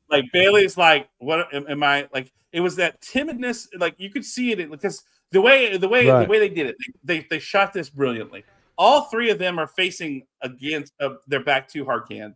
[0.09, 2.31] like Bayley's like, what am, am I like?
[2.51, 6.23] It was that timidness, like you could see it because the way the way Right.
[6.23, 8.43] the way they did it, they, they they shot this brilliantly.
[8.77, 12.35] All three of them are facing against uh, their back to Harkan,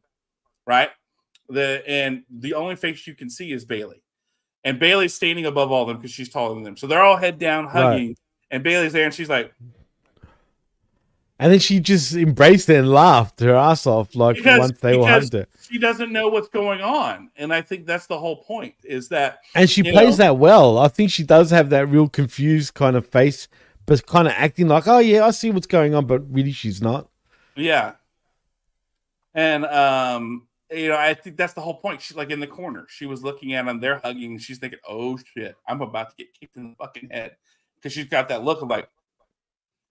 [0.67, 0.89] right?
[1.49, 4.03] The and the only face you can see is Bayley,
[4.63, 6.77] and Bayley's standing above all of them because she's taller than them.
[6.77, 8.15] So they're all head down hugging,
[8.51, 9.51] and Bayley's there, and she's like,
[11.39, 14.97] And then she just embraced it and laughed her ass off, like because, once they
[14.97, 18.73] were because she doesn't know what's going on, and I think that's the whole point.
[18.83, 20.79] Is that And she plays know, that well.
[20.79, 23.47] I think she does have that real confused kind of face,
[23.85, 26.81] but kind of acting like, oh yeah, I see what's going on, but really she's
[26.81, 27.07] not.
[27.55, 27.93] Yeah.
[29.35, 32.01] And um, you know, I think that's the whole point.
[32.01, 32.87] She's like in the corner.
[32.89, 36.15] She was looking at them, they're hugging, and she's thinking, Oh shit, I'm about to
[36.15, 37.35] get kicked in the fucking head.
[37.75, 38.89] Because she's got that look of like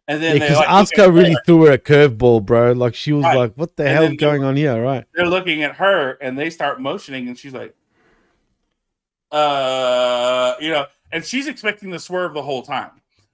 [0.08, 1.42] and then Because like, look Asuka really her.
[1.44, 2.72] threw her a curveball, bro.
[2.72, 3.36] Like she was Right.
[3.36, 5.04] like, "What the And hell is going on here?" Right?
[5.14, 7.74] they're looking at her and they start motioning and she's like
[9.32, 12.90] uh you know and she's expecting the swerve the whole time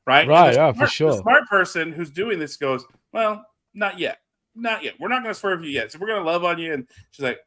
[0.07, 1.11] right Right, yeah, for sure.
[1.13, 3.45] the smart person who's doing this goes well
[3.75, 4.19] not yet
[4.55, 6.59] not yet we're not going to swerve you yet so we're going to love on
[6.59, 7.41] you and she's like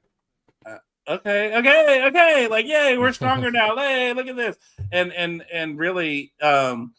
[0.68, 4.58] uh, okay okay okay like yay we're stronger now hey look at this
[4.92, 6.94] and and and really um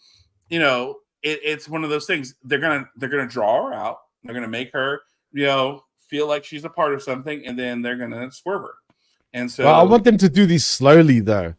[0.48, 0.96] you know
[1.30, 4.48] it, it's one of those things they're gonna they're gonna draw her out they're gonna
[4.60, 5.00] make her
[5.32, 8.74] you know feel like she's a part of something and then they're gonna swerve her
[9.34, 11.54] and so well, I want them to do this slowly, though,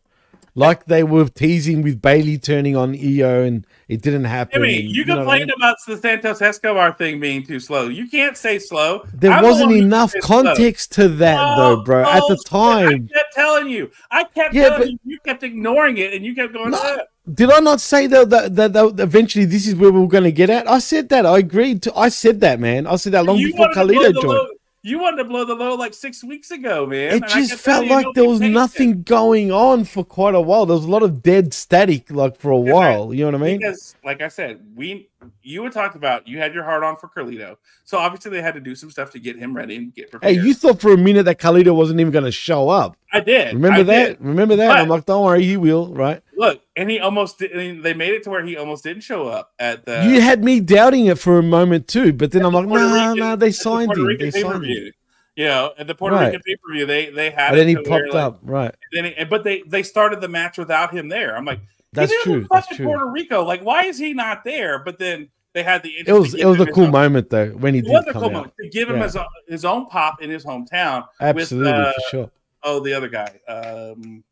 [0.55, 4.63] like they were teasing with Bayley turning on Iyo, and it didn't happen.
[4.63, 5.55] You know what I complained mean?
[5.59, 7.87] about the Santos Escobar thing being too slow.
[7.89, 9.05] You can't say slow.
[9.13, 10.43] There I'm wasn't who enough said slow.
[10.43, 12.01] context to that, though, bro.
[12.03, 13.91] At the time, I kept telling you.
[14.09, 14.99] I kept Yeah, telling but- you.
[15.05, 16.73] You kept ignoring it, and you kept going.
[16.73, 16.97] "Ah."
[17.33, 20.23] Did I not say that, that, that, that eventually this is where we are going
[20.23, 20.67] to get at?
[20.67, 21.25] I said that.
[21.25, 21.83] I agreed.
[21.83, 22.87] To, I said that, man.
[22.87, 24.49] I said that long you before Carlito joined.
[24.83, 27.15] You wanted to blow the low like six weeks ago, man.
[27.15, 30.39] It and just felt like there was be patient." nothing going on for quite a
[30.39, 30.65] while.
[30.65, 33.13] There was a lot of dead static, like for a while.
[33.13, 33.57] You know what I mean?
[33.57, 35.09] Because, like I said, we
[35.41, 38.53] you had talked about you had your heart on for Carlito, so obviously they had
[38.53, 40.35] to do some stuff to get him ready and get prepared.
[40.35, 42.95] Hey, you thought for a minute that Carlito wasn't even going to show up.
[43.11, 43.53] I did.
[43.53, 44.05] Remember I that?
[44.07, 44.21] did.
[44.21, 44.67] Remember that?
[44.67, 46.21] But- I'm like, don't worry, he will, right?
[46.35, 49.01] Look, and he almost did, I mean, they made it to where he almost didn't
[49.01, 52.45] show up at the you had me doubting it for a moment too, but then
[52.45, 54.17] I'm like, no, nah, Rican- nah, they the signed Puerto him.
[54.19, 54.91] They signed him.
[55.35, 56.25] You know, at the Puerto Right.
[56.27, 57.51] Rican pay per view, they they had.
[57.51, 58.75] And then he to where, popped like, up, right?
[58.91, 61.37] Then he, but they they started the match without him there.
[61.37, 61.59] I'm like,
[61.97, 62.85] That's he true, that's true.
[62.85, 63.43] Puerto Rico.
[63.43, 64.79] Like, why is he not there?
[64.79, 67.73] But then they had the It was it was a cool own- moment though when
[67.73, 68.33] he It did was a come cool out.
[68.33, 69.03] moment to give him Yeah.
[69.03, 71.05] his own, his own pop in his hometown.
[71.19, 72.31] Absolutely, with, uh, for sure.
[72.63, 73.39] Oh, the other guy.
[73.47, 74.23] Um,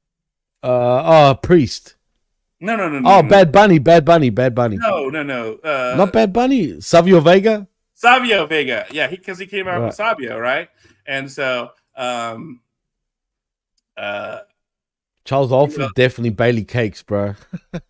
[0.64, 1.95] Uh, oh, priest.
[2.60, 3.10] no, no, no, no.
[3.10, 4.77] Oh, no, Bad Bunny, Bad Bunny, Bad Bunny.
[4.77, 5.56] No, no, no.
[5.64, 6.80] Uh, Not Bad Bunny.
[6.82, 7.68] Savio Vega.
[7.94, 8.85] Savio Vega.
[8.92, 9.85] Yeah, he because he came out Right.
[9.88, 10.69] with Savio, right?
[11.06, 12.61] And so, um,
[13.98, 14.40] uh,
[15.26, 17.36] Charles Alford, definitely Bayley Cakes, bro.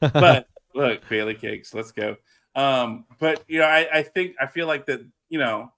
[0.00, 2.16] but look, Bayley Cakes, let's go.
[2.54, 5.70] Um, but you know, I, I think I feel like that, you know,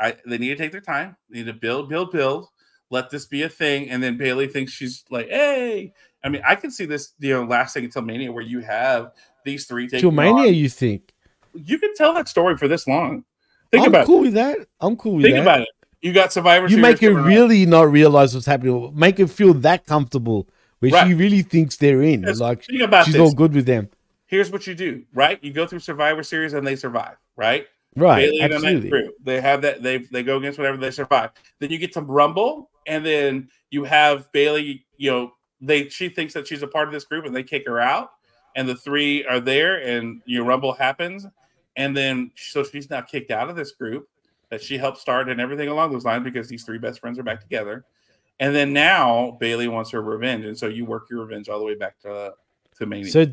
[0.00, 1.16] I they need to take their time.
[1.28, 2.46] They need to build, build, build.
[2.90, 5.92] Let this be a thing, and then Bayley thinks she's like, "Hey."
[6.24, 9.10] I mean, I can see this, you know, lasting until Mania, where you have
[9.44, 10.54] these three taking Till Mania, on.
[10.54, 11.12] you think?
[11.54, 13.24] You can tell that story for this long.
[13.70, 14.22] Think I'm about cool it.
[14.22, 14.58] with that.
[14.80, 15.42] I'm cool with Think that.
[15.42, 15.68] Think about it.
[16.02, 16.68] You got Survivor.
[16.68, 16.76] Series.
[16.78, 17.26] You Series make her coming up.
[17.38, 18.92] really not realize what's happening.
[18.94, 20.48] Make her feel that comfortable
[20.80, 22.22] where she really thinks they're in.
[22.22, 23.20] Yes, Like think about she's this.
[23.22, 23.88] all good with them.
[24.26, 25.38] Here's what you do, right?
[25.44, 27.66] You go through Survivor Series and they survive, right?
[27.94, 28.88] Right, Bayley and that absolutely.
[28.90, 29.82] crew, they have that.
[29.82, 31.30] They they go against whatever they survive.
[31.58, 34.86] Then you get to Rumble, and then you have Bayley.
[34.96, 37.64] You know, they she thinks that she's a part of this group, and they kick
[37.66, 38.12] her out.
[38.56, 41.26] And the three are there, and your Rumble happens,
[41.76, 44.08] and then so she's now kicked out of this group
[44.52, 47.22] that she helped start and everything along those lines because these three best friends are
[47.22, 47.86] back together.
[48.38, 51.64] And then now Bayley wants her revenge, and so you work your revenge all the
[51.64, 52.34] way back to
[52.76, 53.10] to Mania.
[53.10, 53.26] So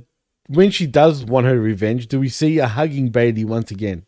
[0.48, 4.06] when she does want her revenge, do we see a hugging Bayley once again?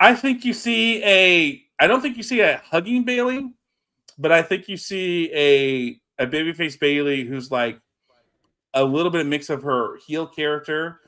[0.00, 1.62] I think you see a.
[1.78, 3.50] I don't think you see a hugging Bayley,
[4.16, 7.78] but I think you see a a babyface Bayley who's like
[8.72, 11.00] a little bit of mix of her heel character,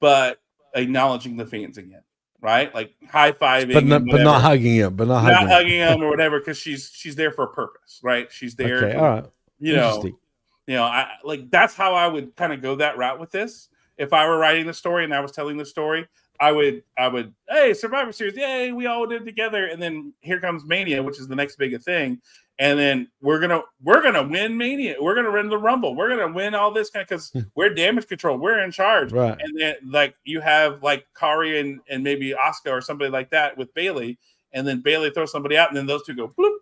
[0.00, 0.40] but
[0.74, 2.02] acknowledging the fans again,
[2.44, 2.72] right?
[2.74, 4.94] Like high fiving, But not, but not hugging him.
[4.94, 5.48] But not, not hugging.
[5.48, 8.30] hugging them or whatever, because she's she's there for a purpose, right?
[8.30, 8.76] She's there.
[8.76, 9.24] Okay, to- all right.
[9.58, 13.18] You know, you know, I like that's how I would kind of go that route
[13.18, 13.70] with this.
[13.96, 16.06] If I were writing the story and I was telling the story,
[16.40, 20.12] I would, I would, hey, Survivor Series, yay, we all did it together, and then
[20.20, 22.20] here comes Mania, which is the next big thing,
[22.58, 26.32] and then we're gonna, we're gonna win Mania, we're gonna win the Rumble, we're gonna
[26.32, 29.36] win all this kind because we're damage control, we're in charge, Right.
[29.40, 33.56] And then like you have like Kairi and and maybe Asuka or somebody like that
[33.56, 34.18] with Bayley,
[34.52, 36.58] and then Bayley throws somebody out, and then those two go bloop,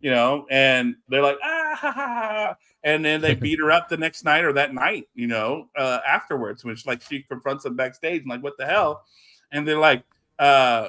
[0.00, 3.88] you know, and they're like ah ha, ha, ha, and then they beat her up
[3.88, 7.76] the next night or that night, you know, uh, afterwards, which like she confronts them
[7.76, 9.04] backstage and like what the hell,
[9.52, 10.02] and they're like,
[10.40, 10.88] uh,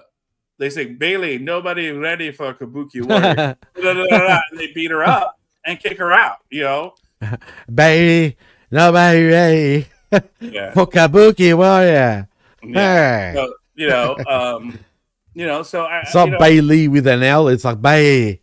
[0.59, 4.71] they say Bayley, nobody ready for Kabuki Warrior, Da, da, da, da, da, and they
[4.73, 6.93] beat her up and kick her out, you know,
[7.73, 8.37] Bayley,
[8.71, 9.87] nobody ready
[10.39, 10.71] Yeah.
[10.73, 12.27] for Kabuki Warrior.
[12.63, 13.31] yeah.
[13.31, 13.33] Hey.
[13.35, 14.77] So, you know, um,
[15.33, 17.47] you know, so I, It's not Bayley with an L.
[17.47, 18.41] It's like Bay.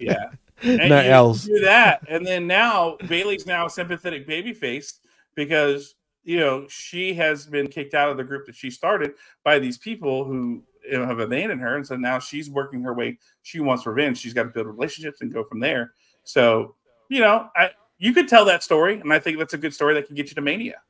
[0.00, 0.30] yeah.
[0.62, 1.44] no you L's.
[1.46, 5.00] Do that, and then now Bayley's now a sympathetic baby face
[5.34, 9.12] because you know she has been kicked out of the group that she started
[9.42, 10.62] by these people who
[10.92, 13.18] have abandoned her, and so now she's working her way.
[13.42, 14.18] She wants revenge.
[14.18, 15.92] She's got to build relationships and go from there.
[16.24, 16.74] So
[17.08, 19.94] you know, I you could tell that story, and I think that's a good story
[19.94, 20.80] that can get you to Mania.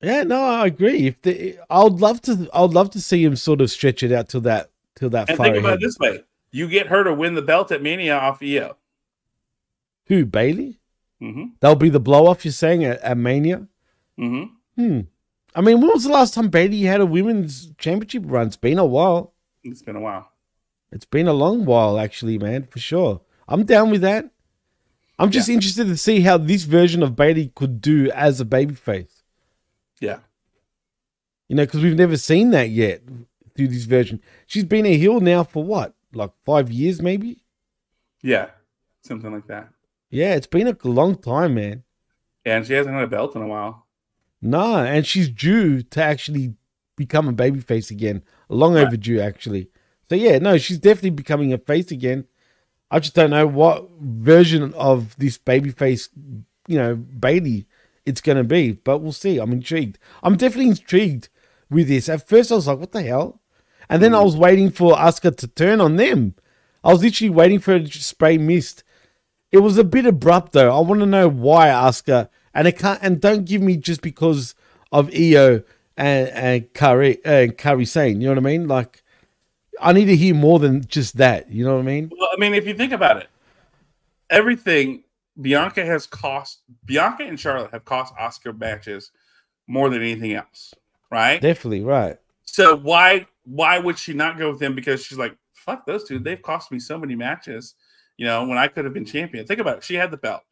[0.00, 1.08] Yeah, no, I agree.
[1.08, 4.28] If the, I'd love to, I'd love to see him sort of stretch it out
[4.28, 5.82] till that, till that And think about ahead.
[5.82, 6.22] it this way:
[6.52, 8.76] you get her to win the belt at Mania off Iyo.
[10.06, 10.78] Who Bayley?
[11.20, 11.44] Mm-hmm.
[11.60, 12.44] That'll be the blow off.
[12.44, 13.66] You're saying at, at Mania.
[14.18, 14.54] Mm-hmm.
[14.80, 15.00] Hmm.
[15.54, 18.48] I mean, when was the last time Bayley had a women's championship run?
[18.48, 19.34] It's been a while.
[19.64, 20.30] It's been a while.
[20.92, 23.20] It's been a long while, actually, man, for sure.
[23.46, 24.30] I'm down with that.
[25.18, 29.22] I'm just interested to see how this version of Bayley could do as a babyface.
[30.00, 30.20] Yeah.
[31.48, 33.02] You know, because we've never seen that yet
[33.56, 34.22] through this version.
[34.46, 37.42] She's been a heel now for what, like five years, maybe?
[38.22, 38.50] Yeah,
[39.02, 39.70] something like that.
[40.10, 41.82] Yeah, it's been a long time, man.
[42.44, 43.87] And she hasn't had a belt in a while.
[44.40, 46.54] Nah, and she's due to actually
[46.96, 48.22] become a babyface again.
[48.48, 49.68] Long overdue, actually.
[50.08, 52.26] So yeah, no, she's definitely becoming a face again.
[52.90, 56.08] I just don't know what version of this babyface,
[56.66, 57.66] you know, Bayley
[58.08, 59.38] it's gonna be, but we'll see.
[59.38, 59.98] I'm intrigued.
[60.22, 61.28] I'm definitely intrigued
[61.68, 62.08] with this.
[62.08, 63.42] At first, I was like, "What the hell?"
[63.90, 64.24] And then I mm.
[64.24, 66.34] was waiting for Asuka to turn on them.
[66.82, 68.82] I was literally waiting for her to spray mist.
[69.52, 70.74] It was a bit abrupt though.
[70.74, 72.98] I want to know why Asuka, and it can't.
[73.02, 74.56] And don't give me just because
[74.90, 75.64] of Iyo
[75.96, 78.20] and and Kairi and Kairi Sane.
[78.20, 78.66] You know what I mean?
[78.66, 79.04] Like,
[79.80, 81.48] I need to hear more than just that.
[81.48, 82.10] You know what I mean?
[82.18, 83.28] Well, I mean, if you think about it,
[84.28, 85.04] everything
[85.40, 89.12] Bianca has cost Bianca and Charlotte have cost Asuka matches
[89.68, 90.74] more than anything else,
[91.12, 91.40] right?
[91.40, 92.18] Definitely right.
[92.42, 94.74] So why why would she not go with them?
[94.74, 96.18] Because she's like, fuck those two.
[96.18, 97.74] They've cost me so many matches.
[98.16, 99.46] You know, when I could have been champion.
[99.46, 99.84] Think about it.
[99.84, 100.42] She had the belt.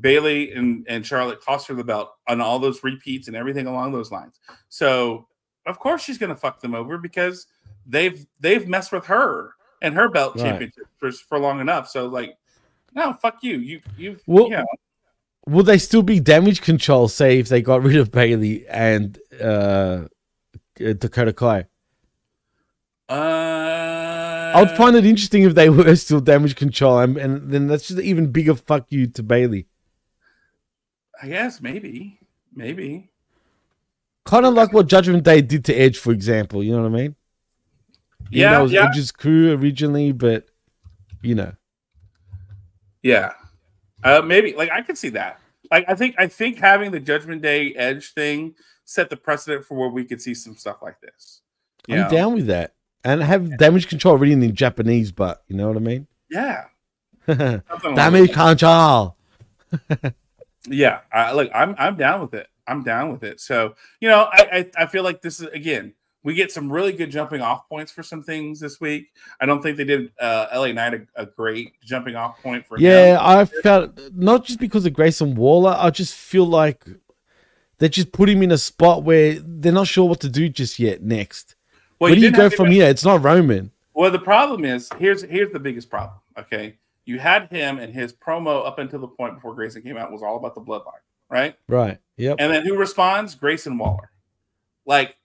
[0.00, 3.92] Bayley and, and Charlotte cost her the belt on all those repeats and everything along
[3.92, 4.40] those lines.
[4.68, 5.26] So
[5.66, 7.46] of course she's gonna fuck them over because
[7.86, 10.44] they've they've messed with her and her belt Right.
[10.44, 11.88] championship for, for long enough.
[11.88, 12.36] So like,
[12.94, 13.58] no, fuck you.
[13.58, 14.66] You you Well, you know,
[15.46, 17.08] Will they still be damage control?
[17.08, 20.04] Say if they got rid of Bayley and uh,
[20.76, 21.64] Dakota Kai.
[23.08, 27.66] uh I would find it interesting if they were still damage control, and, and then
[27.66, 29.67] that's just an even bigger fuck you to Bayley.
[31.22, 32.18] I guess maybe.
[32.54, 33.10] Maybe.
[34.24, 36.62] Kind of like what Judgment Day did to Edge, for example.
[36.62, 37.16] You know what I mean?
[38.30, 38.86] Yeah, it was yeah.
[38.86, 40.46] Edge's crew originally, but
[41.22, 41.52] you know.
[43.02, 43.32] Yeah.
[44.04, 45.40] Uh, maybe like I could see that.
[45.70, 49.76] Like I think I think having the Judgment Day Edge thing set the precedent for
[49.76, 51.42] where we could see some stuff like this.
[51.88, 52.10] I'm know?
[52.10, 52.74] down with that.
[53.04, 56.06] And have damage control written in Japanese, but you know what I mean?
[56.30, 56.64] Yeah.
[57.26, 59.16] damage control.
[60.70, 61.00] Yeah.
[61.12, 62.46] I, look, I'm I'm down with it.
[62.66, 63.40] I'm down with it.
[63.40, 65.94] So you know, I, I I feel like this is again.
[66.24, 69.12] We get some really good jumping off points for some things this week.
[69.40, 72.76] I don't think they did uh, LA Knight a, a great jumping off point for
[72.78, 73.20] Yeah, him.
[73.22, 76.84] I felt not just because of Grayson Waller, I just feel like
[77.78, 80.78] they just put him in a spot where they're not sure what to do just
[80.80, 81.54] yet next.
[81.98, 82.88] Well, where do you go from here?
[82.88, 83.70] It's not Roman.
[83.94, 86.18] Well, the problem is here's here's the biggest problem.
[86.36, 86.76] Okay,
[87.08, 90.22] you had him and his promo up until the point before Grayson came out was
[90.22, 91.56] all about the bloodline, right?
[91.68, 91.98] Right.
[92.18, 92.36] Yep.
[92.38, 93.34] And then who responds?
[93.34, 94.10] Grayson Waller.
[94.84, 95.16] Like,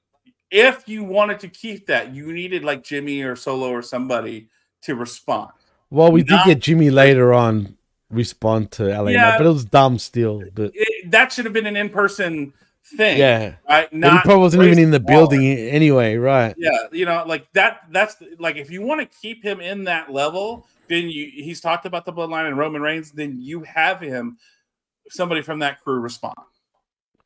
[0.50, 4.48] if you wanted to keep that, you needed like Jimmy or Solo or somebody
[4.84, 5.52] to respond.
[5.90, 7.78] Well, we did get Jimmy later on
[8.10, 10.44] respond to LA, Knight, but it was dumb still.
[10.54, 12.54] But It- that should have been an in-person
[12.98, 13.18] thing.
[13.18, 13.88] yeah, right.
[13.92, 15.28] But he probably wasn't even in the Waller.
[15.28, 16.54] building anyway, right?
[16.58, 17.82] Yeah, you know, like that.
[17.92, 21.86] That's like if you want to keep him in that level, then you he's talked
[21.86, 23.12] about the bloodline and Roman Reigns.
[23.12, 24.38] Then you have him,
[25.10, 26.36] somebody from that crew respond.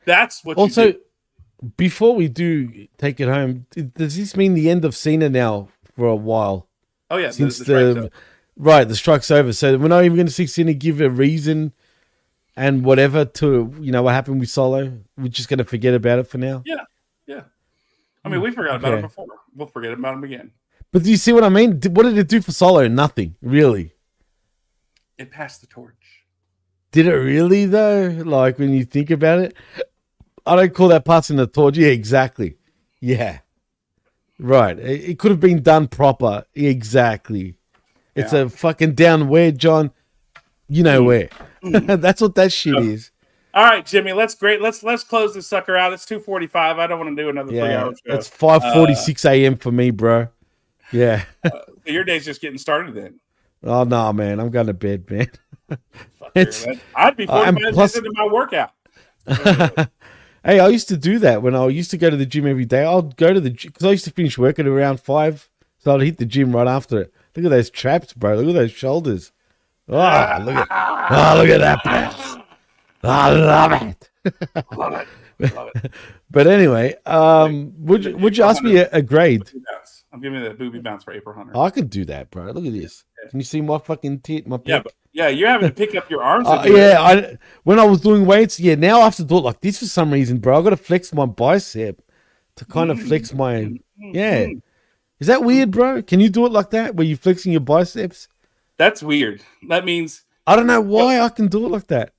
[0.06, 0.58] That's what.
[0.58, 0.94] you Also,
[1.76, 6.08] before we do take it home, does this mean the end of Cena now for
[6.08, 6.68] a while?
[7.10, 8.10] Oh, yeah, since the the, over.
[8.58, 11.74] right the strike's over, so we're not even going to see Cena give a reason
[12.56, 14.92] and whatever to you know what happened with Solo.
[15.18, 16.64] We're just going to forget about it for now.
[16.66, 16.82] yeah,
[17.26, 17.44] yeah.
[18.26, 19.02] I mean, we forgot about Okay.
[19.04, 19.28] before.
[19.56, 20.52] We'll forget about him again.
[20.92, 21.82] But do you see what I mean?
[21.92, 22.88] What did it do for Solo?
[22.88, 23.94] Nothing really.
[25.18, 26.26] It passed the torch.
[26.92, 28.22] Did it really though?
[28.26, 29.56] Like when you think about it,
[30.46, 31.78] I don't call that passing the torch.
[31.78, 32.58] Yeah, exactly.
[33.00, 33.40] Yeah,
[34.40, 34.78] right.
[34.80, 36.46] It, it could have been done proper.
[36.56, 37.58] Exactly.
[38.16, 39.92] It's a fucking down where, John.
[40.68, 41.06] You know mm.
[41.06, 41.30] where.
[41.64, 42.02] Mm.
[42.02, 43.12] That's what that shit is.
[43.54, 44.14] All right, Jimmy.
[44.14, 44.62] Let's great.
[44.62, 45.94] Let's let's close this sucker out.
[45.94, 46.80] It's two forty five.
[46.80, 48.14] I don't want to do another three Yeah, hour show.
[48.14, 49.56] it's five forty six uh, a.m.
[49.56, 50.28] for me, bro.
[50.92, 51.24] Yeah.
[51.44, 52.94] Uh, your day's just getting started.
[52.94, 53.20] Then
[53.64, 55.30] oh no, man, I'm going to bed, man.
[56.36, 58.72] it's I'd be uh, forty and minutes plus- into my workout.
[60.44, 62.66] hey, I used to do that when I used to go to the gym every
[62.66, 62.84] day.
[62.84, 65.96] I'd go to the gym because I used to finish work at around five, so
[65.96, 67.14] I'd hit the gym right after it.
[67.36, 68.36] Look at those traps, bro.
[68.36, 69.32] Look at those shoulders.
[69.88, 69.96] Oh,
[70.42, 72.38] look at oh, look at that press.
[73.04, 74.10] I love it.
[74.76, 75.08] Love it.
[75.54, 75.92] Love it.
[76.30, 79.50] But anyway, um, would you, would you ask me a, a grade?
[80.12, 80.14] Booby bounce.
[80.14, 81.52] I'm giving you that booby bounce for April Hunter.
[81.56, 82.46] Oh, I could do that, bro.
[82.46, 83.04] Look at this.
[83.30, 86.10] Can you see my fucking tit, my yeah, but, yeah, you're having to pick up
[86.10, 86.48] your arms.
[86.48, 86.80] Uh, to do it.
[86.80, 88.76] yeah, I when I was doing weights, yeah.
[88.76, 90.60] Now I have to do it like this for some reason, bro.
[90.60, 92.02] I got to flex my bicep
[92.56, 93.08] to kind of mm-hmm.
[93.08, 93.54] flex my.
[93.56, 94.16] Mm-hmm.
[94.16, 94.60] Yeah, mm-hmm.
[95.20, 96.02] is that weird, bro?
[96.02, 98.28] Can you do it like that, where you're flexing your biceps?
[98.78, 99.42] That's weird.
[99.70, 102.14] That means I don't know why I can do it like that.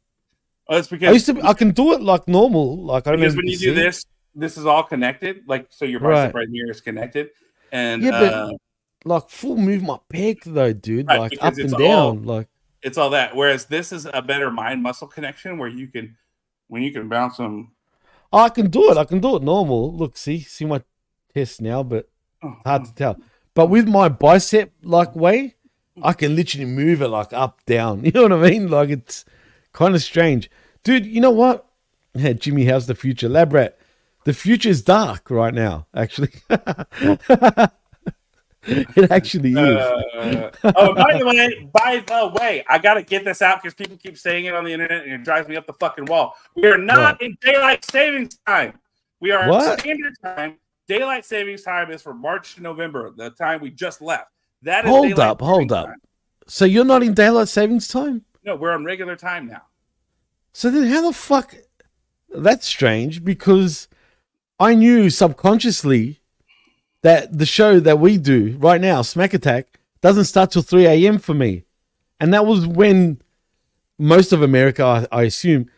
[0.68, 3.34] oh, it's I used to, I can do it like normal, like I don't because
[3.34, 3.38] know.
[3.38, 3.70] when you do see.
[3.70, 5.44] this, this is all connected.
[5.46, 6.40] Like so, your bicep Right.
[6.40, 7.30] right, here is connected,
[7.72, 8.50] and yeah, but uh,
[9.04, 12.48] like full move my pec though, dude, Right, like up and down, all- like.
[12.82, 13.34] it's all that.
[13.36, 16.16] Whereas this is a better mind muscle connection where you can
[16.68, 17.72] when you can bounce them.
[18.32, 18.98] I can do it.
[18.98, 19.94] I can do it normal.
[19.96, 20.82] Look, see, see my
[21.34, 22.08] test now, but
[22.42, 23.16] Oh, hard to tell.
[23.54, 25.56] But with my bicep like way,
[26.02, 28.04] I can literally move it like up, down.
[28.04, 28.68] You know what I mean?
[28.68, 29.24] Like it's
[29.72, 30.50] kind of strange,
[30.84, 31.06] dude.
[31.06, 31.66] You know what?
[32.14, 33.77] Yeah, Jimmy, how's the future, lab rat?
[34.28, 35.86] The future is dark right now.
[35.94, 37.70] Actually, it
[39.10, 39.56] actually is.
[39.56, 43.96] Uh, oh, by the way, by the way, I gotta get this out because people
[43.96, 46.34] keep saying it on the internet and it drives me up the fucking wall.
[46.54, 47.22] We are not What?
[47.22, 48.78] in daylight savings time.
[49.18, 49.72] We are What?
[49.72, 50.58] in standard time.
[50.86, 54.30] Daylight savings time is from March to November, the time we just left.
[54.60, 55.86] That is hold up, hold up.
[55.86, 56.02] time.
[56.46, 58.26] So you're not in daylight savings time?
[58.44, 59.62] No, we're on regular time now.
[60.52, 61.54] So then, how the fuck?
[62.28, 63.88] That's strange because
[64.60, 66.20] I knew subconsciously
[67.02, 71.18] that the show that we do right now, Smack Attack, doesn't start till 3 a.m.
[71.18, 71.64] for me.
[72.20, 73.20] And that was when
[73.98, 75.70] most of America, I, I assume,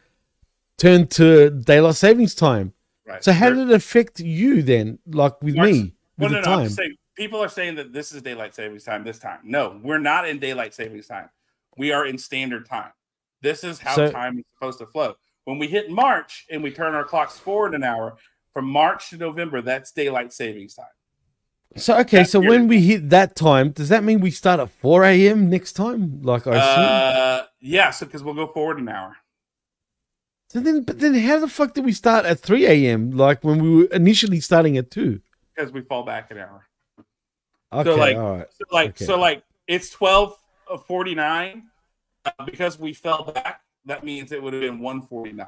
[0.78, 2.72] turned to daylight savings time.
[3.06, 3.22] Right.
[3.22, 6.52] So, how There- did it affect you then, like with me, Well, with no, no,
[6.60, 9.40] I'm saying people are saying that this is daylight savings time this time.
[9.42, 11.28] No, we're not in daylight savings time.
[11.76, 12.92] We are in standard time.
[13.42, 15.16] This is how So- time is supposed to flow.
[15.44, 18.16] When we hit March and we turn our clocks forward an hour,
[18.52, 20.86] from March to November, that's daylight savings time.
[21.76, 25.04] So, okay, so when we hit that time, does that mean we start at 4
[25.04, 25.48] a.m.
[25.48, 26.20] next time?
[26.20, 26.84] Like, I assume?
[26.84, 29.16] Uh, yeah, so because we'll go forward an hour.
[30.48, 33.12] So then, but then how the fuck did we start at 3 a.m.
[33.12, 35.20] like when we were initially starting at 2?
[35.60, 36.66] because we fall back an hour.
[37.72, 38.46] Okay, so like, all right.
[38.50, 39.04] so like, Okay.
[39.04, 40.36] so like, it's twelve
[40.86, 41.68] forty nine
[42.24, 43.60] uh, because we fell back.
[43.84, 45.46] That means it would have been one forty nine.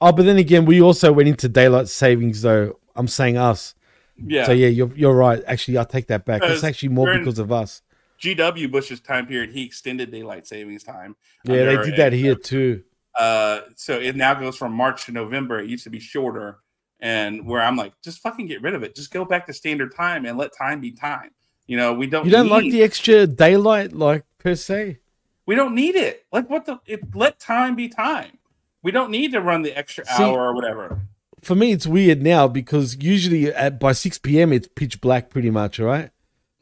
[0.00, 2.78] Oh, but then again, we also went into daylight savings, though.
[2.94, 3.74] I'm saying us.
[4.16, 4.46] Yeah.
[4.46, 5.42] So yeah, you're you're right.
[5.46, 6.42] Actually, I'll take that back.
[6.42, 7.82] It's actually more because of us.
[8.20, 11.16] GW Bush's time period, he extended daylight savings time.
[11.44, 12.82] Yeah, they did that here too.
[13.18, 15.58] Uh, so it now goes from March to November.
[15.58, 16.58] It used to be shorter,
[17.00, 18.94] and where I'm like, just fucking get rid of it.
[18.94, 21.30] Just go back to standard time and let time be time.
[21.66, 22.24] You know, we don't.
[22.24, 25.00] You don't like the extra daylight, like per se.
[25.46, 26.24] We don't need it.
[26.32, 26.80] Like what the?
[26.86, 28.38] It, let time be time.
[28.86, 31.00] We don't need to run the extra See- hour or whatever.
[31.40, 34.52] For me, it's weird now because usually at by six p.m.
[34.52, 36.10] it's pitch black, pretty much, right?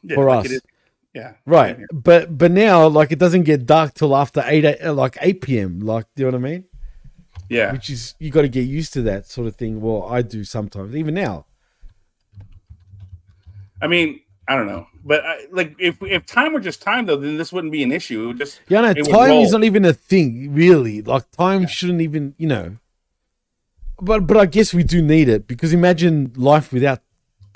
[0.01, 0.59] Yeah, For like us,
[1.13, 1.77] yeah, right.
[1.77, 1.87] here.
[1.93, 5.81] But but now, like, it doesn't get dark till after eight, uh, like eight p.m.
[5.81, 6.63] Like, do you know what I mean?
[7.47, 7.71] Yeah.
[7.71, 9.79] Which is you got to get used to that sort of thing.
[9.79, 11.45] Well, I do sometimes, even now.
[13.83, 17.15] I mean, I don't know, but I, like if if time were just time though,
[17.15, 18.23] then this wouldn't be an issue.
[18.23, 21.01] It would just Yeah, no, time is not even a thing, really.
[21.01, 22.77] Like time shouldn't even, you know.
[24.01, 27.01] But but I guess we do need it because imagine life without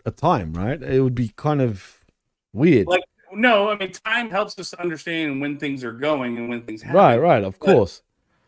[0.05, 0.81] a time, right?
[0.81, 2.05] It would be kind of
[2.53, 2.87] weird.
[2.87, 3.03] like
[3.33, 3.69] no.
[3.69, 6.95] I mean, time helps us understand when things are going and when things happen.
[6.97, 8.01] right, right, of But- course.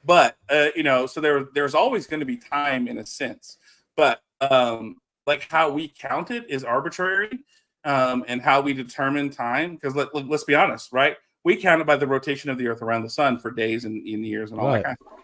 [0.05, 3.59] but uh, you know so there there's always going to be time in a sense
[3.95, 4.95] but um
[5.27, 7.29] like how we count it is arbitrary
[7.83, 11.81] um and how we determine time because let, let, us be honest right we count
[11.81, 14.51] it by the rotation of the earth around the sun for days and, and years
[14.51, 14.83] and all Right.
[14.83, 15.19] that kind of stuff.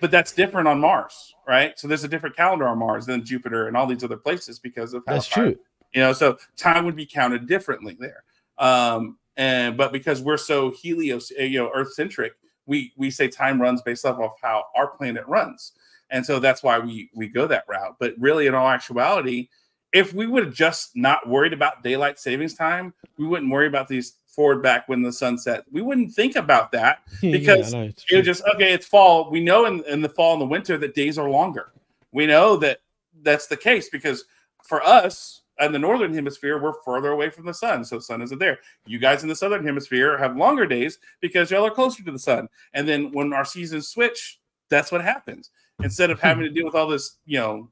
[0.00, 3.66] but that's different on mars right so there's a different calendar on mars than jupiter
[3.68, 5.56] and all these other places because of how That's time- true.
[5.94, 8.22] you know so time would be counted differently there
[8.58, 12.34] um and but because we're so helios uh, you know earth centric
[12.66, 15.72] we we say time runs based off of how our planet runs
[16.10, 19.48] and so that's why we we go that route but really in all actuality
[19.96, 23.88] if we would have just not worried about daylight savings time we wouldn't worry about
[23.88, 25.64] these forward back when the sun set.
[25.72, 29.30] We wouldn't think about that because it's it was just okay it's fall.
[29.30, 31.72] We know in, in the fall and the winter that days are longer.
[32.12, 32.80] We know that
[33.22, 34.24] that's the case because
[34.62, 38.38] for us in the northern hemisphere we're further away from the sun so sun isn't
[38.38, 38.58] there.
[38.84, 42.18] You guys in the southern hemisphere have longer days because y'all are closer to the
[42.18, 42.48] sun.
[42.74, 45.50] And then when our seasons switch that's what happens.
[45.82, 47.70] Instead of having to deal with all this you know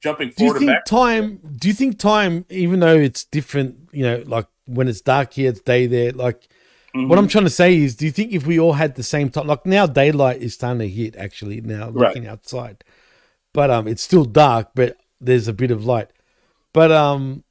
[0.00, 1.40] jumping Do you forward think time?
[1.56, 5.50] Do you think time, even though it's different, you know, like when it's dark here,
[5.50, 6.12] it's day there.
[6.12, 6.48] Like
[6.94, 9.30] what I'm trying to say is, do you think if we all had the same
[9.30, 12.08] time, like now daylight is starting to hit actually now Right.
[12.08, 12.84] looking outside,
[13.54, 16.10] but um, it's still dark, but there's a bit of light.
[16.74, 17.44] But um,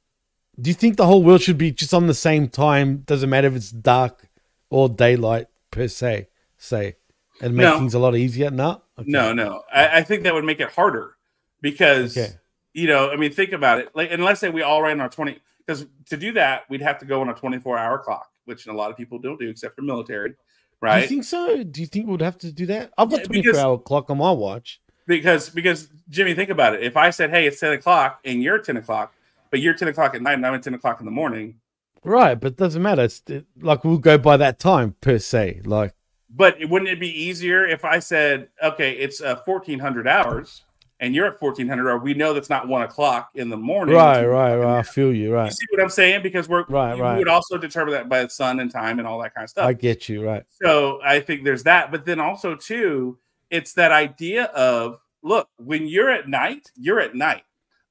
[0.60, 2.98] do you think the whole world should be just on the same time?
[2.98, 4.28] Doesn't matter if it's dark
[4.70, 6.28] or daylight per se.
[6.58, 6.94] Say,
[7.40, 7.78] and make No.
[7.78, 8.50] things a lot easier.
[8.50, 9.62] No, No, no.
[9.72, 11.16] I, I think that would make it harder
[11.62, 12.34] because Okay.
[12.74, 13.88] you know, I mean, think about it.
[13.94, 16.98] Like, and let's say we all ran our twenty, because to do that, we'd have
[16.98, 19.74] to go on a twenty-four hour clock, which a lot of people don't do, except
[19.74, 20.36] for military, Do
[20.82, 21.02] right?
[21.02, 21.62] you think so?
[21.64, 22.92] Do you think we'd have to do that?
[22.98, 24.80] I've got Yeah, 24 because- hour clock on my watch.
[25.06, 26.82] because because Jimmy, think about it.
[26.82, 29.14] If I said, "Hey, it's ten o'clock," and you're ten o'clock,
[29.50, 31.56] but you're ten o'clock at night, and I'm at ten o'clock in the morning,
[32.04, 33.02] Right, but it doesn't matter.
[33.04, 35.62] It's it, like we'll go by that time per se.
[35.64, 35.94] Like
[36.34, 40.62] but wouldn't it be easier if I said, "Okay, it's uh, fourteen hundred hours,"
[41.02, 43.94] and you're at fourteen hundred, or we know that's not one o'clock in the morning,
[43.94, 44.78] right, right, right.
[44.78, 45.34] I feel you.
[45.34, 46.22] right You see what I'm saying?
[46.22, 47.18] Because we're Right, we right.
[47.18, 49.66] would also determine that by the sun and time and all that kind of stuff.
[49.66, 50.24] I get you.
[50.24, 50.44] Right.
[50.62, 53.18] So I think there's that, but then also too,
[53.50, 57.42] it's that idea of look, when you're at night, you're at night.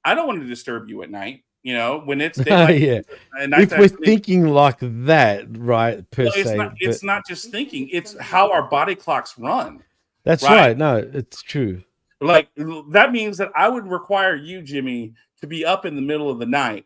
[0.04, 1.44] I don't want to disturb you at night.
[1.64, 2.80] You know, when it's daylight.
[2.82, 3.02] yeah.
[3.40, 6.56] and If we're thinking like that, right, per well, it's se.
[6.58, 6.74] not.
[6.80, 7.88] It's not just thinking.
[7.90, 9.84] It's how our body clocks run.
[10.24, 10.58] that's right.
[10.70, 10.78] right.
[10.78, 11.84] No, it's true.
[12.22, 16.30] Like that means that I would require you, Jimmy, to be up in the middle
[16.30, 16.86] of the night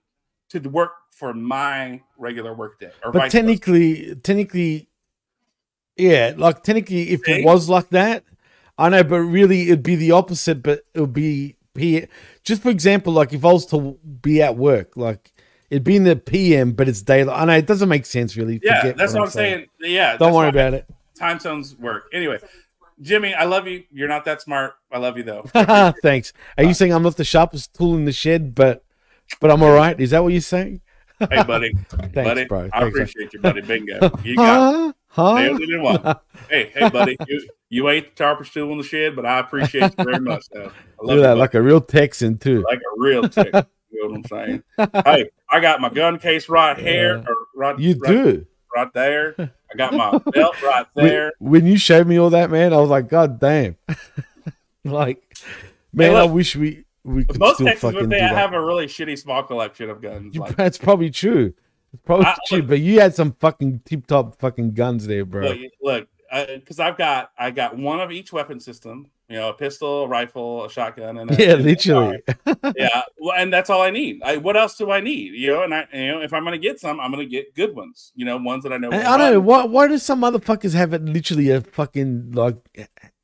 [0.50, 2.92] to work for my regular workday.
[3.04, 3.38] Or But vice versa.
[3.38, 4.88] technically, technically,
[5.98, 7.34] yeah, like technically, if See?
[7.34, 8.24] it was like that,
[8.78, 10.64] I know, but really, it'd be the opposite.
[10.64, 12.06] But it would be P.
[12.44, 15.34] Just for example, like if I was to be at work, like
[15.70, 17.38] it'd be in the PM, but it's daylight.
[17.42, 18.60] I know it doesn't make sense, really.
[18.64, 19.68] Yeah, that's what I'm saying.
[19.82, 20.86] Yeah, Don't worry about it.
[21.18, 22.10] Time zones work.
[22.14, 22.40] Anyway,
[23.02, 23.84] Jimmy, I love you.
[23.92, 24.76] You're not that smart.
[24.92, 25.44] I love you though.
[26.02, 26.34] Thanks.
[26.58, 28.84] Are you saying I'm not the sharpest tool in the shed, but
[29.42, 30.00] but I'm all right?
[30.00, 30.82] Is that what you're saying?
[31.20, 31.74] hey, buddy.
[31.90, 32.46] Thanks, buddy.
[32.46, 32.70] bro.
[32.74, 33.62] I Thanks, appreciate you, buddy.
[33.62, 34.12] Bingo.
[34.24, 34.96] You got.
[35.08, 35.36] Huh?
[35.36, 36.02] Nailed it in one.
[36.50, 37.16] Hey, hey, buddy.
[37.28, 40.44] You, you ain't the sharpest tool in the shed, but I appreciate you very much.
[40.52, 40.60] Though.
[40.62, 41.40] I love Look at you, that, buddy.
[41.40, 42.64] like a real Texan too.
[42.70, 43.66] like a real Texan.
[43.92, 45.04] you know what I'm saying?
[45.06, 48.46] hey, I got my gun case right here, or right, You right, do.
[48.76, 49.36] Right there.
[49.40, 51.34] I got my belt right there.
[51.40, 53.76] When, you showed me all that, man, I was like, God damn.
[54.84, 55.24] like,
[55.94, 58.54] man, look, I wish we we could Most still Texans fucking would say I have
[58.54, 60.36] a really shitty small collection of guns.
[60.36, 61.54] Like, That's probably true.
[61.94, 65.50] It's probably I- cheap, but you had some fucking tip top fucking guns there, bro.
[65.50, 69.08] Look, look, uh, because I've got I got one of each weapon system.
[69.28, 72.20] You know, a pistol, a rifle, a shotgun, and a, yeah, literally.
[72.76, 74.22] yeah, well, and that's all I need.
[74.24, 75.34] I, what else do I need?
[75.34, 77.76] You know, and I, you know, if I'm gonna get some, I'm gonna get good
[77.76, 78.12] ones.
[78.16, 78.92] You know, ones that I know.
[78.92, 79.66] I don't know why.
[79.66, 82.58] Why do some motherfuckers have it literally a fucking like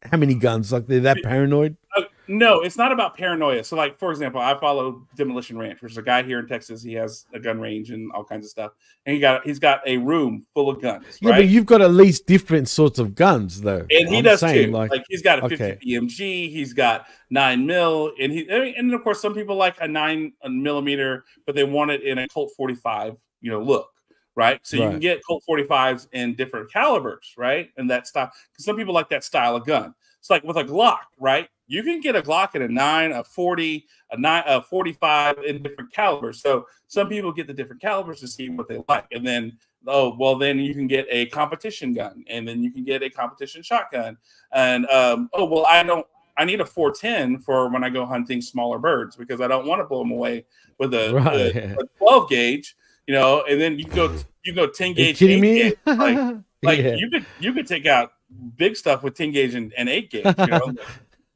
[0.04, 0.72] how many guns?
[0.72, 1.78] Like they're that paranoid.
[1.96, 3.64] Uh, no, it's not about paranoia.
[3.64, 6.84] So, like for example, I follow Demolition Ranch, which is a guy here in Texas.
[6.84, 8.72] He has a gun range and all kinds of stuff,
[9.06, 11.06] and he got he's got a room full of guns.
[11.22, 11.38] Yeah, right?
[11.38, 13.86] but you've got at least different sorts of guns, though.
[13.90, 14.72] and he I'm does saying, too.
[14.72, 15.78] Like, Like, he's got a 50 okay.
[15.86, 20.34] BMG, he's got nine mil, and he and of course some people like a nine
[20.46, 23.88] millimeter, but they want it in a Colt 45, you know, look.
[24.34, 27.70] Right, so you can get Colt 45s in different calibers, right?
[27.76, 29.94] And that style, because some people like that style of gun.
[30.20, 31.50] It's like with a Glock, right?
[31.72, 35.64] You can get a Glock in a nine, a 40, a nine, a 45 in
[35.64, 36.42] different calibers.
[36.42, 40.14] So some people get the different calibers to see what they like, and then oh
[40.20, 43.64] well, then you can get a competition gun, and then you can get a competition
[43.64, 44.18] shotgun,
[44.52, 46.06] and um, oh well, I don't.
[46.36, 49.80] I need a 410 for when I go hunting smaller birds because I don't want
[49.80, 50.46] to blow them away
[50.78, 52.76] with a, Right, a- a 12 gauge,
[53.08, 53.44] you know.
[53.48, 55.56] And then you go you go 10 you gauge, kidding 8 me?
[55.62, 56.96] gauge, like like Yeah.
[56.96, 58.12] you could you could take out
[58.58, 60.74] big stuff with 10 gauge and, and 8 gauge, you know.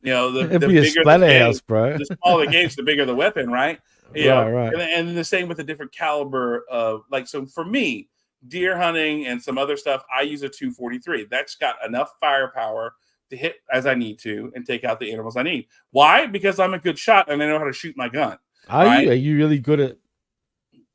[0.05, 1.97] you know, the, It'd the be a bigger the splatterhouse, gauge, bro.
[1.97, 3.79] The smaller the gauge, the bigger the weapon, right?
[4.13, 4.73] You know, Right, right.
[4.73, 8.07] And, and the same with a different caliber of like so for me,
[8.47, 11.27] deer hunting and some other stuff, I use a 243.
[11.29, 12.93] That's got enough firepower
[13.29, 15.67] to hit as I need to and take out the animals I need.
[15.91, 16.27] Why?
[16.27, 18.37] Because I'm a good shot and I know how to shoot my gun.
[18.69, 19.05] Are right?
[19.05, 19.11] you?
[19.11, 19.97] Are you really good at?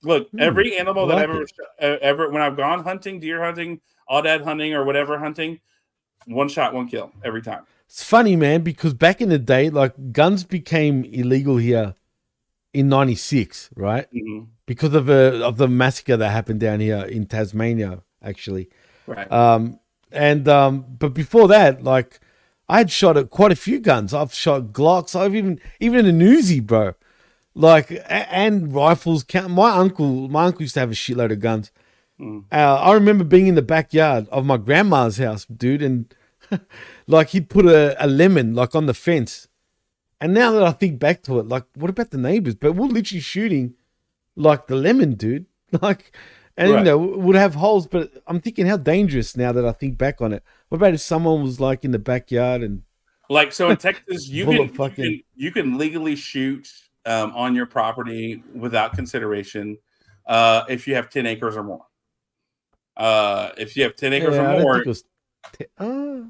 [0.03, 1.47] Look, Hmm, every animal I that like ever,
[1.83, 5.61] uh, ever when I've gone hunting, deer hunting, aoudad hunting, or whatever hunting,
[6.27, 7.67] one shot, one kill every time.
[7.91, 11.97] It's funny, man, because back in the day, like guns became illegal here
[12.73, 14.07] in '96, right?
[14.15, 14.47] Mhm.
[14.65, 18.69] Because of a of the massacre that happened down here in Tasmania, actually.
[19.09, 19.31] Right.
[19.33, 19.81] Um,
[20.13, 22.21] and um, but before that, like
[22.69, 24.15] I had shot at quite a few guns.
[24.15, 25.19] I've shot Glocks.
[25.19, 26.95] I've even even a Uzi, bro.
[27.57, 29.25] Like and rifles.
[29.25, 29.51] Count.
[29.51, 31.73] My uncle, my uncle used to have a shitload of guns.
[32.21, 32.45] Mm.
[32.53, 36.15] Uh, I remember being in the backyard of my grandma's house, dude, and
[37.11, 39.49] like he'd put a, a lemon like on the fence.
[40.21, 42.55] And now that I think back to it, like, what about the neighbors?
[42.55, 43.75] But we're literally shooting
[44.37, 45.47] like the lemon, dude.
[45.81, 46.15] Like,
[46.57, 46.79] and Right.
[46.81, 47.87] you know, would have holes.
[47.87, 50.43] But I'm thinking, how dangerous now that I think back on it.
[50.69, 52.83] What about if someone was like in the backyard and
[53.31, 56.69] Like so in Texas, you can, fucking- you can you can legally shoot
[57.07, 59.79] um, on your property without consideration
[60.27, 61.87] uh, if you have ten acres or more.
[62.97, 65.05] Uh, if you have ten acres Yeah, or more, think it was
[65.53, 66.21] t- uh,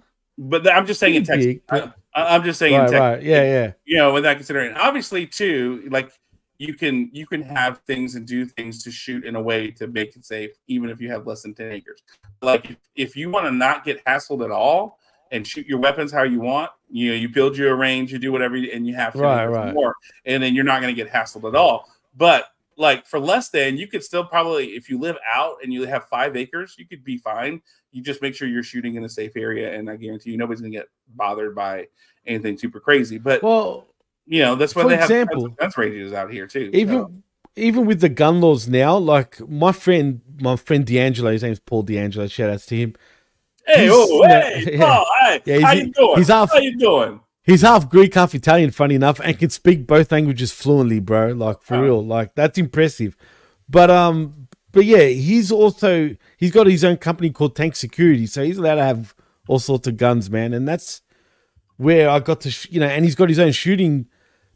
[0.41, 1.57] but I'm just saying in Texas.
[1.70, 3.01] I, I'm just saying in right, Texas.
[3.01, 3.73] right, yeah, yeah.
[3.85, 6.10] you know, without considering obviously too, like
[6.59, 9.86] you can you can have things and do things to shoot in a way to
[9.86, 12.02] make it safe, even if you have less than 10 acres.
[12.43, 14.99] Like if, if you want to not get hassled at all
[15.31, 18.33] and shoot your weapons how you want, you know, you build your range, you do
[18.33, 19.75] whatever, you- and you have 10 Right, right.
[19.75, 19.94] more,
[20.25, 21.89] and then you're not going to get hassled at all.
[22.17, 22.47] But
[22.77, 26.09] like for less than, you could still probably, if you live out and you have
[26.09, 27.62] five acres, you could be fine.
[27.93, 30.62] You just make sure you're shooting in a safe area, and I guarantee you nobody's
[30.62, 31.89] to get bothered by
[32.27, 33.19] anything super crazy.
[33.19, 33.86] But well,
[34.27, 36.70] you know that's why they have example, example, guns ranges out here too.
[36.73, 37.12] even so.
[37.57, 41.83] even with the gun laws now, like my friend, my friend D'Angelo, his name's Paul
[41.83, 42.27] D'Angelo.
[42.28, 42.94] Shout outs to him.
[43.67, 44.78] Hey, He's- oh, hey, yeah.
[44.78, 46.17] Paul, hey, Yeah, he's- how you doing?
[46.17, 47.20] he's half- how you doing?
[47.43, 51.28] He's half Greek, half Italian, funny enough, and can speak both languages fluently, bro.
[51.33, 51.83] Like for Oh.
[51.83, 53.17] real, like that's impressive.
[53.69, 54.40] But um,
[54.73, 58.76] but yeah, he's also he's got his own company called Tank Security, so he's allowed
[58.76, 59.15] to have
[59.49, 60.52] all sorts of guns, man.
[60.52, 61.02] And that's
[61.76, 64.07] where I got to, you know, and he's got his own shooting,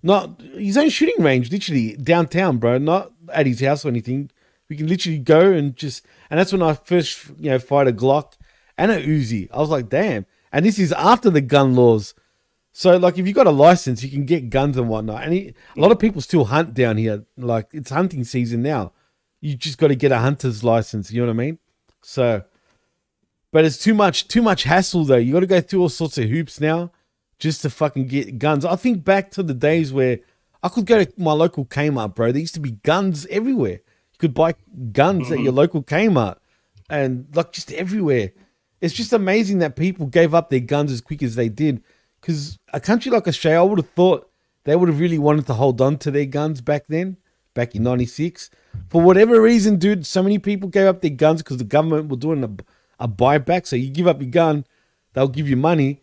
[0.02, 2.78] not his own shooting range, literally downtown, bro.
[2.78, 4.30] Not at his house or anything.
[4.68, 7.92] We can literally go and just, and that's when I first, you know, fired a
[7.92, 8.32] Glock
[8.78, 9.48] and a Uzi.
[9.52, 10.26] I was like, damn.
[10.52, 12.14] And this is after the gun laws.
[12.72, 15.22] So, like, if you got a license, you can get guns and whatnot.
[15.22, 17.24] And he, a lot of people still hunt down here.
[17.36, 18.92] Like, it's hunting season now.
[19.44, 21.12] You just got to get a hunter's license.
[21.12, 21.58] You know what I mean?
[22.00, 22.44] So,
[23.52, 25.16] but it's too much, too much hassle though.
[25.16, 26.92] You got to go through all sorts of hoops now
[27.38, 28.64] just to fucking get guns.
[28.64, 30.20] I think back to the days where
[30.62, 32.32] I could go to my local Kmart, bro.
[32.32, 33.80] There used to be guns everywhere.
[34.12, 34.54] You could buy
[34.92, 35.44] guns at mm-hmm.
[35.44, 36.38] your local Kmart
[36.88, 38.32] and like just everywhere.
[38.80, 41.82] It's just amazing that people gave up their guns as quick as they did.
[42.18, 44.30] Because a country like Australia, I would have thought
[44.64, 47.18] they would have really wanted to hold on to their guns back then,
[47.52, 48.48] back in 96.
[48.90, 52.16] For whatever reason, dude, so many people gave up their guns because the government were
[52.16, 52.50] doing a,
[53.04, 53.66] a buyback.
[53.66, 54.64] So you give up your gun,
[55.12, 56.00] they'll give you money.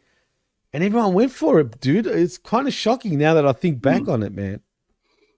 [0.73, 2.07] And everyone went for it, dude.
[2.07, 4.61] It's kind of shocking now that I think back on it, man.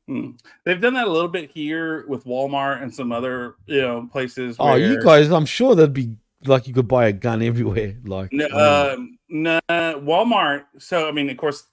[0.08, 0.32] Hmm.
[0.64, 4.58] They've done that a little bit here with Walmart and some other you know places.
[4.60, 7.96] Oh, you guys, I'm sure that'd be like you could buy a gun everywhere.
[8.04, 10.66] Like, No, um, no, Walmart.
[10.78, 11.64] So I mean, of course,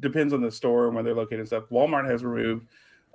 [0.00, 1.64] depends on the store and where they're located and stuff.
[1.70, 2.66] Walmart has removed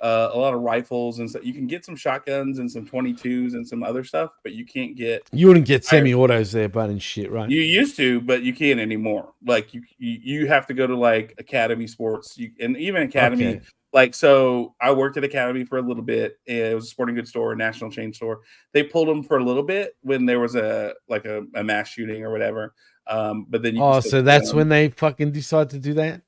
[0.02, 1.44] uh, a lot of rifles and stuff.
[1.44, 4.96] You can get some shotguns and some 22s and some other stuff, but you can't
[4.96, 5.28] get.
[5.32, 7.50] you wouldn't get semi-autos there, but and shit, right?
[7.50, 9.34] You used to, but you can't anymore.
[9.46, 13.48] Like you, you, you have to go to like Academy Sports, you, and even Academy.
[13.48, 13.62] Okay.
[13.92, 16.38] Like so, I worked at Academy for a little bit.
[16.48, 18.42] and It was a sporting goods store, a national chain store.
[18.72, 21.90] They pulled them for a little bit when there was a like a, a mass
[21.90, 22.76] shooting or whatever.
[23.08, 24.58] Um, but then you oh, so that's them.
[24.58, 26.22] when they fucking decide to do that?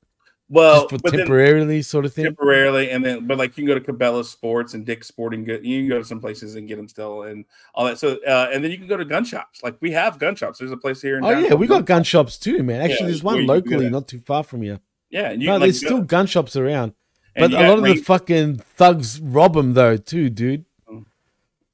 [0.52, 2.24] Well but then- temporarily, sort of thing.
[2.24, 5.64] temporarily, and then but like you can go to Cabela Sports and Dick's Sporting Good.
[5.64, 7.98] You can go to some places and get them still and all that.
[7.98, 9.62] So uh, and then you can go to gun shops.
[9.62, 10.58] Like we have gun shops.
[10.58, 11.18] There's a place here.
[11.18, 12.80] In Oh yeah, we got gun shops too, man.
[12.80, 14.78] Actually, Yeah, there's one you can do locally, not too far from here.
[15.10, 16.94] Yeah, and you no, like, there's still gun shops around,
[17.36, 20.64] but a lot of the fucking thugs rob them though, too, dude.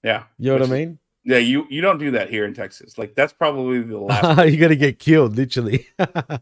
[0.02, 0.98] Yeah, You know what I mean?
[1.28, 2.96] Yeah, you you don't do that here in Texas.
[2.96, 4.48] Like that's probably the last.
[4.50, 5.86] you gotta get killed, literally.
[5.98, 6.40] Gonna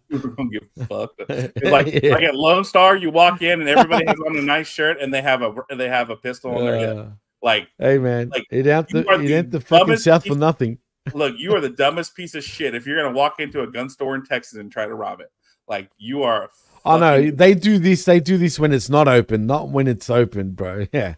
[0.52, 1.22] get fucked.
[1.28, 2.14] It's like Yeah.
[2.14, 5.12] like at Lone Star, you walk in and everybody has on a nice shirt and
[5.12, 6.96] they have a they have a pistol on their hip.
[6.98, 7.04] Uh,
[7.42, 10.32] Like, hey man, Like, it ain't the you it the ain't the fucking south piece-
[10.32, 10.78] for nothing.
[11.14, 13.88] look, you are the dumbest piece of shit if you're gonna walk into a gun
[13.90, 15.32] store in Texas and try to rob it.
[15.68, 16.44] Like you are.
[16.44, 16.48] a
[16.84, 18.04] Oh no, they do this.
[18.04, 20.86] They do this when it's not open, not when it's open, bro.
[20.92, 21.16] Yeah,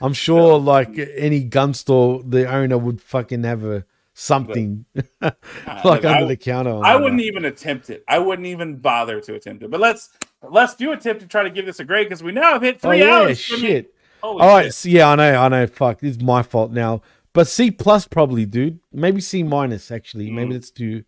[0.00, 0.58] I'm sure.
[0.58, 4.84] Like any gun store, the owner would fucking have a something
[5.20, 6.80] like look, I- under the counter.
[6.84, 8.04] I wouldn't even attempt it.
[8.08, 9.70] I wouldn't even bother to attempt it.
[9.70, 10.10] But let's
[10.42, 12.80] let's do attempt to try to give this a grade because we now have hit
[12.82, 13.38] Oh three yeah, hours.
[13.38, 13.94] Shit.
[14.22, 14.74] All right, shit.
[14.74, 15.66] so yeah, I know, I know.
[15.68, 17.02] Fuck, it's my fault now.
[17.32, 18.80] But C plus probably, dude.
[18.92, 20.30] Maybe C minus actually.
[20.30, 21.04] Maybe that's too,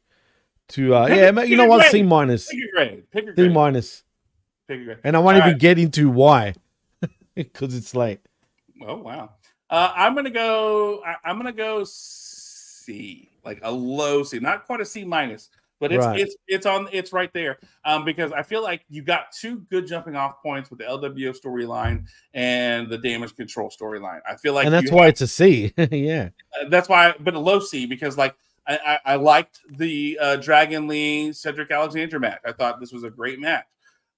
[0.68, 0.94] too.
[0.94, 1.08] Uh, Mm.
[1.08, 1.78] Pick yeah, ma- you know what?
[1.80, 1.90] grade.
[1.90, 2.46] C minus.
[2.48, 3.10] Pick a grade.
[3.10, 3.52] Pick a C grade.
[3.52, 4.04] minus.
[4.68, 4.98] Pick a grade.
[5.02, 5.60] And I won't All even right.
[5.60, 6.54] get into why,
[7.34, 8.20] because it's late.
[8.86, 9.34] Oh wow.
[9.68, 11.02] Uh, I'm gonna go.
[11.04, 15.92] I, I'm gonna go C, like a low C, not quite a C minus, but
[15.92, 16.20] it's Right.
[16.20, 17.58] it's it's on it's right there.
[17.84, 21.34] Um, because I feel like you got two good jumping off points with the LWO
[21.38, 24.20] storyline and the damage control storyline.
[24.28, 25.72] I feel like and that's why it's a C.
[25.90, 26.30] yeah.
[26.60, 28.34] uh, that's why, but a low C because like
[28.66, 32.40] I, I, I liked the uh, Dragon Lee Cedric Alexander match.
[32.44, 33.66] I thought this was a great match.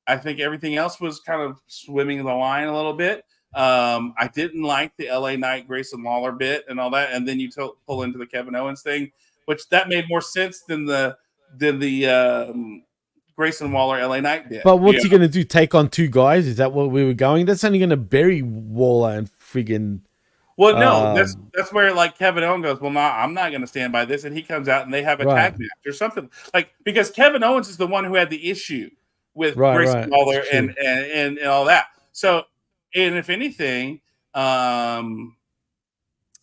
[0.07, 3.25] I think everything else was kind of swimming the line a little bit.
[3.55, 7.39] Um, I didn't like the LA Knight Grayson Waller bit and all that, and then
[7.39, 9.13] you to- pull into the Kevin Owens thing,
[9.47, 11.17] which that made more sense than the
[11.59, 12.83] than the um,
[13.37, 14.63] Grayson Waller LA Knight bit.
[14.65, 15.19] But what's You he know?
[15.19, 15.45] gonna do?
[15.45, 16.47] Take on two guys?
[16.47, 17.45] Is that what we were going?
[17.47, 20.01] That's only gonna bury Waller and friggin'
[20.59, 22.81] Well, no, that's Um, that's where like Kevin Owens goes.
[22.81, 25.03] Well, no, I'm not going to stand by this, and he comes out and they
[25.03, 25.35] have a Right.
[25.51, 28.91] tag match or something like because Kevin Owens is the one who had the issue
[29.35, 30.11] with Right, Grayson right.
[30.11, 31.87] Waller and, and and and all that.
[32.13, 32.45] So,
[32.95, 34.01] and if anything,
[34.35, 35.37] um,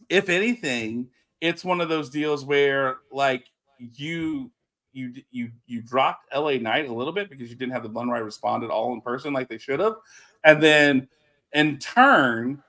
[0.10, 1.10] if anything,
[1.42, 3.46] it's one of those deals where like
[3.78, 4.52] you
[4.92, 8.10] you you you dropped LA Knight a little bit because you didn't have the Blunt
[8.10, 9.96] Right respond at all in person like they should have,
[10.44, 11.08] and then
[11.54, 12.62] in turn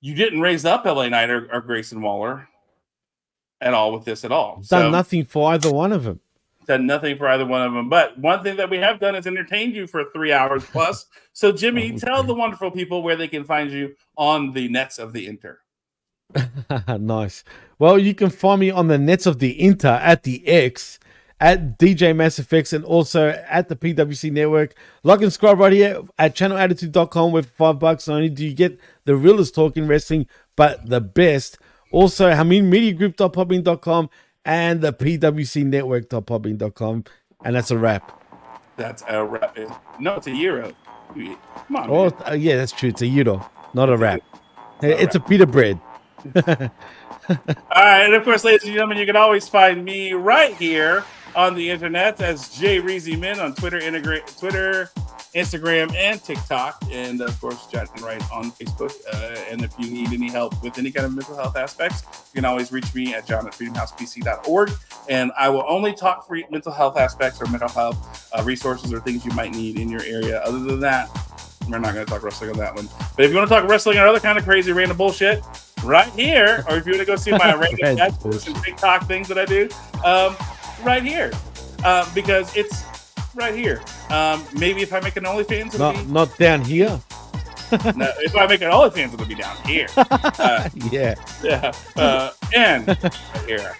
[0.00, 2.48] you didn't raise up LA Knight or, or Grayson Waller
[3.60, 4.62] at all with this at all.
[4.62, 6.20] done So nothing for either one of them.
[6.66, 7.88] Done nothing for either one of them.
[7.88, 11.06] But one thing that we have done is entertained you for three hours plus.
[11.32, 14.98] So Jimmy, oh, tell the wonderful people where they can find you on the nets
[14.98, 15.60] of the Inter.
[16.98, 17.44] nice.
[17.78, 20.98] Well, you can find me on the nets of the Inter at the X
[21.40, 24.74] at DJ Mass Effects and also at the PWC Network.
[25.02, 28.08] Like and subscribe right here at channelattitude.com with five bucks.
[28.08, 31.58] Not only do you get the realest talk in wrestling, but the best.
[31.92, 34.10] Also, HaminMediaGroup.podbean.com
[34.46, 37.04] and the PWC Network.podbean.com.
[37.44, 38.22] And that's a wrap.
[38.76, 39.58] That's a wrap.
[40.00, 40.72] No, it's a euro.
[41.14, 41.90] Come on.
[41.90, 42.12] Oh, man.
[42.26, 42.88] uh, yeah, that's true.
[42.88, 44.20] It's a euro, not a wrap.
[44.82, 45.80] It's a pita bread.
[46.36, 46.70] All
[47.74, 51.54] right, and of course, ladies and gentlemen, you can always find me right here on
[51.54, 54.90] the internet as Jay Reezy Min on Twitter, integrate Twitter,
[55.34, 58.92] Instagram, and TikTok, and of course, Jonathan Enright on Facebook.
[59.12, 62.38] Uh, and if you need any help with any kind of mental health aspects, you
[62.40, 64.70] can always reach me at john at freedomhousepc.org,
[65.08, 69.00] and I will only talk free mental health aspects or mental health uh, resources or
[69.00, 70.40] things you might need in your area.
[70.40, 71.10] Other than that,
[71.68, 72.88] we're not going to talk wrestling on that one.
[73.16, 75.42] But if you want to talk wrestling or other kind of crazy random bullshit,
[75.84, 79.06] right here, or if you want to go see my random Random sketches and TikTok
[79.06, 79.68] things that I do,
[80.04, 80.36] um,
[80.82, 81.30] right here,
[81.84, 82.84] um, because it's
[83.34, 83.80] right here.
[84.10, 87.00] Um, maybe if I make an OnlyFans, it'll Not not down here.
[87.96, 89.88] no, if I make an OnlyFans, it'll be down here.
[89.96, 91.14] Uh, Yeah.
[91.42, 93.14] yeah, uh, and right
[93.46, 93.76] here,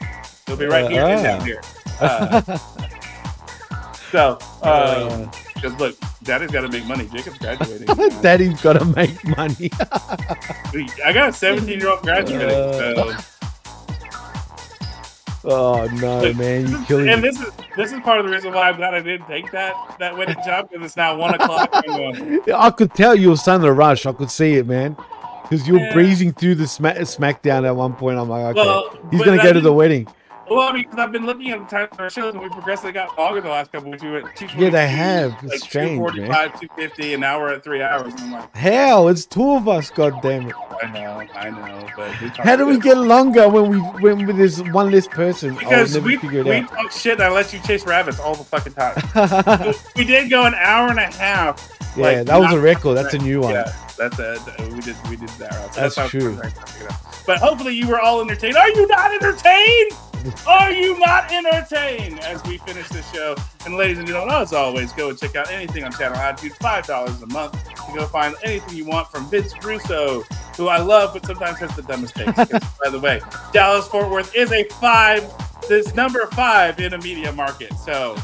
[0.47, 1.61] it'll be right here and down here.
[2.01, 2.41] Uh,
[4.11, 4.39] so,
[5.55, 7.07] because look, Daddy's got to make money.
[7.13, 7.87] Jacob's graduating.
[8.23, 9.71] Daddy's got to make money.
[11.05, 12.51] I got a 17 year old graduating.
[12.51, 13.36] Uh, so.
[15.47, 18.69] Oh no, man, you killing And this is this is part of the reason why
[18.69, 21.69] I'm glad I didn't take that that wedding job because it's now one o'clock.
[22.55, 24.07] I could tell you were starting to rush.
[24.07, 24.97] I could see it, man.
[25.43, 25.93] Because you were Yeah.
[25.93, 28.19] breezing through the smack, SmackDown at one point.
[28.19, 30.09] I'm like, okay, Well, he's gonna go to the wedding.
[30.49, 33.19] Well, because I've been looking at the time of our shows and we progressively got
[33.19, 34.03] longer the last couple weeks.
[34.03, 35.33] We went 222, Yeah, they have.
[35.43, 36.13] It's like strange, man.
[36.29, 38.13] 245, 250, and now we're at three hours.
[38.15, 39.91] And I'm like, Hell, it's two of us.
[39.91, 40.55] God damn it!
[40.83, 44.91] I know, I know, but How do we get longer when we when there's one
[44.91, 45.57] less person?
[45.57, 46.69] Oh, because never we, we out.
[46.69, 49.75] talk shit and I let you chase rabbits all the fucking time.
[49.97, 51.73] we did go an hour and a half.
[51.97, 52.95] Yeah, like, that was a record.
[52.95, 53.55] That's a new one.
[53.55, 54.39] Yeah, that's a
[54.71, 55.53] we did we did that.
[55.53, 55.75] Route.
[55.75, 56.37] So That's I'm true.
[56.37, 56.95] trying to figure it.
[57.27, 58.57] But hopefully you were all entertained.
[58.57, 59.93] Are you not entertained?
[60.47, 62.21] Are you not entertained?
[62.21, 65.51] As we finish this show, and ladies and gentlemen, as always, go and check out
[65.51, 66.55] anything on Channel Attitude.
[66.55, 67.59] Five dollars a month.
[67.89, 70.23] You go find anything you want from Vince Russo,
[70.57, 72.35] who I love, but sometimes has the dumbest takes.
[72.83, 73.21] by the way,
[73.53, 75.31] Dallas Fort Worth is a five.
[75.69, 77.73] This number five in a media market.
[77.75, 78.17] So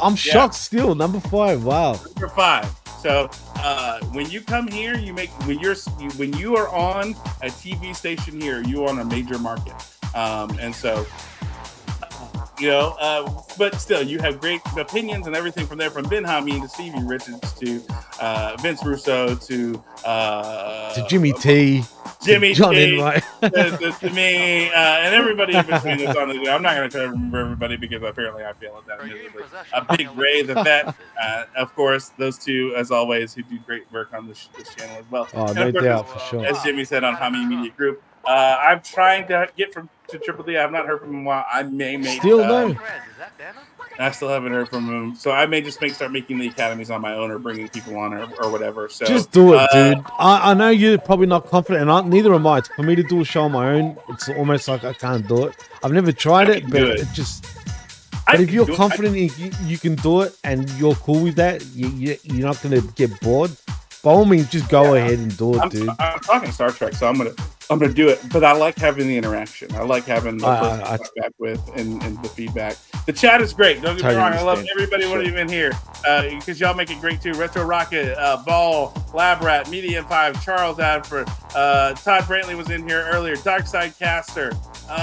[0.00, 0.94] I'm shocked still.
[0.94, 1.64] Number five.
[1.64, 1.92] Wow.
[1.92, 2.68] number five.
[3.02, 5.74] So uh, when you come here, you make when you're
[6.16, 7.10] when you are on
[7.42, 9.74] a TV station here, you are on a major market,
[10.14, 11.06] um, and so
[12.58, 12.96] you know.
[12.98, 16.68] Uh, but still, you have great opinions and everything from there, from Ben Hamin to
[16.68, 17.82] Stevie Richards to
[18.20, 21.82] uh, Vince Russo to uh, To Jimmy T.
[22.24, 23.22] Jimmy John T, Enright.
[23.42, 26.88] to, to, to me, uh, and everybody in between that's on the I'm not going
[26.88, 29.04] to try to remember everybody because apparently I fail at that.
[29.04, 29.42] miserably.
[29.72, 33.90] A big Ray the Vet, uh, of course, those two, as always, who do great
[33.92, 35.28] work on this, this channel as well.
[35.34, 36.46] Oh, And no of course, doubt, as, for sure.
[36.46, 40.44] As Jimmy said on Hamin Media Group, uh, I'm trying to get from to Triple
[40.44, 40.56] D.
[40.56, 41.44] I've not heard from him in a while.
[41.50, 42.76] I may make Still uh, no.
[43.98, 46.90] I still haven't heard from him, so I may just make start making the academies
[46.90, 48.88] on my own or bringing people on or, or whatever.
[48.88, 50.04] So Just do it, uh, dude.
[50.18, 52.58] I, I know you're probably not confident, and I, neither am I.
[52.58, 55.26] It's for me to do a show on my own, it's almost like I can't
[55.28, 55.54] do it.
[55.82, 57.00] I've never tried it, but it.
[57.00, 57.08] it.
[57.12, 57.44] just.
[58.26, 58.70] I But if you're.
[58.70, 62.46] I- confident you, you can do it, and you're cool with that, you, you, you're
[62.46, 63.50] not going to get bored.
[64.02, 65.88] By all means, just go ahead and do it, I'm, dude.
[66.00, 67.30] I'm talking Star Trek, so I'm gonna
[67.72, 68.20] I'm gonna do it.
[68.32, 69.74] But I like having the interaction.
[69.74, 72.76] I like having the person I- I- to talk back with and, and the feedback.
[73.06, 73.82] The chat is great.
[73.82, 74.32] Don't get me wrong.
[74.32, 75.16] I love everybody Sure.
[75.18, 75.72] what even here
[76.30, 77.32] because y'all make it great too.
[77.32, 82.86] Retro Rocket, uh, Ball, Lab Rat, Medium Five, Charles Alford, uh, Todd Brantley was in
[82.88, 83.36] here earlier.
[83.36, 84.52] Dark Side Caster.
[84.88, 84.98] Um,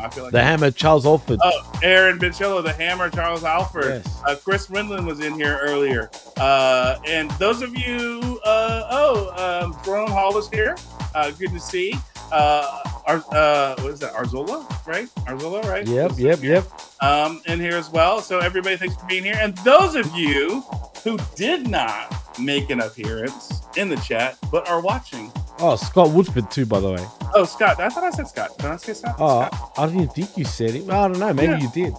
[0.00, 1.38] I feel like the Hammer, Charles Alford.
[1.42, 4.02] Oh, Aaron Binchello, the Hammer, Charles Alford.
[4.04, 4.20] Yes.
[4.26, 6.10] Uh, Chris Windland was in here earlier.
[6.36, 10.67] Uh, and those of you, uh, oh, um, Jerome Hall is here.
[11.14, 11.94] Uh, good to see.
[12.32, 14.12] Uh, Ar- uh, what is that?
[14.12, 15.08] Arzola, right?
[15.26, 15.86] Arzola, right?
[15.86, 16.64] Yep, yep, yep.
[17.02, 18.20] Um, in here as well.
[18.20, 19.36] So everybody, thanks for being here.
[19.40, 20.60] And those of you
[21.04, 25.32] who did not make an appearance in the chat but are watching.
[25.60, 27.04] Oh, Scott Woodford, too, by the way.
[27.34, 27.80] Oh, Scott.
[27.80, 28.56] I thought I said Scott.
[28.58, 29.16] Did I say Scott?
[29.18, 29.72] Oh, Scott.
[29.78, 30.88] I didn't think you said it.
[30.90, 31.32] I don't know.
[31.32, 31.58] Maybe Yeah.
[31.58, 31.94] you did.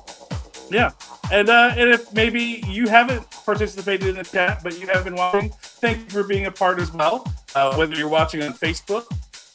[0.69, 0.91] Yeah.
[1.31, 5.15] And uh, and if maybe you haven't participated in the chat, but you have been
[5.15, 7.31] watching, thank you for being a part as well.
[7.55, 9.05] Uh, whether you're watching on Facebook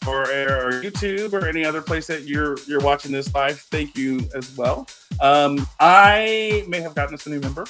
[0.07, 4.20] or, or YouTube or any other place that you're you're watching this live, thank you
[4.34, 4.89] as well.
[5.20, 7.67] Um, I may have gotten us a new member,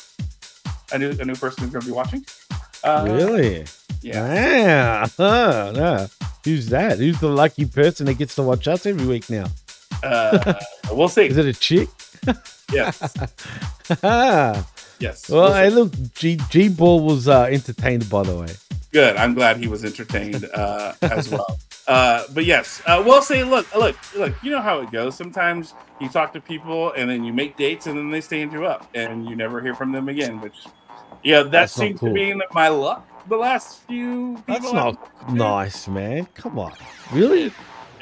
[0.92, 2.24] a new a new person who's going to be watching.
[2.82, 3.64] Uh, really?
[4.02, 5.06] Yeah.
[5.16, 6.06] Yeah.
[6.44, 6.98] Who's that?
[6.98, 9.46] Who's the lucky person that gets to watch us every week now?
[10.02, 10.54] Uh,
[10.92, 11.24] we'll see.
[11.26, 11.88] Is it a chick?
[12.72, 13.14] Yes.
[15.00, 15.28] Yes.
[15.28, 18.48] we'll hey, look, G G Ball was uh, entertained, by the way.
[18.92, 19.16] Good.
[19.16, 21.58] I'm glad he was entertained uh, as well.
[21.86, 24.32] Uh, but yes, uh, we'll say, look, look, look.
[24.42, 25.16] You know how it goes.
[25.16, 28.64] Sometimes you talk to people and then you make dates and then they stand you
[28.64, 30.40] up and you never hear from them again.
[30.40, 30.64] Which,
[31.22, 32.10] yeah, that That's seems cool.
[32.10, 34.42] to be my luck the last few.
[34.46, 36.26] That's not nice, man.
[36.34, 36.72] Come on.
[37.12, 37.52] Really?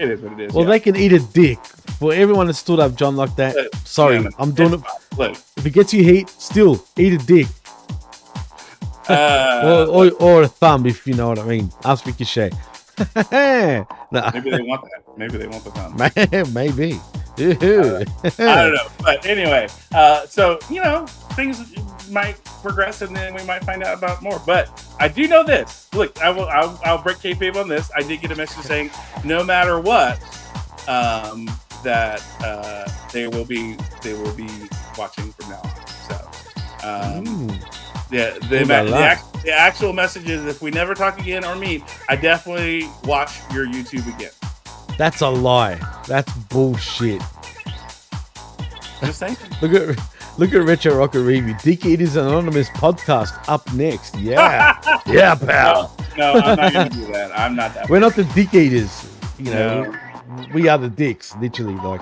[0.02, 0.52] It is what it is.
[0.52, 0.70] Well, yeah.
[0.70, 1.60] they can eat a dick.
[2.00, 3.54] Well, everyone that stood up, John, like that.
[3.54, 4.80] Look, Sorry, man, I'm doing it.
[5.16, 7.46] Look, If it gets you heat, still eat a dick.
[9.08, 11.70] uh, or, or, or a thumb, if you know what I mean.
[11.96, 12.52] Speak your shit.
[13.16, 14.30] nah.
[14.34, 15.02] maybe they want that.
[15.16, 16.52] Maybe they want the thumb.
[16.52, 17.00] Maybe.
[17.38, 18.88] I don't know.
[19.02, 21.60] But anyway, uh, so you know, things
[22.12, 24.40] might progress, and then we might find out about more.
[24.46, 25.88] But I do know this.
[25.94, 26.46] Look, I will.
[26.48, 27.90] I'll, I'll break kayfabe on this.
[27.96, 28.90] I did get a message saying,
[29.24, 30.22] no matter what,
[30.88, 31.50] um,
[31.82, 34.48] that uh, they will be they will be
[34.96, 35.86] watching from now on.
[36.08, 36.30] So.
[36.84, 37.48] Um,
[38.10, 41.56] yeah, the, la the, act- the actual message is if we never talk again or
[41.56, 44.32] meet, I definitely watch your YouTube again.
[44.98, 45.80] That's a lie.
[46.06, 47.22] That's bullshit.
[49.00, 49.36] Just saying.
[49.62, 49.98] Look at
[50.38, 51.54] Look at Retro Rocket Review.
[51.62, 54.16] Dick Eaters Anonymous podcast up next.
[54.18, 54.78] Yeah.
[55.06, 55.94] yeah, pal.
[56.16, 57.38] No, I'm not gonna do that.
[57.38, 57.88] I'm not that.
[57.90, 59.08] We're not the Dick Eaters.
[59.38, 59.94] You know,
[60.54, 61.74] we are the dicks, literally.
[61.74, 62.00] Like,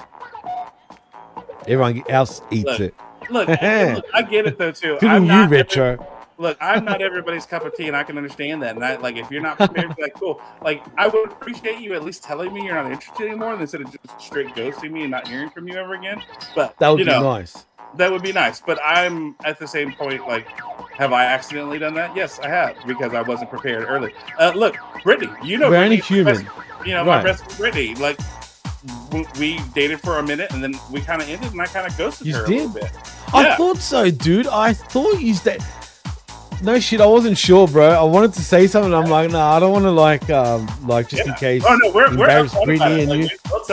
[1.67, 2.95] everyone else eats Look, it.
[3.31, 4.97] Look, look, I get it though too.
[5.01, 6.07] Good I'm you, every- Retro.
[6.39, 8.77] look, I'm not everybody's cup of tea, and I can understand that.
[8.77, 10.41] And I like if you're not prepared, be like cool.
[10.63, 13.87] Like I would appreciate you at least telling me you're not interested anymore, instead of
[13.91, 16.23] just straight ghosting me and not hearing from you ever again.
[16.55, 17.67] But That would be know, nice.
[17.97, 18.61] That would be nice.
[18.61, 20.27] But I'm at the same point.
[20.27, 20.47] Like,
[20.93, 22.15] have I accidentally done that?
[22.15, 24.13] Yes, I have because I wasn't prepared early.
[24.39, 26.35] Uh, look, Brittany, you know, We're Brittany, my human.
[26.45, 27.95] best- you know, my best Brittany.
[27.97, 28.19] Like,
[29.39, 31.97] we dated for a minute, and then we kind of ended, and I kind of
[31.99, 32.91] ghosted You her a little bit.
[33.35, 33.57] I Yeah.
[33.57, 34.47] thought so, dude.
[34.47, 35.61] I thought you that.
[36.63, 37.89] No shit, I wasn't sure, bro.
[37.89, 38.93] I wanted to say something.
[38.93, 41.91] I'm like, no, I don't want to like, um, like just in case Oh no,
[41.91, 43.01] we're we're embarrass upfront about Brittany it.
[43.01, 43.39] and Like, you.
[43.45, 43.71] we- let's.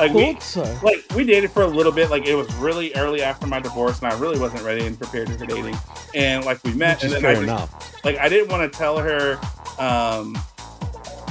[0.00, 0.62] I like, we, so.
[0.82, 2.08] like we dated for a little bit.
[2.08, 5.28] Like it was really early after my divorce, and I really wasn't ready and prepared
[5.30, 5.76] for dating.
[6.14, 8.04] And like we met, Which and then fair I just, enough.
[8.04, 9.38] like I didn't want to tell her,
[9.78, 10.38] um,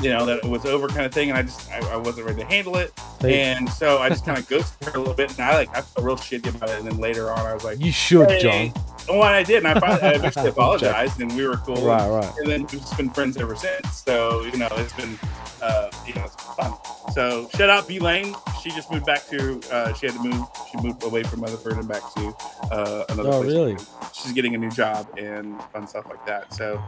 [0.02, 1.30] you know, that it was over, kind of thing.
[1.30, 4.38] And I just I, I wasn't ready to handle it, and so I just kind
[4.38, 5.32] of ghosted her a little bit.
[5.32, 6.80] And I like I felt real shitty about it.
[6.80, 8.84] And then later on, I was like, You should, "Hey." John.
[9.11, 11.84] Oh, and I did, and I finally I eventually apologized, and we were cool.
[11.84, 12.32] Right, right.
[12.38, 14.03] And then we've just been friends ever since.
[14.03, 15.18] So you know, it's been,
[15.64, 16.74] uh, you know, it's been fun.
[17.14, 18.36] So shout out B Lane.
[18.61, 19.60] She just moved back to.
[19.72, 20.45] Uh, she had to move.
[20.72, 22.36] She moved away from Rutherford and back to
[22.72, 23.52] uh, another Oh, place.
[23.53, 23.78] really?
[24.14, 26.53] She's getting a new job and fun stuff like that.
[26.53, 26.80] So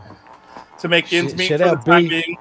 [0.81, 2.37] to make ends meet for out the time being.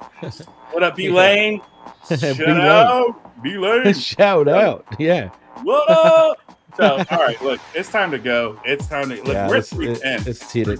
[0.71, 1.09] What up, B.
[1.09, 1.61] Lane?
[2.09, 2.49] Shout Lane.
[2.57, 3.93] out, B Lane.
[3.93, 5.29] Shout out, yeah.
[5.63, 6.37] What up?
[6.77, 8.59] So, all right, look, it's time to go.
[8.65, 9.27] It's time to look.
[9.27, 10.23] Yeah, we're three ten.
[10.23, 10.79] let's hit it.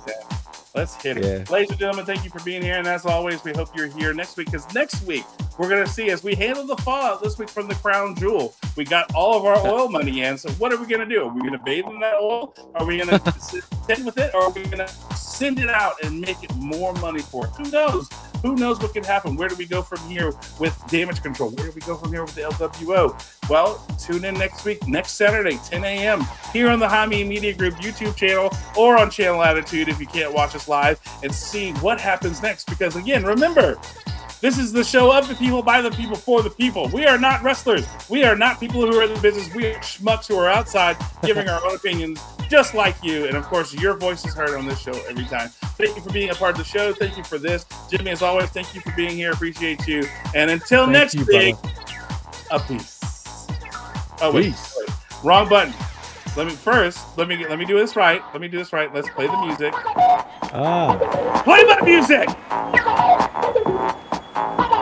[0.74, 1.24] Let's hit it.
[1.26, 1.54] Yeah.
[1.54, 2.76] Ladies and gentlemen, thank you for being here.
[2.76, 5.26] And as always, we hope you're here next week because next week
[5.58, 8.56] we're going to see as we handle the fallout this week from the crown jewel.
[8.78, 10.38] We got all of our oil money in.
[10.38, 11.24] So, what are we going to do?
[11.24, 12.56] Are we going to bathe in that oil?
[12.76, 14.34] Are we going to sit with it?
[14.34, 17.52] Or are we going to send it out and make it more money for it?
[17.58, 18.10] Who knows?
[18.42, 19.36] Who knows what can happen?
[19.36, 21.52] Where do we go from here with damage control?
[21.52, 23.50] Where do we go from here with the LWO?
[23.50, 26.26] Well, tune in next week, next Saturday, 10 a.m.
[26.54, 30.34] here on the Hamin Media Group YouTube channel or on Channel Attitude if you can't
[30.34, 32.68] watch us live and see what happens next.
[32.68, 33.78] Because again, remember,
[34.42, 36.90] this is the show of the people, by the people, for the people.
[36.90, 37.86] We are not wrestlers.
[38.10, 39.54] We are not people who are in the business.
[39.54, 43.28] We are schmucks who are outside giving our own opinions, just like you.
[43.28, 45.50] And of course, your voice is heard on this show every time.
[45.78, 46.92] Thank you for being a part of the show.
[46.92, 47.66] Thank you for this.
[47.90, 49.32] Jimmy, as always, thank you for being here.
[49.32, 50.08] Appreciate you.
[50.36, 51.56] And until Thank next you, week,
[52.50, 53.00] a peace.
[54.24, 54.78] Oh wait, Peace.
[54.80, 54.90] wait,
[55.24, 55.74] wrong button.
[56.38, 57.18] Let me first.
[57.18, 58.22] Let me let me do this right.
[58.34, 58.94] Let me do this right.
[58.94, 59.74] Let's play the music.
[60.54, 61.42] Ah.
[61.44, 62.28] Play my music.
[64.34, 64.81] Sir,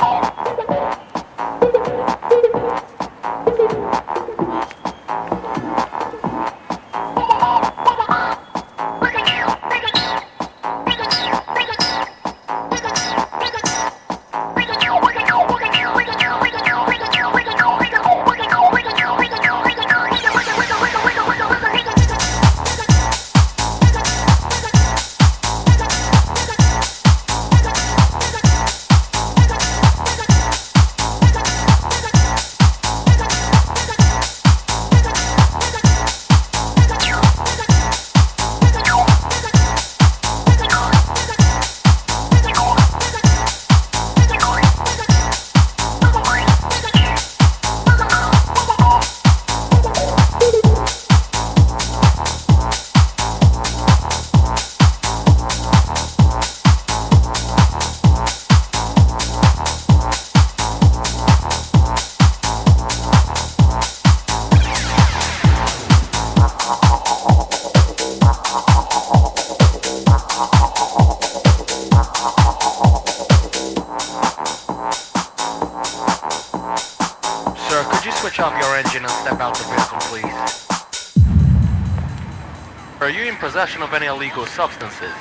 [84.20, 85.14] illegal substances?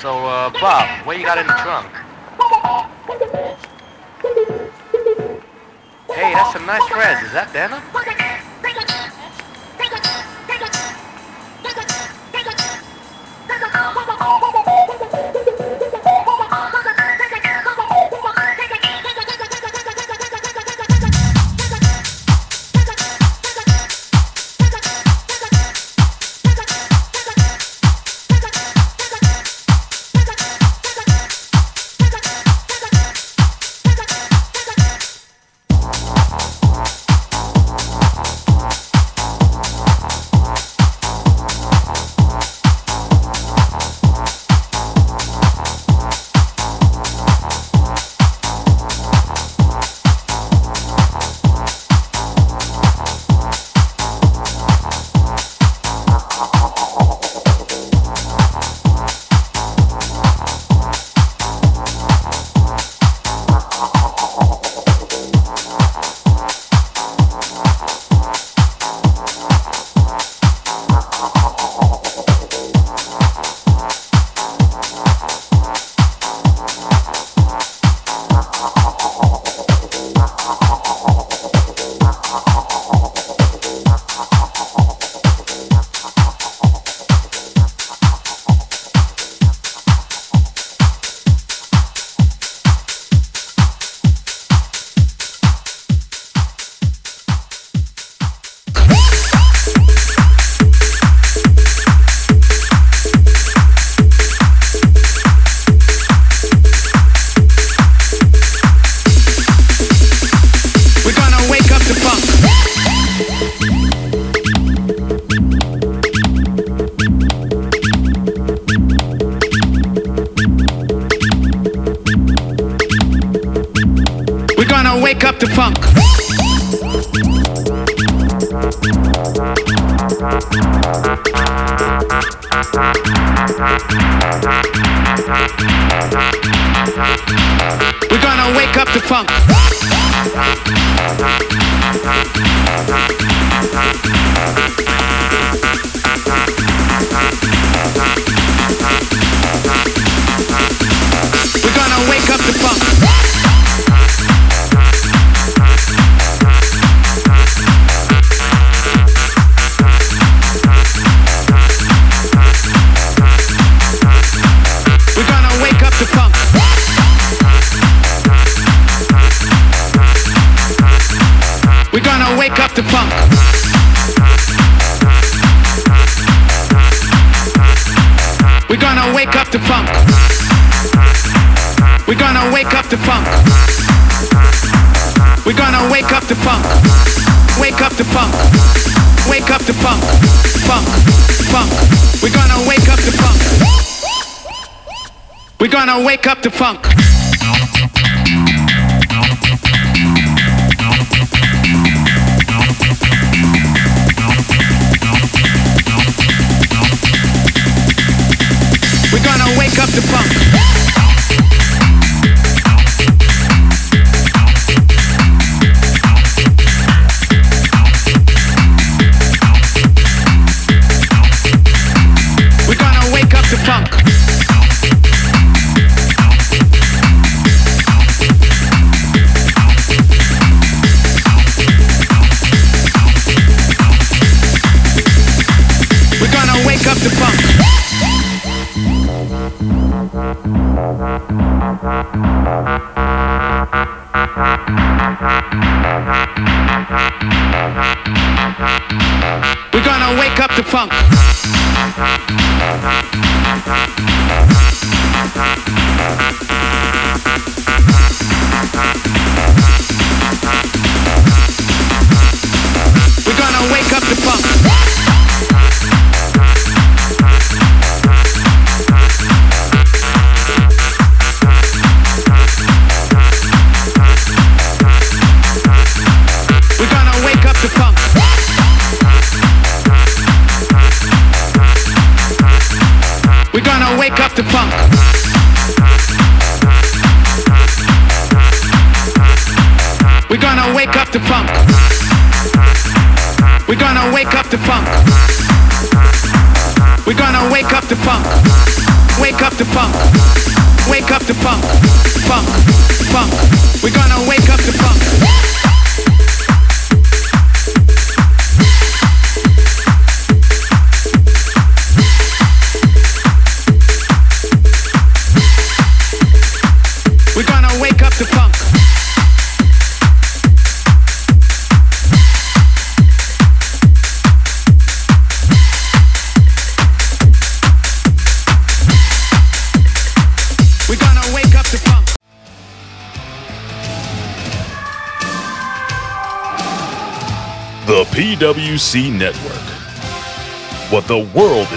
[0.00, 1.92] So, uh, Bob, what you got in the trunk?
[6.14, 7.26] Hey, that's some nice threads.
[7.26, 7.82] Is that denim?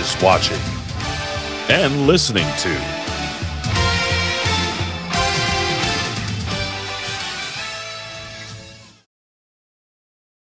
[0.06, 0.60] Is watching
[1.68, 3.05] and listening to.